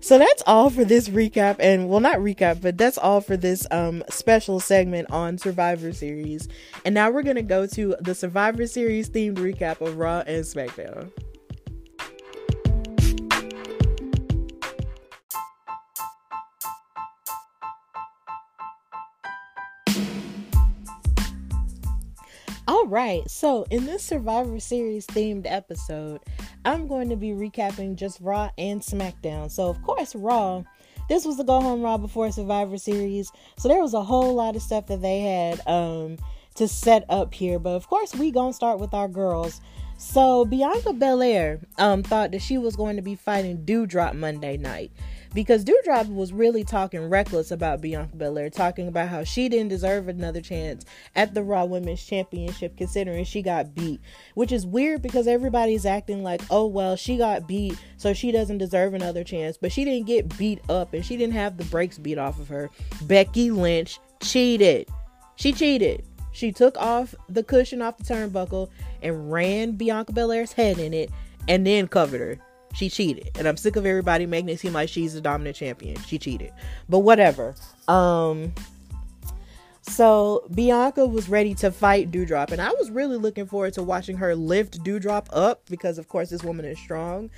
So 0.00 0.18
that's 0.18 0.42
all 0.46 0.70
for 0.70 0.84
this 0.84 1.08
recap 1.08 1.56
and 1.58 1.88
well 1.88 2.00
not 2.00 2.18
recap 2.18 2.60
but 2.60 2.76
that's 2.78 2.98
all 2.98 3.20
for 3.20 3.36
this 3.36 3.66
um 3.70 4.02
special 4.08 4.60
segment 4.60 5.10
on 5.10 5.38
survivor 5.38 5.92
series. 5.92 6.48
And 6.84 6.94
now 6.94 7.10
we're 7.10 7.22
gonna 7.22 7.42
go 7.42 7.66
to 7.66 7.96
the 8.00 8.14
survivor 8.14 8.66
series 8.66 9.10
themed 9.10 9.36
recap 9.36 9.80
of 9.80 9.96
raw 9.96 10.22
and 10.26 10.44
smackdown 10.44 11.10
All 22.68 22.86
right, 22.86 23.22
so 23.30 23.64
in 23.70 23.86
this 23.86 24.04
Survivor 24.04 24.60
Series 24.60 25.06
themed 25.06 25.46
episode, 25.46 26.20
I'm 26.66 26.86
going 26.86 27.08
to 27.08 27.16
be 27.16 27.30
recapping 27.30 27.96
just 27.96 28.20
Raw 28.20 28.50
and 28.58 28.82
SmackDown. 28.82 29.50
So, 29.50 29.70
of 29.70 29.80
course, 29.80 30.14
Raw, 30.14 30.64
this 31.08 31.24
was 31.24 31.38
the 31.38 31.44
go 31.44 31.62
home 31.62 31.80
Raw 31.80 31.96
before 31.96 32.30
Survivor 32.30 32.76
Series, 32.76 33.32
so 33.56 33.68
there 33.68 33.80
was 33.80 33.94
a 33.94 34.02
whole 34.02 34.34
lot 34.34 34.54
of 34.54 34.60
stuff 34.60 34.86
that 34.88 35.00
they 35.00 35.20
had 35.20 35.66
um, 35.66 36.18
to 36.56 36.68
set 36.68 37.06
up 37.08 37.32
here. 37.32 37.58
But 37.58 37.70
of 37.70 37.88
course, 37.88 38.14
we 38.14 38.30
gonna 38.30 38.52
start 38.52 38.80
with 38.80 38.92
our 38.92 39.08
girls. 39.08 39.62
So 39.96 40.44
Bianca 40.44 40.92
Belair 40.92 41.60
um, 41.78 42.02
thought 42.02 42.32
that 42.32 42.42
she 42.42 42.58
was 42.58 42.76
going 42.76 42.96
to 42.96 43.02
be 43.02 43.14
fighting 43.14 43.64
Doudrop 43.64 44.12
Monday 44.12 44.58
night 44.58 44.92
because 45.34 45.64
Doudrop 45.64 46.12
was 46.12 46.32
really 46.32 46.64
talking 46.64 47.08
reckless 47.08 47.50
about 47.50 47.80
Bianca 47.80 48.16
Belair, 48.16 48.50
talking 48.50 48.88
about 48.88 49.08
how 49.08 49.24
she 49.24 49.48
didn't 49.48 49.68
deserve 49.68 50.08
another 50.08 50.40
chance 50.40 50.84
at 51.14 51.34
the 51.34 51.42
Raw 51.42 51.64
Women's 51.64 52.04
Championship, 52.04 52.76
considering 52.76 53.24
she 53.24 53.42
got 53.42 53.74
beat. 53.74 54.00
Which 54.34 54.52
is 54.52 54.66
weird 54.66 55.02
because 55.02 55.26
everybody's 55.26 55.86
acting 55.86 56.22
like, 56.22 56.42
oh, 56.50 56.66
well, 56.66 56.96
she 56.96 57.16
got 57.16 57.46
beat, 57.46 57.78
so 57.96 58.12
she 58.12 58.32
doesn't 58.32 58.58
deserve 58.58 58.94
another 58.94 59.24
chance. 59.24 59.56
But 59.56 59.72
she 59.72 59.84
didn't 59.84 60.06
get 60.06 60.36
beat 60.38 60.60
up 60.68 60.94
and 60.94 61.04
she 61.04 61.16
didn't 61.16 61.34
have 61.34 61.56
the 61.56 61.64
brakes 61.64 61.98
beat 61.98 62.18
off 62.18 62.38
of 62.38 62.48
her. 62.48 62.70
Becky 63.02 63.50
Lynch 63.50 63.98
cheated. 64.20 64.88
She 65.36 65.52
cheated. 65.52 66.04
She 66.32 66.52
took 66.52 66.76
off 66.76 67.14
the 67.28 67.42
cushion 67.42 67.82
off 67.82 67.96
the 67.96 68.04
turnbuckle 68.04 68.70
and 69.02 69.32
ran 69.32 69.72
Bianca 69.72 70.12
Belair's 70.12 70.52
head 70.52 70.78
in 70.78 70.94
it 70.94 71.10
and 71.48 71.66
then 71.66 71.88
covered 71.88 72.20
her. 72.20 72.47
She 72.78 72.88
cheated. 72.88 73.32
And 73.36 73.48
I'm 73.48 73.56
sick 73.56 73.74
of 73.74 73.84
everybody 73.84 74.24
making 74.24 74.50
it 74.50 74.60
seem 74.60 74.72
like 74.72 74.88
she's 74.88 75.14
the 75.14 75.20
dominant 75.20 75.56
champion. 75.56 76.00
She 76.02 76.16
cheated. 76.16 76.52
But 76.88 77.00
whatever. 77.00 77.56
Um 77.88 78.52
so 79.88 80.44
Bianca 80.54 81.06
was 81.06 81.28
ready 81.28 81.54
to 81.56 81.70
fight 81.70 82.10
Doudrop, 82.10 82.52
and 82.52 82.60
I 82.60 82.70
was 82.72 82.90
really 82.90 83.16
looking 83.16 83.46
forward 83.46 83.74
to 83.74 83.82
watching 83.82 84.16
her 84.18 84.34
lift 84.34 84.82
Doudrop 84.84 85.26
up 85.32 85.62
because, 85.68 85.98
of 85.98 86.08
course, 86.08 86.30
this 86.30 86.44
woman 86.44 86.64
is 86.64 86.78
strong. 86.78 87.30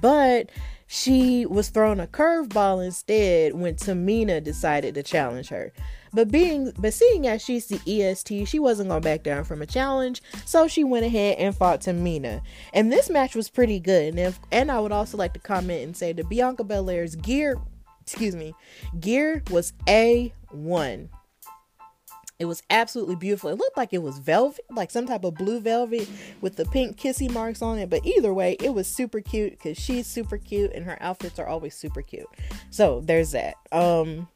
But 0.00 0.50
she 0.86 1.46
was 1.46 1.68
thrown 1.68 2.00
a 2.00 2.06
curveball 2.06 2.84
instead 2.84 3.54
when 3.54 3.74
Tamina 3.74 4.42
decided 4.42 4.94
to 4.94 5.02
challenge 5.02 5.48
her. 5.48 5.72
But 6.12 6.30
being 6.30 6.72
but 6.78 6.94
seeing 6.94 7.26
as 7.26 7.42
she's 7.42 7.66
the 7.66 7.80
EST, 7.86 8.48
she 8.48 8.58
wasn't 8.58 8.88
gonna 8.88 9.00
back 9.00 9.22
down 9.22 9.44
from 9.44 9.60
a 9.60 9.66
challenge, 9.66 10.22
so 10.46 10.66
she 10.66 10.84
went 10.84 11.04
ahead 11.04 11.36
and 11.38 11.54
fought 11.54 11.82
Tamina. 11.82 12.40
And 12.72 12.90
this 12.90 13.10
match 13.10 13.34
was 13.34 13.50
pretty 13.50 13.78
good. 13.80 14.08
And 14.08 14.18
if, 14.18 14.40
and 14.50 14.72
I 14.72 14.80
would 14.80 14.92
also 14.92 15.18
like 15.18 15.34
to 15.34 15.40
comment 15.40 15.82
and 15.82 15.96
say 15.96 16.12
that 16.12 16.28
Bianca 16.28 16.64
Belair's 16.64 17.14
gear, 17.16 17.58
excuse 18.00 18.34
me, 18.34 18.54
gear 18.98 19.42
was 19.50 19.74
a 19.86 20.32
one. 20.50 21.10
It 22.38 22.44
was 22.44 22.62
absolutely 22.70 23.16
beautiful. 23.16 23.50
It 23.50 23.58
looked 23.58 23.76
like 23.76 23.92
it 23.92 24.02
was 24.02 24.18
velvet, 24.18 24.64
like 24.70 24.92
some 24.92 25.06
type 25.06 25.24
of 25.24 25.34
blue 25.34 25.58
velvet 25.60 26.08
with 26.40 26.54
the 26.54 26.64
pink 26.66 26.96
kissy 26.96 27.28
marks 27.30 27.62
on 27.62 27.78
it. 27.78 27.90
But 27.90 28.06
either 28.06 28.32
way, 28.32 28.56
it 28.60 28.72
was 28.72 28.86
super 28.86 29.20
cute 29.20 29.52
because 29.52 29.76
she's 29.76 30.06
super 30.06 30.38
cute 30.38 30.72
and 30.72 30.84
her 30.84 30.96
outfits 31.00 31.40
are 31.40 31.48
always 31.48 31.74
super 31.74 32.00
cute. 32.00 32.28
So 32.70 33.00
there's 33.00 33.32
that. 33.32 33.54
Um, 33.72 34.28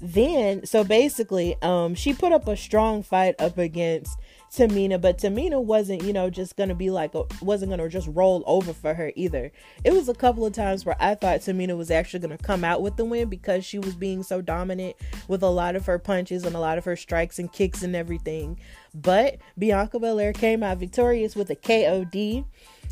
then 0.00 0.66
so 0.66 0.84
basically 0.84 1.56
um 1.62 1.94
she 1.94 2.12
put 2.12 2.30
up 2.30 2.46
a 2.46 2.56
strong 2.56 3.02
fight 3.02 3.34
up 3.38 3.56
against 3.56 4.18
Tamina, 4.54 5.00
but 5.00 5.18
Tamina 5.18 5.62
wasn't, 5.62 6.02
you 6.02 6.12
know, 6.12 6.30
just 6.30 6.56
gonna 6.56 6.74
be 6.74 6.90
like, 6.90 7.12
wasn't 7.42 7.70
gonna 7.70 7.88
just 7.88 8.08
roll 8.12 8.44
over 8.46 8.72
for 8.72 8.94
her 8.94 9.12
either. 9.16 9.50
It 9.82 9.92
was 9.92 10.08
a 10.08 10.14
couple 10.14 10.46
of 10.46 10.52
times 10.52 10.84
where 10.84 10.96
I 11.00 11.16
thought 11.16 11.40
Tamina 11.40 11.76
was 11.76 11.90
actually 11.90 12.20
gonna 12.20 12.38
come 12.38 12.62
out 12.64 12.80
with 12.80 12.96
the 12.96 13.04
win 13.04 13.28
because 13.28 13.64
she 13.64 13.78
was 13.78 13.94
being 13.94 14.22
so 14.22 14.40
dominant 14.40 14.96
with 15.26 15.42
a 15.42 15.50
lot 15.50 15.74
of 15.74 15.86
her 15.86 15.98
punches 15.98 16.44
and 16.44 16.54
a 16.54 16.60
lot 16.60 16.78
of 16.78 16.84
her 16.84 16.96
strikes 16.96 17.38
and 17.38 17.52
kicks 17.52 17.82
and 17.82 17.96
everything. 17.96 18.58
But 18.94 19.38
Bianca 19.58 19.98
Belair 19.98 20.32
came 20.32 20.62
out 20.62 20.78
victorious 20.78 21.34
with 21.34 21.50
a 21.50 21.56
KOD, 21.56 22.44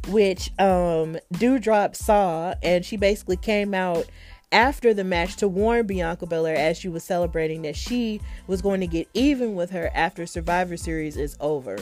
which 0.09 0.51
um 0.59 1.17
Doudrop 1.35 1.95
saw, 1.95 2.55
and 2.63 2.85
she 2.85 2.97
basically 2.97 3.37
came 3.37 3.73
out 3.73 4.07
after 4.53 4.94
the 4.94 5.05
match 5.05 5.36
to 5.36 5.48
warn 5.48 5.86
Bianca 5.86 6.26
Belair 6.26 6.57
as 6.57 6.78
she 6.78 6.88
was 6.88 7.03
celebrating 7.03 7.62
that 7.62 7.76
she 7.76 8.20
was 8.46 8.62
going 8.62 8.80
to 8.80 8.86
get 8.86 9.09
even 9.14 9.55
with 9.55 9.70
her 9.70 9.90
after 9.94 10.26
Survivor 10.26 10.76
Series 10.76 11.16
is 11.16 11.36
over. 11.40 11.78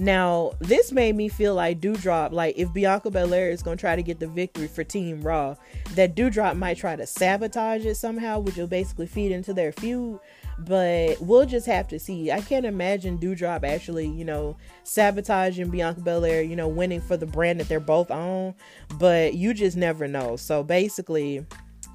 Now, 0.00 0.52
this 0.60 0.92
made 0.92 1.16
me 1.16 1.28
feel 1.28 1.56
like 1.56 1.80
Doudrop, 1.80 2.30
like 2.30 2.56
if 2.56 2.72
Bianca 2.72 3.10
Belair 3.10 3.50
is 3.50 3.64
going 3.64 3.76
to 3.76 3.80
try 3.80 3.96
to 3.96 4.02
get 4.02 4.20
the 4.20 4.28
victory 4.28 4.68
for 4.68 4.84
Team 4.84 5.22
Raw, 5.22 5.56
that 5.96 6.14
Doudrop 6.14 6.56
might 6.56 6.76
try 6.76 6.94
to 6.94 7.04
sabotage 7.04 7.84
it 7.84 7.96
somehow, 7.96 8.38
which 8.38 8.54
will 8.54 8.68
basically 8.68 9.08
feed 9.08 9.32
into 9.32 9.52
their 9.52 9.72
feud. 9.72 10.20
But 10.60 11.20
we'll 11.20 11.46
just 11.46 11.66
have 11.66 11.88
to 11.88 11.98
see. 11.98 12.30
I 12.30 12.40
can't 12.40 12.64
imagine 12.64 13.18
Doudrop 13.18 13.64
actually, 13.64 14.06
you 14.06 14.24
know, 14.24 14.56
sabotaging 14.84 15.70
Bianca 15.70 16.00
Belair, 16.00 16.42
you 16.42 16.54
know, 16.54 16.68
winning 16.68 17.00
for 17.00 17.16
the 17.16 17.26
brand 17.26 17.58
that 17.58 17.68
they're 17.68 17.80
both 17.80 18.12
on. 18.12 18.54
But 19.00 19.34
you 19.34 19.52
just 19.52 19.76
never 19.76 20.06
know. 20.06 20.36
So 20.36 20.62
basically, 20.62 21.44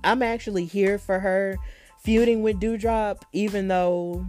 I'm 0.04 0.22
actually 0.22 0.66
here 0.66 0.98
for 0.98 1.20
her 1.20 1.58
feuding 2.04 2.44
with 2.44 2.60
Doudrop, 2.60 3.22
even 3.32 3.68
though 3.68 4.26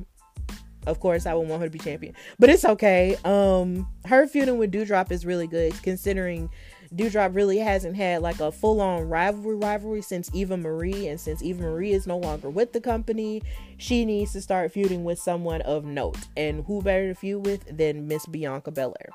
of 0.86 1.00
course 1.00 1.24
I 1.24 1.32
would 1.34 1.48
want 1.48 1.62
her 1.62 1.68
to 1.68 1.72
be 1.72 1.78
champion. 1.78 2.14
But 2.38 2.50
it's 2.50 2.64
okay. 2.64 3.16
Um 3.24 3.88
her 4.06 4.26
feuding 4.26 4.58
with 4.58 4.72
Doudrop 4.72 5.10
is 5.10 5.26
really 5.26 5.46
good 5.46 5.74
considering 5.82 6.50
Doudrop 6.94 7.34
really 7.34 7.58
hasn't 7.58 7.96
had 7.96 8.22
like 8.22 8.38
a 8.40 8.52
full 8.52 8.80
on 8.80 9.08
rivalry 9.08 9.56
rivalry 9.56 10.02
since 10.02 10.30
Eva 10.32 10.56
Marie 10.56 11.08
and 11.08 11.18
since 11.18 11.42
Eva 11.42 11.62
Marie 11.62 11.92
is 11.92 12.06
no 12.06 12.18
longer 12.18 12.48
with 12.48 12.72
the 12.72 12.80
company, 12.80 13.42
she 13.78 14.04
needs 14.04 14.32
to 14.32 14.40
start 14.40 14.70
feuding 14.72 15.02
with 15.04 15.18
someone 15.18 15.62
of 15.62 15.84
note. 15.84 16.18
And 16.36 16.64
who 16.64 16.82
better 16.82 17.08
to 17.08 17.14
feud 17.14 17.44
with 17.44 17.76
than 17.76 18.06
Miss 18.06 18.26
Bianca 18.26 18.70
Belair. 18.70 19.08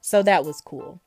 So 0.00 0.22
that 0.24 0.44
was 0.44 0.60
cool. 0.60 1.00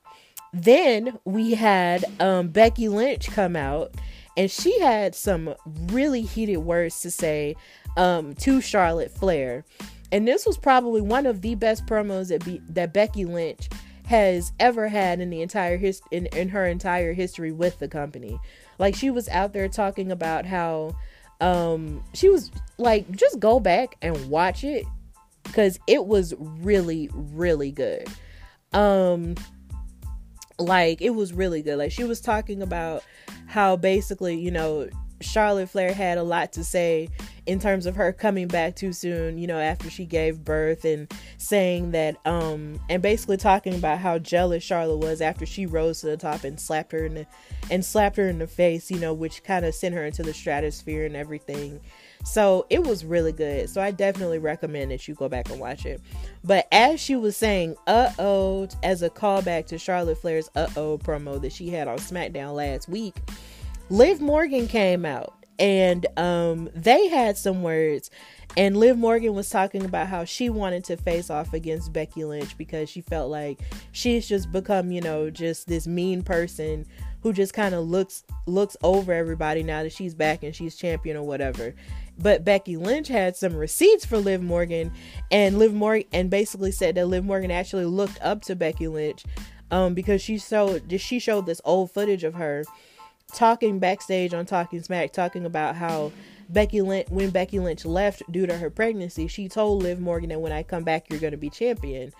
Then 0.53 1.19
we 1.25 1.55
had 1.55 2.05
um 2.19 2.47
Becky 2.47 2.87
Lynch 2.87 3.27
come 3.27 3.55
out 3.55 3.93
and 4.37 4.51
she 4.51 4.79
had 4.79 5.15
some 5.15 5.55
really 5.87 6.21
heated 6.21 6.57
words 6.57 7.01
to 7.01 7.11
say 7.11 7.55
um, 7.97 8.33
to 8.35 8.61
Charlotte 8.61 9.11
Flair. 9.11 9.63
And 10.11 10.27
this 10.27 10.45
was 10.45 10.57
probably 10.57 11.01
one 11.01 11.25
of 11.25 11.41
the 11.41 11.55
best 11.55 11.85
promos 11.85 12.29
that 12.29 12.43
be- 12.45 12.61
that 12.69 12.93
Becky 12.93 13.25
Lynch 13.25 13.69
has 14.05 14.51
ever 14.59 14.87
had 14.87 15.19
in 15.19 15.29
the 15.29 15.41
entire 15.41 15.77
his 15.77 16.01
in, 16.11 16.27
in 16.27 16.49
her 16.49 16.65
entire 16.65 17.13
history 17.13 17.51
with 17.51 17.79
the 17.79 17.87
company. 17.87 18.39
Like 18.77 18.95
she 18.95 19.09
was 19.09 19.27
out 19.29 19.53
there 19.53 19.67
talking 19.67 20.11
about 20.11 20.45
how 20.45 20.95
um 21.41 22.03
she 22.13 22.29
was 22.29 22.51
like 22.77 23.09
just 23.11 23.39
go 23.39 23.59
back 23.59 23.97
and 24.01 24.29
watch 24.29 24.63
it 24.63 24.85
cuz 25.51 25.79
it 25.87 26.05
was 26.05 26.33
really 26.39 27.09
really 27.11 27.71
good. 27.71 28.07
Um 28.73 29.35
like 30.59 31.01
it 31.01 31.11
was 31.11 31.33
really 31.33 31.61
good. 31.61 31.77
Like 31.77 31.91
she 31.91 32.03
was 32.03 32.21
talking 32.21 32.61
about 32.61 33.03
how 33.47 33.75
basically, 33.75 34.39
you 34.39 34.51
know, 34.51 34.89
Charlotte 35.21 35.69
Flair 35.69 35.93
had 35.93 36.17
a 36.17 36.23
lot 36.23 36.51
to 36.53 36.63
say 36.63 37.09
in 37.45 37.59
terms 37.59 37.85
of 37.85 37.95
her 37.95 38.11
coming 38.11 38.47
back 38.47 38.75
too 38.75 38.91
soon, 38.91 39.37
you 39.37 39.47
know, 39.47 39.59
after 39.59 39.89
she 39.89 40.05
gave 40.05 40.43
birth 40.43 40.83
and 40.83 41.11
saying 41.37 41.91
that 41.91 42.17
um 42.25 42.79
and 42.89 43.01
basically 43.01 43.37
talking 43.37 43.75
about 43.75 43.99
how 43.99 44.17
jealous 44.17 44.63
Charlotte 44.63 44.97
was 44.97 45.21
after 45.21 45.45
she 45.45 45.65
rose 45.65 46.01
to 46.01 46.07
the 46.07 46.17
top 46.17 46.43
and 46.43 46.59
slapped 46.59 46.91
her 46.91 47.05
in 47.05 47.15
the 47.15 47.27
and 47.71 47.83
slapped 47.83 48.17
her 48.17 48.27
in 48.27 48.39
the 48.39 48.47
face, 48.47 48.91
you 48.91 48.99
know, 48.99 49.13
which 49.13 49.43
kind 49.43 49.65
of 49.65 49.73
sent 49.73 49.95
her 49.95 50.05
into 50.05 50.23
the 50.23 50.33
stratosphere 50.33 51.05
and 51.05 51.15
everything. 51.15 51.79
So 52.25 52.65
it 52.69 52.83
was 52.83 53.05
really 53.05 53.31
good. 53.31 53.69
So 53.69 53.81
I 53.81 53.91
definitely 53.91 54.39
recommend 54.39 54.91
that 54.91 55.07
you 55.07 55.13
go 55.13 55.29
back 55.29 55.49
and 55.49 55.59
watch 55.59 55.85
it. 55.85 56.01
But 56.43 56.67
as 56.71 56.99
she 56.99 57.15
was 57.15 57.37
saying, 57.37 57.75
uh 57.87 58.11
oh, 58.19 58.67
as 58.83 59.03
a 59.03 59.09
callback 59.09 59.67
to 59.67 59.77
Charlotte 59.77 60.17
Flair's 60.17 60.49
uh 60.55 60.67
oh 60.75 60.97
promo 60.97 61.39
that 61.41 61.53
she 61.53 61.69
had 61.69 61.87
on 61.87 61.99
SmackDown 61.99 62.55
last 62.55 62.89
week, 62.89 63.15
Liv 63.89 64.21
Morgan 64.21 64.67
came 64.67 65.05
out 65.05 65.45
and 65.59 66.05
um, 66.17 66.69
they 66.73 67.07
had 67.07 67.37
some 67.37 67.61
words. 67.61 68.09
And 68.57 68.77
Liv 68.77 68.97
Morgan 68.97 69.33
was 69.33 69.49
talking 69.49 69.83
about 69.83 70.07
how 70.07 70.23
she 70.23 70.49
wanted 70.49 70.83
to 70.85 70.97
face 70.97 71.29
off 71.29 71.53
against 71.53 71.91
Becky 71.93 72.23
Lynch 72.23 72.57
because 72.57 72.89
she 72.89 73.01
felt 73.01 73.29
like 73.29 73.59
she's 73.91 74.27
just 74.27 74.51
become, 74.51 74.91
you 74.91 75.01
know, 75.01 75.29
just 75.29 75.67
this 75.67 75.87
mean 75.87 76.23
person 76.23 76.85
who 77.21 77.33
just 77.33 77.53
kind 77.53 77.75
of 77.75 77.85
looks 77.85 78.23
looks 78.45 78.77
over 78.83 79.11
everybody 79.11 79.63
now 79.63 79.83
that 79.83 79.91
she's 79.91 80.13
back 80.13 80.43
and 80.43 80.55
she's 80.55 80.75
champion 80.75 81.17
or 81.17 81.23
whatever. 81.23 81.73
But 82.17 82.45
Becky 82.45 82.77
Lynch 82.77 83.07
had 83.07 83.35
some 83.35 83.55
receipts 83.55 84.05
for 84.05 84.17
Liv 84.17 84.41
Morgan, 84.41 84.91
and 85.31 85.59
Liv 85.59 85.73
Morgan 85.73 86.07
and 86.13 86.29
basically 86.29 86.71
said 86.71 86.95
that 86.95 87.07
Liv 87.07 87.25
Morgan 87.25 87.51
actually 87.51 87.85
looked 87.85 88.19
up 88.21 88.41
to 88.43 88.55
Becky 88.55 88.87
Lynch, 88.87 89.23
um, 89.71 89.93
because 89.93 90.21
she 90.21 90.37
showed 90.37 90.91
she 90.99 91.19
showed 91.19 91.45
this 91.45 91.61
old 91.65 91.91
footage 91.91 92.23
of 92.23 92.35
her 92.35 92.63
talking 93.33 93.79
backstage 93.79 94.33
on 94.33 94.45
Talking 94.45 94.81
Smack, 94.81 95.11
talking 95.11 95.45
about 95.45 95.75
how 95.75 96.11
Becky 96.49 96.81
Lynch, 96.81 97.07
when 97.09 97.31
Becky 97.31 97.59
Lynch 97.59 97.85
left 97.85 98.21
due 98.31 98.45
to 98.45 98.57
her 98.57 98.69
pregnancy, 98.69 99.27
she 99.27 99.49
told 99.49 99.83
Liv 99.83 99.99
Morgan 99.99 100.29
that 100.29 100.39
when 100.39 100.51
I 100.51 100.63
come 100.63 100.83
back, 100.83 101.09
you're 101.09 101.19
going 101.19 101.31
to 101.31 101.37
be 101.37 101.49
champion. 101.49 102.13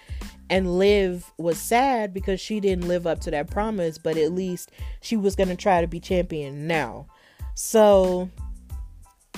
And 0.50 0.78
Liv 0.78 1.32
was 1.38 1.60
sad 1.60 2.14
because 2.14 2.40
she 2.40 2.60
didn't 2.60 2.88
live 2.88 3.08
up 3.08 3.20
to 3.22 3.32
that 3.32 3.50
promise, 3.50 3.98
but 3.98 4.18
at 4.18 4.32
least 4.32 4.72
she 5.02 5.16
was 5.16 5.36
going 5.36 5.50
to 5.50 5.56
try 5.56 5.82
to 5.82 5.88
be 5.88 6.00
champion 6.00 6.68
now. 6.68 7.08
So, 7.54 8.30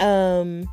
um, 0.01 0.69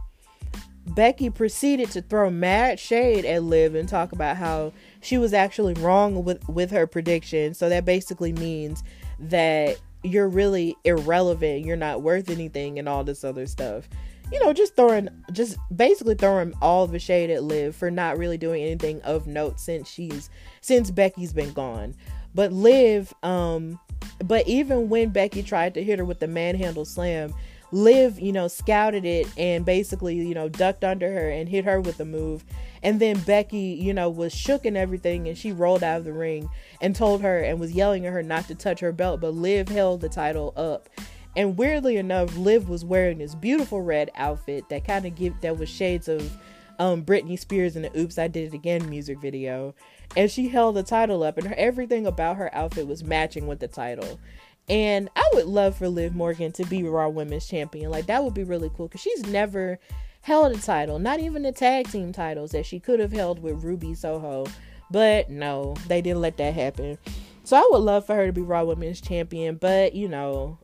Becky 0.86 1.30
proceeded 1.30 1.90
to 1.92 2.02
throw 2.02 2.30
mad 2.30 2.78
shade 2.78 3.24
at 3.24 3.42
Liv 3.42 3.74
and 3.74 3.88
talk 3.88 4.12
about 4.12 4.36
how 4.36 4.72
she 5.00 5.18
was 5.18 5.32
actually 5.32 5.74
wrong 5.74 6.24
with 6.24 6.46
with 6.48 6.70
her 6.70 6.86
prediction. 6.86 7.54
So 7.54 7.68
that 7.68 7.84
basically 7.84 8.32
means 8.32 8.82
that 9.18 9.78
you're 10.02 10.28
really 10.28 10.76
irrelevant, 10.84 11.64
you're 11.64 11.76
not 11.76 12.02
worth 12.02 12.28
anything 12.28 12.78
and 12.78 12.88
all 12.88 13.04
this 13.04 13.24
other 13.24 13.46
stuff. 13.46 13.88
You 14.32 14.40
know, 14.40 14.52
just 14.52 14.76
throwing 14.76 15.08
just 15.32 15.56
basically 15.74 16.14
throwing 16.14 16.54
all 16.60 16.86
the 16.86 16.98
shade 16.98 17.30
at 17.30 17.44
Liv 17.44 17.74
for 17.74 17.90
not 17.90 18.18
really 18.18 18.38
doing 18.38 18.62
anything 18.62 19.00
of 19.02 19.26
note 19.26 19.60
since 19.60 19.88
she's 19.88 20.28
since 20.60 20.90
Becky's 20.90 21.32
been 21.32 21.52
gone. 21.52 21.94
But 22.34 22.52
Liv 22.52 23.12
um 23.22 23.78
but 24.24 24.46
even 24.46 24.88
when 24.90 25.10
Becky 25.10 25.42
tried 25.42 25.74
to 25.74 25.82
hit 25.82 25.98
her 25.98 26.04
with 26.04 26.20
the 26.20 26.28
manhandle 26.28 26.84
slam, 26.84 27.34
Liv, 27.74 28.20
you 28.20 28.30
know, 28.30 28.46
scouted 28.46 29.04
it 29.04 29.26
and 29.36 29.64
basically, 29.64 30.14
you 30.14 30.32
know, 30.32 30.48
ducked 30.48 30.84
under 30.84 31.12
her 31.12 31.28
and 31.28 31.48
hit 31.48 31.64
her 31.64 31.80
with 31.80 31.98
a 31.98 32.04
move. 32.04 32.44
And 32.84 33.00
then 33.00 33.18
Becky, 33.20 33.76
you 33.80 33.92
know, 33.92 34.08
was 34.08 34.32
shook 34.32 34.64
and 34.64 34.76
everything 34.76 35.26
and 35.26 35.36
she 35.36 35.50
rolled 35.50 35.82
out 35.82 35.98
of 35.98 36.04
the 36.04 36.12
ring 36.12 36.48
and 36.80 36.94
told 36.94 37.22
her 37.22 37.40
and 37.40 37.58
was 37.58 37.72
yelling 37.72 38.06
at 38.06 38.12
her 38.12 38.22
not 38.22 38.46
to 38.46 38.54
touch 38.54 38.78
her 38.78 38.92
belt, 38.92 39.20
but 39.20 39.34
Liv 39.34 39.68
held 39.68 40.02
the 40.02 40.08
title 40.08 40.52
up. 40.56 40.88
And 41.36 41.56
weirdly 41.58 41.96
enough, 41.96 42.36
Liv 42.36 42.68
was 42.68 42.84
wearing 42.84 43.18
this 43.18 43.34
beautiful 43.34 43.82
red 43.82 44.12
outfit 44.14 44.68
that 44.68 44.86
kind 44.86 45.04
of 45.04 45.16
give 45.16 45.40
that 45.40 45.58
was 45.58 45.68
shades 45.68 46.06
of 46.06 46.38
um 46.78 47.04
Britney 47.04 47.36
Spears 47.36 47.74
in 47.74 47.82
the 47.82 47.98
Oops 47.98 48.16
I 48.18 48.28
Did 48.28 48.52
It 48.52 48.54
Again 48.54 48.88
music 48.88 49.20
video. 49.20 49.74
And 50.16 50.30
she 50.30 50.48
held 50.48 50.76
the 50.76 50.84
title 50.84 51.24
up 51.24 51.38
and 51.38 51.48
her 51.48 51.56
everything 51.58 52.06
about 52.06 52.36
her 52.36 52.54
outfit 52.54 52.86
was 52.86 53.02
matching 53.02 53.48
with 53.48 53.58
the 53.58 53.66
title. 53.66 54.20
And 54.68 55.10
I 55.14 55.28
would 55.34 55.46
love 55.46 55.76
for 55.76 55.88
Liv 55.88 56.14
Morgan 56.14 56.52
to 56.52 56.64
be 56.64 56.82
Raw 56.82 57.08
Women's 57.08 57.46
Champion. 57.46 57.90
Like 57.90 58.06
that 58.06 58.24
would 58.24 58.34
be 58.34 58.44
really 58.44 58.70
cool 58.76 58.88
because 58.88 59.02
she's 59.02 59.26
never 59.26 59.78
held 60.22 60.56
a 60.56 60.58
title, 60.58 60.98
not 60.98 61.20
even 61.20 61.42
the 61.42 61.52
tag 61.52 61.90
team 61.90 62.12
titles 62.12 62.52
that 62.52 62.64
she 62.64 62.80
could 62.80 62.98
have 62.98 63.12
held 63.12 63.42
with 63.42 63.62
Ruby 63.62 63.94
Soho. 63.94 64.46
But 64.90 65.28
no, 65.28 65.74
they 65.88 66.00
didn't 66.00 66.22
let 66.22 66.38
that 66.38 66.54
happen. 66.54 66.98
So 67.44 67.56
I 67.56 67.68
would 67.70 67.82
love 67.82 68.06
for 68.06 68.14
her 68.14 68.26
to 68.26 68.32
be 68.32 68.40
Raw 68.40 68.64
Women's 68.64 69.02
Champion, 69.02 69.56
but 69.56 69.94
you 69.94 70.08
know, 70.08 70.58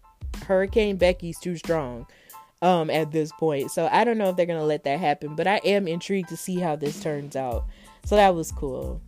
Hurricane 0.46 0.96
Becky's 0.96 1.38
too 1.38 1.56
strong 1.56 2.06
um 2.62 2.90
at 2.90 3.12
this 3.12 3.32
point. 3.32 3.70
So 3.70 3.88
I 3.90 4.04
don't 4.04 4.18
know 4.18 4.30
if 4.30 4.36
they're 4.36 4.46
gonna 4.46 4.64
let 4.64 4.84
that 4.84 4.98
happen, 4.98 5.34
but 5.34 5.46
I 5.46 5.56
am 5.64 5.86
intrigued 5.86 6.28
to 6.30 6.36
see 6.36 6.56
how 6.56 6.76
this 6.76 7.00
turns 7.02 7.36
out. 7.36 7.66
So 8.04 8.16
that 8.16 8.34
was 8.34 8.50
cool. 8.52 9.00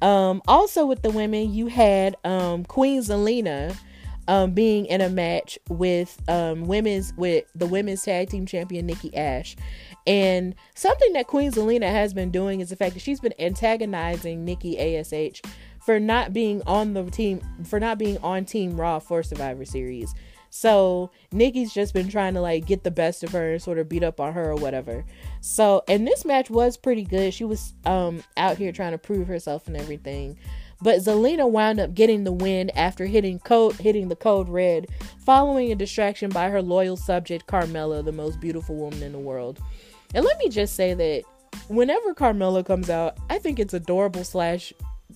Um 0.00 0.42
also 0.48 0.86
with 0.86 1.02
the 1.02 1.10
women, 1.10 1.52
you 1.52 1.66
had 1.66 2.16
um 2.24 2.64
Queen 2.64 3.00
Zelina 3.00 3.76
um, 4.28 4.52
being 4.52 4.86
in 4.86 5.00
a 5.00 5.08
match 5.08 5.58
with 5.68 6.20
um, 6.28 6.66
women's 6.66 7.12
with 7.16 7.44
the 7.54 7.66
women's 7.66 8.02
tag 8.02 8.30
team 8.30 8.46
champion 8.46 8.86
Nikki 8.86 9.14
Ash. 9.16 9.56
And 10.06 10.54
something 10.74 11.12
that 11.12 11.26
Queen 11.26 11.52
Zelina 11.52 11.90
has 11.90 12.12
been 12.12 12.30
doing 12.30 12.60
is 12.60 12.70
the 12.70 12.76
fact 12.76 12.94
that 12.94 13.00
she's 13.00 13.20
been 13.20 13.34
antagonizing 13.38 14.44
Nikki 14.44 14.78
Ash 14.78 15.40
for 15.84 15.98
not 15.98 16.32
being 16.32 16.62
on 16.66 16.94
the 16.94 17.04
team 17.10 17.40
for 17.64 17.80
not 17.80 17.98
being 17.98 18.18
on 18.18 18.44
Team 18.44 18.76
Raw 18.76 18.98
for 18.98 19.22
Survivor 19.22 19.64
Series. 19.64 20.14
So 20.54 21.10
Nikki's 21.32 21.72
just 21.72 21.94
been 21.94 22.08
trying 22.08 22.34
to 22.34 22.40
like 22.40 22.66
get 22.66 22.84
the 22.84 22.90
best 22.90 23.24
of 23.24 23.30
her 23.32 23.52
and 23.52 23.62
sort 23.62 23.78
of 23.78 23.88
beat 23.88 24.02
up 24.02 24.20
on 24.20 24.34
her 24.34 24.50
or 24.50 24.56
whatever. 24.56 25.04
So 25.40 25.82
and 25.88 26.06
this 26.06 26.24
match 26.24 26.50
was 26.50 26.76
pretty 26.76 27.04
good. 27.04 27.32
She 27.34 27.44
was 27.44 27.74
um 27.84 28.22
out 28.36 28.58
here 28.58 28.70
trying 28.70 28.92
to 28.92 28.98
prove 28.98 29.26
herself 29.26 29.66
and 29.66 29.76
everything. 29.76 30.38
But 30.82 30.98
Zelina 30.98 31.48
wound 31.48 31.78
up 31.78 31.94
getting 31.94 32.24
the 32.24 32.32
win 32.32 32.70
after 32.70 33.06
hitting 33.06 33.38
code 33.38 33.76
hitting 33.76 34.08
the 34.08 34.16
code 34.16 34.48
red, 34.48 34.88
following 35.24 35.70
a 35.70 35.76
distraction 35.76 36.28
by 36.28 36.50
her 36.50 36.60
loyal 36.60 36.96
subject 36.96 37.46
Carmella, 37.46 38.04
the 38.04 38.12
most 38.12 38.40
beautiful 38.40 38.74
woman 38.74 39.02
in 39.02 39.12
the 39.12 39.18
world. 39.18 39.60
And 40.14 40.24
let 40.24 40.38
me 40.38 40.48
just 40.48 40.74
say 40.74 40.92
that 40.94 41.22
whenever 41.68 42.14
Carmella 42.14 42.66
comes 42.66 42.90
out, 42.90 43.16
I 43.30 43.38
think 43.38 43.60
it's 43.60 43.74
adorable 43.74 44.24
slash 44.24 44.72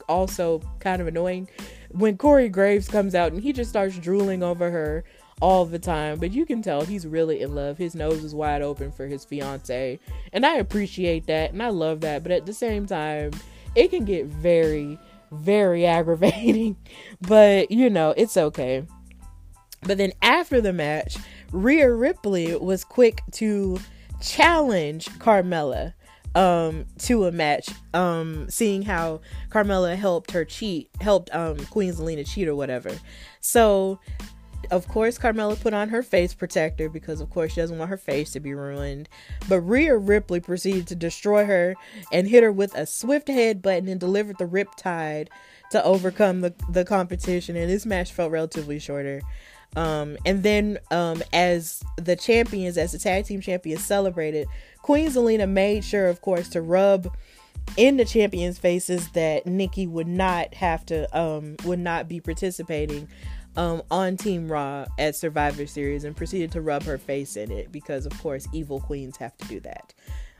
also 0.08 0.60
kind 0.78 1.02
of 1.02 1.08
annoying 1.08 1.48
when 1.90 2.16
Corey 2.16 2.48
Graves 2.48 2.88
comes 2.88 3.14
out 3.14 3.32
and 3.32 3.42
he 3.42 3.52
just 3.52 3.70
starts 3.70 3.98
drooling 3.98 4.42
over 4.42 4.70
her 4.70 5.04
all 5.40 5.64
the 5.64 5.78
time. 5.78 6.18
But 6.18 6.32
you 6.32 6.46
can 6.46 6.62
tell 6.62 6.82
he's 6.82 7.06
really 7.06 7.42
in 7.42 7.54
love. 7.54 7.78
His 7.78 7.94
nose 7.94 8.22
is 8.22 8.34
wide 8.34 8.62
open 8.62 8.92
for 8.92 9.06
his 9.06 9.24
fiance. 9.24 9.98
And 10.32 10.46
I 10.46 10.56
appreciate 10.56 11.26
that 11.26 11.52
and 11.52 11.62
I 11.62 11.68
love 11.68 12.00
that. 12.02 12.22
But 12.22 12.32
at 12.32 12.46
the 12.46 12.54
same 12.54 12.86
time, 12.86 13.32
it 13.74 13.88
can 13.88 14.04
get 14.04 14.26
very 14.26 14.98
very 15.30 15.86
aggravating, 15.86 16.76
but 17.20 17.70
you 17.70 17.90
know, 17.90 18.14
it's 18.16 18.36
okay. 18.36 18.84
But 19.82 19.98
then 19.98 20.12
after 20.22 20.60
the 20.60 20.72
match, 20.72 21.16
Rhea 21.52 21.92
Ripley 21.92 22.56
was 22.56 22.84
quick 22.84 23.22
to 23.32 23.78
challenge 24.20 25.06
Carmella 25.18 25.92
um 26.34 26.84
to 26.98 27.24
a 27.24 27.32
match 27.32 27.70
um 27.94 28.46
seeing 28.50 28.82
how 28.82 29.20
Carmella 29.50 29.96
helped 29.96 30.32
her 30.32 30.44
cheat 30.44 30.90
helped 31.00 31.34
um 31.34 31.56
Queen 31.66 31.92
Zelina 31.92 32.26
cheat 32.26 32.46
or 32.48 32.54
whatever. 32.54 32.90
So 33.40 34.00
of 34.70 34.88
course, 34.88 35.18
Carmella 35.18 35.60
put 35.60 35.74
on 35.74 35.88
her 35.88 36.02
face 36.02 36.34
protector 36.34 36.88
because, 36.88 37.20
of 37.20 37.30
course, 37.30 37.52
she 37.52 37.60
doesn't 37.60 37.78
want 37.78 37.90
her 37.90 37.96
face 37.96 38.32
to 38.32 38.40
be 38.40 38.54
ruined. 38.54 39.08
But 39.48 39.60
Rhea 39.60 39.96
Ripley 39.96 40.40
proceeded 40.40 40.86
to 40.88 40.94
destroy 40.94 41.44
her 41.44 41.74
and 42.12 42.28
hit 42.28 42.42
her 42.42 42.52
with 42.52 42.74
a 42.74 42.86
swift 42.86 43.28
head 43.28 43.62
button 43.62 43.88
and 43.88 44.00
delivered 44.00 44.38
the 44.38 44.46
Riptide 44.46 45.28
to 45.70 45.82
overcome 45.84 46.40
the, 46.40 46.54
the 46.70 46.84
competition. 46.84 47.56
And 47.56 47.70
this 47.70 47.86
match 47.86 48.12
felt 48.12 48.32
relatively 48.32 48.78
shorter. 48.78 49.20
Um, 49.74 50.16
and 50.24 50.42
then, 50.42 50.78
um, 50.90 51.22
as 51.32 51.82
the 51.96 52.16
champions, 52.16 52.78
as 52.78 52.92
the 52.92 52.98
tag 52.98 53.26
team 53.26 53.40
champions 53.40 53.84
celebrated, 53.84 54.48
Queen 54.82 55.08
Zelina 55.08 55.48
made 55.48 55.84
sure, 55.84 56.06
of 56.06 56.20
course, 56.20 56.48
to 56.50 56.62
rub 56.62 57.14
in 57.76 57.96
the 57.96 58.04
champions' 58.04 58.58
faces 58.58 59.10
that 59.10 59.44
Nikki 59.44 59.86
would 59.86 60.06
not 60.06 60.54
have 60.54 60.86
to, 60.86 61.18
um, 61.18 61.56
would 61.64 61.80
not 61.80 62.08
be 62.08 62.20
participating 62.20 63.08
um, 63.56 63.82
on 63.90 64.16
Team 64.16 64.50
Raw 64.50 64.86
at 64.98 65.16
Survivor 65.16 65.66
Series 65.66 66.04
and 66.04 66.16
proceeded 66.16 66.52
to 66.52 66.60
rub 66.60 66.82
her 66.84 66.98
face 66.98 67.36
in 67.36 67.50
it 67.50 67.72
because, 67.72 68.06
of 68.06 68.18
course, 68.20 68.46
evil 68.52 68.80
queens 68.80 69.16
have 69.16 69.36
to 69.38 69.48
do 69.48 69.60
that. 69.60 69.94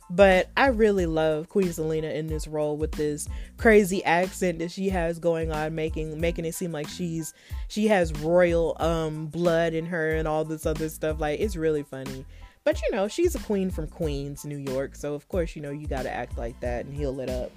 But 0.08 0.50
I 0.56 0.68
really 0.68 1.06
love 1.06 1.48
Queen 1.48 1.66
Zelina 1.66 2.14
in 2.14 2.28
this 2.28 2.46
role 2.46 2.76
with 2.76 2.92
this 2.92 3.28
crazy 3.56 4.04
accent 4.04 4.60
that 4.60 4.70
she 4.70 4.88
has 4.90 5.18
going 5.18 5.50
on, 5.50 5.74
making 5.74 6.20
making 6.20 6.44
it 6.44 6.54
seem 6.54 6.70
like 6.70 6.88
she's 6.88 7.34
she 7.66 7.88
has 7.88 8.12
royal 8.20 8.76
um 8.78 9.26
blood 9.26 9.74
in 9.74 9.86
her 9.86 10.10
and 10.12 10.28
all 10.28 10.44
this 10.44 10.64
other 10.64 10.88
stuff. 10.88 11.20
Like 11.20 11.40
it's 11.40 11.56
really 11.56 11.82
funny. 11.82 12.24
But 12.62 12.80
you 12.82 12.90
know, 12.92 13.08
she's 13.08 13.34
a 13.34 13.40
queen 13.40 13.70
from 13.70 13.88
Queens, 13.88 14.44
New 14.44 14.58
York, 14.58 14.94
so 14.94 15.14
of 15.14 15.28
course, 15.28 15.56
you 15.56 15.62
know, 15.62 15.70
you 15.70 15.88
gotta 15.88 16.10
act 16.10 16.38
like 16.38 16.58
that 16.60 16.84
and 16.84 16.94
heal 16.94 17.18
it 17.18 17.28
up. 17.28 17.50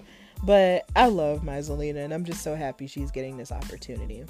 But 0.43 0.89
I 0.95 1.07
love 1.07 1.43
my 1.43 1.57
Zelina 1.59 2.03
and 2.03 2.13
I'm 2.13 2.23
just 2.23 2.41
so 2.41 2.55
happy 2.55 2.87
she's 2.87 3.11
getting 3.11 3.37
this 3.37 3.51
opportunity. 3.51 4.25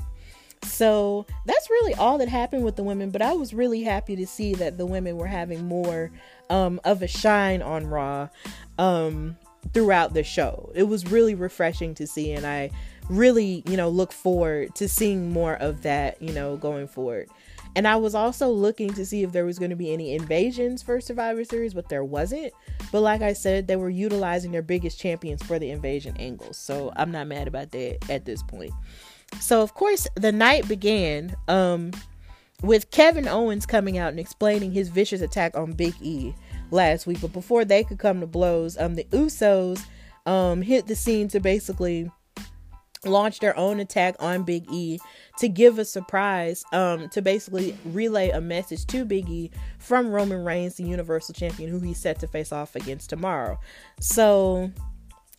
So 0.63 1.25
that's 1.45 1.69
really 1.69 1.93
all 1.95 2.17
that 2.17 2.27
happened 2.27 2.63
with 2.63 2.75
the 2.75 2.83
women, 2.83 3.09
but 3.11 3.21
I 3.21 3.33
was 3.33 3.53
really 3.53 3.83
happy 3.83 4.15
to 4.17 4.27
see 4.27 4.53
that 4.55 4.77
the 4.77 4.85
women 4.85 5.17
were 5.17 5.27
having 5.27 5.65
more 5.65 6.11
um, 6.49 6.79
of 6.83 7.01
a 7.01 7.07
shine 7.07 7.61
on 7.61 7.87
Raw 7.87 8.29
um, 8.77 9.37
throughout 9.73 10.13
the 10.13 10.23
show. 10.23 10.71
It 10.75 10.83
was 10.83 11.09
really 11.09 11.35
refreshing 11.35 11.95
to 11.95 12.07
see, 12.07 12.31
and 12.31 12.45
I 12.45 12.71
really, 13.09 13.63
you 13.67 13.77
know, 13.77 13.89
look 13.89 14.11
forward 14.11 14.75
to 14.75 14.87
seeing 14.87 15.31
more 15.31 15.55
of 15.55 15.81
that, 15.83 16.21
you 16.21 16.33
know, 16.33 16.57
going 16.57 16.87
forward. 16.87 17.29
And 17.75 17.87
I 17.87 17.95
was 17.97 18.15
also 18.15 18.49
looking 18.49 18.93
to 18.93 19.05
see 19.05 19.23
if 19.23 19.31
there 19.31 19.45
was 19.45 19.59
going 19.59 19.69
to 19.69 19.75
be 19.75 19.93
any 19.93 20.15
invasions 20.15 20.81
for 20.81 20.99
Survivor 20.99 21.43
Series, 21.43 21.73
but 21.73 21.87
there 21.87 22.03
wasn't. 22.03 22.51
But 22.91 23.01
like 23.01 23.21
I 23.21 23.33
said, 23.33 23.67
they 23.67 23.75
were 23.75 23.89
utilizing 23.89 24.51
their 24.51 24.63
biggest 24.63 24.99
champions 24.99 25.43
for 25.43 25.59
the 25.59 25.69
invasion 25.69 26.17
angles. 26.17 26.57
So 26.57 26.91
I'm 26.95 27.11
not 27.11 27.27
mad 27.27 27.47
about 27.47 27.71
that 27.71 28.09
at 28.09 28.25
this 28.25 28.41
point. 28.41 28.73
So 29.39 29.61
of 29.61 29.73
course 29.73 30.07
the 30.15 30.31
night 30.31 30.67
began 30.67 31.35
um 31.47 31.91
with 32.61 32.91
Kevin 32.91 33.27
Owens 33.27 33.65
coming 33.65 33.97
out 33.97 34.09
and 34.09 34.19
explaining 34.19 34.71
his 34.71 34.89
vicious 34.89 35.21
attack 35.21 35.55
on 35.55 35.71
Big 35.71 35.95
E 36.01 36.35
last 36.71 37.07
week. 37.07 37.21
But 37.21 37.33
before 37.33 37.63
they 37.65 37.83
could 37.83 37.99
come 37.99 38.19
to 38.19 38.27
blows, 38.27 38.77
um 38.77 38.95
the 38.95 39.05
Usos 39.05 39.81
um 40.25 40.61
hit 40.61 40.87
the 40.87 40.95
scene 40.95 41.27
to 41.29 41.39
basically 41.39 42.11
launch 43.05 43.39
their 43.39 43.57
own 43.57 43.79
attack 43.79 44.13
on 44.19 44.43
Big 44.43 44.65
E 44.69 44.99
to 45.37 45.47
give 45.47 45.79
a 45.79 45.85
surprise 45.85 46.65
um 46.73 47.07
to 47.09 47.21
basically 47.21 47.77
relay 47.85 48.29
a 48.29 48.41
message 48.41 48.85
to 48.87 49.05
Big 49.05 49.29
E 49.29 49.51
from 49.77 50.09
Roman 50.09 50.43
Reigns, 50.43 50.75
the 50.75 50.83
Universal 50.83 51.35
Champion, 51.35 51.69
who 51.69 51.79
he's 51.79 51.97
set 51.97 52.19
to 52.19 52.27
face 52.27 52.51
off 52.51 52.75
against 52.75 53.09
tomorrow. 53.09 53.57
So 54.01 54.69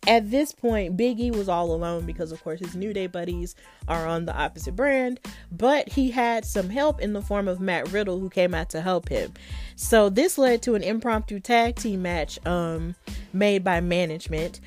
at 0.07 0.31
this 0.31 0.51
point, 0.51 0.97
Big 0.97 1.19
E 1.19 1.29
was 1.29 1.47
all 1.47 1.71
alone 1.71 2.05
because, 2.05 2.31
of 2.31 2.43
course, 2.43 2.59
his 2.59 2.75
New 2.75 2.91
Day 2.91 3.05
buddies 3.05 3.55
are 3.87 4.07
on 4.07 4.25
the 4.25 4.35
opposite 4.35 4.75
brand, 4.75 5.19
but 5.51 5.89
he 5.89 6.09
had 6.09 6.43
some 6.43 6.69
help 6.69 6.99
in 6.99 7.13
the 7.13 7.21
form 7.21 7.47
of 7.47 7.59
Matt 7.59 7.91
Riddle, 7.91 8.19
who 8.19 8.29
came 8.29 8.55
out 8.55 8.69
to 8.71 8.81
help 8.81 9.09
him. 9.09 9.33
So 9.75 10.09
this 10.09 10.37
led 10.37 10.63
to 10.63 10.73
an 10.75 10.81
impromptu 10.81 11.39
tag 11.39 11.75
team 11.75 12.01
match 12.01 12.39
um, 12.47 12.95
made 13.31 13.63
by 13.63 13.79
management. 13.79 14.59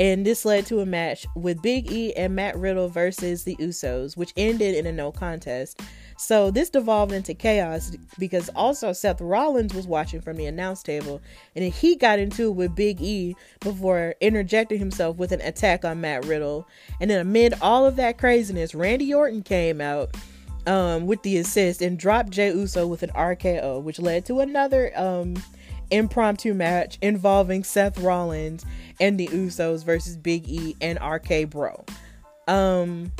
And 0.00 0.24
this 0.24 0.46
led 0.46 0.64
to 0.66 0.80
a 0.80 0.86
match 0.86 1.26
with 1.36 1.60
Big 1.60 1.92
E 1.92 2.14
and 2.14 2.34
Matt 2.34 2.56
Riddle 2.56 2.88
versus 2.88 3.44
the 3.44 3.54
Usos, 3.56 4.16
which 4.16 4.32
ended 4.34 4.74
in 4.74 4.86
a 4.86 4.92
no 4.92 5.12
contest. 5.12 5.78
So 6.16 6.50
this 6.50 6.70
devolved 6.70 7.12
into 7.12 7.34
chaos 7.34 7.94
because 8.18 8.48
also 8.56 8.94
Seth 8.94 9.20
Rollins 9.20 9.74
was 9.74 9.86
watching 9.86 10.22
from 10.22 10.38
the 10.38 10.46
announce 10.46 10.82
table 10.82 11.20
and 11.54 11.70
he 11.70 11.96
got 11.96 12.18
into 12.18 12.48
it 12.48 12.52
with 12.52 12.74
Big 12.74 13.02
E 13.02 13.36
before 13.60 14.14
interjecting 14.22 14.78
himself 14.78 15.18
with 15.18 15.32
an 15.32 15.42
attack 15.42 15.84
on 15.84 16.00
Matt 16.00 16.24
Riddle. 16.24 16.66
And 16.98 17.10
then 17.10 17.20
amid 17.20 17.52
all 17.60 17.84
of 17.84 17.96
that 17.96 18.16
craziness, 18.16 18.74
Randy 18.74 19.12
Orton 19.12 19.42
came 19.42 19.82
out 19.82 20.16
um, 20.66 21.06
with 21.06 21.22
the 21.24 21.36
assist 21.36 21.82
and 21.82 21.98
dropped 21.98 22.30
Jey 22.30 22.48
Uso 22.48 22.86
with 22.86 23.02
an 23.02 23.10
RKO, 23.10 23.82
which 23.82 23.98
led 23.98 24.24
to 24.26 24.40
another 24.40 24.98
um, 24.98 25.34
impromptu 25.90 26.54
match 26.54 26.98
involving 27.02 27.64
Seth 27.64 27.98
Rollins 27.98 28.64
and 29.00 29.18
the 29.18 29.28
Usos 29.28 29.84
versus 29.84 30.16
Big 30.16 30.48
E 30.48 30.76
and 30.80 30.98
RK 31.02 31.50
Bro. 31.50 31.84
Um, 32.48 33.12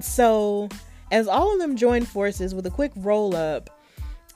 so 0.00 0.68
as 1.10 1.28
all 1.28 1.52
of 1.52 1.60
them 1.60 1.76
joined 1.76 2.08
forces 2.08 2.54
with 2.54 2.66
a 2.66 2.70
quick 2.70 2.92
roll 2.96 3.36
up, 3.36 3.70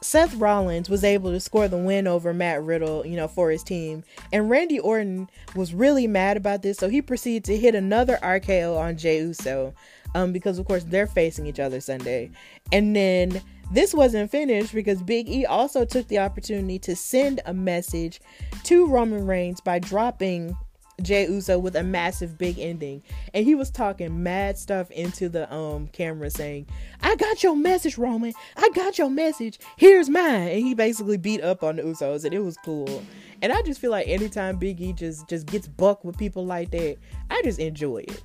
Seth 0.02 0.34
Rollins 0.34 0.90
was 0.90 1.04
able 1.04 1.32
to 1.32 1.40
score 1.40 1.68
the 1.68 1.78
win 1.78 2.06
over 2.06 2.34
Matt 2.34 2.62
Riddle, 2.62 3.06
you 3.06 3.16
know, 3.16 3.28
for 3.28 3.50
his 3.50 3.62
team. 3.62 4.04
And 4.32 4.50
Randy 4.50 4.78
Orton 4.78 5.28
was 5.54 5.72
really 5.72 6.06
mad 6.06 6.36
about 6.36 6.62
this, 6.62 6.76
so 6.76 6.88
he 6.88 7.00
proceeded 7.00 7.44
to 7.44 7.56
hit 7.56 7.74
another 7.74 8.18
RKO 8.22 8.78
on 8.78 8.98
Jey 8.98 9.18
Uso, 9.20 9.74
um, 10.14 10.32
because 10.32 10.58
of 10.58 10.66
course 10.66 10.84
they're 10.84 11.06
facing 11.06 11.46
each 11.46 11.58
other 11.58 11.80
Sunday. 11.80 12.30
And 12.72 12.94
then 12.94 13.40
this 13.70 13.94
wasn't 13.94 14.30
finished 14.30 14.72
because 14.72 15.02
Big 15.02 15.28
E 15.28 15.44
also 15.44 15.84
took 15.84 16.06
the 16.08 16.18
opportunity 16.18 16.78
to 16.80 16.94
send 16.94 17.40
a 17.46 17.54
message 17.54 18.20
to 18.64 18.86
Roman 18.86 19.26
Reigns 19.26 19.60
by 19.60 19.78
dropping 19.78 20.56
Jey 21.02 21.26
Uso 21.26 21.58
with 21.58 21.76
a 21.76 21.82
massive 21.82 22.38
big 22.38 22.58
ending. 22.58 23.02
And 23.34 23.44
he 23.44 23.54
was 23.54 23.70
talking 23.70 24.22
mad 24.22 24.56
stuff 24.56 24.90
into 24.90 25.28
the 25.28 25.52
um 25.52 25.88
camera 25.88 26.30
saying, 26.30 26.66
I 27.02 27.16
got 27.16 27.42
your 27.42 27.56
message, 27.56 27.98
Roman. 27.98 28.32
I 28.56 28.68
got 28.74 28.98
your 28.98 29.10
message. 29.10 29.58
Here's 29.76 30.08
mine. 30.08 30.48
And 30.48 30.60
he 30.64 30.74
basically 30.74 31.18
beat 31.18 31.42
up 31.42 31.62
on 31.62 31.76
the 31.76 31.82
Usos 31.82 32.24
and 32.24 32.32
it 32.32 32.40
was 32.40 32.56
cool. 32.64 33.02
And 33.42 33.52
I 33.52 33.62
just 33.62 33.80
feel 33.80 33.90
like 33.90 34.08
anytime 34.08 34.56
Big 34.56 34.80
E 34.80 34.92
just 34.92 35.28
just 35.28 35.46
gets 35.46 35.68
buck 35.68 36.04
with 36.04 36.16
people 36.16 36.46
like 36.46 36.70
that, 36.70 36.96
I 37.30 37.42
just 37.42 37.58
enjoy 37.58 37.98
it. 37.98 38.22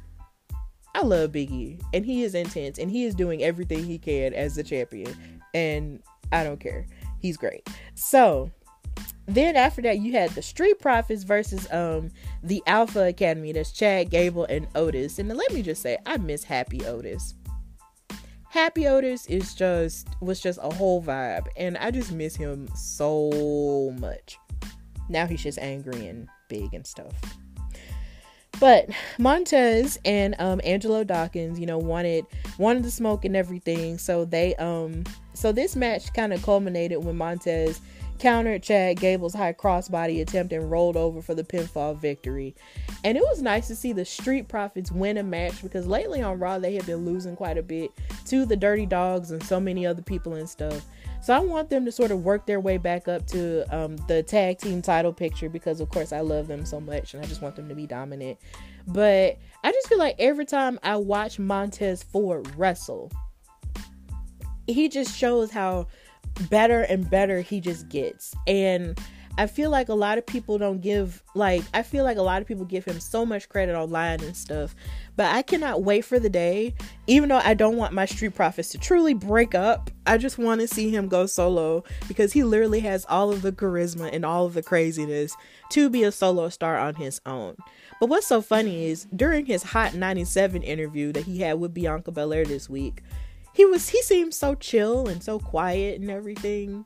I 0.94 1.04
love 1.04 1.32
Big 1.32 1.52
E 1.52 1.80
and 1.94 2.06
he 2.06 2.24
is 2.24 2.36
intense 2.36 2.78
and 2.78 2.92
he 2.92 3.06
is 3.06 3.16
doing 3.16 3.44
everything 3.44 3.84
he 3.86 3.98
can 3.98 4.34
as 4.34 4.56
the 4.56 4.64
champion. 4.64 5.16
And 5.54 6.02
I 6.32 6.44
don't 6.44 6.60
care. 6.60 6.86
He's 7.20 7.38
great. 7.38 7.68
So 7.96 8.52
then 9.28 9.56
after 9.56 9.82
that 9.82 10.00
you 10.00 10.12
had 10.12 10.30
the 10.32 10.42
street 10.42 10.80
profits 10.80 11.24
versus 11.24 11.72
um 11.72 12.10
the 12.44 12.62
alpha 12.68 13.08
academy 13.08 13.52
that's 13.52 13.72
chad 13.72 14.10
gable 14.10 14.46
and 14.46 14.68
otis 14.76 15.20
and 15.20 15.30
let 15.30 15.54
me 15.54 15.62
just 15.62 15.82
say 15.82 15.98
i 16.06 16.18
miss 16.18 16.44
happy 16.44 16.86
otis 16.86 17.36
happy 18.50 18.88
otis 18.88 19.26
is 19.28 19.54
just 19.54 20.08
was 20.22 20.40
just 20.42 20.60
a 20.62 20.74
whole 20.74 21.02
vibe 21.02 21.46
and 21.56 21.78
i 21.78 21.92
just 21.92 22.12
miss 22.12 22.36
him 22.36 22.68
so 22.76 23.94
much 24.00 24.38
now 25.08 25.26
he's 25.26 25.44
just 25.44 25.60
angry 25.60 26.08
and 26.08 26.28
big 26.50 26.74
and 26.74 26.86
stuff 26.86 27.14
but 28.60 28.90
montez 29.18 29.98
and 30.06 30.36
um 30.40 30.60
angelo 30.64 31.04
dawkins 31.04 31.60
you 31.60 31.66
know 31.66 31.78
wanted 31.78 32.26
wanted 32.58 32.84
the 32.84 32.92
smoke 32.92 33.26
and 33.26 33.36
everything 33.36 33.98
so 33.98 34.26
they 34.26 34.56
um 34.56 35.04
so 35.34 35.52
this 35.52 35.76
match 35.76 36.14
kind 36.14 36.34
of 36.34 36.42
culminated 36.44 37.04
when 37.04 37.18
montez 37.18 37.82
countered 38.22 38.62
Chad 38.62 39.00
Gable's 39.00 39.34
high 39.34 39.52
crossbody 39.52 40.22
attempt 40.22 40.54
and 40.54 40.70
rolled 40.70 40.96
over 40.96 41.24
for 41.24 41.34
the 41.34 41.44
pinfall 41.44 41.98
victory. 41.98 42.54
And 43.04 43.18
it 43.18 43.24
was 43.24 43.42
nice 43.42 43.66
to 43.68 43.76
see 43.76 43.94
the 43.94 44.06
Street 44.06 44.48
Profits 44.48 44.92
win 44.92 45.18
a 45.18 45.24
match 45.24 45.64
because 45.64 45.88
lately 45.88 46.22
on 46.22 46.38
Raw 46.38 46.60
they 46.60 46.76
have 46.76 46.86
been 46.86 47.04
losing 47.04 47.36
quite 47.36 47.58
a 47.58 47.64
bit 47.64 47.92
to 48.28 48.46
the 48.46 48.56
Dirty 48.56 48.86
Dogs 48.86 49.32
and 49.32 49.42
so 49.44 49.60
many 49.60 49.88
other 49.88 50.04
people 50.04 50.36
and 50.36 50.48
stuff. 50.48 50.86
So 51.22 51.36
I 51.36 51.40
want 51.40 51.70
them 51.70 51.86
to 51.86 51.92
sort 51.92 52.10
of 52.10 52.24
work 52.24 52.48
their 52.48 52.60
way 52.60 52.78
back 52.78 53.08
up 53.08 53.28
to 53.28 53.64
um, 53.76 53.96
the 54.08 54.24
tag 54.24 54.58
team 54.58 54.82
title 54.82 55.14
picture 55.14 55.50
because, 55.50 55.80
of 55.80 55.90
course, 55.90 56.12
I 56.12 56.22
love 56.22 56.48
them 56.48 56.66
so 56.66 56.80
much 56.80 57.14
and 57.14 57.24
I 57.24 57.28
just 57.28 57.44
want 57.44 57.56
them 57.56 57.70
to 57.70 57.76
be 57.76 57.86
dominant. 57.86 58.40
But 58.88 59.38
I 59.64 59.72
just 59.72 59.88
feel 59.88 60.00
like 60.00 60.16
every 60.18 60.46
time 60.46 60.80
I 60.82 60.96
watch 60.98 61.38
Montez 61.38 62.02
Ford 62.02 62.52
wrestle, 62.58 63.12
he 64.66 64.90
just 64.90 65.16
shows 65.16 65.52
how 65.52 65.88
better 66.50 66.82
and 66.82 67.08
better 67.08 67.42
he 67.42 67.60
just 67.60 67.88
gets. 67.88 68.34
And 68.48 68.98
I 69.38 69.48
feel 69.48 69.70
like 69.70 69.90
a 69.90 69.94
lot 69.94 70.18
of 70.18 70.26
people 70.26 70.58
don't 70.58 70.82
give 70.82 71.24
like 71.36 71.64
I 71.74 71.84
feel 71.84 72.04
like 72.04 72.18
a 72.18 72.22
lot 72.22 72.42
of 72.42 72.48
people 72.48 72.66
give 72.66 72.86
him 72.86 73.00
so 73.00 73.26
much 73.26 73.50
credit 73.50 73.76
online 73.76 74.22
and 74.22 74.36
stuff. 74.36 74.76
But 75.16 75.34
I 75.34 75.42
cannot 75.42 75.84
wait 75.84 76.06
for 76.06 76.20
the 76.20 76.30
day, 76.30 76.74
even 77.08 77.30
though 77.30 77.42
I 77.44 77.54
don't 77.54 77.78
want 77.78 77.94
my 77.94 78.06
street 78.06 78.36
profits 78.36 78.70
to 78.70 78.78
truly 78.78 79.14
break 79.14 79.56
up. 79.56 79.90
I 80.06 80.18
just 80.18 80.38
want 80.38 80.62
to 80.62 80.68
see 80.68 80.90
him 80.90 81.08
go 81.08 81.26
solo 81.26 81.84
because 82.08 82.34
he 82.34 82.44
literally 82.44 82.82
has 82.82 83.06
all 83.08 83.32
of 83.32 83.42
the 83.42 83.52
charisma 83.52 84.10
and 84.12 84.26
all 84.26 84.46
of 84.46 84.54
the 84.54 84.64
craziness 84.64 85.36
to 85.70 85.90
be 85.90 86.04
a 86.04 86.12
solo 86.12 86.50
star 86.50 86.78
on 86.78 86.96
his 86.96 87.22
own. 87.26 87.56
But 88.00 88.10
what's 88.10 88.28
so 88.28 88.42
funny 88.42 88.86
is 88.86 89.06
during 89.16 89.46
his 89.46 89.64
Hot 89.64 89.94
97 89.94 90.64
interview 90.64 91.12
that 91.14 91.24
he 91.26 91.42
had 91.42 91.60
with 91.60 91.74
Bianca 91.74 92.12
Belair 92.12 92.46
this 92.46 92.70
week, 92.70 93.04
he 93.54 93.66
was 93.66 93.90
he 93.90 94.02
seemed 94.02 94.34
so 94.34 94.56
chill 94.56 95.08
and 95.08 95.24
so 95.24 95.40
quiet 95.40 96.00
and 96.00 96.10
everything. 96.10 96.86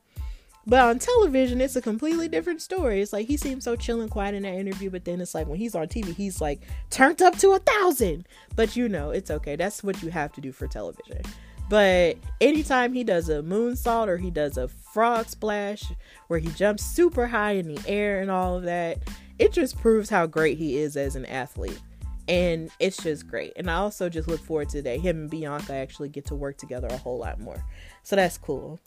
But 0.68 0.80
on 0.80 0.99
television, 0.99 1.61
it's 1.61 1.76
a 1.76 1.82
completely 1.82 2.28
different 2.28 2.61
story. 2.61 3.01
It's 3.01 3.13
like 3.13 3.28
he 3.28 3.38
seems 3.38 3.63
so 3.63 3.76
chill 3.76 4.01
and 4.01 4.09
quiet 4.09 4.34
in 4.34 4.43
that 4.43 4.55
interview, 4.55 4.89
but 4.89 5.05
then 5.05 5.22
it's 5.22 5.36
like 5.36 5.47
when 5.47 5.59
he's 5.59 5.76
on 5.76 5.88
TV, 5.88 6.13
he's 6.16 6.41
like 6.41 6.61
turned 6.89 7.22
up 7.22 7.38
to 7.39 7.51
a 7.51 7.59
thousand. 7.59 8.28
But 8.55 8.76
you 8.76 8.89
know, 8.89 9.11
it's 9.11 9.30
okay. 9.30 9.55
That's 9.55 9.84
what 9.84 10.01
you 10.01 10.09
have 10.09 10.32
to 10.34 10.41
do 10.41 10.51
for 10.51 10.68
television. 10.68 11.22
But 11.70 12.18
anytime 12.41 12.93
he 12.93 13.03
does 13.03 13.30
a 13.30 13.41
moonsault 13.41 14.07
or 14.07 14.18
he 14.18 14.32
does 14.32 14.57
a 14.57 14.68
frog 14.68 15.28
splash 15.28 15.84
where 16.28 16.39
he 16.39 16.49
jumps 16.49 16.84
super 16.84 17.28
high 17.28 17.53
in 17.53 17.74
the 17.74 17.82
air 17.88 18.22
and 18.22 18.32
all 18.32 18.55
of 18.55 18.63
that, 18.63 18.99
it 19.39 19.51
just 19.51 19.80
proves 19.80 20.09
how 20.09 20.26
great 20.28 20.57
he 20.57 20.78
is 20.78 20.95
as 20.95 21.16
an 21.16 21.26
athlete 21.26 21.80
and 22.28 22.72
it's 22.80 22.97
just 22.97 23.28
great. 23.28 23.53
And 23.55 23.70
I 23.70 23.76
also 23.76 24.09
just 24.09 24.28
look 24.28 24.41
forward 24.41 24.70
to 24.70 24.82
that 24.84 24.99
him 24.99 25.22
and 25.22 25.30
Bianca 25.30 25.74
actually 25.74 26.09
get 26.09 26.26
to 26.26 26.36
work 26.36 26.57
together 26.57 26.88
a 26.88 26.97
whole 26.97 27.20
lot 27.20 27.39
more. 27.39 27.63
So 28.03 28.16
that's 28.16 28.38
cool. 28.38 28.80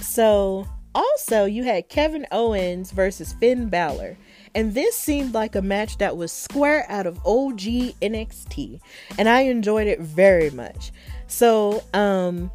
So 0.00 0.66
also 0.94 1.44
you 1.44 1.64
had 1.64 1.88
Kevin 1.88 2.26
Owens 2.32 2.90
versus 2.90 3.32
Finn 3.34 3.68
Balor. 3.68 4.16
And 4.54 4.74
this 4.74 4.96
seemed 4.96 5.32
like 5.34 5.54
a 5.54 5.62
match 5.62 5.98
that 5.98 6.16
was 6.16 6.30
square 6.30 6.84
out 6.88 7.06
of 7.06 7.18
OG 7.24 7.60
NXT. 8.02 8.80
And 9.18 9.28
I 9.28 9.42
enjoyed 9.42 9.86
it 9.86 10.00
very 10.00 10.50
much. 10.50 10.92
So, 11.26 11.82
um, 11.94 12.50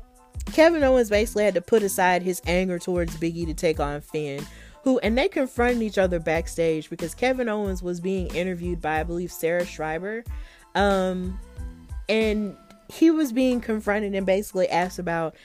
Kevin 0.54 0.84
Owens 0.84 1.10
basically 1.10 1.44
had 1.44 1.56
to 1.56 1.62
put 1.62 1.84
aside 1.84 2.22
his 2.22 2.42
anger 2.48 2.80
towards 2.80 3.18
Biggie 3.18 3.46
to 3.48 3.54
take 3.54 3.80
on 3.80 4.02
Finn, 4.02 4.46
who 4.84 5.00
and 5.00 5.18
they 5.18 5.28
confronted 5.28 5.82
each 5.82 5.98
other 5.98 6.20
backstage 6.20 6.90
because 6.90 7.14
Kevin 7.14 7.50
Owens 7.50 7.84
was 7.84 8.00
being 8.00 8.28
interviewed 8.28 8.82
by 8.82 9.00
I 9.00 9.04
believe 9.04 9.32
Sarah 9.32 9.66
Schreiber. 9.66 10.24
Um 10.76 11.40
and 12.08 12.56
he 12.90 13.12
was 13.12 13.34
being 13.34 13.60
confronted 13.60 14.16
and 14.16 14.26
basically 14.26 14.70
asked 14.70 15.00
about 15.00 15.36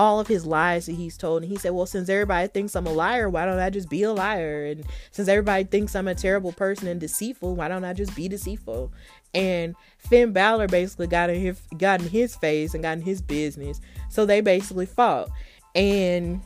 all 0.00 0.18
of 0.18 0.28
his 0.28 0.46
lies 0.46 0.86
that 0.86 0.94
he's 0.94 1.18
told. 1.18 1.42
And 1.42 1.52
he 1.52 1.58
said, 1.58 1.72
Well, 1.72 1.84
since 1.84 2.08
everybody 2.08 2.48
thinks 2.48 2.74
I'm 2.74 2.86
a 2.86 2.92
liar, 2.92 3.28
why 3.28 3.44
don't 3.44 3.58
I 3.58 3.68
just 3.68 3.90
be 3.90 4.02
a 4.02 4.12
liar? 4.12 4.64
And 4.64 4.84
since 5.10 5.28
everybody 5.28 5.64
thinks 5.64 5.94
I'm 5.94 6.08
a 6.08 6.14
terrible 6.14 6.52
person 6.52 6.88
and 6.88 6.98
deceitful, 6.98 7.54
why 7.54 7.68
don't 7.68 7.84
I 7.84 7.92
just 7.92 8.16
be 8.16 8.26
deceitful? 8.26 8.90
And 9.34 9.76
Finn 9.98 10.32
Balor 10.32 10.68
basically 10.68 11.06
got 11.06 11.28
in 11.28 11.38
his 11.38 11.60
got 11.76 12.00
in 12.00 12.08
his 12.08 12.34
face 12.34 12.72
and 12.72 12.82
got 12.82 12.96
in 12.96 13.02
his 13.02 13.20
business. 13.20 13.82
So 14.08 14.24
they 14.24 14.40
basically 14.40 14.86
fought. 14.86 15.28
And 15.74 16.40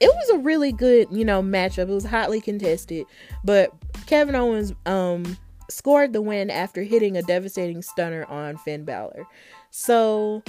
it 0.00 0.10
was 0.12 0.30
a 0.30 0.38
really 0.38 0.72
good, 0.72 1.06
you 1.12 1.24
know, 1.24 1.40
matchup. 1.40 1.88
It 1.88 1.94
was 1.94 2.04
hotly 2.04 2.40
contested, 2.40 3.06
but 3.44 3.72
Kevin 4.06 4.34
Owens 4.34 4.74
um 4.86 5.38
scored 5.70 6.12
the 6.12 6.20
win 6.20 6.50
after 6.50 6.82
hitting 6.82 7.16
a 7.16 7.22
devastating 7.22 7.80
stunner 7.80 8.24
on 8.24 8.56
Finn 8.56 8.84
Balor. 8.84 9.24
So, 9.70 10.42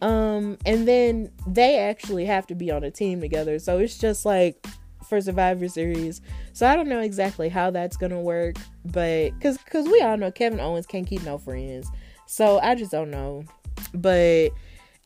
um, 0.00 0.58
and 0.64 0.86
then 0.86 1.30
they 1.46 1.78
actually 1.78 2.24
have 2.26 2.46
to 2.48 2.54
be 2.54 2.70
on 2.70 2.84
a 2.84 2.90
team 2.90 3.20
together. 3.20 3.58
So 3.58 3.78
it's 3.78 3.98
just 3.98 4.24
like 4.24 4.66
for 5.08 5.20
Survivor 5.20 5.68
Series. 5.68 6.20
So 6.52 6.66
I 6.66 6.76
don't 6.76 6.88
know 6.88 7.00
exactly 7.00 7.48
how 7.48 7.70
that's 7.70 7.96
gonna 7.96 8.20
work, 8.20 8.56
but 8.84 9.30
because 9.30 9.58
because 9.58 9.86
we 9.86 10.00
all 10.02 10.16
know 10.16 10.30
Kevin 10.30 10.60
Owens 10.60 10.86
can't 10.86 11.06
keep 11.06 11.22
no 11.24 11.38
friends. 11.38 11.88
So 12.26 12.58
I 12.60 12.74
just 12.74 12.90
don't 12.90 13.10
know, 13.10 13.44
but 13.94 14.50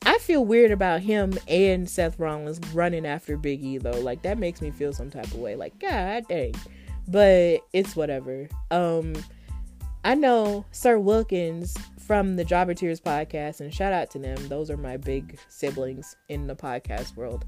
I 0.04 0.18
feel 0.18 0.44
weird 0.44 0.72
about 0.72 1.00
him 1.00 1.32
and 1.46 1.88
Seth 1.88 2.18
Rollins 2.18 2.58
running 2.74 3.06
after 3.06 3.36
Big 3.36 3.62
E 3.62 3.78
though. 3.78 4.00
Like 4.00 4.22
that 4.22 4.38
makes 4.38 4.60
me 4.60 4.70
feel 4.70 4.92
some 4.92 5.10
type 5.10 5.26
of 5.26 5.36
way. 5.36 5.56
Like 5.56 5.78
God 5.78 6.24
dang. 6.28 6.54
But 7.08 7.60
it's 7.72 7.96
whatever. 7.96 8.48
Um 8.70 9.14
I 10.04 10.16
know 10.16 10.64
Sir 10.72 10.98
Wilkins 10.98 11.76
from 12.06 12.36
the 12.36 12.44
Jobber 12.44 12.74
Tears 12.74 13.00
podcast, 13.00 13.60
and 13.60 13.72
shout 13.72 13.92
out 13.92 14.10
to 14.10 14.18
them. 14.18 14.48
Those 14.48 14.70
are 14.70 14.76
my 14.76 14.96
big 14.96 15.38
siblings 15.48 16.16
in 16.28 16.46
the 16.46 16.54
podcast 16.54 17.16
world. 17.16 17.44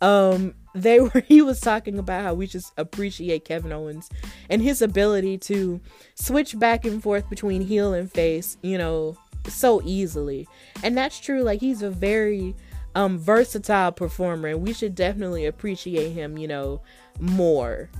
Um, 0.00 0.54
they 0.74 1.00
were 1.00 1.20
he 1.26 1.42
was 1.42 1.60
talking 1.60 1.98
about 1.98 2.22
how 2.22 2.34
we 2.34 2.46
just 2.46 2.72
appreciate 2.76 3.44
Kevin 3.44 3.72
Owens 3.72 4.08
and 4.50 4.62
his 4.62 4.82
ability 4.82 5.38
to 5.38 5.80
switch 6.14 6.58
back 6.58 6.84
and 6.84 7.02
forth 7.02 7.28
between 7.28 7.62
heel 7.62 7.94
and 7.94 8.10
face, 8.10 8.56
you 8.62 8.78
know, 8.78 9.16
so 9.48 9.80
easily. 9.84 10.46
And 10.82 10.96
that's 10.96 11.20
true. 11.20 11.42
Like 11.42 11.60
he's 11.60 11.82
a 11.82 11.90
very 11.90 12.54
um 12.94 13.18
versatile 13.18 13.92
performer, 13.92 14.48
and 14.48 14.62
we 14.62 14.72
should 14.72 14.94
definitely 14.94 15.46
appreciate 15.46 16.12
him, 16.12 16.38
you 16.38 16.48
know, 16.48 16.82
more. 17.20 17.90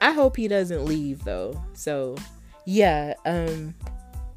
I 0.00 0.12
hope 0.12 0.36
he 0.36 0.48
doesn't 0.48 0.84
leave 0.84 1.24
though. 1.24 1.62
So 1.72 2.16
yeah, 2.66 3.14
um 3.24 3.74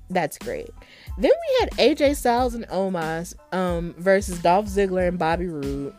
that's 0.09 0.37
great. 0.37 0.69
Then 1.17 1.31
we 1.31 1.57
had 1.59 1.71
AJ 1.71 2.15
Styles 2.15 2.53
and 2.53 2.67
Omos 2.67 3.35
um 3.53 3.95
versus 3.97 4.39
Dolph 4.39 4.67
Ziggler 4.67 5.07
and 5.07 5.19
Bobby 5.19 5.47
Roode. 5.47 5.93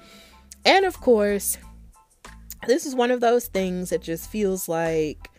And 0.65 0.85
of 0.85 1.01
course, 1.01 1.59
this 2.67 2.87
is 2.87 2.95
one 2.95 3.11
of 3.11 3.21
those 3.21 3.47
things 3.47 3.91
that 3.91 4.03
just 4.03 4.31
feels 4.31 4.69
like 4.69 5.31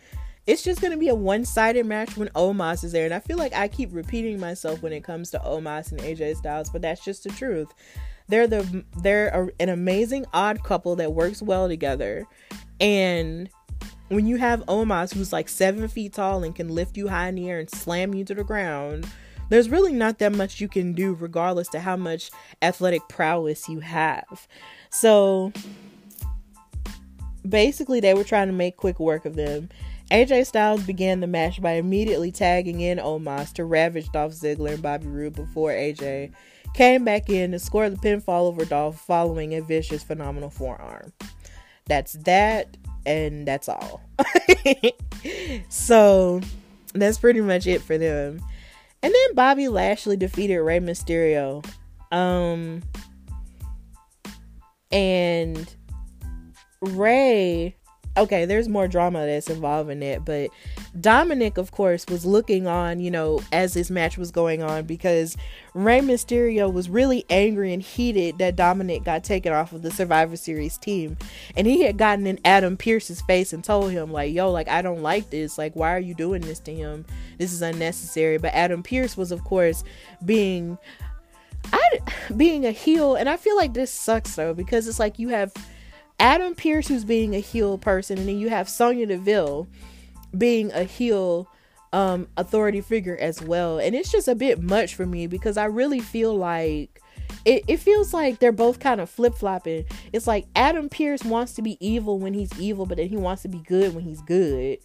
it's 0.48 0.64
just 0.64 0.82
going 0.82 0.92
to 0.92 0.98
be 0.98 1.10
a 1.10 1.16
one-sided 1.16 1.86
match 1.86 2.18
when 2.18 2.30
Omos 2.30 2.84
is 2.84 2.92
there. 2.92 3.06
And 3.06 3.14
I 3.14 3.20
feel 3.20 3.38
like 3.38 3.54
I 3.54 3.68
keep 3.68 3.90
repeating 3.94 4.40
myself 4.40 4.82
when 4.82 4.94
it 4.94 5.04
comes 5.04 5.30
to 5.32 5.40
Omos 5.40 5.92
and 5.92 6.02
AJ 6.02 6.38
Styles, 6.38 6.72
but 6.72 6.82
that's 6.82 7.06
just 7.06 7.24
the 7.24 7.30
truth. 7.30 7.72
They're 8.28 8.48
the 8.48 8.84
they're 9.02 9.52
an 9.60 9.70
amazing 9.70 10.26
odd 10.34 10.64
couple 10.64 10.96
that 10.98 11.14
works 11.14 11.42
well 11.42 11.68
together. 11.68 12.26
And 12.80 13.50
when 14.10 14.26
you 14.26 14.38
have 14.38 14.66
Omos 14.66 15.14
who's 15.14 15.32
like 15.32 15.48
seven 15.48 15.88
feet 15.88 16.14
tall 16.14 16.44
and 16.44 16.56
can 16.56 16.70
lift 16.70 16.98
you 16.98 17.08
high 17.08 17.30
in 17.30 17.36
the 17.36 17.50
air 17.50 17.60
and 17.60 17.70
slam 17.70 18.14
you 18.14 18.26
to 18.26 18.36
the 18.36 18.44
ground, 18.44 19.08
there's 19.50 19.70
really 19.70 19.94
not 19.94 20.20
that 20.20 20.34
much 20.34 20.60
you 20.60 20.68
can 20.68 20.94
do 20.94 21.14
regardless 21.16 21.68
to 21.70 21.80
how 21.80 21.96
much 21.96 22.32
athletic 22.62 23.08
prowess 23.08 23.70
you 23.70 23.80
have. 23.80 24.48
So 24.90 25.54
basically 27.48 28.00
they 28.00 28.14
were 28.14 28.24
trying 28.24 28.48
to 28.48 28.54
make 28.54 28.78
quick 28.78 29.00
work 29.00 29.26
of 29.26 29.36
them. 29.36 29.70
AJ 30.12 30.48
Styles 30.48 30.84
began 30.84 31.20
the 31.20 31.28
match 31.28 31.62
by 31.62 31.74
immediately 31.74 32.32
tagging 32.32 32.82
in 32.82 32.98
Omos 32.98 33.54
to 33.54 33.66
ravage 33.66 34.12
Dolph 34.12 34.34
Ziggler 34.34 34.74
and 34.74 34.82
Bobby 34.82 35.06
Roode 35.06 35.36
before 35.36 35.70
AJ 35.70 36.32
came 36.74 37.04
back 37.04 37.30
in 37.30 37.52
to 37.52 37.60
score 37.60 37.90
the 37.90 37.96
pinfall 37.96 38.48
over 38.48 38.66
Dolph 38.66 39.00
following 39.00 39.54
a 39.54 39.62
vicious 39.62 40.04
phenomenal 40.04 40.50
forearm. 40.50 41.14
That's 41.86 42.14
that 42.14 42.76
and 43.10 43.48
that's 43.48 43.68
all. 43.68 44.02
so 45.70 46.40
that's 46.94 47.18
pretty 47.18 47.42
much 47.42 47.66
it 47.66 47.82
for 47.82 47.98
them. 47.98 48.40
And 49.02 49.14
then 49.14 49.36
Bobby 49.36 49.68
Lashley 49.68 50.16
defeated 50.16 50.62
Rey 50.62 50.80
Mysterio. 50.80 51.66
Um 52.12 52.84
and 54.92 55.76
Rey 56.82 57.76
okay, 58.20 58.46
there's 58.46 58.70
more 58.70 58.88
drama 58.88 59.26
that's 59.26 59.50
involved 59.50 59.90
in 59.90 60.04
it, 60.04 60.24
but 60.24 60.50
Dominic, 61.00 61.58
of 61.58 61.72
course, 61.72 62.06
was 62.08 62.26
looking 62.26 62.68
on, 62.68 63.00
you 63.00 63.12
know, 63.12 63.42
as 63.52 63.74
this 63.74 63.90
match 63.90 64.18
was 64.18 64.32
going 64.32 64.62
on 64.62 64.86
because 64.86 65.36
Rey 65.74 66.00
Mysterio 66.00 66.72
was 66.72 66.90
really 66.90 67.26
angry 67.30 67.74
and 67.74 67.82
heated 67.82 68.38
that 68.38 68.56
Dominic 68.56 69.04
got 69.04 69.24
taken 69.24 69.54
off 69.54 69.74
of 69.74 69.82
the 69.82 69.92
Survivor 69.92 70.36
Series 70.36 70.78
team. 70.78 71.18
And 71.56 71.68
he 71.68 71.82
had 71.82 71.98
gotten 71.98 72.28
in 72.28 72.40
Adam 72.44 72.78
Pearce's 72.78 73.22
face 73.22 73.54
and 73.54 73.64
told 73.64 73.92
him, 73.92 74.12
like, 74.12 74.34
yo, 74.34 74.52
like, 74.52 74.68
I 74.68 74.82
don't 74.82 75.02
like 75.02 75.30
this. 75.30 75.58
Like, 75.58 75.76
why 75.76 75.96
are 75.96 76.00
you 76.00 76.14
doing 76.14 76.42
this 76.42 76.60
to 76.62 76.74
him? 76.74 77.06
This 77.38 77.54
is 77.54 77.62
unnecessary. 77.62 78.38
But 78.38 78.54
Adam 78.54 78.84
Pearce 78.84 79.16
was, 79.16 79.32
of 79.32 79.44
course, 79.44 79.84
being. 80.26 80.78
I 81.74 82.00
being 82.38 82.66
a 82.66 82.72
heel, 82.72 83.16
and 83.16 83.28
I 83.28 83.36
feel 83.36 83.58
like 83.58 83.74
this 83.74 83.92
sucks 83.92 84.36
though 84.36 84.54
because 84.54 84.88
it's 84.88 84.98
like 84.98 85.20
you 85.20 85.28
have 85.28 85.52
Adam 86.20 86.56
Pearce, 86.56 86.88
who's 86.88 87.06
being 87.06 87.36
a 87.36 87.40
heel 87.40 87.78
person, 87.78 88.18
and 88.18 88.28
then 88.28 88.38
you 88.40 88.50
have 88.50 88.68
Sonya 88.70 89.06
Deville 89.06 89.68
being 90.38 90.72
a 90.74 90.84
heel 90.84 91.48
um 91.92 92.28
authority 92.38 92.82
figure 92.82 93.18
as 93.20 93.42
well. 93.42 93.80
And 93.80 93.96
it's 93.96 94.12
just 94.12 94.28
a 94.28 94.36
bit 94.36 94.62
much 94.62 94.96
for 94.96 95.06
me 95.06 95.26
because 95.28 95.58
I 95.58 95.66
really 95.66 96.00
feel 96.00 96.36
like 96.36 97.02
it, 97.46 97.64
it 97.68 97.78
feels 97.78 98.14
like 98.14 98.40
they're 98.40 98.52
both 98.52 98.80
kind 98.80 99.02
of 99.02 99.10
flip 99.10 99.36
flopping. 99.36 99.86
It's 100.14 100.28
like 100.28 100.46
Adam 100.56 100.90
Pearce 100.90 101.24
wants 101.24 101.54
to 101.54 101.62
be 101.62 101.78
evil 101.86 102.20
when 102.20 102.34
he's 102.34 102.58
evil, 102.60 102.86
but 102.86 102.98
then 102.98 103.08
he 103.08 103.18
wants 103.18 103.42
to 103.44 103.48
be 103.48 103.60
good 103.60 103.96
when 103.96 104.04
he's 104.04 104.22
good. 104.22 104.80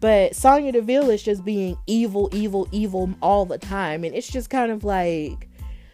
But 0.00 0.36
Sonya 0.36 0.72
Deville 0.72 1.10
is 1.10 1.22
just 1.22 1.44
being 1.44 1.76
evil, 1.86 2.28
evil, 2.32 2.68
evil 2.70 3.10
all 3.20 3.44
the 3.44 3.58
time. 3.58 4.04
And 4.04 4.14
it's 4.14 4.28
just 4.28 4.48
kind 4.48 4.70
of 4.70 4.84
like 4.84 5.48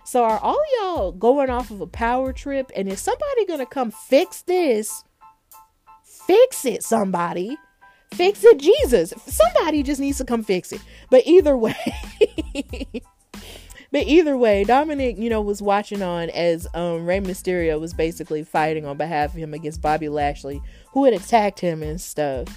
so 0.04 0.24
are 0.24 0.38
all 0.38 0.62
y'all 0.78 1.12
going 1.12 1.48
off 1.50 1.70
of 1.70 1.80
a 1.80 1.86
power 1.86 2.32
trip? 2.32 2.70
And 2.76 2.88
is 2.88 3.00
somebody 3.00 3.46
gonna 3.46 3.66
come 3.66 3.90
fix 3.90 4.42
this? 4.42 5.02
Fix 6.02 6.64
it, 6.64 6.82
somebody. 6.82 7.56
Fix 8.12 8.44
it, 8.44 8.58
Jesus. 8.58 9.12
Somebody 9.26 9.82
just 9.82 10.00
needs 10.00 10.18
to 10.18 10.24
come 10.24 10.44
fix 10.44 10.72
it. 10.72 10.80
But 11.10 11.26
either 11.26 11.56
way, 11.56 11.74
but 13.90 14.06
either 14.06 14.36
way, 14.36 14.64
Dominic, 14.64 15.18
you 15.18 15.28
know, 15.30 15.40
was 15.40 15.62
watching 15.62 16.02
on 16.02 16.30
as 16.30 16.66
um 16.74 17.06
Rey 17.06 17.20
Mysterio 17.20 17.80
was 17.80 17.94
basically 17.94 18.44
fighting 18.44 18.86
on 18.86 18.98
behalf 18.98 19.32
of 19.32 19.40
him 19.40 19.54
against 19.54 19.80
Bobby 19.80 20.08
Lashley, 20.08 20.60
who 20.92 21.04
had 21.04 21.14
attacked 21.14 21.60
him 21.60 21.82
and 21.82 22.00
stuff. 22.00 22.48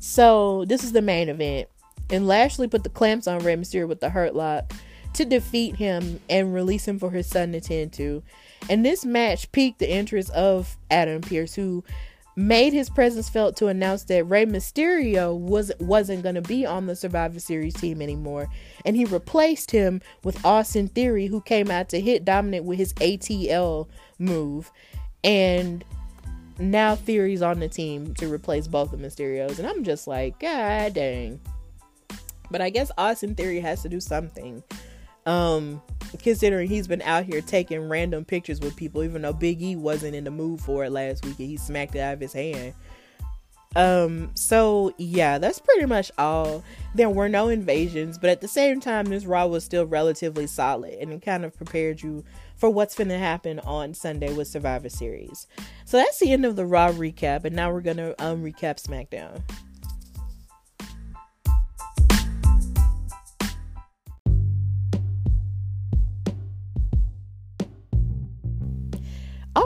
So 0.00 0.64
this 0.66 0.82
is 0.82 0.92
the 0.92 1.02
main 1.02 1.28
event. 1.28 1.68
And 2.10 2.26
Lashley 2.28 2.68
put 2.68 2.84
the 2.84 2.90
clamps 2.90 3.26
on 3.26 3.38
Rey 3.40 3.56
Mysterio 3.56 3.88
with 3.88 4.00
the 4.00 4.10
hurt 4.10 4.34
lock 4.34 4.72
to 5.16 5.24
defeat 5.24 5.76
him 5.76 6.20
and 6.28 6.54
release 6.54 6.86
him 6.86 6.98
for 6.98 7.10
his 7.10 7.26
son 7.26 7.52
to 7.52 7.60
tend 7.60 7.92
to. 7.94 8.22
And 8.68 8.84
this 8.84 9.04
match 9.04 9.50
piqued 9.52 9.78
the 9.78 9.90
interest 9.90 10.30
of 10.30 10.76
Adam 10.90 11.20
Pearce, 11.20 11.54
who 11.54 11.84
made 12.36 12.74
his 12.74 12.90
presence 12.90 13.30
felt 13.30 13.56
to 13.56 13.68
announce 13.68 14.04
that 14.04 14.24
Rey 14.24 14.44
Mysterio 14.44 15.36
was 15.36 15.72
wasn't 15.80 16.22
going 16.22 16.34
to 16.34 16.42
be 16.42 16.66
on 16.66 16.86
the 16.86 16.94
Survivor 16.94 17.40
Series 17.40 17.74
team 17.74 18.02
anymore, 18.02 18.48
and 18.84 18.94
he 18.94 19.06
replaced 19.06 19.70
him 19.70 20.02
with 20.22 20.44
Austin 20.44 20.88
Theory, 20.88 21.26
who 21.26 21.40
came 21.40 21.70
out 21.70 21.88
to 21.90 22.00
hit 22.00 22.24
Dominic 22.24 22.62
with 22.64 22.78
his 22.78 22.92
ATL 22.94 23.88
move, 24.18 24.70
and 25.24 25.82
now 26.58 26.94
Theory's 26.94 27.42
on 27.42 27.60
the 27.60 27.68
team 27.68 28.14
to 28.14 28.32
replace 28.32 28.66
both 28.66 28.90
the 28.90 28.98
Mysterios, 28.98 29.58
and 29.58 29.66
I'm 29.66 29.82
just 29.82 30.06
like, 30.06 30.38
God 30.38 30.94
dang. 30.94 31.40
But 32.50 32.60
I 32.60 32.70
guess 32.70 32.92
Austin 32.96 33.34
Theory 33.34 33.60
has 33.60 33.82
to 33.82 33.88
do 33.88 33.98
something 33.98 34.62
um, 35.26 35.82
considering 36.22 36.68
he's 36.68 36.88
been 36.88 37.02
out 37.02 37.24
here 37.24 37.40
taking 37.40 37.88
random 37.88 38.24
pictures 38.24 38.60
with 38.60 38.76
people, 38.76 39.02
even 39.02 39.22
though 39.22 39.32
Big 39.32 39.60
E 39.60 39.76
wasn't 39.76 40.14
in 40.14 40.24
the 40.24 40.30
mood 40.30 40.60
for 40.60 40.84
it 40.84 40.90
last 40.90 41.24
week 41.24 41.38
and 41.38 41.48
he 41.48 41.56
smacked 41.56 41.94
it 41.94 42.00
out 42.00 42.14
of 42.14 42.20
his 42.20 42.32
hand. 42.32 42.74
Um, 43.74 44.30
so 44.34 44.94
yeah, 44.96 45.36
that's 45.36 45.58
pretty 45.58 45.84
much 45.84 46.10
all. 46.16 46.64
There 46.94 47.10
were 47.10 47.28
no 47.28 47.48
invasions, 47.48 48.16
but 48.16 48.30
at 48.30 48.40
the 48.40 48.48
same 48.48 48.80
time, 48.80 49.04
this 49.04 49.26
Raw 49.26 49.46
was 49.46 49.64
still 49.64 49.84
relatively 49.84 50.46
solid 50.46 50.94
and 50.94 51.12
it 51.12 51.20
kind 51.20 51.44
of 51.44 51.54
prepared 51.54 52.00
you 52.00 52.24
for 52.56 52.70
what's 52.70 52.94
gonna 52.94 53.18
happen 53.18 53.58
on 53.60 53.92
Sunday 53.92 54.32
with 54.32 54.48
Survivor 54.48 54.88
Series. 54.88 55.46
So 55.84 55.98
that's 55.98 56.18
the 56.18 56.32
end 56.32 56.46
of 56.46 56.56
the 56.56 56.64
Raw 56.64 56.90
recap, 56.92 57.44
and 57.44 57.54
now 57.54 57.70
we're 57.70 57.82
gonna 57.82 58.14
um 58.18 58.42
recap 58.42 58.82
SmackDown. 58.82 59.42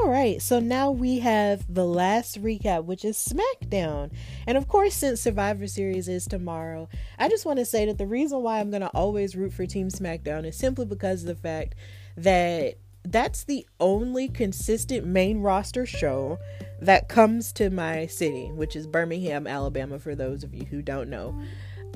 All 0.01 0.09
right, 0.09 0.41
so 0.41 0.61
now 0.61 0.91
we 0.91 1.19
have 1.19 1.63
the 1.73 1.85
last 1.85 2.43
recap, 2.43 2.85
which 2.85 3.05
is 3.05 3.19
SmackDown. 3.19 4.11
And 4.47 4.57
of 4.57 4.67
course, 4.67 4.95
since 4.95 5.21
Survivor 5.21 5.67
Series 5.67 6.09
is 6.09 6.25
tomorrow, 6.25 6.89
I 7.19 7.29
just 7.29 7.45
want 7.45 7.59
to 7.59 7.67
say 7.67 7.85
that 7.85 7.99
the 7.99 8.07
reason 8.07 8.43
why 8.43 8.61
I'm 8.61 8.71
going 8.71 8.81
to 8.81 8.89
always 8.89 9.37
root 9.37 9.53
for 9.53 9.67
Team 9.67 9.89
SmackDown 9.89 10.47
is 10.47 10.57
simply 10.57 10.87
because 10.87 11.21
of 11.21 11.27
the 11.27 11.35
fact 11.35 11.75
that 12.17 12.77
that's 13.05 13.45
the 13.45 13.67
only 13.79 14.29
consistent 14.29 15.07
main 15.07 15.43
roster 15.43 15.85
show 15.85 16.39
that 16.81 17.11
comes 17.11 17.53
to 17.53 17.69
my 17.69 18.07
city, 18.07 18.51
which 18.53 18.77
is 18.77 18.87
Birmingham, 18.87 19.47
Alabama, 19.47 19.99
for 19.99 20.15
those 20.15 20.45
of 20.45 20.55
you 20.55 20.65
who 20.65 20.81
don't 20.81 21.11
know. 21.11 21.39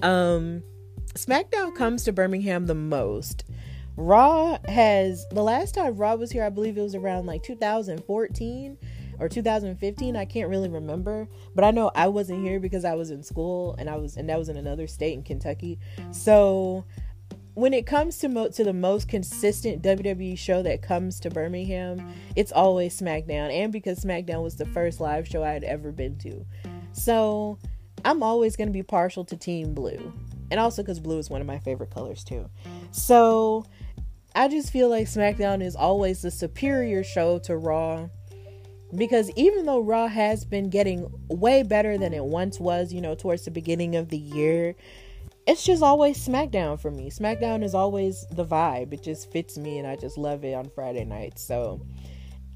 Um, 0.03 0.63
SmackDown 1.15 1.75
comes 1.75 2.05
to 2.05 2.13
Birmingham 2.13 2.67
the 2.67 2.75
most. 2.75 3.45
Raw 3.97 4.59
has 4.67 5.27
the 5.31 5.43
last 5.43 5.75
time 5.75 5.97
Raw 5.97 6.17
was 6.17 6.33
here, 6.33 6.45
I 6.45 6.49
believe 6.51 6.77
it 6.77 6.83
was 6.83 6.95
around 6.95 7.27
like 7.27 7.43
2014 7.43 8.79
or 9.21 9.29
2015. 9.29 10.17
I 10.17 10.25
can't 10.25 10.49
really 10.51 10.69
remember, 10.69 11.29
but 11.55 11.65
I 11.65 11.71
know 11.71 11.91
I 11.95 12.09
wasn't 12.09 12.43
here 12.43 12.59
because 12.59 12.85
I 12.85 12.95
was 12.95 13.11
in 13.11 13.23
school 13.23 13.77
and 13.79 13.89
I 13.89 13.97
was 13.97 14.17
and 14.17 14.29
that 14.29 14.39
was 14.39 14.49
in 14.49 14.57
another 14.57 14.87
state 14.89 15.15
in 15.15 15.23
Kentucky. 15.23 15.79
So 16.11 16.85
when 17.55 17.73
it 17.73 17.87
comes 17.87 18.19
to 18.19 18.29
mo- 18.29 18.49
to 18.49 18.65
the 18.65 18.73
most 18.73 19.09
consistent 19.09 19.81
WWE 19.83 20.37
show 20.37 20.61
that 20.65 20.83
comes 20.83 21.21
to 21.21 21.31
Birmingham, 21.31 22.13
it's 22.35 22.51
always 22.51 23.01
SmackDown, 23.01 23.53
and 23.53 23.73
because 23.73 24.01
SmackDown 24.05 24.43
was 24.43 24.57
the 24.57 24.67
first 24.67 24.99
live 24.99 25.29
show 25.29 25.45
I 25.45 25.53
had 25.53 25.63
ever 25.63 25.93
been 25.93 26.19
to, 26.19 26.45
so 26.91 27.59
I'm 28.05 28.25
always 28.25 28.57
going 28.57 28.67
to 28.67 28.73
be 28.73 28.83
partial 28.83 29.25
to 29.27 29.37
Team 29.37 29.73
Blue. 29.73 30.13
and 30.51 30.59
also 30.59 30.83
because 30.83 30.99
blue 30.99 31.19
is 31.19 31.31
one 31.31 31.41
of 31.41 31.47
my 31.47 31.61
favorite 31.61 31.91
colors 31.91 32.25
too. 32.25 32.51
So 32.91 33.65
I 34.35 34.49
just 34.49 34.73
feel 34.73 34.89
like 34.89 35.07
SmackDown 35.07 35.63
is 35.63 35.77
always 35.77 36.23
the 36.23 36.31
superior 36.31 37.05
show 37.05 37.39
to 37.41 37.57
Raw 37.57 38.09
because 38.95 39.31
even 39.37 39.67
though 39.67 39.81
Raw 39.81 40.09
has 40.09 40.45
been 40.45 40.71
getting 40.71 41.07
way 41.29 41.63
better 41.63 41.99
than 41.99 42.13
it 42.13 42.25
once 42.25 42.59
was, 42.59 42.93
you 42.93 43.01
know, 43.01 43.15
towards 43.15 43.45
the 43.45 43.51
beginning 43.51 43.97
of 43.97 44.09
the 44.09 44.19
year, 44.19 44.75
it's 45.47 45.65
just 45.65 45.83
always 45.83 46.17
SmackDown 46.27 46.81
for 46.81 46.91
me. 46.91 47.11
SmackDown 47.11 47.63
is 47.63 47.75
always 47.75 48.27
the 48.31 48.45
vibe. 48.45 48.93
It 48.93 49.03
just 49.03 49.31
fits 49.31 49.59
me 49.59 49.79
and 49.79 49.87
I 49.87 49.97
just 49.97 50.17
love 50.17 50.45
it 50.45 50.55
on 50.55 50.71
Friday 50.71 51.05
nights. 51.05 51.43
So 51.43 51.85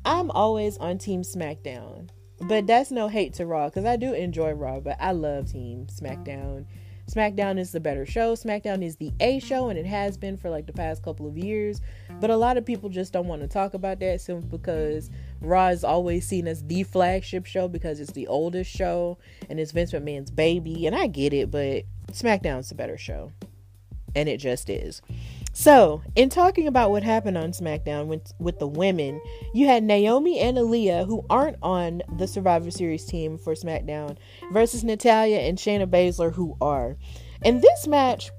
I'm 0.05 0.31
always 0.31 0.79
on 0.79 0.99
Team 0.99 1.23
SmackDown. 1.23 2.09
But 2.41 2.67
that's 2.67 2.91
no 2.91 3.09
hate 3.09 3.35
to 3.35 3.47
Raw 3.47 3.67
because 3.67 3.85
I 3.85 3.97
do 3.97 4.13
enjoy 4.15 4.53
Raw, 4.53 4.81
but 4.81 4.97
I 5.01 5.13
love 5.13 5.51
Team 5.51 5.87
SmackDown. 5.87 6.67
SmackDown 7.09 7.59
is 7.59 7.73
the 7.73 7.81
better 7.81 8.05
show. 8.05 8.35
SmackDown 8.35 8.85
is 8.85 8.97
the 8.97 9.13
A 9.21 9.41
show, 9.41 9.71
and 9.71 9.79
it 9.79 9.87
has 9.87 10.19
been 10.19 10.37
for 10.37 10.51
like 10.51 10.67
the 10.67 10.75
past 10.75 11.03
couple 11.03 11.27
of 11.27 11.39
years. 11.39 11.81
But 12.21 12.31
a 12.31 12.37
lot 12.37 12.59
of 12.59 12.67
people 12.67 12.91
just 12.91 13.13
don't 13.13 13.27
want 13.27 13.41
to 13.43 13.49
talk 13.49 13.73
about 13.73 13.99
that 14.01 14.21
simply 14.21 14.49
because 14.49 15.11
Raw 15.41 15.69
is 15.69 15.85
always 15.85 16.27
seen 16.27 16.47
as 16.47 16.63
the 16.65 16.83
flagship 16.83 17.47
show 17.47 17.67
because 17.67 17.99
it's 18.01 18.13
the 18.13 18.27
oldest 18.27 18.71
show 18.71 19.19
and 19.49 19.59
it's 19.59 19.73
Vince 19.73 19.93
McMahon's 19.93 20.31
baby. 20.31 20.87
And 20.87 20.95
I 20.95 21.07
get 21.07 21.33
it, 21.33 21.51
but 21.51 21.85
SmackDown's 22.13 22.69
the 22.69 22.75
better 22.75 22.99
show. 22.99 23.33
And 24.15 24.29
it 24.29 24.39
just 24.39 24.69
is. 24.69 25.01
So, 25.53 26.03
in 26.15 26.29
talking 26.29 26.69
about 26.69 26.91
what 26.91 27.03
happened 27.03 27.37
on 27.37 27.51
SmackDown 27.51 28.07
with, 28.07 28.33
with 28.39 28.59
the 28.59 28.69
women, 28.69 29.21
you 29.55 29.67
had 29.67 29.83
Naomi 29.83 30.39
and 30.39 30.57
Aliyah, 30.57 31.07
who 31.07 31.25
aren't 31.29 31.57
on 31.63 32.03
the 32.17 32.29
Survivor 32.29 32.71
Series 32.71 33.05
team 33.05 33.39
for 33.39 33.55
SmackDown, 33.55 34.17
versus 34.53 34.85
Natalya 34.85 35.39
and 35.39 35.59
Shayna 35.59 35.87
Baszler, 35.87 36.33
who 36.33 36.57
are. 36.61 36.97
And 37.45 37.61
this 37.61 37.87
match, 37.87 38.31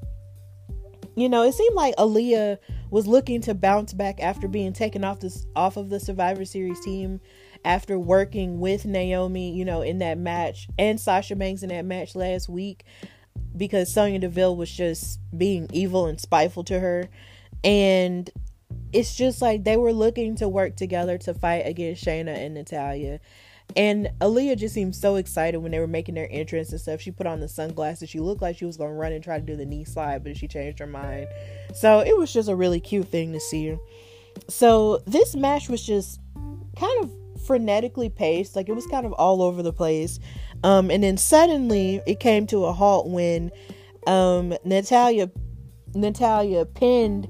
you 1.15 1.27
know, 1.27 1.43
it 1.43 1.53
seemed 1.53 1.75
like 1.75 1.95
Aliyah 1.97 2.57
was 2.89 3.05
looking 3.05 3.41
to 3.41 3.53
bounce 3.53 3.93
back 3.93 4.21
after 4.21 4.47
being 4.47 4.73
taken 4.73 5.03
off 5.03 5.19
this 5.19 5.45
off 5.55 5.77
of 5.77 5.89
the 5.89 5.99
Survivor 5.99 6.45
Series 6.45 6.79
team 6.79 7.19
after 7.65 7.99
working 7.99 8.59
with 8.59 8.85
Naomi, 8.85 9.51
you 9.53 9.65
know, 9.65 9.81
in 9.81 9.97
that 9.99 10.17
match 10.17 10.67
and 10.77 10.99
Sasha 10.99 11.35
Banks 11.35 11.63
in 11.63 11.69
that 11.69 11.85
match 11.85 12.15
last 12.15 12.47
week 12.47 12.85
because 13.55 13.93
Sonya 13.93 14.19
Deville 14.19 14.55
was 14.55 14.71
just 14.71 15.19
being 15.35 15.67
evil 15.71 16.05
and 16.05 16.19
spiteful 16.19 16.63
to 16.65 16.79
her. 16.79 17.09
And 17.63 18.29
it's 18.93 19.15
just 19.15 19.41
like 19.41 19.63
they 19.63 19.77
were 19.77 19.93
looking 19.93 20.35
to 20.37 20.47
work 20.47 20.75
together 20.75 21.17
to 21.19 21.33
fight 21.33 21.65
against 21.65 22.03
Shayna 22.03 22.35
and 22.35 22.53
Natalya. 22.53 23.19
And 23.75 24.09
Aliyah 24.19 24.57
just 24.57 24.73
seemed 24.73 24.95
so 24.95 25.15
excited 25.15 25.59
when 25.59 25.71
they 25.71 25.79
were 25.79 25.87
making 25.87 26.15
their 26.15 26.27
entrance 26.31 26.71
and 26.71 26.81
stuff. 26.81 27.01
She 27.01 27.11
put 27.11 27.27
on 27.27 27.39
the 27.39 27.47
sunglasses. 27.47 28.09
She 28.09 28.19
looked 28.19 28.41
like 28.41 28.57
she 28.57 28.65
was 28.65 28.77
going 28.77 28.89
to 28.89 28.95
run 28.95 29.13
and 29.13 29.23
try 29.23 29.39
to 29.39 29.45
do 29.45 29.55
the 29.55 29.65
knee 29.65 29.83
slide, 29.83 30.23
but 30.23 30.35
she 30.35 30.47
changed 30.47 30.79
her 30.79 30.87
mind. 30.87 31.27
So 31.75 31.99
it 31.99 32.17
was 32.17 32.33
just 32.33 32.49
a 32.49 32.55
really 32.55 32.79
cute 32.79 33.09
thing 33.09 33.31
to 33.33 33.39
see. 33.39 33.77
So 34.47 35.01
this 35.05 35.35
match 35.35 35.69
was 35.69 35.85
just 35.85 36.19
kind 36.75 37.03
of 37.03 37.11
frenetically 37.45 38.13
paced. 38.13 38.55
Like 38.55 38.69
it 38.69 38.73
was 38.73 38.87
kind 38.87 39.05
of 39.05 39.13
all 39.13 39.43
over 39.43 39.61
the 39.61 39.73
place. 39.73 40.19
Um, 40.63 40.91
and 40.91 41.03
then 41.03 41.17
suddenly 41.17 42.01
it 42.05 42.19
came 42.19 42.47
to 42.47 42.65
a 42.65 42.73
halt 42.73 43.07
when 43.07 43.51
um, 44.07 44.53
Natalya 44.65 45.29
Natalya 45.93 46.65
pinned 46.65 47.29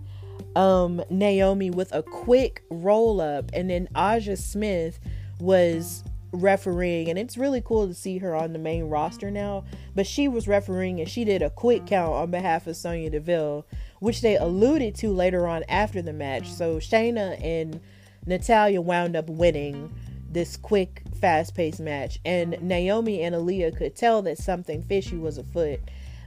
um, 0.55 1.01
Naomi 1.09 1.69
with 1.69 1.93
a 1.93 2.03
quick 2.03 2.63
roll 2.69 3.21
up, 3.21 3.51
and 3.53 3.69
then 3.69 3.87
Aja 3.95 4.35
Smith 4.35 4.99
was 5.39 6.03
refereeing, 6.31 7.09
and 7.09 7.17
it's 7.17 7.37
really 7.37 7.61
cool 7.61 7.87
to 7.87 7.93
see 7.93 8.17
her 8.17 8.35
on 8.35 8.53
the 8.53 8.59
main 8.59 8.85
roster 8.85 9.31
now. 9.31 9.63
But 9.95 10.07
she 10.07 10.27
was 10.27 10.47
refereeing, 10.47 10.99
and 10.99 11.09
she 11.09 11.23
did 11.23 11.41
a 11.41 11.49
quick 11.49 11.85
count 11.85 12.13
on 12.13 12.31
behalf 12.31 12.67
of 12.67 12.75
Sonya 12.75 13.11
Deville, 13.11 13.65
which 13.99 14.21
they 14.21 14.35
alluded 14.35 14.95
to 14.95 15.13
later 15.13 15.47
on 15.47 15.63
after 15.69 16.01
the 16.01 16.13
match. 16.13 16.49
So 16.51 16.77
Shayna 16.77 17.41
and 17.43 17.79
Natalya 18.25 18.81
wound 18.81 19.15
up 19.15 19.29
winning 19.29 19.93
this 20.29 20.57
quick, 20.57 21.03
fast 21.19 21.55
paced 21.55 21.79
match. 21.79 22.19
And 22.25 22.57
Naomi 22.61 23.21
and 23.21 23.35
Aliyah 23.35 23.77
could 23.77 23.95
tell 23.95 24.21
that 24.23 24.37
something 24.37 24.83
fishy 24.83 25.17
was 25.17 25.37
afoot. 25.37 25.79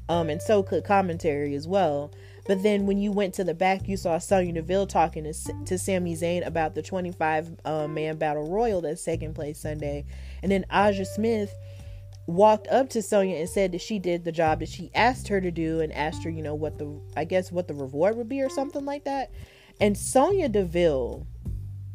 Um, 0.09 0.29
and 0.29 0.43
so 0.43 0.63
could 0.63 0.85
commentary 0.85 1.55
as 1.55 1.67
well. 1.67 2.13
But 2.47 2.63
then 2.63 2.87
when 2.87 2.99
you 2.99 3.13
went 3.13 3.35
to 3.35 3.45
the 3.45 3.55
back, 3.55 3.89
you 3.89 3.97
saw 3.97 4.19
Sonya 4.19 4.53
Deville 4.53 4.89
talking 4.89 5.25
to, 5.25 5.33
to 5.65 5.79
Sami 5.79 6.17
Zayn 6.17 6.45
about 6.45 6.75
the 6.75 6.83
25 6.83 7.57
uh, 7.65 7.87
man 7.87 8.17
battle 8.17 8.51
royal 8.51 8.81
that's 8.81 9.05
taking 9.05 9.33
place 9.33 9.61
Sunday. 9.61 10.05
And 10.43 10.51
then 10.51 10.65
Aja 10.69 11.05
Smith 11.05 11.55
walked 12.27 12.67
up 12.69 12.91
to 12.91 13.03
Sonya 13.03 13.37
and 13.37 13.49
said 13.49 13.73
that 13.73 13.81
she 13.81 13.99
did 13.99 14.25
the 14.25 14.33
job 14.33 14.59
that 14.59 14.69
she 14.69 14.91
asked 14.95 15.29
her 15.29 15.41
to 15.41 15.51
do 15.51 15.81
and 15.81 15.93
asked 15.93 16.25
her, 16.25 16.31
you 16.31 16.43
know, 16.43 16.55
what 16.55 16.79
the, 16.79 17.01
I 17.17 17.25
guess, 17.25 17.53
what 17.53 17.69
the 17.69 17.75
reward 17.75 18.17
would 18.17 18.29
be 18.29 18.43
or 18.43 18.49
something 18.49 18.85
like 18.85 19.05
that. 19.05 19.31
And 19.81 19.97
Sonya 19.97 20.49
Deville 20.49 21.27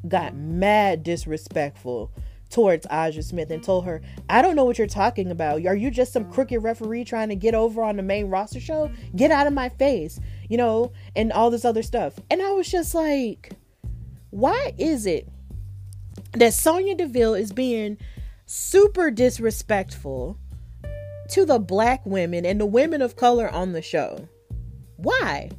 got 0.09 0.35
mad 0.35 1.03
disrespectful 1.03 2.11
towards 2.49 2.85
Aja 2.89 3.21
Smith 3.21 3.51
and 3.51 3.61
told 3.61 3.85
her, 3.85 4.01
I 4.29 4.41
don't 4.41 4.55
know 4.55 4.65
what 4.65 4.77
you're 4.77 4.87
talking 4.87 5.31
about. 5.31 5.65
Are 5.65 5.75
you 5.75 5.91
just 5.91 6.13
some 6.13 6.31
crooked 6.31 6.63
referee 6.63 7.03
trying 7.03 7.29
to 7.29 7.35
get 7.35 7.53
over 7.53 7.83
on 7.83 7.97
the 7.97 8.03
main 8.03 8.27
roster 8.27 8.59
show? 8.59 8.91
Get 9.15 9.31
out 9.31 9.47
of 9.47 9.53
my 9.53 9.69
face, 9.69 10.19
you 10.49 10.57
know, 10.57 10.91
and 11.15 11.31
all 11.31 11.49
this 11.49 11.65
other 11.65 11.83
stuff. 11.83 12.13
And 12.29 12.41
I 12.41 12.51
was 12.51 12.69
just 12.69 12.95
like, 12.95 13.51
why 14.29 14.73
is 14.77 15.05
it 15.05 15.27
that 16.33 16.53
Sonya 16.53 16.95
Deville 16.95 17.35
is 17.35 17.51
being 17.51 17.97
super 18.45 19.11
disrespectful 19.11 20.37
to 21.29 21.45
the 21.45 21.59
black 21.59 22.05
women 22.05 22.45
and 22.45 22.59
the 22.59 22.65
women 22.65 23.01
of 23.01 23.15
color 23.15 23.49
on 23.49 23.73
the 23.73 23.81
show? 23.81 24.29
Why? 24.95 25.49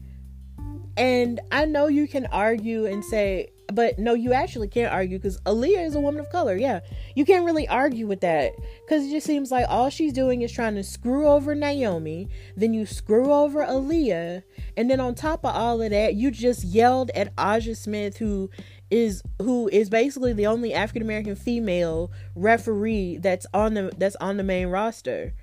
And 0.97 1.41
I 1.53 1.65
know 1.65 1.87
you 1.87 2.09
can 2.09 2.27
argue 2.27 2.87
and 2.87 3.05
say, 3.05 3.51
but 3.73 3.99
no, 3.99 4.15
you 4.15 4.33
actually 4.33 4.69
can't 4.69 4.93
argue 4.93 5.19
because 5.19 5.41
Aliyah 5.43 5.87
is 5.87 5.95
a 5.95 6.01
woman 6.01 6.21
of 6.21 6.31
color. 6.31 6.57
Yeah, 6.57 6.81
you 7.15 7.25
can't 7.25 7.45
really 7.45 7.69
argue 7.69 8.07
with 8.07 8.21
that 8.23 8.53
because 8.85 9.05
it 9.07 9.11
just 9.11 9.27
seems 9.27 9.51
like 9.51 9.67
all 9.69 9.91
she's 9.91 10.13
doing 10.13 10.41
is 10.41 10.51
trying 10.51 10.75
to 10.77 10.83
screw 10.83 11.29
over 11.29 11.55
Naomi. 11.55 12.29
Then 12.57 12.73
you 12.73 12.87
screw 12.87 13.33
over 13.33 13.65
Aliyah, 13.65 14.43
and 14.77 14.91
then 14.91 15.01
on 15.01 15.15
top 15.15 15.45
of 15.45 15.55
all 15.55 15.83
of 15.83 15.91
that, 15.91 16.15
you 16.15 16.31
just 16.31 16.65
yelled 16.65 17.11
at 17.15 17.33
Aja 17.37 17.75
Smith, 17.75 18.17
who 18.17 18.51
is 18.91 19.23
who 19.43 19.69
is 19.69 19.91
basically 19.91 20.33
the 20.33 20.47
only 20.47 20.73
African 20.73 21.03
American 21.03 21.37
female 21.37 22.11
referee 22.35 23.19
that's 23.19 23.47
on 23.53 23.75
the 23.75 23.93
that's 23.99 24.17
on 24.17 24.39
the 24.39 24.45
main 24.45 24.69
roster. 24.69 25.35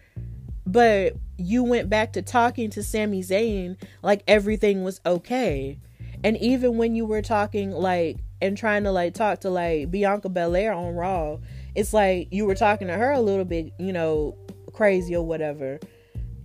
But 0.65 1.13
you 1.37 1.63
went 1.63 1.91
back 1.91 2.13
to 2.13 2.23
talking 2.23 2.71
to 2.71 2.81
Sami 2.81 3.21
Zayn 3.21 3.77
like 4.01 4.23
everything 4.27 4.83
was 4.83 4.99
okay 5.05 5.77
and 6.23 6.37
even 6.37 6.77
when 6.77 6.95
you 6.95 7.05
were 7.05 7.21
talking 7.21 7.71
like 7.71 8.17
and 8.41 8.57
trying 8.57 8.83
to 8.83 8.91
like 8.91 9.13
talk 9.13 9.41
to 9.41 9.49
like 9.49 9.91
Bianca 9.91 10.29
Belair 10.29 10.73
on 10.73 10.95
Raw, 10.95 11.37
it's 11.75 11.93
like 11.93 12.27
you 12.31 12.45
were 12.45 12.55
talking 12.55 12.87
to 12.87 12.93
her 12.93 13.11
a 13.11 13.21
little 13.21 13.45
bit, 13.45 13.73
you 13.79 13.93
know, 13.93 14.37
crazy 14.73 15.15
or 15.15 15.25
whatever. 15.25 15.79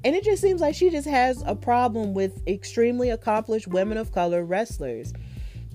And 0.05 0.17
it 0.17 0.25
just 0.25 0.41
seems 0.41 0.61
like 0.61 0.75
she 0.75 0.91
just 0.91 1.09
has 1.09 1.43
a 1.47 1.55
problem 1.55 2.15
with 2.15 2.47
extremely 2.47 3.11
accomplished 3.11 3.69
women 3.69 3.99
of 3.99 4.13
color 4.13 4.45
wrestlers. 4.45 5.13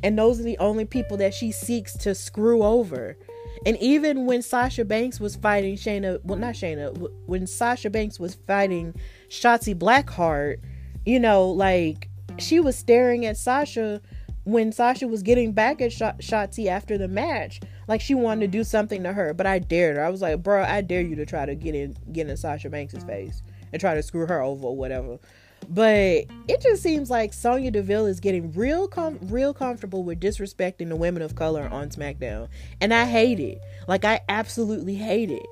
And 0.04 0.18
those 0.18 0.39
are 0.39 0.43
the 0.43 0.58
only 0.58 0.86
people 0.86 1.18
that 1.18 1.34
she 1.34 1.52
seeks 1.52 1.96
to 2.00 2.16
screw 2.16 2.64
over. 2.64 3.18
And 3.66 3.78
even 3.78 4.26
when 4.26 4.41
Sasha 4.41 4.86
Banks 4.86 5.20
was 5.20 5.36
fighting 5.36 5.76
Shayna, 5.76 6.20
well, 6.24 6.38
not 6.38 6.56
Shayna, 6.56 7.10
when 7.26 7.48
Sasha 7.48 7.89
Banks 7.89 8.20
was 8.20 8.36
fighting 8.48 8.93
Shotzi 9.30 9.76
Blackheart, 9.76 10.58
you 11.06 11.20
know, 11.20 11.50
like 11.50 12.10
she 12.38 12.60
was 12.60 12.76
staring 12.76 13.26
at 13.26 13.38
Sasha 13.38 14.02
when 14.44 14.72
Sasha 14.72 15.08
was 15.08 15.24
getting 15.24 15.52
back 15.52 15.82
at 15.82 15.92
Sh- 15.92 16.02
Shotzi 16.20 16.68
after 16.68 16.98
the 16.98 17.08
match. 17.08 17.60
Like 17.88 18.02
she 18.02 18.16
wanted 18.16 18.42
to 18.42 18.58
do 18.58 18.64
something 18.64 19.04
to 19.04 19.14
her, 19.14 19.34
but 19.34 19.46
I 19.46 19.60
dared 19.60 19.98
her. 19.98 20.04
I 20.04 20.10
was 20.10 20.22
like, 20.22 20.42
bro, 20.42 20.64
I 20.64 20.82
dare 20.82 21.02
you 21.02 21.16
to 21.16 21.26
try 21.26 21.46
to 21.46 21.56
get 21.56 21.76
in 21.76 21.96
get 22.12 22.28
in 22.28 22.38
Sasha 22.38 22.70
Banks's 22.70 23.04
face 23.04 23.42
and 23.72 23.80
try 23.80 23.96
to 23.96 24.04
screw 24.04 24.26
her 24.26 24.42
over 24.42 24.68
or 24.68 24.76
whatever. 24.76 25.20
But 25.68 26.26
it 26.48 26.62
just 26.62 26.84
seems 26.84 27.10
like 27.10 27.34
Sonya 27.34 27.72
Deville 27.72 28.06
is 28.06 28.20
getting 28.20 28.52
real 28.54 28.88
com- 28.88 29.20
real 29.24 29.54
comfortable 29.54 30.04
with 30.04 30.20
disrespecting 30.20 30.90
the 30.90 30.96
women 30.96 31.24
of 31.24 31.36
color 31.36 31.68
on 31.72 31.90
SmackDown. 31.90 32.50
And 32.82 32.94
I 32.94 33.06
hate 33.06 33.40
it. 33.40 33.62
Like 33.88 34.06
I 34.06 34.22
absolutely 34.30 34.96
hate 34.96 35.32
it. 35.32 35.46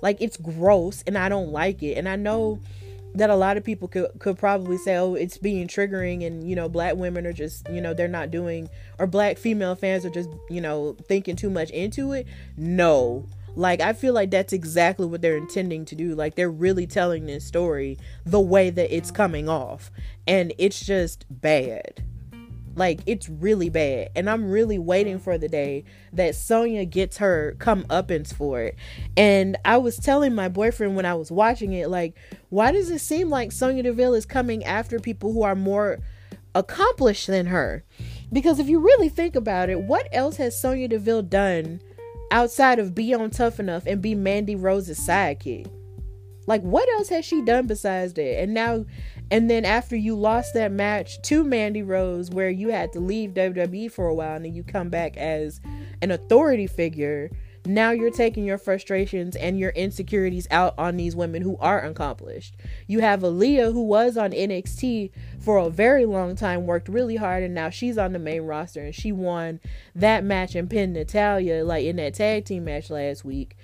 Like 0.00 0.20
it's 0.20 0.36
gross 0.36 1.02
and 1.06 1.18
I 1.18 1.28
don't 1.28 1.52
like 1.52 1.82
it. 1.82 1.94
And 1.94 2.08
I 2.08 2.16
know 2.16 2.60
that 3.18 3.30
a 3.30 3.36
lot 3.36 3.56
of 3.56 3.64
people 3.64 3.88
could 3.88 4.10
could 4.18 4.38
probably 4.38 4.78
say, 4.78 4.96
oh, 4.96 5.14
it's 5.14 5.38
being 5.38 5.68
triggering, 5.68 6.26
and 6.26 6.48
you 6.48 6.56
know, 6.56 6.68
black 6.68 6.96
women 6.96 7.26
are 7.26 7.32
just, 7.32 7.68
you 7.68 7.80
know, 7.80 7.94
they're 7.94 8.08
not 8.08 8.30
doing, 8.30 8.68
or 8.98 9.06
black 9.06 9.38
female 9.38 9.74
fans 9.74 10.04
are 10.04 10.10
just, 10.10 10.30
you 10.48 10.60
know, 10.60 10.96
thinking 11.06 11.36
too 11.36 11.50
much 11.50 11.70
into 11.70 12.12
it. 12.12 12.26
No, 12.56 13.26
like 13.54 13.80
I 13.80 13.92
feel 13.92 14.14
like 14.14 14.30
that's 14.30 14.52
exactly 14.52 15.06
what 15.06 15.20
they're 15.20 15.36
intending 15.36 15.84
to 15.86 15.94
do. 15.94 16.14
Like 16.14 16.36
they're 16.36 16.50
really 16.50 16.86
telling 16.86 17.26
this 17.26 17.44
story 17.44 17.98
the 18.24 18.40
way 18.40 18.70
that 18.70 18.94
it's 18.94 19.10
coming 19.10 19.48
off, 19.48 19.90
and 20.26 20.52
it's 20.58 20.84
just 20.84 21.26
bad. 21.28 22.02
Like 22.78 23.00
it's 23.06 23.28
really 23.28 23.68
bad. 23.68 24.10
And 24.14 24.30
I'm 24.30 24.50
really 24.50 24.78
waiting 24.78 25.18
for 25.18 25.36
the 25.36 25.48
day 25.48 25.84
that 26.12 26.36
Sonya 26.36 26.84
gets 26.84 27.16
her 27.18 27.56
comeuppance 27.58 28.32
for 28.32 28.62
it. 28.62 28.76
And 29.16 29.56
I 29.64 29.78
was 29.78 29.96
telling 29.96 30.34
my 30.34 30.48
boyfriend 30.48 30.94
when 30.94 31.04
I 31.04 31.14
was 31.14 31.32
watching 31.32 31.72
it, 31.72 31.90
like, 31.90 32.14
why 32.50 32.70
does 32.70 32.88
it 32.88 33.00
seem 33.00 33.28
like 33.28 33.50
Sonya 33.50 33.82
Deville 33.82 34.14
is 34.14 34.24
coming 34.24 34.64
after 34.64 35.00
people 35.00 35.32
who 35.32 35.42
are 35.42 35.56
more 35.56 35.98
accomplished 36.54 37.26
than 37.26 37.46
her? 37.46 37.84
Because 38.32 38.60
if 38.60 38.68
you 38.68 38.78
really 38.78 39.08
think 39.08 39.34
about 39.34 39.70
it, 39.70 39.80
what 39.80 40.08
else 40.12 40.36
has 40.36 40.60
Sonya 40.60 40.88
Deville 40.88 41.22
done 41.22 41.80
outside 42.30 42.78
of 42.78 42.94
be 42.94 43.12
on 43.12 43.30
tough 43.30 43.58
enough 43.58 43.86
and 43.86 44.00
be 44.00 44.14
Mandy 44.14 44.54
Rose's 44.54 45.00
sidekick? 45.00 45.68
Like 46.46 46.62
what 46.62 46.88
else 46.90 47.08
has 47.08 47.24
she 47.24 47.42
done 47.42 47.66
besides 47.66 48.14
that? 48.14 48.40
And 48.40 48.54
now 48.54 48.86
and 49.30 49.50
then 49.50 49.64
after 49.64 49.96
you 49.96 50.14
lost 50.14 50.54
that 50.54 50.72
match 50.72 51.20
to 51.22 51.44
Mandy 51.44 51.82
Rose, 51.82 52.30
where 52.30 52.50
you 52.50 52.70
had 52.70 52.92
to 52.94 53.00
leave 53.00 53.30
WWE 53.30 53.90
for 53.92 54.06
a 54.06 54.14
while 54.14 54.36
and 54.36 54.44
then 54.44 54.54
you 54.54 54.62
come 54.62 54.88
back 54.88 55.16
as 55.16 55.60
an 56.00 56.10
authority 56.10 56.66
figure, 56.66 57.30
now 57.66 57.90
you're 57.90 58.10
taking 58.10 58.46
your 58.46 58.56
frustrations 58.56 59.36
and 59.36 59.58
your 59.58 59.70
insecurities 59.70 60.48
out 60.50 60.74
on 60.78 60.96
these 60.96 61.14
women 61.14 61.42
who 61.42 61.58
are 61.58 61.80
accomplished. 61.80 62.56
You 62.86 63.00
have 63.00 63.20
Aliyah, 63.20 63.74
who 63.74 63.82
was 63.82 64.16
on 64.16 64.30
NXT 64.30 65.10
for 65.38 65.58
a 65.58 65.68
very 65.68 66.06
long 66.06 66.34
time, 66.34 66.66
worked 66.66 66.88
really 66.88 67.16
hard, 67.16 67.42
and 67.42 67.54
now 67.54 67.68
she's 67.68 67.98
on 67.98 68.14
the 68.14 68.18
main 68.18 68.42
roster 68.42 68.80
and 68.80 68.94
she 68.94 69.12
won 69.12 69.60
that 69.94 70.24
match 70.24 70.54
and 70.54 70.70
pinned 70.70 70.94
Natalya 70.94 71.64
like 71.64 71.84
in 71.84 71.96
that 71.96 72.14
tag 72.14 72.46
team 72.46 72.64
match 72.64 72.88
last 72.88 73.24
week. 73.26 73.56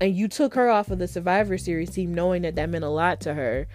And 0.00 0.14
you 0.14 0.28
took 0.28 0.54
her 0.54 0.68
off 0.68 0.90
of 0.90 0.98
the 0.98 1.08
Survivor 1.08 1.56
Series 1.56 1.90
team 1.90 2.12
knowing 2.12 2.42
that 2.42 2.56
that 2.56 2.68
meant 2.68 2.84
a 2.84 2.90
lot 2.90 3.22
to 3.22 3.32
her 3.32 3.66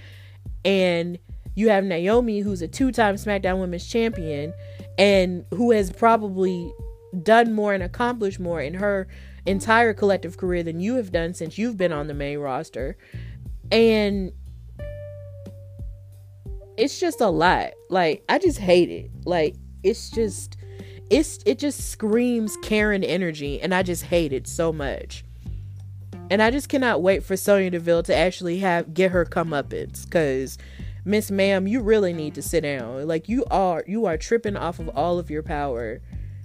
and 0.66 1.18
you 1.56 1.70
have 1.70 1.84
Naomi, 1.84 2.40
who's 2.40 2.62
a 2.62 2.68
two 2.68 2.92
time 2.92 3.16
SmackDown 3.16 3.60
Women's 3.60 3.88
Champion 3.88 4.54
and 4.98 5.46
who 5.54 5.72
has 5.72 5.92
probably 5.92 6.72
done 7.24 7.54
more 7.54 7.74
and 7.74 7.84
accomplished 7.84 8.40
more 8.40 8.62
in 8.62 8.76
her 8.76 9.08
entire 9.46 9.94
collective 9.94 10.38
career 10.38 10.64
than 10.64 10.80
you 10.80 10.96
have 10.96 11.12
done 11.12 11.34
since 11.34 11.58
you've 11.58 11.78
been 11.78 11.92
on 11.92 12.08
the 12.08 12.14
main 12.14 12.38
roster. 12.40 12.98
And 13.72 14.32
it's 16.78 17.00
just 17.00 17.20
a 17.20 17.30
lot. 17.30 17.72
Like, 17.90 18.24
I 18.30 18.40
just 18.40 18.60
hate 18.60 18.90
it. 18.90 19.12
Like, 19.26 19.56
it's 19.84 20.10
just. 20.10 20.56
It's 21.10 21.40
it 21.48 21.58
just 21.58 21.90
screams 21.90 22.56
Karen 22.62 23.04
energy 23.04 23.60
and 23.60 23.74
I 23.74 23.82
just 23.82 24.04
hate 24.04 24.32
it 24.32 24.46
so 24.48 24.72
much. 24.72 25.26
And 26.30 26.42
I 26.44 26.52
just 26.52 26.70
cannot 26.70 27.02
wait 27.02 27.24
for 27.24 27.36
Sonya 27.36 27.72
Deville 27.72 28.04
to 28.04 28.16
actually 28.16 28.60
have 28.60 28.94
get 28.94 29.12
her 29.12 29.26
comeuppance 29.26 30.06
because 30.06 30.58
Miss 31.06 31.32
Ma'am, 31.32 31.68
you 31.68 31.82
really 31.82 32.14
need 32.14 32.36
to 32.36 32.42
sit 32.42 32.62
down. 32.62 33.08
Like 33.08 33.28
you 33.28 33.46
are 33.50 33.84
you 33.88 34.06
are 34.06 34.18
tripping 34.18 34.56
off 34.56 34.80
of 34.80 34.90
all 34.90 35.18
of 35.18 35.30
your 35.30 35.44
power 35.44 36.02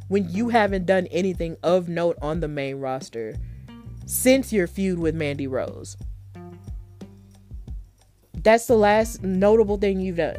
when 0.09 0.28
you 0.30 0.49
haven't 0.51 0.87
done 0.87 1.07
anything 1.09 1.57
of 1.62 1.89
note 1.89 2.16
on 2.22 2.41
the 2.41 2.49
main 2.49 2.76
roster 2.80 3.35
since 4.07 4.53
your 4.53 4.66
feud 4.66 4.99
with 4.99 5.14
Mandy 5.14 5.47
Rose. 5.47 5.97
That's 8.35 8.66
the 8.66 8.76
last 8.76 9.22
notable 9.22 9.78
thing 9.78 10.01
you've 10.01 10.16
done. 10.16 10.37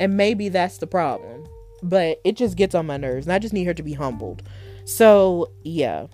And 0.00 0.16
maybe 0.16 0.48
that's 0.48 0.78
the 0.78 0.86
problem. 0.86 1.44
But 1.82 2.20
it 2.24 2.36
just 2.36 2.56
gets 2.56 2.74
on 2.74 2.86
my 2.86 2.96
nerves 2.96 3.26
and 3.26 3.32
I 3.32 3.38
just 3.38 3.54
need 3.54 3.64
her 3.64 3.74
to 3.74 3.82
be 3.82 3.92
humbled. 3.92 4.42
So, 4.84 5.52
yeah. 5.62 6.06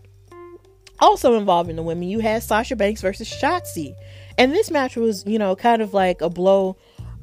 Also 1.00 1.36
involving 1.36 1.76
the 1.76 1.82
women, 1.82 2.08
you 2.08 2.20
had 2.20 2.42
Sasha 2.42 2.76
Banks 2.76 3.00
versus 3.00 3.28
Shotzi. 3.28 3.94
And 4.38 4.52
this 4.52 4.70
match 4.70 4.96
was, 4.96 5.24
you 5.26 5.38
know, 5.38 5.54
kind 5.56 5.82
of 5.82 5.94
like 5.94 6.20
a 6.20 6.30
blow 6.30 6.76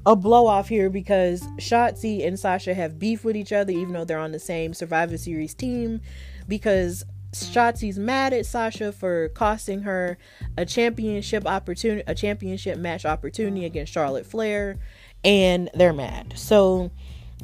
a 0.05 0.15
blow 0.15 0.47
off 0.47 0.67
here 0.67 0.89
because 0.89 1.41
Shotzi 1.57 2.25
and 2.25 2.39
Sasha 2.39 2.73
have 2.73 2.97
beef 2.97 3.23
with 3.23 3.35
each 3.35 3.53
other 3.53 3.71
even 3.71 3.93
though 3.93 4.05
they're 4.05 4.17
on 4.17 4.31
the 4.31 4.39
same 4.39 4.73
Survivor 4.73 5.17
Series 5.17 5.53
team 5.53 6.01
because 6.47 7.05
Shotzi's 7.33 7.99
mad 7.99 8.33
at 8.33 8.45
Sasha 8.45 8.91
for 8.91 9.29
costing 9.29 9.81
her 9.83 10.17
a 10.57 10.65
championship 10.65 11.45
opportunity 11.45 12.03
a 12.07 12.15
championship 12.15 12.79
match 12.79 13.05
opportunity 13.05 13.63
against 13.63 13.93
Charlotte 13.93 14.25
Flair 14.25 14.79
and 15.23 15.69
they're 15.75 15.93
mad. 15.93 16.33
So 16.35 16.89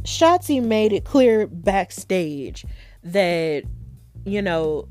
Shotzi 0.01 0.63
made 0.63 0.93
it 0.93 1.05
clear 1.05 1.45
backstage 1.45 2.65
that 3.03 3.63
you 4.25 4.41
know 4.41 4.87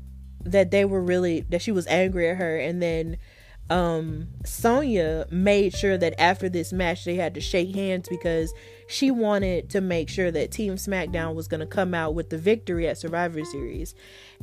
that 0.51 0.71
they 0.71 0.85
were 0.85 1.01
really 1.01 1.41
that 1.49 1.61
she 1.61 1.71
was 1.71 1.87
angry 1.87 2.29
at 2.29 2.37
her 2.37 2.57
and 2.57 2.81
then 2.81 3.17
um 3.69 4.27
Sonya 4.45 5.27
made 5.29 5.75
sure 5.75 5.97
that 5.97 6.19
after 6.19 6.47
this 6.47 6.71
match 6.71 7.03
they 7.03 7.15
had 7.15 7.33
to 7.33 7.41
shake 7.41 7.75
hands 7.75 8.07
because 8.07 8.53
she 8.87 9.11
wanted 9.11 9.69
to 9.71 9.81
make 9.81 10.07
sure 10.07 10.31
that 10.31 10.51
Team 10.51 10.75
SmackDown 10.75 11.35
was 11.35 11.49
going 11.49 11.59
to 11.59 11.65
come 11.65 11.93
out 11.93 12.15
with 12.15 12.29
the 12.29 12.37
victory 12.37 12.87
at 12.87 12.97
Survivor 12.97 13.43
Series. 13.43 13.93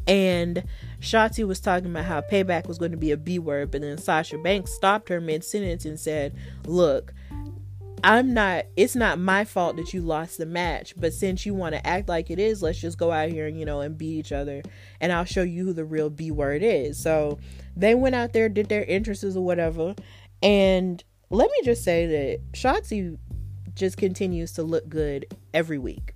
And 0.07 0.65
Shotzi 1.01 1.47
was 1.47 1.61
talking 1.61 1.91
about 1.91 2.05
how 2.05 2.21
payback 2.21 2.69
was 2.69 2.77
going 2.77 2.91
to 2.91 2.99
be 2.99 3.11
a 3.11 3.17
B 3.17 3.39
word, 3.39 3.71
but 3.71 3.81
then 3.81 3.97
Sasha 3.97 4.37
Banks 4.37 4.73
stopped 4.73 5.09
her 5.09 5.21
mid 5.21 5.45
sentence 5.45 5.87
and 5.87 5.99
said, 5.99 6.35
"Look, 6.67 7.15
I'm 8.05 8.35
not 8.35 8.67
it's 8.77 8.95
not 8.95 9.19
my 9.19 9.47
fault 9.47 9.77
that 9.77 9.95
you 9.95 10.03
lost 10.03 10.37
the 10.37 10.45
match, 10.45 10.93
but 10.95 11.15
since 11.15 11.47
you 11.47 11.55
want 11.55 11.75
to 11.75 11.87
act 11.87 12.07
like 12.07 12.31
it 12.31 12.39
is, 12.39 12.63
let's 12.63 12.79
just 12.79 12.99
go 12.99 13.11
out 13.11 13.31
here 13.31 13.47
and 13.47 13.59
you 13.59 13.65
know 13.65 13.81
and 13.81 13.97
beat 13.97 14.19
each 14.19 14.31
other 14.31 14.63
and 15.01 15.11
I'll 15.11 15.25
show 15.25 15.43
you 15.43 15.65
who 15.65 15.73
the 15.73 15.87
real 15.87 16.11
B 16.11 16.31
word 16.31 16.63
is. 16.63 17.03
So 17.03 17.39
they 17.75 17.95
went 17.95 18.15
out 18.15 18.35
there, 18.35 18.51
did 18.51 18.69
their 18.69 18.85
interests 18.85 19.25
or 19.25 19.41
whatever, 19.41 19.95
and 20.43 21.03
let 21.31 21.51
me 21.51 21.57
just 21.65 21.83
say 21.83 22.07
that 22.07 22.53
Shotzi 22.53 23.17
just 23.75 23.97
continues 23.97 24.53
to 24.53 24.63
look 24.63 24.87
good 24.87 25.25
every 25.55 25.79
week. 25.79 26.15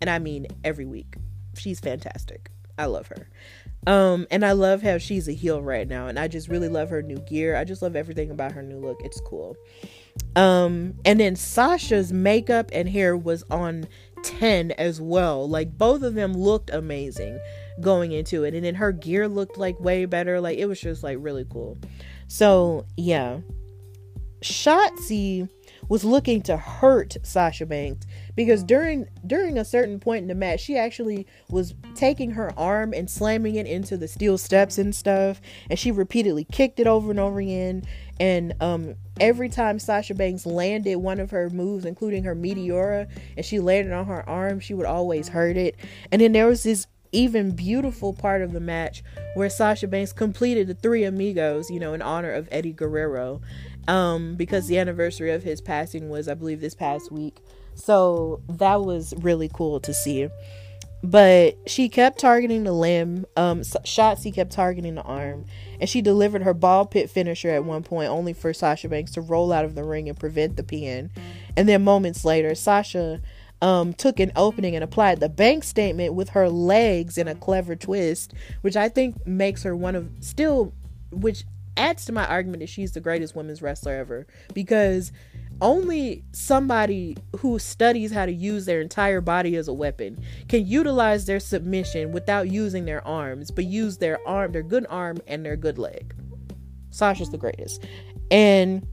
And 0.00 0.08
I 0.08 0.18
mean 0.18 0.46
every 0.64 0.86
week. 0.86 1.16
She's 1.54 1.80
fantastic. 1.80 2.50
I 2.78 2.86
love 2.86 3.08
her. 3.08 3.28
Um, 3.86 4.26
and 4.30 4.44
I 4.44 4.52
love 4.52 4.82
how 4.82 4.98
she's 4.98 5.28
a 5.28 5.32
heel 5.32 5.62
right 5.62 5.86
now, 5.86 6.08
and 6.08 6.18
I 6.18 6.28
just 6.28 6.48
really 6.48 6.68
love 6.68 6.90
her 6.90 7.02
new 7.02 7.18
gear. 7.18 7.56
I 7.56 7.64
just 7.64 7.82
love 7.82 7.94
everything 7.94 8.30
about 8.30 8.52
her 8.52 8.62
new 8.62 8.78
look. 8.78 9.00
It's 9.04 9.20
cool. 9.20 9.56
Um, 10.34 10.94
and 11.04 11.18
then 11.18 11.34
Sasha's 11.34 12.12
makeup 12.12 12.68
and 12.72 12.88
hair 12.88 13.16
was 13.16 13.42
on 13.50 13.86
10 14.22 14.72
as 14.72 15.00
well. 15.00 15.48
Like 15.48 15.76
both 15.78 16.02
of 16.02 16.14
them 16.14 16.34
looked 16.34 16.70
amazing 16.70 17.38
going 17.80 18.12
into 18.12 18.44
it. 18.44 18.54
And 18.54 18.64
then 18.64 18.74
her 18.74 18.92
gear 18.92 19.28
looked 19.28 19.56
like 19.56 19.78
way 19.80 20.04
better. 20.04 20.40
Like 20.40 20.58
it 20.58 20.66
was 20.66 20.80
just 20.80 21.02
like 21.02 21.18
really 21.20 21.46
cool. 21.50 21.78
So 22.28 22.86
yeah. 22.96 23.40
Shotzi 24.42 25.48
was 25.88 26.04
looking 26.04 26.42
to 26.42 26.56
hurt 26.56 27.16
Sasha 27.22 27.66
Banks 27.66 28.06
because 28.34 28.62
during 28.62 29.06
during 29.26 29.58
a 29.58 29.64
certain 29.64 29.98
point 29.98 30.22
in 30.22 30.28
the 30.28 30.34
match, 30.34 30.60
she 30.60 30.76
actually 30.76 31.26
was 31.50 31.74
taking 31.94 32.32
her 32.32 32.52
arm 32.58 32.92
and 32.92 33.08
slamming 33.08 33.56
it 33.56 33.66
into 33.66 33.96
the 33.96 34.08
steel 34.08 34.36
steps 34.38 34.78
and 34.78 34.94
stuff, 34.94 35.40
and 35.70 35.78
she 35.78 35.90
repeatedly 35.90 36.44
kicked 36.44 36.80
it 36.80 36.86
over 36.86 37.10
and 37.10 37.20
over 37.20 37.40
again. 37.40 37.82
And 38.18 38.54
um, 38.60 38.94
every 39.20 39.48
time 39.48 39.78
Sasha 39.78 40.14
Banks 40.14 40.46
landed 40.46 40.96
one 40.96 41.20
of 41.20 41.30
her 41.30 41.50
moves, 41.50 41.84
including 41.84 42.24
her 42.24 42.34
Meteora, 42.34 43.08
and 43.36 43.44
she 43.44 43.60
landed 43.60 43.92
on 43.92 44.06
her 44.06 44.26
arm, 44.28 44.60
she 44.60 44.74
would 44.74 44.86
always 44.86 45.28
hurt 45.28 45.56
it. 45.56 45.76
And 46.10 46.20
then 46.20 46.32
there 46.32 46.46
was 46.46 46.62
this 46.62 46.86
even 47.12 47.52
beautiful 47.52 48.12
part 48.12 48.42
of 48.42 48.52
the 48.52 48.60
match 48.60 49.02
where 49.34 49.48
Sasha 49.48 49.86
Banks 49.86 50.12
completed 50.12 50.66
the 50.66 50.74
three 50.74 51.04
amigos, 51.04 51.70
you 51.70 51.80
know, 51.80 51.94
in 51.94 52.02
honor 52.02 52.32
of 52.32 52.48
Eddie 52.50 52.72
Guerrero, 52.72 53.40
um, 53.88 54.34
because 54.34 54.66
the 54.66 54.78
anniversary 54.78 55.30
of 55.30 55.42
his 55.42 55.60
passing 55.60 56.08
was, 56.08 56.28
I 56.28 56.34
believe, 56.34 56.60
this 56.60 56.74
past 56.74 57.12
week. 57.12 57.38
So 57.74 58.40
that 58.48 58.82
was 58.82 59.14
really 59.18 59.50
cool 59.52 59.80
to 59.80 59.92
see. 59.92 60.28
But 61.02 61.58
she 61.66 61.88
kept 61.88 62.18
targeting 62.18 62.64
the 62.64 62.72
limb. 62.72 63.26
Um, 63.36 63.60
Shotzi 63.60 64.34
kept 64.34 64.50
targeting 64.50 64.96
the 64.96 65.02
arm, 65.02 65.44
and 65.80 65.88
she 65.88 66.02
delivered 66.02 66.42
her 66.42 66.54
ball 66.54 66.86
pit 66.86 67.10
finisher 67.10 67.50
at 67.50 67.64
one 67.64 67.82
point, 67.82 68.10
only 68.10 68.32
for 68.32 68.52
Sasha 68.52 68.88
Banks 68.88 69.12
to 69.12 69.20
roll 69.20 69.52
out 69.52 69.64
of 69.64 69.74
the 69.74 69.84
ring 69.84 70.08
and 70.08 70.18
prevent 70.18 70.56
the 70.56 70.64
pin. 70.64 71.10
And 71.56 71.68
then 71.68 71.84
moments 71.84 72.24
later, 72.24 72.54
Sasha 72.54 73.20
um, 73.62 73.92
took 73.94 74.20
an 74.20 74.32
opening 74.36 74.74
and 74.74 74.84
applied 74.84 75.20
the 75.20 75.28
bank 75.28 75.64
statement 75.64 76.14
with 76.14 76.30
her 76.30 76.48
legs 76.48 77.16
in 77.18 77.28
a 77.28 77.34
clever 77.34 77.76
twist, 77.76 78.32
which 78.62 78.76
I 78.76 78.88
think 78.88 79.26
makes 79.26 79.62
her 79.62 79.76
one 79.76 79.94
of 79.94 80.10
still, 80.20 80.72
which 81.10 81.44
adds 81.76 82.04
to 82.06 82.12
my 82.12 82.26
argument 82.26 82.60
that 82.60 82.68
she's 82.68 82.92
the 82.92 83.00
greatest 83.00 83.36
women's 83.36 83.62
wrestler 83.62 83.94
ever 83.94 84.26
because 84.54 85.12
only 85.60 86.24
somebody 86.32 87.16
who 87.38 87.58
studies 87.58 88.12
how 88.12 88.26
to 88.26 88.32
use 88.32 88.66
their 88.66 88.80
entire 88.80 89.20
body 89.20 89.56
as 89.56 89.68
a 89.68 89.72
weapon 89.72 90.22
can 90.48 90.66
utilize 90.66 91.26
their 91.26 91.40
submission 91.40 92.12
without 92.12 92.50
using 92.50 92.84
their 92.84 93.06
arms, 93.06 93.50
but 93.50 93.64
use 93.64 93.98
their 93.98 94.18
arm, 94.28 94.52
their 94.52 94.62
good 94.62 94.86
arm, 94.90 95.18
and 95.26 95.44
their 95.44 95.56
good 95.56 95.78
leg. 95.78 96.14
Sasha's 96.90 97.30
the 97.30 97.38
greatest. 97.38 97.84
And 98.30 98.86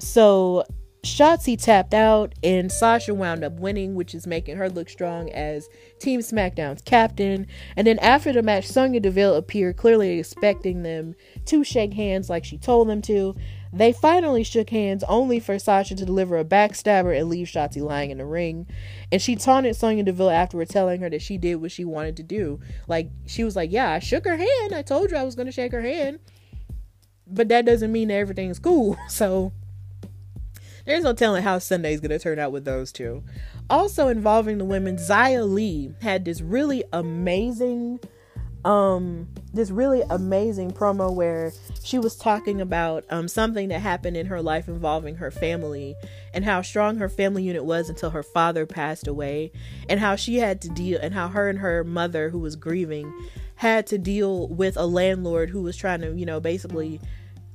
so 0.00 0.64
Shotzi 1.06 1.56
tapped 1.62 1.94
out, 1.94 2.34
and 2.42 2.70
Sasha 2.70 3.14
wound 3.14 3.44
up 3.44 3.60
winning, 3.60 3.94
which 3.94 4.14
is 4.14 4.26
making 4.26 4.56
her 4.56 4.68
look 4.68 4.88
strong 4.88 5.30
as 5.30 5.68
Team 6.00 6.20
SmackDown's 6.20 6.82
captain. 6.82 7.46
And 7.76 7.86
then 7.86 7.98
after 8.00 8.32
the 8.32 8.42
match, 8.42 8.66
Sonya 8.66 9.00
Deville 9.00 9.34
appeared, 9.34 9.76
clearly 9.76 10.18
expecting 10.18 10.82
them 10.82 11.14
to 11.46 11.62
shake 11.64 11.94
hands 11.94 12.28
like 12.28 12.44
she 12.44 12.58
told 12.58 12.88
them 12.88 13.02
to. 13.02 13.34
They 13.76 13.92
finally 13.92 14.42
shook 14.42 14.70
hands, 14.70 15.04
only 15.04 15.38
for 15.38 15.58
Sasha 15.58 15.94
to 15.96 16.04
deliver 16.06 16.38
a 16.38 16.44
backstabber 16.44 17.18
and 17.18 17.28
leave 17.28 17.46
Shotzi 17.46 17.82
lying 17.82 18.10
in 18.10 18.16
the 18.16 18.24
ring. 18.24 18.66
And 19.12 19.20
she 19.20 19.36
taunted 19.36 19.76
Sonya 19.76 20.02
Deville 20.02 20.30
afterward, 20.30 20.70
telling 20.70 21.02
her 21.02 21.10
that 21.10 21.20
she 21.20 21.36
did 21.36 21.56
what 21.56 21.70
she 21.70 21.84
wanted 21.84 22.16
to 22.16 22.22
do. 22.22 22.58
Like, 22.88 23.10
she 23.26 23.44
was 23.44 23.54
like, 23.54 23.70
Yeah, 23.70 23.90
I 23.90 23.98
shook 23.98 24.24
her 24.24 24.36
hand. 24.36 24.72
I 24.72 24.80
told 24.80 25.10
you 25.10 25.18
I 25.18 25.24
was 25.24 25.34
going 25.34 25.46
to 25.46 25.52
shake 25.52 25.72
her 25.72 25.82
hand. 25.82 26.20
But 27.26 27.48
that 27.48 27.66
doesn't 27.66 27.92
mean 27.92 28.08
that 28.08 28.14
everything's 28.14 28.58
cool. 28.58 28.96
So, 29.08 29.52
there's 30.86 31.04
no 31.04 31.12
telling 31.12 31.42
how 31.42 31.58
Sunday's 31.58 32.00
going 32.00 32.10
to 32.10 32.18
turn 32.18 32.38
out 32.38 32.52
with 32.52 32.64
those 32.64 32.92
two. 32.92 33.24
Also 33.68 34.08
involving 34.08 34.58
the 34.58 34.64
women, 34.64 34.96
Xia 34.96 35.46
Li 35.46 35.92
had 36.00 36.24
this 36.24 36.40
really 36.40 36.84
amazing 36.92 37.98
um 38.66 39.28
this 39.54 39.70
really 39.70 40.02
amazing 40.10 40.70
promo 40.70 41.12
where 41.14 41.52
she 41.82 41.98
was 41.98 42.16
talking 42.16 42.60
about 42.60 43.04
um 43.10 43.28
something 43.28 43.68
that 43.68 43.80
happened 43.80 44.16
in 44.16 44.26
her 44.26 44.42
life 44.42 44.66
involving 44.66 45.16
her 45.16 45.30
family 45.30 45.94
and 46.34 46.44
how 46.44 46.60
strong 46.60 46.96
her 46.96 47.08
family 47.08 47.44
unit 47.44 47.64
was 47.64 47.88
until 47.88 48.10
her 48.10 48.22
father 48.22 48.66
passed 48.66 49.06
away 49.06 49.52
and 49.88 50.00
how 50.00 50.16
she 50.16 50.36
had 50.36 50.60
to 50.60 50.68
deal 50.68 50.98
and 51.00 51.14
how 51.14 51.28
her 51.28 51.48
and 51.48 51.60
her 51.60 51.84
mother 51.84 52.30
who 52.30 52.40
was 52.40 52.56
grieving 52.56 53.12
had 53.56 53.86
to 53.86 53.98
deal 53.98 54.48
with 54.48 54.76
a 54.76 54.86
landlord 54.86 55.50
who 55.50 55.62
was 55.62 55.76
trying 55.76 56.02
to, 56.02 56.14
you 56.14 56.26
know, 56.26 56.40
basically 56.40 57.00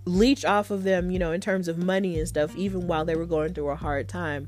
leech 0.05 0.43
off 0.43 0.71
of 0.71 0.83
them, 0.83 1.11
you 1.11 1.19
know, 1.19 1.31
in 1.31 1.39
terms 1.39 1.67
of 1.67 1.77
money 1.77 2.17
and 2.17 2.27
stuff, 2.27 2.55
even 2.55 2.87
while 2.87 3.05
they 3.05 3.15
were 3.15 3.25
going 3.25 3.53
through 3.53 3.69
a 3.69 3.75
hard 3.75 4.09
time. 4.09 4.47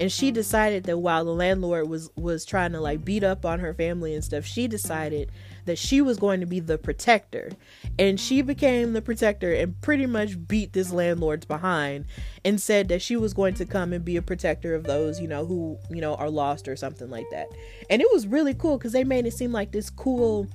And 0.00 0.10
she 0.10 0.30
decided 0.30 0.84
that 0.84 0.98
while 0.98 1.24
the 1.24 1.34
landlord 1.34 1.88
was 1.88 2.10
was 2.16 2.44
trying 2.44 2.72
to 2.72 2.80
like 2.80 3.04
beat 3.04 3.22
up 3.22 3.44
on 3.44 3.60
her 3.60 3.74
family 3.74 4.14
and 4.14 4.24
stuff, 4.24 4.46
she 4.46 4.66
decided 4.66 5.30
that 5.64 5.78
she 5.78 6.00
was 6.00 6.18
going 6.18 6.40
to 6.40 6.46
be 6.46 6.60
the 6.60 6.78
protector. 6.78 7.50
And 7.98 8.18
she 8.18 8.42
became 8.42 8.92
the 8.92 9.02
protector 9.02 9.52
and 9.52 9.80
pretty 9.80 10.06
much 10.06 10.46
beat 10.46 10.72
this 10.72 10.92
landlord's 10.92 11.46
behind 11.46 12.06
and 12.44 12.60
said 12.60 12.88
that 12.88 13.02
she 13.02 13.16
was 13.16 13.34
going 13.34 13.54
to 13.54 13.66
come 13.66 13.92
and 13.92 14.04
be 14.04 14.16
a 14.16 14.22
protector 14.22 14.74
of 14.74 14.84
those, 14.84 15.20
you 15.20 15.28
know, 15.28 15.44
who, 15.44 15.78
you 15.90 16.00
know, 16.00 16.14
are 16.16 16.30
lost 16.30 16.68
or 16.68 16.76
something 16.76 17.10
like 17.10 17.26
that. 17.30 17.48
And 17.90 18.02
it 18.02 18.08
was 18.12 18.26
really 18.26 18.54
cool 18.54 18.78
because 18.78 18.92
they 18.92 19.04
made 19.04 19.26
it 19.26 19.32
seem 19.32 19.52
like 19.52 19.72
this 19.72 19.90
cool 19.90 20.46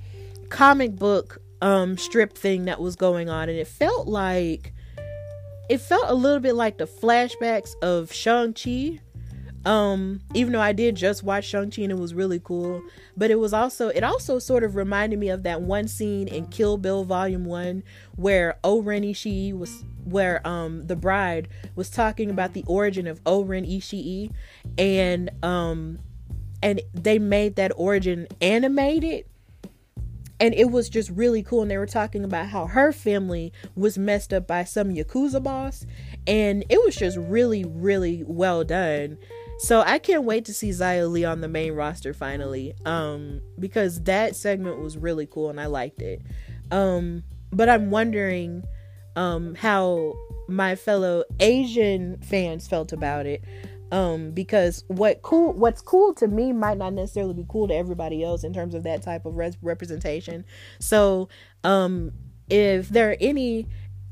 comic 0.48 0.96
book 0.96 1.40
um 1.62 1.96
strip 1.96 2.36
thing 2.36 2.64
that 2.64 2.80
was 2.80 2.96
going 2.96 3.28
on 3.28 3.48
and 3.48 3.56
it 3.56 3.68
felt 3.68 4.08
like 4.08 4.72
it 5.70 5.80
felt 5.80 6.06
a 6.08 6.14
little 6.14 6.40
bit 6.40 6.56
like 6.56 6.78
the 6.78 6.86
flashbacks 6.86 7.80
of 7.80 8.12
Shang-Chi. 8.12 8.98
Um, 9.64 10.22
even 10.32 10.54
though 10.54 10.60
I 10.60 10.72
did 10.72 10.94
just 10.94 11.22
watch 11.22 11.44
Shang-Chi 11.44 11.82
and 11.82 11.92
it 11.92 11.98
was 11.98 12.14
really 12.14 12.40
cool, 12.42 12.82
but 13.16 13.30
it 13.30 13.38
was 13.38 13.52
also 13.52 13.88
it 13.88 14.02
also 14.02 14.38
sort 14.38 14.64
of 14.64 14.74
reminded 14.74 15.18
me 15.18 15.28
of 15.28 15.42
that 15.42 15.60
one 15.60 15.86
scene 15.86 16.28
in 16.28 16.46
Kill 16.46 16.78
Bill 16.78 17.04
Volume 17.04 17.44
1 17.44 17.82
where 18.16 18.58
O-Ren 18.64 19.02
Ishii 19.02 19.56
was 19.56 19.84
where 20.04 20.46
um 20.48 20.86
the 20.86 20.96
bride 20.96 21.48
was 21.76 21.90
talking 21.90 22.30
about 22.30 22.54
the 22.54 22.64
origin 22.66 23.06
of 23.06 23.20
O-Ren 23.26 23.66
Ishii 23.66 24.32
and 24.78 25.30
um 25.44 25.98
and 26.62 26.80
they 26.94 27.18
made 27.18 27.56
that 27.56 27.72
origin 27.76 28.28
animated. 28.40 29.26
And 30.38 30.54
it 30.54 30.70
was 30.70 30.88
just 30.88 31.10
really 31.10 31.42
cool. 31.42 31.60
And 31.60 31.70
they 31.70 31.76
were 31.76 31.84
talking 31.84 32.24
about 32.24 32.46
how 32.46 32.66
her 32.66 32.92
family 32.92 33.52
was 33.76 33.98
messed 33.98 34.32
up 34.32 34.46
by 34.46 34.64
some 34.64 34.88
yakuza 34.88 35.42
boss. 35.42 35.84
And 36.26 36.64
it 36.70 36.82
was 36.82 36.96
just 36.96 37.18
really 37.18 37.62
really 37.66 38.24
well 38.26 38.64
done 38.64 39.18
so 39.60 39.82
i 39.86 39.98
can't 39.98 40.24
wait 40.24 40.44
to 40.44 40.54
see 40.54 40.70
Xia 40.70 41.10
Li 41.10 41.24
on 41.24 41.40
the 41.40 41.48
main 41.48 41.72
roster 41.72 42.12
finally 42.12 42.74
um 42.86 43.40
because 43.58 44.02
that 44.04 44.34
segment 44.36 44.80
was 44.80 44.96
really 44.96 45.26
cool 45.26 45.50
and 45.50 45.60
i 45.60 45.66
liked 45.66 46.02
it. 46.02 46.22
Um 46.70 47.22
but 47.52 47.68
i'm 47.68 47.90
wondering 47.90 48.62
um 49.16 49.54
how 49.54 50.14
my 50.48 50.74
fellow 50.74 51.24
asian 51.40 52.18
fans 52.22 52.66
felt 52.68 52.92
about 52.92 53.26
it 53.26 53.44
um 53.92 54.30
because 54.30 54.84
what 54.88 55.22
cool 55.22 55.52
what's 55.52 55.80
cool 55.80 56.14
to 56.14 56.28
me 56.28 56.52
might 56.52 56.78
not 56.78 56.92
necessarily 56.92 57.34
be 57.34 57.44
cool 57.48 57.68
to 57.68 57.74
everybody 57.74 58.22
else 58.22 58.44
in 58.44 58.52
terms 58.52 58.74
of 58.74 58.84
that 58.84 59.02
type 59.02 59.26
of 59.26 59.34
res- 59.34 59.58
representation. 59.62 60.44
So 60.78 61.28
um 61.64 62.12
if 62.48 62.88
there 62.88 63.10
are 63.10 63.16
any 63.20 63.66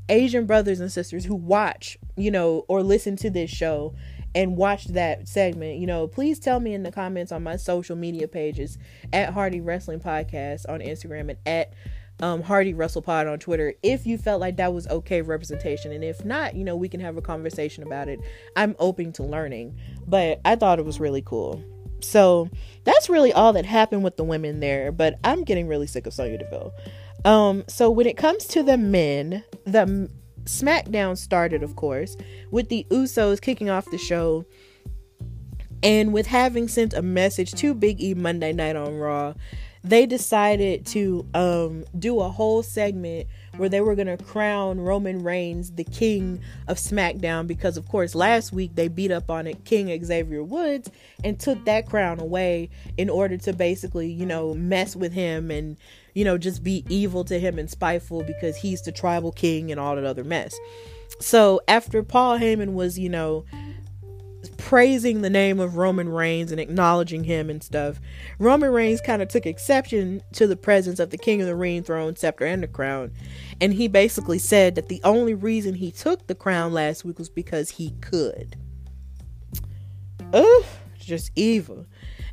asian 0.09 0.45
brothers 0.45 0.79
and 0.79 0.91
sisters 0.91 1.23
who 1.23 1.35
watch 1.35 1.97
you 2.17 2.31
know 2.31 2.65
or 2.67 2.81
listen 2.81 3.15
to 3.15 3.29
this 3.29 3.49
show 3.49 3.93
and 4.39 4.55
watch 4.55 4.85
that 4.85 5.27
segment 5.27 5.77
you 5.77 5.85
know 5.85 6.07
please 6.07 6.39
tell 6.39 6.61
me 6.61 6.73
in 6.73 6.83
the 6.83 6.91
comments 6.91 7.31
on 7.31 7.43
my 7.43 7.57
social 7.57 7.97
media 7.97 8.25
pages 8.25 8.77
at 9.11 9.33
hardy 9.33 9.59
wrestling 9.59 9.99
podcast 9.99 10.67
on 10.69 10.79
instagram 10.79 11.29
and 11.29 11.37
at 11.45 11.73
um, 12.21 12.41
Hardy 12.41 12.73
Wrestle 12.73 13.01
Pod 13.01 13.27
on 13.27 13.39
Twitter 13.39 13.73
if 13.81 14.05
you 14.05 14.17
felt 14.17 14.41
like 14.41 14.57
that 14.57 14.73
was 14.73 14.85
okay 14.87 15.21
representation. 15.21 15.93
And 15.93 16.03
if 16.03 16.25
not, 16.25 16.53
you 16.53 16.65
know, 16.65 16.75
we 16.75 16.89
can 16.89 16.99
have 16.99 17.15
a 17.15 17.21
conversation 17.21 17.81
about 17.81 18.09
it. 18.09 18.19
I'm 18.57 18.75
open 18.77 19.13
to 19.13 19.23
learning, 19.23 19.79
but 20.05 20.41
I 20.43 20.57
thought 20.57 20.79
it 20.79 20.85
was 20.85 20.99
really 20.99 21.21
cool. 21.21 21.63
So 22.01 22.49
that's 22.83 23.09
really 23.09 23.31
all 23.31 23.53
that 23.53 23.65
happened 23.65 24.03
with 24.03 24.17
the 24.17 24.25
women 24.25 24.59
there, 24.59 24.91
but 24.91 25.17
I'm 25.23 25.45
getting 25.45 25.69
really 25.69 25.87
sick 25.87 26.07
of 26.07 26.13
Sonya 26.13 26.39
Deville. 26.39 26.73
Um, 27.25 27.63
so 27.67 27.89
when 27.89 28.05
it 28.05 28.17
comes 28.17 28.45
to 28.47 28.63
the 28.63 28.77
men, 28.77 29.43
the 29.65 30.09
SmackDown 30.49 31.17
started, 31.17 31.63
of 31.63 31.75
course, 31.75 32.17
with 32.51 32.69
the 32.69 32.85
Usos 32.89 33.39
kicking 33.41 33.69
off 33.69 33.89
the 33.91 33.97
show 33.97 34.45
and 35.83 36.11
with 36.11 36.27
having 36.27 36.67
sent 36.67 36.93
a 36.93 37.01
message 37.01 37.53
to 37.53 37.73
Big 37.73 38.01
E 38.01 38.13
Monday 38.13 38.51
night 38.51 38.75
on 38.75 38.97
Raw 38.97 39.33
they 39.83 40.05
decided 40.05 40.85
to 40.85 41.25
um, 41.33 41.85
do 41.97 42.19
a 42.19 42.29
whole 42.29 42.61
segment 42.61 43.27
where 43.57 43.69
they 43.69 43.81
were 43.81 43.95
going 43.95 44.07
to 44.07 44.23
crown 44.23 44.79
Roman 44.79 45.23
Reigns 45.23 45.71
the 45.71 45.83
king 45.83 46.41
of 46.67 46.77
SmackDown 46.77 47.47
because, 47.47 47.77
of 47.77 47.87
course, 47.87 48.13
last 48.13 48.51
week 48.51 48.75
they 48.75 48.87
beat 48.87 49.11
up 49.11 49.29
on 49.29 49.47
it 49.47 49.63
King 49.65 50.03
Xavier 50.03 50.43
Woods 50.43 50.89
and 51.23 51.39
took 51.39 51.63
that 51.65 51.87
crown 51.87 52.19
away 52.19 52.69
in 52.97 53.09
order 53.09 53.37
to 53.37 53.53
basically, 53.53 54.11
you 54.11 54.25
know, 54.25 54.53
mess 54.53 54.95
with 54.95 55.13
him 55.13 55.49
and, 55.49 55.77
you 56.13 56.25
know, 56.25 56.37
just 56.37 56.63
be 56.63 56.85
evil 56.89 57.23
to 57.25 57.39
him 57.39 57.59
and 57.59 57.69
spiteful 57.69 58.23
because 58.23 58.57
he's 58.57 58.81
the 58.81 58.91
tribal 58.91 59.31
king 59.31 59.71
and 59.71 59.79
all 59.79 59.95
that 59.95 60.05
other 60.05 60.23
mess. 60.23 60.57
So 61.19 61.61
after 61.67 62.03
Paul 62.03 62.39
Heyman 62.39 62.73
was, 62.73 62.97
you 62.97 63.09
know, 63.09 63.45
praising 64.57 65.21
the 65.21 65.29
name 65.29 65.59
of 65.59 65.77
Roman 65.77 66.09
Reigns 66.09 66.51
and 66.51 66.61
acknowledging 66.61 67.23
him 67.23 67.49
and 67.49 67.63
stuff, 67.63 67.99
Roman 68.37 68.71
Reigns 68.71 69.01
kind 69.01 69.21
of 69.21 69.27
took 69.27 69.45
exception 69.45 70.21
to 70.33 70.47
the 70.47 70.55
presence 70.55 70.99
of 70.99 71.09
the 71.09 71.17
King 71.17 71.41
of 71.41 71.47
the 71.47 71.55
Ring, 71.55 71.83
throne, 71.83 72.15
scepter, 72.15 72.45
and 72.45 72.63
the 72.63 72.67
crown. 72.67 73.11
And 73.59 73.73
he 73.73 73.87
basically 73.87 74.39
said 74.39 74.75
that 74.75 74.87
the 74.87 75.01
only 75.03 75.33
reason 75.33 75.75
he 75.75 75.91
took 75.91 76.27
the 76.27 76.35
crown 76.35 76.73
last 76.73 77.03
week 77.03 77.19
was 77.19 77.29
because 77.29 77.71
he 77.71 77.91
could. 78.01 78.55
Ugh, 80.33 80.65
just 80.97 81.31
evil. 81.35 81.85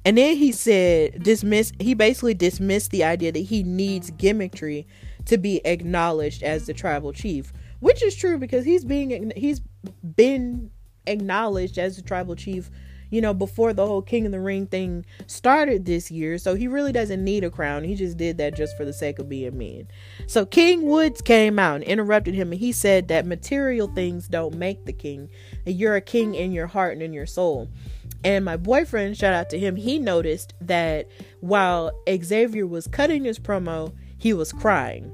And 0.07 0.17
then 0.17 0.37
he 0.37 0.53
said, 0.53 1.21
dismiss, 1.25 1.73
he 1.81 1.93
basically 1.95 2.35
dismissed 2.35 2.93
the 2.93 3.03
idea 3.03 3.33
that 3.33 3.41
he 3.41 3.65
needs 3.65 4.13
gimmickry 4.13 4.87
to 5.25 5.37
be 5.37 5.61
acknowledged 5.67 6.45
as 6.45 6.67
the 6.67 6.75
tribal 6.75 7.13
chief, 7.13 7.53
which 7.81 8.05
is 8.05 8.15
true 8.15 8.39
because 8.39 8.65
he's 8.65 8.85
being, 8.85 9.33
he's 9.35 9.61
been 10.15 10.71
acknowledged 11.09 11.77
as 11.77 11.97
the 11.97 12.03
tribal 12.03 12.37
chief 12.37 12.71
you 13.11 13.21
know, 13.21 13.35
before 13.35 13.73
the 13.73 13.87
whole 13.87 14.03
King 14.03 14.27
of 14.27 14.33
the 14.33 14.41
Ring 14.41 14.67
thing 14.67 15.07
started 15.27 15.85
this 15.85 16.11
year. 16.11 16.39
So 16.39 16.55
he 16.55 16.69
really 16.69 16.93
doesn't 16.93 17.23
need 17.23 17.45
a 17.45 17.51
crown. 17.51 17.85
He 17.85 17.95
just 17.95 18.17
did 18.17 18.39
that 18.39 18.57
just 18.57 18.77
for 18.77 18.85
the 18.85 18.93
sake 18.93 19.19
of 19.19 19.29
being 19.29 19.57
mean. 19.57 19.89
So 20.27 20.45
King 20.45 20.83
Woods 20.83 21.21
came 21.21 21.59
out 21.59 21.77
and 21.77 21.85
interrupted 21.85 22.35
him 22.35 22.53
and 22.53 22.61
he 22.61 22.73
said 22.73 23.09
that 23.09 23.27
material 23.27 23.89
things 23.89 24.29
don't 24.29 24.57
make 24.57 24.85
the 24.85 24.93
king. 24.93 25.31
That 25.65 25.73
you're 25.73 25.97
a 25.97 26.01
king 26.01 26.35
in 26.35 26.53
your 26.53 26.67
heart 26.67 26.95
and 26.95 27.03
in 27.03 27.13
your 27.13 27.27
soul. 27.27 27.69
And 28.27 28.45
my 28.45 28.57
boyfriend, 28.57 29.17
shout 29.17 29.33
out 29.33 29.51
to 29.51 29.59
him, 29.59 29.77
he 29.77 30.01
noticed 30.01 30.53
that 30.61 31.07
while 31.39 31.93
Xavier 32.11 32.67
was 32.67 32.89
cutting 32.89 33.23
his 33.23 33.39
promo, 33.39 33.95
he 34.19 34.33
was 34.33 34.53
crying 34.53 35.13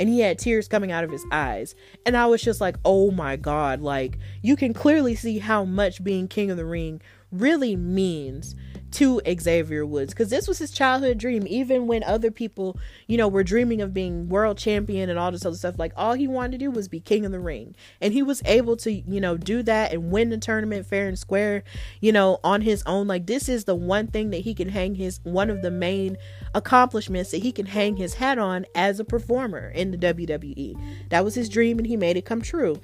and 0.00 0.08
he 0.08 0.20
had 0.20 0.38
tears 0.38 0.66
coming 0.66 0.90
out 0.90 1.04
of 1.04 1.10
his 1.10 1.26
eyes. 1.30 1.74
And 2.06 2.16
I 2.16 2.24
was 2.24 2.40
just 2.40 2.58
like, 2.58 2.76
oh 2.86 3.10
my 3.10 3.36
God, 3.36 3.82
like 3.82 4.18
you 4.40 4.56
can 4.56 4.72
clearly 4.72 5.14
see 5.14 5.38
how 5.38 5.66
much 5.66 6.02
being 6.02 6.26
King 6.26 6.50
of 6.50 6.56
the 6.56 6.64
Ring 6.64 7.02
really 7.30 7.76
means 7.76 8.56
to 8.92 9.20
Xavier 9.40 9.84
Woods 9.84 10.12
because 10.12 10.30
this 10.30 10.48
was 10.48 10.58
his 10.58 10.70
childhood 10.70 11.18
dream. 11.18 11.46
Even 11.46 11.86
when 11.86 12.02
other 12.04 12.30
people, 12.30 12.78
you 13.06 13.16
know, 13.16 13.28
were 13.28 13.44
dreaming 13.44 13.80
of 13.80 13.92
being 13.92 14.28
world 14.28 14.58
champion 14.58 15.10
and 15.10 15.18
all 15.18 15.30
this 15.30 15.44
other 15.44 15.56
stuff, 15.56 15.78
like 15.78 15.92
all 15.96 16.14
he 16.14 16.26
wanted 16.26 16.52
to 16.52 16.58
do 16.58 16.70
was 16.70 16.88
be 16.88 17.00
king 17.00 17.24
of 17.24 17.32
the 17.32 17.40
ring. 17.40 17.74
And 18.00 18.12
he 18.12 18.22
was 18.22 18.42
able 18.44 18.76
to, 18.78 18.90
you 18.90 19.20
know, 19.20 19.36
do 19.36 19.62
that 19.64 19.92
and 19.92 20.10
win 20.10 20.30
the 20.30 20.38
tournament 20.38 20.86
fair 20.86 21.08
and 21.08 21.18
square, 21.18 21.64
you 22.00 22.12
know, 22.12 22.40
on 22.42 22.62
his 22.62 22.82
own. 22.86 23.06
Like 23.06 23.26
this 23.26 23.48
is 23.48 23.64
the 23.64 23.74
one 23.74 24.06
thing 24.06 24.30
that 24.30 24.38
he 24.38 24.54
can 24.54 24.70
hang 24.70 24.94
his 24.94 25.20
one 25.22 25.50
of 25.50 25.62
the 25.62 25.70
main 25.70 26.16
accomplishments 26.54 27.30
that 27.30 27.42
he 27.42 27.52
can 27.52 27.66
hang 27.66 27.96
his 27.96 28.14
hat 28.14 28.38
on 28.38 28.66
as 28.74 28.98
a 29.00 29.04
performer 29.04 29.70
in 29.70 29.90
the 29.90 29.98
WWE. 29.98 30.78
That 31.10 31.24
was 31.24 31.34
his 31.34 31.48
dream 31.48 31.78
and 31.78 31.86
he 31.86 31.96
made 31.96 32.16
it 32.16 32.24
come 32.24 32.42
true. 32.42 32.80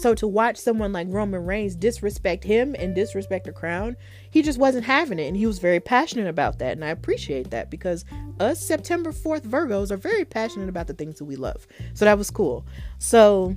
So 0.00 0.14
to 0.14 0.28
watch 0.28 0.56
someone 0.56 0.92
like 0.92 1.08
Roman 1.10 1.44
Reigns 1.44 1.74
disrespect 1.74 2.44
him 2.44 2.76
and 2.78 2.94
disrespect 2.94 3.46
the 3.46 3.52
crown, 3.52 3.96
he 4.30 4.42
just 4.42 4.58
wasn't 4.58 4.84
having 4.84 5.18
it. 5.18 5.26
And 5.26 5.36
he 5.36 5.46
was 5.46 5.58
very 5.58 5.80
passionate 5.80 6.28
about 6.28 6.60
that. 6.60 6.72
And 6.72 6.84
I 6.84 6.90
appreciate 6.90 7.50
that 7.50 7.68
because 7.68 8.04
us 8.38 8.60
September 8.60 9.10
4th 9.10 9.42
Virgos 9.42 9.90
are 9.90 9.96
very 9.96 10.24
passionate 10.24 10.68
about 10.68 10.86
the 10.86 10.94
things 10.94 11.18
that 11.18 11.24
we 11.24 11.34
love. 11.34 11.66
So 11.94 12.04
that 12.04 12.16
was 12.16 12.30
cool. 12.30 12.64
So 12.98 13.56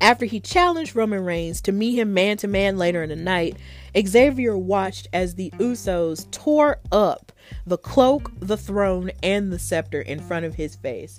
After 0.00 0.26
he 0.26 0.38
challenged 0.40 0.94
Roman 0.94 1.24
Reigns 1.24 1.60
to 1.62 1.72
meet 1.72 1.96
him 1.96 2.14
man 2.14 2.36
to 2.38 2.48
man 2.48 2.78
later 2.78 3.02
in 3.02 3.08
the 3.08 3.16
night, 3.16 3.56
Xavier 3.96 4.56
watched 4.56 5.08
as 5.12 5.34
the 5.34 5.50
Usos 5.58 6.30
tore 6.30 6.78
up 6.92 7.32
the 7.66 7.78
cloak, 7.78 8.30
the 8.40 8.56
throne, 8.56 9.10
and 9.22 9.52
the 9.52 9.58
scepter 9.58 10.00
in 10.00 10.20
front 10.20 10.44
of 10.44 10.54
his 10.54 10.76
face. 10.76 11.18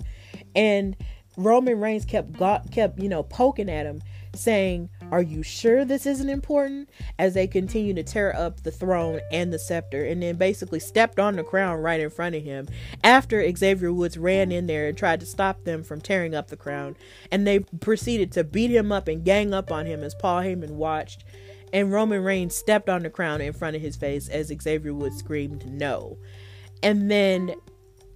And 0.54 0.96
Roman 1.36 1.78
Reigns 1.78 2.04
kept 2.04 2.32
got, 2.32 2.70
kept, 2.70 2.98
you 2.98 3.08
know, 3.08 3.22
poking 3.22 3.68
at 3.68 3.86
him 3.86 4.00
saying, 4.34 4.90
Are 5.10 5.22
you 5.22 5.42
sure 5.42 5.84
this 5.84 6.06
isn't 6.06 6.28
important? 6.28 6.88
As 7.18 7.34
they 7.34 7.46
continue 7.46 7.94
to 7.94 8.02
tear 8.02 8.34
up 8.36 8.62
the 8.62 8.70
throne 8.70 9.20
and 9.32 9.52
the 9.52 9.58
scepter, 9.58 10.04
and 10.04 10.22
then 10.22 10.36
basically 10.36 10.80
stepped 10.80 11.18
on 11.18 11.36
the 11.36 11.44
crown 11.44 11.80
right 11.80 12.00
in 12.00 12.10
front 12.10 12.34
of 12.34 12.42
him 12.42 12.68
after 13.02 13.44
Xavier 13.56 13.92
Woods 13.92 14.18
ran 14.18 14.52
in 14.52 14.66
there 14.66 14.88
and 14.88 14.96
tried 14.96 15.20
to 15.20 15.26
stop 15.26 15.64
them 15.64 15.82
from 15.82 16.00
tearing 16.00 16.34
up 16.34 16.48
the 16.48 16.56
crown. 16.56 16.96
And 17.30 17.46
they 17.46 17.60
proceeded 17.60 18.32
to 18.32 18.44
beat 18.44 18.70
him 18.70 18.92
up 18.92 19.08
and 19.08 19.24
gang 19.24 19.52
up 19.52 19.70
on 19.70 19.86
him 19.86 20.02
as 20.02 20.14
Paul 20.14 20.42
Heyman 20.42 20.72
watched. 20.72 21.24
And 21.72 21.92
Roman 21.92 22.22
Reigns 22.24 22.56
stepped 22.56 22.88
on 22.88 23.02
the 23.02 23.10
crown 23.10 23.40
in 23.40 23.52
front 23.52 23.76
of 23.76 23.82
his 23.82 23.96
face 23.96 24.28
as 24.28 24.48
Xavier 24.48 24.92
Woods 24.92 25.18
screamed, 25.18 25.70
No. 25.70 26.18
And 26.82 27.10
then 27.10 27.54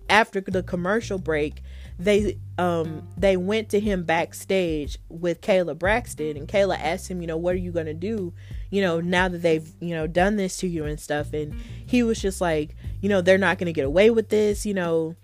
after 0.08 0.40
the 0.40 0.62
commercial 0.62 1.18
break, 1.18 1.62
they 1.98 2.38
um 2.58 3.06
they 3.16 3.36
went 3.36 3.68
to 3.68 3.78
him 3.78 4.02
backstage 4.02 4.98
with 5.08 5.40
Kayla 5.40 5.78
Braxton 5.78 6.36
and 6.36 6.48
Kayla 6.48 6.78
asked 6.78 7.08
him, 7.08 7.20
you 7.20 7.26
know, 7.26 7.36
what 7.36 7.54
are 7.54 7.58
you 7.58 7.72
going 7.72 7.86
to 7.86 7.94
do, 7.94 8.32
you 8.70 8.82
know, 8.82 9.00
now 9.00 9.28
that 9.28 9.42
they've, 9.42 9.70
you 9.80 9.94
know, 9.94 10.06
done 10.06 10.36
this 10.36 10.56
to 10.58 10.66
you 10.66 10.84
and 10.84 10.98
stuff. 10.98 11.32
And 11.32 11.54
he 11.86 12.02
was 12.02 12.20
just 12.20 12.40
like, 12.40 12.74
you 13.00 13.08
know, 13.08 13.20
they're 13.20 13.38
not 13.38 13.58
going 13.58 13.66
to 13.66 13.72
get 13.72 13.84
away 13.84 14.10
with 14.10 14.28
this, 14.28 14.66
you 14.66 14.74
know, 14.74 15.14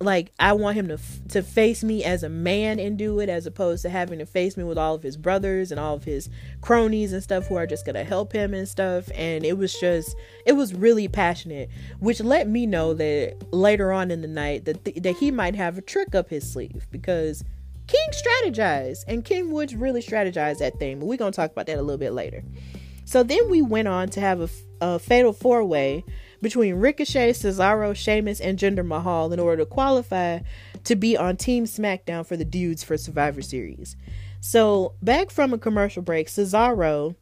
like 0.00 0.32
I 0.38 0.52
want 0.54 0.76
him 0.76 0.88
to 0.88 0.98
to 1.28 1.42
face 1.42 1.84
me 1.84 2.04
as 2.04 2.22
a 2.22 2.28
man 2.28 2.78
and 2.78 2.98
do 2.98 3.20
it 3.20 3.28
as 3.28 3.46
opposed 3.46 3.82
to 3.82 3.90
having 3.90 4.18
to 4.18 4.26
face 4.26 4.56
me 4.56 4.64
with 4.64 4.76
all 4.76 4.94
of 4.94 5.02
his 5.02 5.16
brothers 5.16 5.70
and 5.70 5.78
all 5.78 5.94
of 5.94 6.04
his 6.04 6.28
cronies 6.60 7.12
and 7.12 7.22
stuff 7.22 7.46
who 7.46 7.56
are 7.56 7.66
just 7.66 7.84
going 7.84 7.94
to 7.94 8.04
help 8.04 8.32
him 8.32 8.54
and 8.54 8.68
stuff 8.68 9.08
and 9.14 9.44
it 9.44 9.56
was 9.56 9.78
just 9.78 10.16
it 10.46 10.52
was 10.52 10.74
really 10.74 11.06
passionate 11.06 11.70
which 12.00 12.20
let 12.20 12.48
me 12.48 12.66
know 12.66 12.92
that 12.92 13.36
later 13.52 13.92
on 13.92 14.10
in 14.10 14.20
the 14.20 14.28
night 14.28 14.64
that 14.64 14.84
th- 14.84 15.02
that 15.02 15.16
he 15.16 15.30
might 15.30 15.54
have 15.54 15.78
a 15.78 15.82
trick 15.82 16.14
up 16.14 16.28
his 16.28 16.50
sleeve 16.50 16.86
because 16.90 17.44
King 17.86 18.08
strategized 18.10 19.04
and 19.06 19.24
King 19.24 19.50
Woods 19.50 19.74
really 19.74 20.02
strategized 20.02 20.58
that 20.58 20.78
thing 20.78 20.98
but 20.98 21.06
we're 21.06 21.18
going 21.18 21.32
to 21.32 21.36
talk 21.36 21.52
about 21.52 21.66
that 21.66 21.78
a 21.78 21.82
little 21.82 21.98
bit 21.98 22.12
later. 22.12 22.42
So 23.04 23.22
then 23.22 23.50
we 23.50 23.62
went 23.62 23.86
on 23.86 24.08
to 24.10 24.20
have 24.20 24.40
a, 24.40 24.48
a 24.80 24.98
fatal 24.98 25.32
four 25.32 25.62
way 25.62 26.04
between 26.44 26.76
Ricochet, 26.76 27.32
Cesaro, 27.32 27.96
Sheamus, 27.96 28.40
and 28.40 28.56
Jinder 28.56 28.86
Mahal 28.86 29.32
in 29.32 29.40
order 29.40 29.64
to 29.64 29.66
qualify 29.66 30.40
to 30.84 30.94
be 30.94 31.16
on 31.16 31.36
Team 31.36 31.64
SmackDown 31.64 32.24
for 32.24 32.36
the 32.36 32.44
dudes 32.44 32.84
for 32.84 32.96
Survivor 32.96 33.42
Series. 33.42 33.96
So, 34.40 34.94
back 35.02 35.30
from 35.30 35.52
a 35.52 35.58
commercial 35.58 36.02
break, 36.02 36.28
Cesaro 36.28 37.16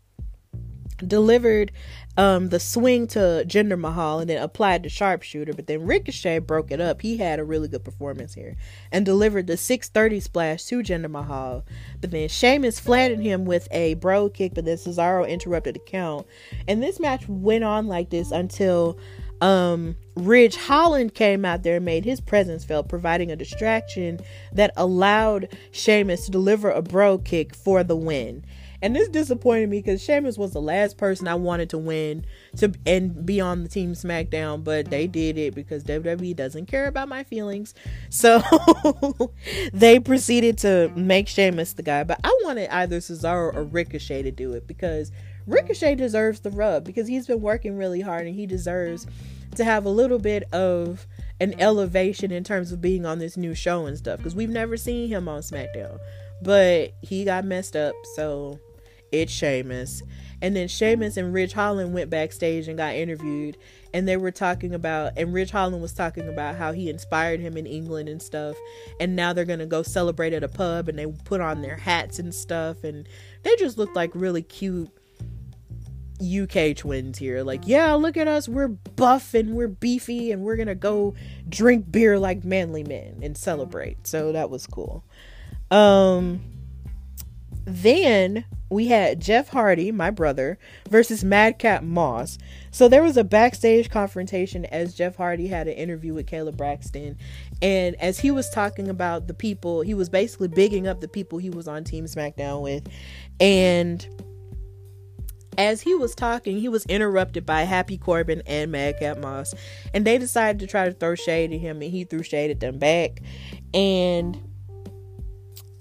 delivered 1.06 1.72
um, 2.16 2.50
the 2.50 2.60
swing 2.60 3.06
to 3.08 3.44
Jinder 3.46 3.78
Mahal 3.78 4.20
and 4.20 4.28
then 4.28 4.42
applied 4.42 4.82
the 4.82 4.88
sharpshooter, 4.88 5.54
but 5.54 5.66
then 5.66 5.86
Ricochet 5.86 6.40
broke 6.40 6.70
it 6.70 6.80
up. 6.80 7.00
He 7.00 7.16
had 7.16 7.38
a 7.38 7.44
really 7.44 7.68
good 7.68 7.84
performance 7.84 8.34
here 8.34 8.56
and 8.90 9.06
delivered 9.06 9.46
the 9.46 9.56
630 9.56 10.20
splash 10.20 10.64
to 10.64 10.82
Jinder 10.82 11.10
Mahal. 11.10 11.64
But 12.00 12.10
then 12.10 12.28
Sheamus 12.28 12.78
flattened 12.78 13.22
him 13.22 13.44
with 13.44 13.66
a 13.70 13.94
Brogue 13.94 14.34
Kick, 14.34 14.54
but 14.54 14.64
then 14.64 14.76
Cesaro 14.76 15.26
interrupted 15.26 15.76
the 15.76 15.80
count. 15.80 16.26
And 16.68 16.82
this 16.82 17.00
match 17.00 17.26
went 17.28 17.64
on 17.64 17.86
like 17.86 18.10
this 18.10 18.30
until 18.30 18.98
um, 19.40 19.96
Ridge 20.14 20.56
Holland 20.56 21.14
came 21.14 21.44
out 21.44 21.62
there 21.62 21.76
and 21.76 21.84
made 21.84 22.04
his 22.04 22.20
presence 22.20 22.64
felt, 22.64 22.88
providing 22.88 23.32
a 23.32 23.36
distraction 23.36 24.20
that 24.52 24.72
allowed 24.76 25.48
Sheamus 25.72 26.26
to 26.26 26.30
deliver 26.30 26.70
a 26.70 26.82
Brogue 26.82 27.24
Kick 27.24 27.54
for 27.54 27.82
the 27.82 27.96
win. 27.96 28.44
And 28.82 28.96
this 28.96 29.08
disappointed 29.08 29.70
me 29.70 29.78
because 29.78 30.02
Sheamus 30.02 30.36
was 30.36 30.52
the 30.52 30.60
last 30.60 30.96
person 30.96 31.28
I 31.28 31.36
wanted 31.36 31.70
to 31.70 31.78
win 31.78 32.26
to 32.56 32.74
and 32.84 33.24
be 33.24 33.40
on 33.40 33.62
the 33.62 33.68
team 33.68 33.92
SmackDown, 33.92 34.64
but 34.64 34.90
they 34.90 35.06
did 35.06 35.38
it 35.38 35.54
because 35.54 35.84
WWE 35.84 36.34
doesn't 36.34 36.66
care 36.66 36.88
about 36.88 37.08
my 37.08 37.22
feelings. 37.24 37.74
So 38.10 38.42
they 39.72 39.98
proceeded 39.98 40.58
to 40.58 40.92
make 40.94 41.26
Sheamus 41.28 41.72
the 41.72 41.82
guy. 41.82 42.04
But 42.04 42.20
I 42.22 42.36
wanted 42.44 42.68
either 42.72 42.98
Cesaro 42.98 43.54
or 43.54 43.64
Ricochet 43.64 44.22
to 44.22 44.30
do 44.30 44.52
it 44.52 44.66
because 44.66 45.10
Ricochet 45.46 45.96
deserves 45.96 46.40
the 46.40 46.50
rub 46.50 46.84
because 46.84 47.08
he's 47.08 47.26
been 47.26 47.40
working 47.40 47.76
really 47.76 48.00
hard 48.00 48.26
and 48.26 48.34
he 48.34 48.46
deserves 48.46 49.06
to 49.56 49.64
have 49.64 49.84
a 49.84 49.90
little 49.90 50.18
bit 50.18 50.44
of 50.52 51.06
an 51.40 51.58
elevation 51.60 52.30
in 52.30 52.44
terms 52.44 52.72
of 52.72 52.80
being 52.80 53.04
on 53.04 53.18
this 53.18 53.36
new 53.36 53.54
show 53.54 53.86
and 53.86 53.98
stuff 53.98 54.18
because 54.18 54.34
we've 54.34 54.50
never 54.50 54.76
seen 54.76 55.08
him 55.08 55.28
on 55.28 55.40
SmackDown. 55.40 55.98
But 56.40 56.94
he 57.02 57.24
got 57.24 57.44
messed 57.44 57.76
up, 57.76 57.94
so 58.14 58.58
it's 59.12 59.32
Sheamus. 59.32 60.02
And 60.40 60.56
then 60.56 60.66
Sheamus 60.66 61.16
and 61.16 61.32
Ridge 61.32 61.52
Holland 61.52 61.94
went 61.94 62.10
backstage 62.10 62.66
and 62.66 62.76
got 62.76 62.94
interviewed. 62.94 63.56
And 63.94 64.08
they 64.08 64.16
were 64.16 64.32
talking 64.32 64.74
about, 64.74 65.12
and 65.16 65.32
Ridge 65.32 65.52
Holland 65.52 65.80
was 65.80 65.92
talking 65.92 66.28
about 66.28 66.56
how 66.56 66.72
he 66.72 66.90
inspired 66.90 67.38
him 67.38 67.56
in 67.56 67.64
England 67.64 68.08
and 68.08 68.20
stuff. 68.20 68.56
And 68.98 69.14
now 69.14 69.32
they're 69.32 69.44
going 69.44 69.60
to 69.60 69.66
go 69.66 69.82
celebrate 69.84 70.32
at 70.32 70.42
a 70.42 70.48
pub 70.48 70.88
and 70.88 70.98
they 70.98 71.06
put 71.06 71.40
on 71.40 71.62
their 71.62 71.76
hats 71.76 72.18
and 72.18 72.34
stuff. 72.34 72.82
And 72.82 73.08
they 73.44 73.54
just 73.56 73.78
looked 73.78 73.94
like 73.94 74.10
really 74.14 74.42
cute 74.42 74.90
UK 76.20 76.76
twins 76.76 77.18
here. 77.18 77.42
Like, 77.42 77.62
yeah, 77.66 77.92
look 77.94 78.16
at 78.16 78.26
us. 78.26 78.48
We're 78.48 78.68
buff 78.68 79.34
and 79.34 79.54
we're 79.54 79.68
beefy 79.68 80.32
and 80.32 80.42
we're 80.42 80.56
going 80.56 80.68
to 80.68 80.74
go 80.74 81.14
drink 81.48 81.90
beer 81.92 82.18
like 82.18 82.44
manly 82.44 82.82
men 82.82 83.20
and 83.22 83.36
celebrate. 83.36 84.06
So 84.06 84.32
that 84.32 84.50
was 84.50 84.66
cool. 84.66 85.04
Um, 85.70 86.40
then 87.64 88.44
we 88.70 88.86
had 88.86 89.20
Jeff 89.20 89.48
Hardy, 89.48 89.92
my 89.92 90.10
brother, 90.10 90.58
versus 90.88 91.22
Madcap 91.22 91.82
Moss. 91.82 92.38
So 92.70 92.88
there 92.88 93.02
was 93.02 93.16
a 93.16 93.24
backstage 93.24 93.90
confrontation 93.90 94.64
as 94.66 94.94
Jeff 94.94 95.16
Hardy 95.16 95.46
had 95.46 95.68
an 95.68 95.74
interview 95.74 96.14
with 96.14 96.26
Kayla 96.26 96.56
Braxton. 96.56 97.18
And 97.60 97.94
as 97.96 98.18
he 98.18 98.30
was 98.30 98.48
talking 98.50 98.88
about 98.88 99.26
the 99.26 99.34
people, 99.34 99.82
he 99.82 99.94
was 99.94 100.08
basically 100.08 100.48
bigging 100.48 100.86
up 100.86 101.00
the 101.00 101.08
people 101.08 101.38
he 101.38 101.50
was 101.50 101.68
on 101.68 101.84
Team 101.84 102.06
SmackDown 102.06 102.62
with. 102.62 102.88
And 103.40 104.06
as 105.58 105.82
he 105.82 105.94
was 105.94 106.14
talking, 106.14 106.58
he 106.58 106.68
was 106.68 106.86
interrupted 106.86 107.44
by 107.44 107.62
Happy 107.62 107.98
Corbin 107.98 108.42
and 108.46 108.72
Madcap 108.72 109.18
Moss. 109.18 109.54
And 109.92 110.06
they 110.06 110.16
decided 110.16 110.58
to 110.60 110.66
try 110.66 110.86
to 110.86 110.94
throw 110.94 111.14
shade 111.14 111.52
at 111.52 111.60
him, 111.60 111.82
and 111.82 111.90
he 111.90 112.04
threw 112.04 112.22
shade 112.22 112.50
at 112.50 112.60
them 112.60 112.78
back. 112.78 113.20
And 113.74 114.38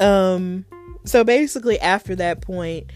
um 0.02 0.66
so 1.06 1.24
basically 1.24 1.80
after 1.80 2.16
that 2.16 2.42
point 2.42 2.92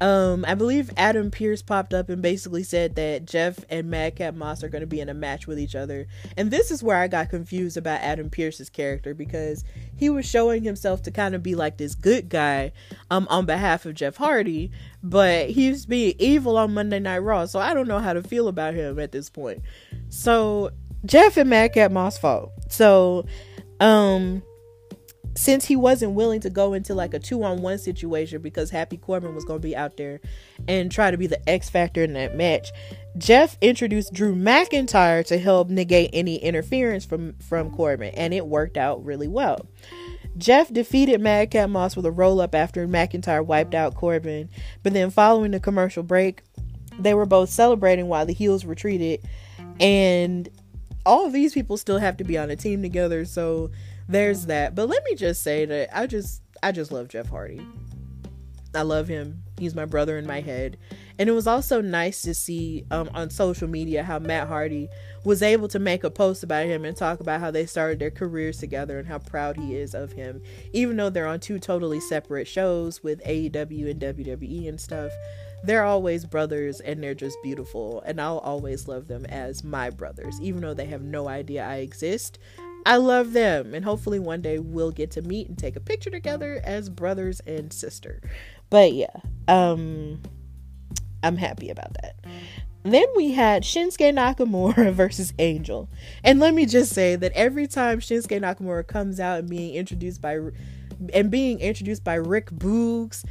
um 0.00 0.44
i 0.48 0.54
believe 0.54 0.90
adam 0.96 1.30
pearce 1.30 1.62
popped 1.62 1.94
up 1.94 2.08
and 2.08 2.20
basically 2.20 2.64
said 2.64 2.96
that 2.96 3.24
jeff 3.24 3.60
and 3.68 3.88
madcap 3.88 4.34
moss 4.34 4.64
are 4.64 4.68
going 4.68 4.80
to 4.80 4.88
be 4.88 5.00
in 5.00 5.08
a 5.08 5.14
match 5.14 5.46
with 5.46 5.58
each 5.58 5.76
other. 5.76 6.06
And 6.36 6.50
this 6.50 6.72
is 6.72 6.82
where 6.82 6.96
i 6.96 7.06
got 7.06 7.30
confused 7.30 7.76
about 7.76 8.00
adam 8.00 8.28
pearce's 8.28 8.68
character 8.68 9.14
because 9.14 9.62
he 9.96 10.10
was 10.10 10.28
showing 10.28 10.64
himself 10.64 11.02
to 11.02 11.12
kind 11.12 11.34
of 11.34 11.42
be 11.44 11.54
like 11.54 11.78
this 11.78 11.94
good 11.94 12.28
guy 12.28 12.72
um 13.10 13.28
on 13.30 13.46
behalf 13.46 13.86
of 13.86 13.94
jeff 13.94 14.16
hardy 14.16 14.72
but 15.02 15.50
he's 15.50 15.86
being 15.86 16.14
evil 16.18 16.58
on 16.58 16.74
monday 16.74 16.98
night 16.98 17.18
raw 17.18 17.46
so 17.46 17.60
i 17.60 17.72
don't 17.72 17.86
know 17.86 18.00
how 18.00 18.12
to 18.12 18.22
feel 18.22 18.48
about 18.48 18.74
him 18.74 18.98
at 18.98 19.12
this 19.12 19.30
point. 19.30 19.62
So 20.08 20.72
jeff 21.06 21.36
and 21.36 21.50
madcap 21.50 21.92
moss 21.92 22.18
fought. 22.18 22.50
So 22.68 23.26
um 23.78 24.42
since 25.36 25.64
he 25.64 25.76
wasn't 25.76 26.12
willing 26.12 26.40
to 26.40 26.50
go 26.50 26.72
into 26.72 26.94
like 26.94 27.14
a 27.14 27.18
two 27.18 27.42
on 27.42 27.60
one 27.60 27.78
situation 27.78 28.40
because 28.40 28.70
Happy 28.70 28.96
Corbin 28.96 29.34
was 29.34 29.44
going 29.44 29.60
to 29.60 29.66
be 29.66 29.76
out 29.76 29.96
there 29.96 30.20
and 30.68 30.90
try 30.90 31.10
to 31.10 31.16
be 31.16 31.26
the 31.26 31.48
X 31.48 31.68
factor 31.68 32.04
in 32.04 32.12
that 32.12 32.36
match, 32.36 32.70
Jeff 33.18 33.56
introduced 33.60 34.12
Drew 34.12 34.34
McIntyre 34.34 35.24
to 35.26 35.38
help 35.38 35.68
negate 35.68 36.10
any 36.12 36.36
interference 36.36 37.04
from 37.04 37.34
from 37.38 37.70
Corbin, 37.70 38.14
and 38.14 38.32
it 38.32 38.46
worked 38.46 38.76
out 38.76 39.04
really 39.04 39.28
well. 39.28 39.66
Jeff 40.36 40.72
defeated 40.72 41.20
Madcap 41.20 41.70
Moss 41.70 41.94
with 41.94 42.06
a 42.06 42.10
roll 42.10 42.40
up 42.40 42.54
after 42.54 42.88
McIntyre 42.88 43.44
wiped 43.44 43.74
out 43.74 43.94
Corbin, 43.94 44.48
but 44.82 44.92
then 44.92 45.10
following 45.10 45.52
the 45.52 45.60
commercial 45.60 46.02
break, 46.02 46.42
they 46.98 47.14
were 47.14 47.26
both 47.26 47.50
celebrating 47.50 48.08
while 48.08 48.26
the 48.26 48.32
heels 48.32 48.64
retreated, 48.64 49.20
and 49.78 50.48
all 51.06 51.26
of 51.26 51.32
these 51.32 51.52
people 51.52 51.76
still 51.76 51.98
have 51.98 52.16
to 52.16 52.24
be 52.24 52.36
on 52.36 52.50
a 52.50 52.56
team 52.56 52.82
together, 52.82 53.24
so 53.24 53.70
there's 54.08 54.46
that. 54.46 54.74
But 54.74 54.88
let 54.88 55.04
me 55.04 55.14
just 55.14 55.42
say 55.42 55.64
that 55.64 55.96
I 55.96 56.06
just 56.06 56.42
I 56.62 56.72
just 56.72 56.92
love 56.92 57.08
Jeff 57.08 57.28
Hardy. 57.28 57.60
I 58.74 58.82
love 58.82 59.08
him. 59.08 59.42
He's 59.58 59.74
my 59.74 59.84
brother 59.84 60.18
in 60.18 60.26
my 60.26 60.40
head. 60.40 60.78
And 61.18 61.28
it 61.28 61.32
was 61.32 61.46
also 61.46 61.80
nice 61.80 62.22
to 62.22 62.34
see 62.34 62.84
um, 62.90 63.08
on 63.14 63.30
social 63.30 63.68
media 63.68 64.02
how 64.02 64.18
Matt 64.18 64.48
Hardy 64.48 64.88
was 65.24 65.42
able 65.42 65.68
to 65.68 65.78
make 65.78 66.02
a 66.02 66.10
post 66.10 66.42
about 66.42 66.66
him 66.66 66.84
and 66.84 66.96
talk 66.96 67.20
about 67.20 67.40
how 67.40 67.52
they 67.52 67.66
started 67.66 68.00
their 68.00 68.10
careers 68.10 68.58
together 68.58 68.98
and 68.98 69.06
how 69.06 69.18
proud 69.18 69.56
he 69.56 69.76
is 69.76 69.94
of 69.94 70.12
him. 70.12 70.42
Even 70.72 70.96
though 70.96 71.08
they're 71.10 71.28
on 71.28 71.38
two 71.38 71.60
totally 71.60 72.00
separate 72.00 72.48
shows 72.48 73.02
with 73.02 73.22
AEW 73.24 73.90
and 73.90 74.00
WWE 74.00 74.68
and 74.68 74.80
stuff, 74.80 75.12
they're 75.62 75.84
always 75.84 76.26
brothers 76.26 76.80
and 76.80 77.02
they're 77.02 77.14
just 77.14 77.38
beautiful. 77.42 78.02
And 78.04 78.20
I'll 78.20 78.38
always 78.38 78.88
love 78.88 79.06
them 79.06 79.24
as 79.26 79.62
my 79.62 79.90
brothers, 79.90 80.40
even 80.40 80.60
though 80.60 80.74
they 80.74 80.86
have 80.86 81.02
no 81.02 81.28
idea 81.28 81.64
I 81.64 81.76
exist 81.76 82.38
I 82.86 82.96
love 82.96 83.32
them, 83.32 83.74
and 83.74 83.84
hopefully 83.84 84.18
one 84.18 84.42
day 84.42 84.58
we'll 84.58 84.90
get 84.90 85.10
to 85.12 85.22
meet 85.22 85.48
and 85.48 85.56
take 85.56 85.76
a 85.76 85.80
picture 85.80 86.10
together 86.10 86.60
as 86.64 86.90
brothers 86.90 87.40
and 87.40 87.72
sister. 87.72 88.20
But 88.68 88.92
yeah, 88.92 89.16
um, 89.48 90.20
I'm 91.22 91.36
happy 91.36 91.70
about 91.70 91.94
that. 92.02 92.16
Then 92.82 93.06
we 93.16 93.32
had 93.32 93.62
Shinsuke 93.62 94.12
Nakamura 94.12 94.92
versus 94.94 95.32
Angel. 95.38 95.88
And 96.22 96.38
let 96.38 96.52
me 96.52 96.66
just 96.66 96.92
say 96.92 97.16
that 97.16 97.32
every 97.32 97.66
time 97.66 98.00
Shinsuke 98.00 98.40
Nakamura 98.40 98.86
comes 98.86 99.18
out 99.18 99.38
and 99.38 99.48
being 99.48 99.74
introduced 99.74 100.20
by 100.20 100.38
and 101.12 101.30
being 101.30 101.58
introduced 101.60 102.04
by 102.04 102.14
Rick 102.14 102.50
Boogs, 102.50 103.24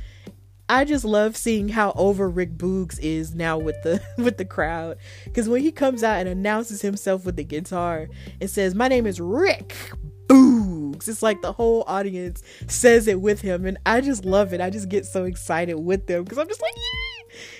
I 0.73 0.85
just 0.85 1.05
love 1.05 1.37
seeing 1.37 1.69
how 1.69 1.93
over 1.95 2.27
Rick 2.27 2.57
Boogs 2.57 2.99
is 2.99 3.35
now 3.35 3.59
with 3.59 3.79
the 3.83 4.01
with 4.17 4.37
the 4.37 4.45
crowd. 4.45 4.97
Cause 5.31 5.47
when 5.47 5.61
he 5.61 5.71
comes 5.71 6.03
out 6.03 6.19
and 6.19 6.27
announces 6.27 6.81
himself 6.81 7.27
with 7.27 7.35
the 7.35 7.43
guitar 7.43 8.09
and 8.41 8.49
says, 8.49 8.73
My 8.73 8.87
name 8.87 9.05
is 9.05 9.21
Rick 9.21 9.75
Boogs. 10.25 11.07
It's 11.07 11.21
like 11.21 11.43
the 11.43 11.51
whole 11.51 11.83
audience 11.85 12.41
says 12.65 13.07
it 13.07 13.21
with 13.21 13.41
him. 13.41 13.67
And 13.67 13.77
I 13.85 14.01
just 14.01 14.25
love 14.25 14.51
it. 14.51 14.61
I 14.61 14.71
just 14.71 14.89
get 14.89 15.05
so 15.05 15.25
excited 15.25 15.75
with 15.75 16.07
them 16.07 16.23
because 16.23 16.39
I'm 16.39 16.47
just 16.47 16.61
like, 16.63 16.73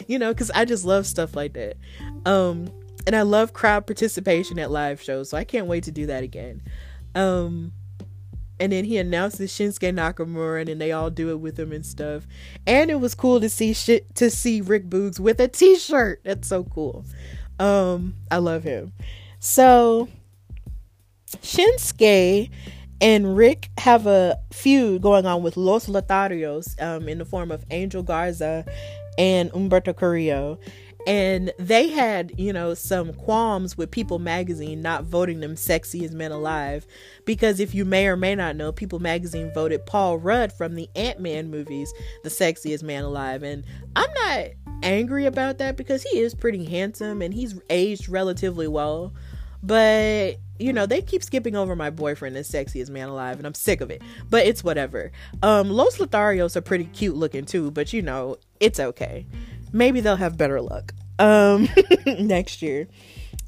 you 0.07 0.18
know, 0.18 0.34
because 0.34 0.49
I 0.49 0.65
just 0.65 0.84
love 0.84 1.06
stuff 1.06 1.35
like 1.35 1.53
that. 1.53 1.77
Um, 2.26 2.68
and 3.06 3.15
I 3.15 3.22
love 3.22 3.53
crowd 3.53 3.85
participation 3.85 4.57
at 4.57 4.72
live 4.72 4.99
shows, 4.99 5.30
so 5.30 5.38
I 5.38 5.44
can't 5.44 5.68
wait 5.68 5.84
to 5.84 5.91
do 5.91 6.07
that 6.07 6.23
again. 6.23 6.64
Um, 7.14 7.73
and 8.64 8.72
then 8.72 8.85
he 8.85 8.98
announces 8.98 9.52
Shinsuke 9.52 9.94
Nakamura, 9.94 10.61
and 10.61 10.69
then 10.69 10.77
they 10.77 10.94
all 10.94 11.10
do 11.10 11.30
it 11.31 11.41
with 11.41 11.60
him 11.60 11.73
and 11.73 11.85
stuff. 11.85 12.26
And 12.65 12.90
it 12.90 13.02
was 13.02 13.14
cool 13.14 13.41
to 13.41 13.49
see 13.49 13.73
shit 13.73 14.15
to 14.15 14.30
see 14.30 14.61
Rick 14.61 14.90
Boogs 14.90 15.19
with 15.19 15.41
a 15.41 15.49
T-shirt. 15.49 16.22
That's 16.23 16.48
so 16.48 16.64
cool. 16.64 17.03
Um, 17.60 18.15
I 18.31 18.38
love 18.38 18.64
him. 18.64 18.94
So 19.41 20.07
Shinsuke 21.41 22.52
and 23.02 23.35
Rick 23.35 23.69
have 23.80 24.07
a 24.07 24.40
feud 24.53 25.02
going 25.02 25.26
on 25.26 25.44
with 25.44 25.57
Los 25.57 25.88
Lotharios 25.88 26.81
um, 26.81 27.10
in 27.10 27.18
the 27.18 27.26
form 27.26 27.52
of 27.52 27.65
Angel 27.69 28.02
Garza 28.02 28.64
and 29.18 29.52
Humberto 29.52 29.94
Carrillo. 29.94 30.57
And 31.06 31.52
they 31.60 31.90
had, 31.90 32.34
you 32.38 32.54
know, 32.54 32.74
some 32.74 33.14
qualms 33.14 33.78
with 33.78 33.92
People 33.92 34.20
Magazine 34.20 34.82
not 34.82 35.04
voting 35.04 35.42
them 35.42 35.56
sexiest 35.56 36.14
men 36.14 36.32
alive. 36.32 36.86
Because 37.26 37.60
if 37.60 37.76
you 37.76 37.84
may 37.84 38.08
or 38.08 38.16
may 38.16 38.36
not 38.36 38.56
know, 38.56 38.72
People 38.72 39.00
Magazine 39.00 39.52
voted 39.54 39.86
Paul 39.86 40.18
Rudd 40.18 40.54
from 40.54 40.76
the 40.76 40.90
Ant 40.96 41.20
Man 41.20 41.50
movies 41.50 41.94
the 42.24 42.30
sexiest 42.30 42.84
man 42.84 43.04
alive. 43.04 43.44
And 43.44 43.64
I'm 43.96 44.14
not 44.14 44.48
angry 44.82 45.26
about 45.26 45.58
that 45.58 45.76
because 45.78 46.04
he 46.04 46.20
is 46.20 46.34
pretty 46.34 46.66
handsome 46.66 47.22
and 47.22 47.34
he's 47.34 47.60
aged 47.70 48.08
relatively 48.08 48.68
well. 48.68 49.14
But 49.62 50.38
you 50.60 50.72
know, 50.72 50.86
they 50.86 51.02
keep 51.02 51.24
skipping 51.24 51.56
over 51.56 51.76
my 51.76 51.90
boyfriend, 51.90 52.38
as 52.38 52.50
sexiest 52.50 52.90
man 52.90 53.10
alive, 53.10 53.38
and 53.38 53.48
I'm 53.48 53.54
sick 53.54 53.82
of 53.82 53.90
it. 53.90 54.02
But 54.30 54.46
it's 54.46 54.64
whatever. 54.64 55.12
Um, 55.42 55.70
Los 55.70 55.98
Lotharios 55.98 56.56
are 56.56 56.62
pretty 56.62 56.86
cute 56.86 57.16
looking 57.16 57.46
too, 57.46 57.72
but 57.72 57.92
you 57.92 58.02
know, 58.02 58.38
it's 58.60 58.80
okay. 58.80 59.26
Maybe 59.74 60.00
they'll 60.00 60.16
have 60.16 60.38
better 60.38 60.62
luck 60.62 60.94
um 61.20 61.68
next 62.06 62.62
year. 62.62 62.88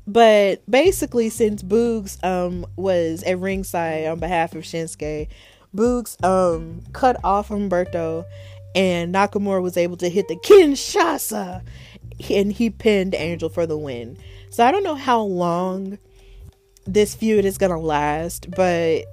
But 0.08 0.70
basically, 0.70 1.30
since 1.30 1.64
Boogs 1.64 2.24
um 2.24 2.66
was 2.76 3.24
at 3.24 3.40
ringside 3.40 4.08
on 4.08 4.20
behalf 4.20 4.54
of 4.56 4.64
Shinsuke, 4.64 5.28
Boogs 5.76 6.24
um 6.24 6.82
cut 6.94 7.18
off 7.24 7.50
Humberto 7.50 8.26
and 8.76 9.16
Nakamura 9.16 9.62
was 9.62 9.78
able 9.78 9.98
to 9.98 10.10
hit 10.10 10.28
the 10.28 10.36
Kinshasa 10.36 11.64
and 12.30 12.52
he 12.52 12.70
pinned 12.70 13.16
Angel 13.16 13.50
for 13.50 13.66
the 13.66 13.78
win. 13.78 14.18
So 14.50 14.66
I 14.66 14.72
don't 14.72 14.84
know 14.84 14.96
how 14.96 15.22
long 15.22 15.98
this 16.86 17.16
feud 17.16 17.46
is 17.46 17.58
gonna 17.58 17.80
last, 17.80 18.52
but 18.52 19.06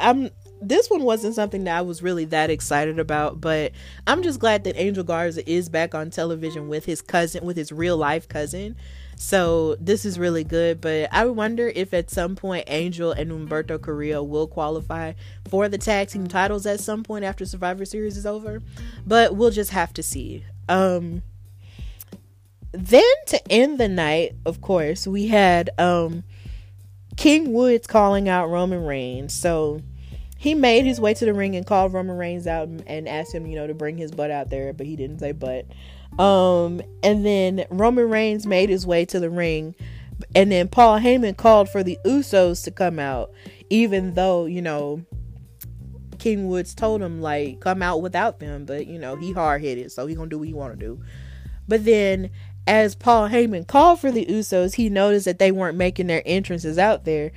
I'm 0.00 0.30
this 0.62 0.88
one 0.88 1.02
wasn't 1.02 1.34
something 1.34 1.64
that 1.64 1.76
I 1.76 1.82
was 1.82 2.02
really 2.02 2.24
that 2.26 2.50
excited 2.50 2.98
about, 2.98 3.40
but 3.40 3.72
I'm 4.06 4.22
just 4.22 4.40
glad 4.40 4.64
that 4.64 4.76
Angel 4.76 5.04
Garza 5.04 5.48
is 5.50 5.68
back 5.68 5.94
on 5.94 6.10
television 6.10 6.68
with 6.68 6.84
his 6.84 7.02
cousin, 7.02 7.44
with 7.44 7.56
his 7.56 7.72
real 7.72 7.96
life 7.96 8.28
cousin. 8.28 8.76
So 9.16 9.76
this 9.76 10.04
is 10.04 10.18
really 10.18 10.42
good, 10.42 10.80
but 10.80 11.08
I 11.12 11.26
wonder 11.26 11.68
if 11.68 11.94
at 11.94 12.10
some 12.10 12.34
point 12.34 12.64
Angel 12.66 13.12
and 13.12 13.30
Humberto 13.30 13.80
Carrillo 13.80 14.22
will 14.22 14.48
qualify 14.48 15.12
for 15.48 15.68
the 15.68 15.78
tag 15.78 16.08
team 16.08 16.26
titles 16.26 16.66
at 16.66 16.80
some 16.80 17.04
point 17.04 17.24
after 17.24 17.44
Survivor 17.44 17.84
Series 17.84 18.16
is 18.16 18.26
over. 18.26 18.60
But 19.06 19.36
we'll 19.36 19.50
just 19.50 19.70
have 19.70 19.92
to 19.94 20.02
see. 20.02 20.44
Um 20.68 21.22
then 22.72 23.04
to 23.26 23.52
end 23.52 23.78
the 23.78 23.88
night, 23.88 24.34
of 24.46 24.60
course, 24.60 25.06
we 25.06 25.28
had 25.28 25.70
um 25.78 26.24
King 27.16 27.52
Woods 27.52 27.86
calling 27.86 28.28
out 28.28 28.48
Roman 28.48 28.84
Reigns. 28.84 29.34
So 29.34 29.82
he 30.42 30.56
made 30.56 30.84
his 30.84 31.00
way 31.00 31.14
to 31.14 31.24
the 31.24 31.32
ring 31.32 31.54
and 31.54 31.64
called 31.64 31.92
Roman 31.92 32.18
Reigns 32.18 32.48
out 32.48 32.68
and 32.88 33.08
asked 33.08 33.32
him, 33.32 33.46
you 33.46 33.54
know, 33.54 33.68
to 33.68 33.74
bring 33.74 33.96
his 33.96 34.10
butt 34.10 34.32
out 34.32 34.50
there, 34.50 34.72
but 34.72 34.86
he 34.86 34.96
didn't 34.96 35.20
say 35.20 35.30
butt. 35.30 35.66
Um, 36.18 36.82
and 37.04 37.24
then 37.24 37.64
Roman 37.70 38.10
Reigns 38.10 38.44
made 38.44 38.68
his 38.68 38.84
way 38.84 39.04
to 39.04 39.20
the 39.20 39.30
ring, 39.30 39.76
and 40.34 40.50
then 40.50 40.66
Paul 40.66 40.98
Heyman 40.98 41.36
called 41.36 41.68
for 41.68 41.84
the 41.84 41.96
Usos 42.04 42.64
to 42.64 42.72
come 42.72 42.98
out, 42.98 43.30
even 43.70 44.14
though 44.14 44.46
you 44.46 44.60
know 44.60 45.04
King 46.18 46.48
Woods 46.48 46.74
told 46.74 47.02
him 47.02 47.20
like 47.20 47.60
come 47.60 47.80
out 47.80 48.02
without 48.02 48.40
them, 48.40 48.64
but 48.64 48.88
you 48.88 48.98
know 48.98 49.14
he 49.14 49.30
hard 49.30 49.62
headed, 49.62 49.92
so 49.92 50.08
he 50.08 50.16
gonna 50.16 50.28
do 50.28 50.40
what 50.40 50.48
he 50.48 50.54
want 50.54 50.76
to 50.76 50.84
do. 50.84 51.00
But 51.68 51.84
then 51.84 52.30
as 52.66 52.96
Paul 52.96 53.28
Heyman 53.28 53.68
called 53.68 54.00
for 54.00 54.10
the 54.10 54.26
Usos, 54.26 54.74
he 54.74 54.90
noticed 54.90 55.24
that 55.26 55.38
they 55.38 55.52
weren't 55.52 55.78
making 55.78 56.08
their 56.08 56.22
entrances 56.26 56.78
out 56.78 57.04
there 57.04 57.30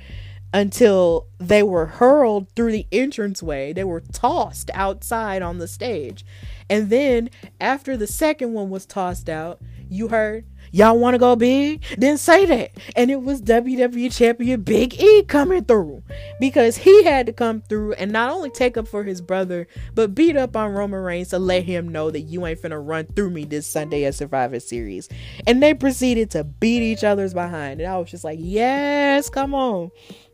until 0.52 1.26
they 1.38 1.62
were 1.62 1.86
hurled 1.86 2.48
through 2.54 2.72
the 2.72 2.86
entranceway. 2.90 3.72
They 3.72 3.84
were 3.84 4.00
tossed 4.00 4.70
outside 4.74 5.42
on 5.42 5.58
the 5.58 5.68
stage. 5.68 6.24
And 6.70 6.90
then 6.90 7.30
after 7.60 7.96
the 7.96 8.06
second 8.06 8.52
one 8.52 8.70
was 8.70 8.86
tossed 8.86 9.28
out, 9.28 9.60
you 9.88 10.08
heard 10.08 10.44
Y'all 10.72 10.98
want 10.98 11.14
to 11.14 11.18
go 11.18 11.36
big? 11.36 11.82
Then 11.96 12.18
say 12.18 12.44
that. 12.46 12.72
And 12.96 13.10
it 13.10 13.22
was 13.22 13.40
WWE 13.42 14.14
Champion 14.14 14.62
Big 14.62 15.00
E 15.00 15.22
coming 15.22 15.64
through 15.64 16.02
because 16.40 16.76
he 16.76 17.04
had 17.04 17.26
to 17.26 17.32
come 17.32 17.62
through 17.62 17.94
and 17.94 18.12
not 18.12 18.30
only 18.30 18.50
take 18.50 18.76
up 18.76 18.88
for 18.88 19.04
his 19.04 19.20
brother, 19.20 19.66
but 19.94 20.14
beat 20.14 20.36
up 20.36 20.56
on 20.56 20.72
Roman 20.72 21.00
Reigns 21.00 21.28
to 21.28 21.38
let 21.38 21.64
him 21.64 21.88
know 21.88 22.10
that 22.10 22.20
you 22.20 22.44
ain't 22.46 22.60
finna 22.60 22.84
run 22.84 23.06
through 23.06 23.30
me 23.30 23.44
this 23.44 23.66
Sunday 23.66 24.04
at 24.04 24.14
Survivor 24.14 24.60
Series. 24.60 25.08
And 25.46 25.62
they 25.62 25.74
proceeded 25.74 26.30
to 26.32 26.44
beat 26.44 26.82
each 26.82 27.04
other's 27.04 27.34
behind. 27.34 27.80
And 27.80 27.90
I 27.90 27.96
was 27.96 28.10
just 28.10 28.24
like, 28.24 28.38
yes, 28.40 29.30
come 29.30 29.54
on. 29.54 29.90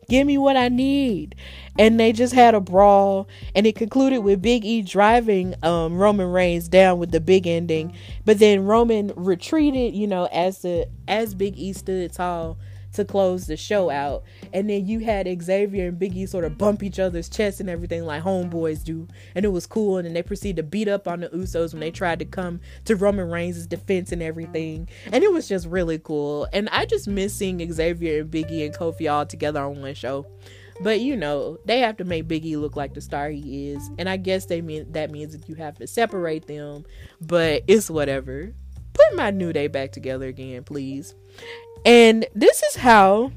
Give 0.09 0.27
me 0.27 0.39
what 0.39 0.57
I 0.57 0.69
need. 0.69 1.37
And 1.79 1.99
they 1.99 2.13
just 2.13 2.35
had 2.35 2.55
a 2.55 2.61
brawl. 2.61 3.29
And 3.55 3.67
it 3.67 3.77
concluded 3.77 4.21
with 4.21 4.43
Big 4.43 4.65
E 4.65 4.83
driving 4.83 5.55
um, 5.63 5.97
Roman 5.97 6.31
Reigns 6.31 6.69
down 6.69 6.99
with 6.99 7.11
the 7.11 7.21
big 7.21 7.47
ending. 7.47 7.95
But 8.25 8.39
then 8.39 8.65
Roman 8.65 9.13
retreated, 9.17 9.95
you 9.95 10.07
know, 10.07 10.29
as 10.33 10.63
the 10.63 10.89
as 11.09 11.35
Big 11.35 11.59
E 11.59 11.73
stood 11.73 12.13
tall 12.13 12.59
to 12.93 13.05
close 13.05 13.47
the 13.47 13.57
show 13.57 13.91
out. 13.91 14.23
And 14.53 14.69
then 14.69 14.87
you 14.87 15.01
had 15.01 15.27
Xavier 15.43 15.89
and 15.89 15.99
Biggie 15.99 16.29
sort 16.29 16.45
of 16.45 16.59
bump 16.59 16.83
each 16.83 16.99
other's 16.99 17.29
chests 17.29 17.61
and 17.61 17.71
everything 17.71 18.05
like 18.05 18.23
homeboys 18.23 18.85
do. 18.85 19.09
And 19.35 19.45
it 19.45 19.49
was 19.49 19.67
cool. 19.67 19.97
And 19.97 20.07
then 20.07 20.15
they 20.15 20.23
proceeded 20.23 20.57
to 20.57 20.63
beat 20.63 20.89
up 20.89 21.09
on 21.09 21.21
the 21.21 21.29
Usos 21.29 21.73
when 21.73 21.81
they 21.81 21.91
tried 21.91 22.19
to 22.21 22.25
come 22.25 22.61
to 22.85 22.97
Roman 22.97 23.31
Reigns' 23.31 23.67
defense 23.67 24.13
and 24.13 24.23
everything. 24.23 24.89
And 25.11 25.25
it 25.25 25.33
was 25.33 25.49
just 25.49 25.67
really 25.67 25.99
cool. 25.99 26.47
And 26.53 26.69
I 26.71 26.87
just 26.87 27.09
miss 27.09 27.35
seeing 27.35 27.73
Xavier 27.73 28.21
and 28.21 28.31
Biggie 28.31 28.65
and 28.65 28.75
Kofi 28.75 29.11
all 29.11 29.27
together 29.27 29.61
on 29.61 29.81
one 29.81 29.95
show. 29.95 30.27
But 30.81 31.01
you 31.01 31.17
know, 31.17 31.59
they 31.65 31.81
have 31.81 31.97
to 31.99 32.05
make 32.05 32.29
Biggie 32.29 32.61
look 32.61 32.77
like 32.77 32.95
the 32.95 33.01
star 33.01 33.31
he 33.31 33.71
is. 33.71 33.91
And 33.99 34.09
I 34.09 34.17
guess 34.17 34.47
they 34.47 34.61
mean 34.61 34.91
that 34.93 35.11
means 35.11 35.37
that 35.37 35.49
you 35.49 35.55
have 35.57 35.77
to 35.79 35.87
separate 35.87 36.47
them. 36.47 36.85
But 37.21 37.63
it's 37.67 37.91
whatever. 37.91 38.55
Put 38.95 39.17
my 39.17 39.31
New 39.31 39.53
Day 39.53 39.69
back 39.69 39.93
together 39.93 40.27
again, 40.27 40.65
please. 40.65 41.15
And 41.85 42.27
this 42.35 42.63
is 42.63 42.77
how 42.77 43.33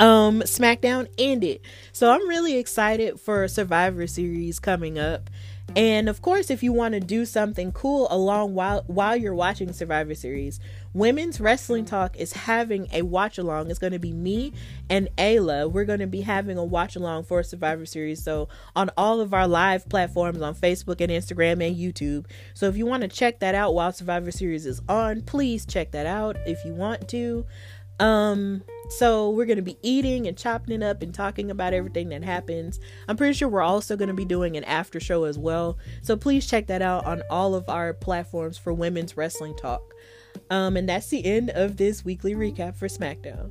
um 0.00 0.40
SmackDown 0.42 1.08
ended. 1.18 1.60
So 1.92 2.10
I'm 2.10 2.28
really 2.28 2.56
excited 2.56 3.18
for 3.20 3.46
Survivor 3.48 4.06
Series 4.06 4.58
coming 4.58 4.98
up. 4.98 5.30
And 5.76 6.08
of 6.08 6.22
course, 6.22 6.50
if 6.50 6.62
you 6.62 6.72
want 6.72 6.94
to 6.94 7.00
do 7.00 7.26
something 7.26 7.72
cool 7.72 8.08
along 8.10 8.54
while 8.54 8.84
while 8.86 9.16
you're 9.16 9.34
watching 9.34 9.72
Survivor 9.72 10.14
Series, 10.14 10.60
Women's 10.92 11.40
Wrestling 11.40 11.84
Talk 11.84 12.16
is 12.16 12.32
having 12.32 12.88
a 12.92 13.02
watch 13.02 13.38
along. 13.38 13.70
It's 13.70 13.78
going 13.78 13.92
to 13.92 13.98
be 13.98 14.12
me 14.12 14.52
and 14.88 15.08
Ayla. 15.18 15.70
We're 15.70 15.84
going 15.84 16.00
to 16.00 16.06
be 16.06 16.22
having 16.22 16.56
a 16.56 16.64
watch 16.64 16.96
along 16.96 17.24
for 17.24 17.42
Survivor 17.42 17.86
Series. 17.86 18.22
So 18.22 18.48
on 18.74 18.90
all 18.96 19.20
of 19.20 19.34
our 19.34 19.46
live 19.46 19.88
platforms 19.88 20.40
on 20.40 20.54
Facebook 20.54 21.00
and 21.00 21.12
Instagram 21.12 21.66
and 21.66 21.76
YouTube. 21.76 22.26
So 22.54 22.66
if 22.66 22.76
you 22.76 22.86
want 22.86 23.02
to 23.02 23.08
check 23.08 23.40
that 23.40 23.54
out 23.54 23.74
while 23.74 23.92
Survivor 23.92 24.30
Series 24.30 24.66
is 24.66 24.80
on, 24.88 25.22
please 25.22 25.66
check 25.66 25.92
that 25.92 26.06
out 26.06 26.36
if 26.46 26.64
you 26.64 26.74
want 26.74 27.08
to. 27.08 27.46
Um 28.00 28.62
so 28.88 29.30
we're 29.30 29.44
going 29.44 29.56
to 29.56 29.62
be 29.62 29.76
eating 29.82 30.26
and 30.26 30.36
chopping 30.36 30.80
it 30.80 30.82
up 30.82 31.02
and 31.02 31.12
talking 31.12 31.50
about 31.50 31.74
everything 31.74 32.08
that 32.08 32.24
happens. 32.24 32.80
I'm 33.06 33.16
pretty 33.16 33.34
sure 33.34 33.48
we're 33.48 33.60
also 33.60 33.96
going 33.96 34.08
to 34.08 34.14
be 34.14 34.24
doing 34.24 34.56
an 34.56 34.64
after 34.64 34.98
show 34.98 35.24
as 35.24 35.38
well. 35.38 35.76
So 36.00 36.16
please 36.16 36.46
check 36.46 36.68
that 36.68 36.80
out 36.80 37.04
on 37.04 37.22
all 37.28 37.54
of 37.54 37.68
our 37.68 37.92
platforms 37.92 38.56
for 38.56 38.72
Women's 38.72 39.16
Wrestling 39.16 39.54
Talk. 39.56 39.82
Um, 40.50 40.76
and 40.76 40.88
that's 40.88 41.08
the 41.08 41.24
end 41.24 41.50
of 41.50 41.76
this 41.76 42.04
weekly 42.04 42.34
recap 42.34 42.76
for 42.76 42.88
SmackDown. 42.88 43.50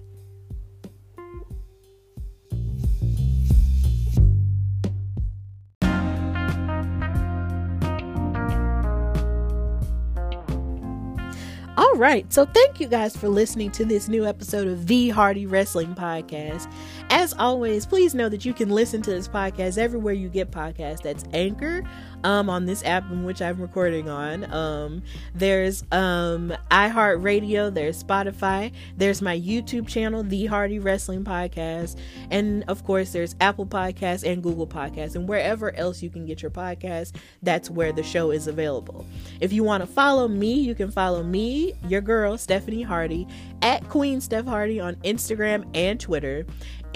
All 11.77 11.93
right, 11.93 12.31
so 12.33 12.43
thank 12.43 12.79
you 12.79 12.87
guys 12.87 13.15
for 13.15 13.29
listening 13.29 13.69
to 13.71 13.85
this 13.85 14.07
new 14.07 14.25
episode 14.25 14.67
of 14.67 14.87
the 14.87 15.09
Hardy 15.09 15.45
Wrestling 15.45 15.93
Podcast. 15.93 16.71
As 17.09 17.33
always, 17.33 17.85
please 17.85 18.13
know 18.13 18.27
that 18.27 18.43
you 18.43 18.53
can 18.53 18.69
listen 18.69 19.01
to 19.03 19.09
this 19.09 19.27
podcast 19.27 19.77
everywhere 19.77 20.13
you 20.13 20.27
get 20.27 20.51
podcasts. 20.51 21.01
That's 21.01 21.23
Anchor, 21.33 21.83
um, 22.23 22.49
on 22.49 22.65
this 22.65 22.83
app 22.83 23.09
in 23.11 23.23
which 23.23 23.41
I'm 23.41 23.61
recording 23.61 24.09
on. 24.09 24.51
Um, 24.51 25.03
there's 25.33 25.83
um, 25.91 26.53
iHeartRadio, 26.69 27.73
there's 27.73 28.03
Spotify, 28.03 28.71
there's 28.97 29.21
my 29.21 29.39
YouTube 29.39 29.87
channel, 29.87 30.23
The 30.23 30.47
Hardy 30.47 30.79
Wrestling 30.79 31.23
Podcast, 31.23 31.97
and 32.31 32.63
of 32.67 32.83
course, 32.83 33.13
there's 33.13 33.35
Apple 33.39 33.65
Podcasts 33.65 34.29
and 34.29 34.43
Google 34.43 34.67
Podcasts, 34.67 35.15
and 35.15 35.27
wherever 35.27 35.73
else 35.75 36.01
you 36.01 36.09
can 36.09 36.25
get 36.25 36.41
your 36.41 36.51
podcast, 36.51 37.15
that's 37.41 37.69
where 37.69 37.91
the 37.91 38.03
show 38.03 38.31
is 38.31 38.47
available. 38.47 39.05
If 39.39 39.53
you 39.53 39.63
want 39.63 39.81
to 39.81 39.87
follow 39.87 40.27
me, 40.27 40.53
you 40.59 40.75
can 40.75 40.91
follow 40.91 41.23
me, 41.23 41.73
your 41.87 42.01
girl, 42.01 42.37
Stephanie 42.37 42.83
Hardy, 42.83 43.27
at 43.61 43.87
Queen 43.89 44.21
Steph 44.21 44.45
Hardy 44.45 44.79
on 44.79 44.95
Instagram 44.97 45.65
and 45.73 45.99
Twitter, 45.99 46.45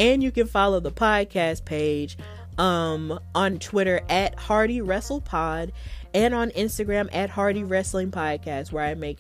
and 0.02 0.24
you 0.24 0.32
can 0.32 0.48
follow 0.48 0.80
the 0.80 0.92
podcast 0.92 1.64
page 1.64 2.18
um, 2.58 3.20
on 3.36 3.60
Twitter 3.60 4.02
at 4.10 4.34
Hardy 4.34 4.82
Wrestle 4.82 5.22
Pod 5.22 5.72
and 6.12 6.34
on 6.34 6.50
Instagram 6.50 7.08
at 7.14 7.30
Hardy 7.30 7.64
Wrestling 7.64 8.10
Podcast, 8.10 8.72
where 8.72 8.84
I 8.84 8.96
make 8.96 9.20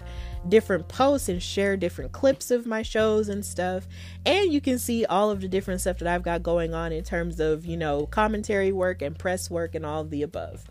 different 0.49 0.87
posts 0.87 1.29
and 1.29 1.41
share 1.41 1.77
different 1.77 2.13
clips 2.13 2.49
of 2.49 2.65
my 2.65 2.81
shows 2.81 3.29
and 3.29 3.45
stuff. 3.45 3.87
And 4.25 4.51
you 4.51 4.59
can 4.59 4.79
see 4.79 5.05
all 5.05 5.29
of 5.29 5.41
the 5.41 5.47
different 5.47 5.81
stuff 5.81 5.99
that 5.99 6.07
I've 6.07 6.23
got 6.23 6.41
going 6.41 6.73
on 6.73 6.91
in 6.91 7.03
terms 7.03 7.39
of, 7.39 7.63
you 7.63 7.77
know, 7.77 8.07
commentary 8.07 8.71
work 8.71 9.03
and 9.03 9.15
press 9.15 9.51
work 9.51 9.75
and 9.75 9.85
all 9.85 10.01
of 10.01 10.09
the 10.09 10.23
above. 10.23 10.63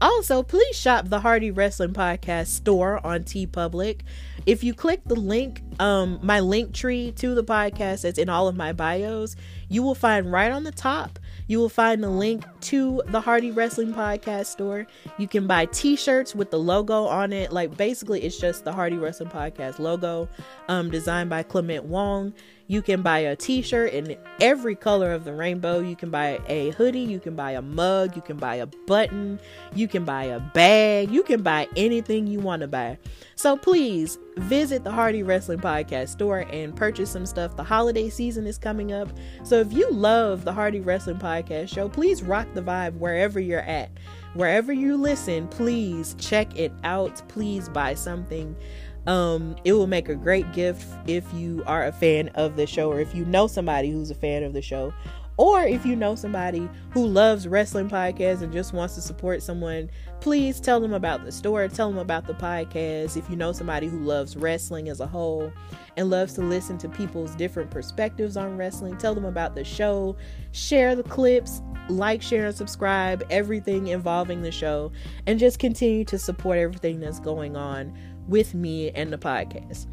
Also, 0.00 0.42
please 0.42 0.76
shop 0.76 1.08
the 1.08 1.20
Hardy 1.20 1.50
Wrestling 1.50 1.92
Podcast 1.92 2.48
store 2.48 3.04
on 3.06 3.24
TeePublic. 3.24 4.00
If 4.46 4.62
you 4.62 4.74
click 4.74 5.00
the 5.06 5.14
link, 5.14 5.62
um, 5.78 6.18
my 6.22 6.40
Linktree 6.40 7.14
to 7.16 7.34
the 7.34 7.44
podcast 7.44 8.02
that's 8.02 8.18
in 8.18 8.28
all 8.28 8.48
of 8.48 8.56
my 8.56 8.72
bios, 8.72 9.36
you 9.68 9.82
will 9.82 9.94
find 9.94 10.30
right 10.30 10.52
on 10.52 10.64
the 10.64 10.72
top 10.72 11.18
you 11.46 11.58
will 11.58 11.68
find 11.68 12.02
the 12.02 12.10
link 12.10 12.44
to 12.62 13.02
the 13.06 13.20
Hardy 13.20 13.50
Wrestling 13.50 13.92
Podcast 13.92 14.46
store. 14.46 14.86
You 15.18 15.28
can 15.28 15.46
buy 15.46 15.66
t 15.66 15.96
shirts 15.96 16.34
with 16.34 16.50
the 16.50 16.58
logo 16.58 17.04
on 17.04 17.32
it. 17.32 17.52
Like 17.52 17.76
basically, 17.76 18.22
it's 18.22 18.38
just 18.38 18.64
the 18.64 18.72
Hardy 18.72 18.96
Wrestling 18.96 19.30
Podcast 19.30 19.78
logo, 19.78 20.28
um, 20.68 20.90
designed 20.90 21.28
by 21.28 21.42
Clement 21.42 21.84
Wong. 21.84 22.32
You 22.66 22.80
can 22.80 23.02
buy 23.02 23.18
a 23.20 23.36
t 23.36 23.60
shirt 23.60 23.92
in 23.92 24.16
every 24.40 24.74
color 24.74 25.12
of 25.12 25.24
the 25.24 25.34
rainbow. 25.34 25.80
You 25.80 25.96
can 25.96 26.10
buy 26.10 26.40
a 26.48 26.70
hoodie. 26.70 27.00
You 27.00 27.20
can 27.20 27.36
buy 27.36 27.52
a 27.52 27.62
mug. 27.62 28.16
You 28.16 28.22
can 28.22 28.38
buy 28.38 28.56
a 28.56 28.66
button. 28.86 29.38
You 29.74 29.86
can 29.86 30.04
buy 30.04 30.24
a 30.24 30.40
bag. 30.40 31.10
You 31.10 31.22
can 31.22 31.42
buy 31.42 31.68
anything 31.76 32.26
you 32.26 32.40
want 32.40 32.62
to 32.62 32.68
buy. 32.68 32.98
So 33.36 33.56
please 33.56 34.18
visit 34.36 34.82
the 34.82 34.90
Hardy 34.90 35.22
Wrestling 35.22 35.58
Podcast 35.58 36.08
store 36.08 36.46
and 36.50 36.74
purchase 36.74 37.10
some 37.10 37.26
stuff. 37.26 37.56
The 37.56 37.64
holiday 37.64 38.08
season 38.08 38.46
is 38.46 38.56
coming 38.56 38.92
up. 38.92 39.08
So 39.42 39.56
if 39.56 39.72
you 39.72 39.90
love 39.90 40.44
the 40.44 40.52
Hardy 40.52 40.80
Wrestling 40.80 41.18
Podcast 41.18 41.68
show, 41.68 41.88
please 41.88 42.22
rock 42.22 42.48
the 42.54 42.62
vibe 42.62 42.96
wherever 42.96 43.38
you're 43.38 43.60
at. 43.60 43.90
Wherever 44.34 44.72
you 44.72 44.96
listen, 44.96 45.46
please 45.46 46.16
check 46.18 46.58
it 46.58 46.72
out. 46.82 47.22
Please 47.28 47.68
buy 47.68 47.94
something. 47.94 48.56
Um, 49.06 49.56
it 49.64 49.74
will 49.74 49.86
make 49.86 50.08
a 50.08 50.14
great 50.14 50.50
gift 50.52 50.86
if 51.06 51.24
you 51.34 51.62
are 51.66 51.84
a 51.84 51.92
fan 51.92 52.28
of 52.30 52.56
the 52.56 52.66
show 52.66 52.90
or 52.90 53.00
if 53.00 53.14
you 53.14 53.24
know 53.26 53.46
somebody 53.46 53.90
who's 53.90 54.10
a 54.10 54.14
fan 54.14 54.42
of 54.42 54.52
the 54.52 54.62
show. 54.62 54.92
Or 55.36 55.64
if 55.64 55.84
you 55.84 55.96
know 55.96 56.14
somebody 56.14 56.68
who 56.90 57.06
loves 57.06 57.48
wrestling 57.48 57.90
podcasts 57.90 58.42
and 58.42 58.52
just 58.52 58.72
wants 58.72 58.94
to 58.94 59.00
support 59.00 59.42
someone, 59.42 59.90
please 60.20 60.60
tell 60.60 60.78
them 60.78 60.92
about 60.92 61.24
the 61.24 61.32
store, 61.32 61.66
tell 61.66 61.90
them 61.90 61.98
about 61.98 62.28
the 62.28 62.34
podcast. 62.34 63.16
If 63.16 63.28
you 63.28 63.34
know 63.34 63.50
somebody 63.50 63.88
who 63.88 63.98
loves 63.98 64.36
wrestling 64.36 64.88
as 64.88 65.00
a 65.00 65.08
whole 65.08 65.52
and 65.96 66.08
loves 66.08 66.34
to 66.34 66.40
listen 66.40 66.78
to 66.78 66.88
people's 66.88 67.34
different 67.34 67.72
perspectives 67.72 68.36
on 68.36 68.56
wrestling, 68.56 68.96
tell 68.96 69.12
them 69.12 69.24
about 69.24 69.56
the 69.56 69.64
show, 69.64 70.16
share 70.52 70.94
the 70.94 71.02
clips, 71.02 71.60
like, 71.88 72.22
share, 72.22 72.46
and 72.46 72.56
subscribe, 72.56 73.24
everything 73.28 73.88
involving 73.88 74.42
the 74.42 74.52
show, 74.52 74.92
and 75.26 75.40
just 75.40 75.58
continue 75.58 76.04
to 76.04 76.18
support 76.18 76.58
everything 76.58 77.00
that's 77.00 77.20
going 77.20 77.56
on 77.56 77.92
with 78.28 78.54
me 78.54 78.90
and 78.90 79.12
the 79.12 79.18
podcast. 79.18 79.86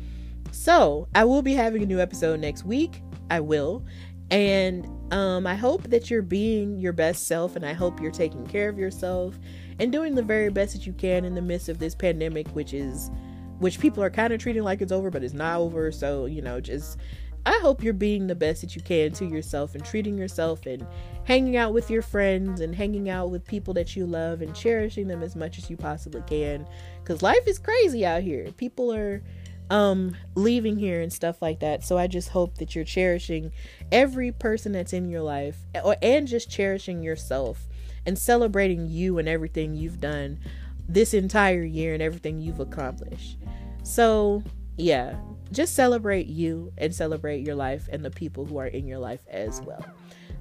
So, 0.52 1.08
I 1.16 1.24
will 1.24 1.42
be 1.42 1.54
having 1.54 1.82
a 1.84 1.86
new 1.86 2.00
episode 2.00 2.40
next 2.40 2.66
week. 2.66 3.02
I 3.30 3.40
will. 3.40 3.86
And 4.30 4.88
um, 5.14 5.46
I 5.46 5.56
hope 5.56 5.84
that 5.84 6.10
you're 6.10 6.22
being 6.22 6.78
your 6.80 6.94
best 6.94 7.28
self, 7.28 7.56
and 7.56 7.66
I 7.66 7.74
hope 7.74 8.00
you're 8.00 8.12
taking 8.12 8.48
care 8.48 8.70
of 8.70 8.80
yourself 8.80 9.38
and 9.80 9.92
doing 9.92 10.16
the 10.16 10.24
very 10.24 10.50
best 10.50 10.74
that 10.74 10.88
you 10.88 10.94
can 10.94 11.26
in 11.26 11.36
the 11.36 11.42
midst 11.42 11.68
of 11.68 11.80
this 11.80 11.96
pandemic, 11.96 12.48
which 12.50 12.74
is 12.74 13.12
which 13.60 13.80
people 13.80 14.02
are 14.02 14.10
kind 14.10 14.34
of 14.34 14.40
treating 14.40 14.64
like 14.64 14.82
it's 14.82 14.92
over, 14.92 15.12
but 15.12 15.24
it's 15.24 15.34
not 15.34 15.60
over. 15.60 15.92
So, 15.92 16.26
you 16.26 16.42
know, 16.42 16.60
just 16.60 16.98
I 17.46 17.60
hope 17.62 17.84
you're 17.84 17.94
being 17.94 18.28
the 18.28 18.36
best 18.36 18.62
that 18.62 18.76
you 18.76 18.82
can 18.82 19.12
to 19.14 19.26
yourself 19.26 19.74
and 19.74 19.84
treating 19.84 20.18
yourself 20.18 20.66
and 20.66 20.86
hanging 21.24 21.58
out 21.58 21.74
with 21.74 21.90
your 21.90 22.04
friends 22.04 22.62
and 22.62 22.76
hanging 22.76 23.10
out 23.10 23.32
with 23.32 23.46
people 23.46 23.74
that 23.76 23.96
you 23.96 24.06
love 24.06 24.42
and 24.42 24.56
cherishing 24.56 25.08
them 25.08 25.24
as 25.24 25.36
much 25.36 25.58
as 25.58 25.70
you 25.70 25.76
possibly 25.76 26.22
can 26.28 26.68
cuz 27.04 27.22
life 27.22 27.48
is 27.48 27.60
crazy 27.60 28.06
out 28.06 28.24
here. 28.24 28.52
People 28.58 28.94
are 28.94 29.22
um 29.70 30.16
leaving 30.36 30.78
here 30.78 31.02
and 31.02 31.12
stuff 31.12 31.42
like 31.42 31.60
that. 31.62 31.84
So 31.84 31.98
I 31.98 32.08
just 32.08 32.30
hope 32.30 32.58
that 32.58 32.76
you're 32.76 32.84
cherishing 32.84 33.52
every 33.92 34.32
person 34.32 34.74
that's 34.74 34.94
in 34.94 35.10
your 35.10 35.22
life 35.22 35.58
or 35.84 35.96
and 36.02 36.28
just 36.28 36.50
cherishing 36.50 37.02
yourself 37.02 37.68
and 38.06 38.18
celebrating 38.18 38.88
you 38.88 39.18
and 39.18 39.28
everything 39.28 39.76
you've 39.76 40.02
done 40.02 40.40
this 40.88 41.14
entire 41.14 41.64
year 41.64 41.94
and 41.94 42.04
everything 42.04 42.42
you've 42.42 42.60
accomplished. 42.60 43.38
So, 43.84 44.44
yeah, 44.78 45.16
just 45.52 45.74
celebrate 45.74 46.28
you 46.28 46.72
and 46.78 46.94
celebrate 46.94 47.46
your 47.46 47.56
life 47.56 47.88
and 47.92 48.04
the 48.04 48.12
people 48.12 48.46
who 48.46 48.58
are 48.58 48.68
in 48.68 48.88
your 48.88 49.00
life 49.00 49.22
as 49.30 49.62
well. 49.62 49.86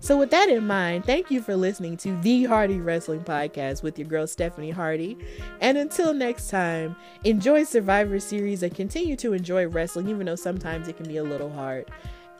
So, 0.00 0.16
with 0.16 0.30
that 0.30 0.48
in 0.48 0.66
mind, 0.66 1.04
thank 1.04 1.30
you 1.30 1.42
for 1.42 1.54
listening 1.54 1.96
to 1.98 2.16
the 2.22 2.44
Hardy 2.44 2.80
Wrestling 2.80 3.20
Podcast 3.20 3.82
with 3.82 3.98
your 3.98 4.08
girl 4.08 4.26
Stephanie 4.26 4.70
Hardy. 4.70 5.18
And 5.60 5.76
until 5.76 6.14
next 6.14 6.48
time, 6.48 6.96
enjoy 7.24 7.64
Survivor 7.64 8.18
Series 8.18 8.62
and 8.62 8.74
continue 8.74 9.14
to 9.16 9.34
enjoy 9.34 9.68
wrestling, 9.68 10.08
even 10.08 10.24
though 10.24 10.36
sometimes 10.36 10.88
it 10.88 10.96
can 10.96 11.06
be 11.06 11.18
a 11.18 11.24
little 11.24 11.50
hard. 11.50 11.90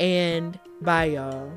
And 0.00 0.58
bye, 0.80 1.04
y'all. 1.04 1.52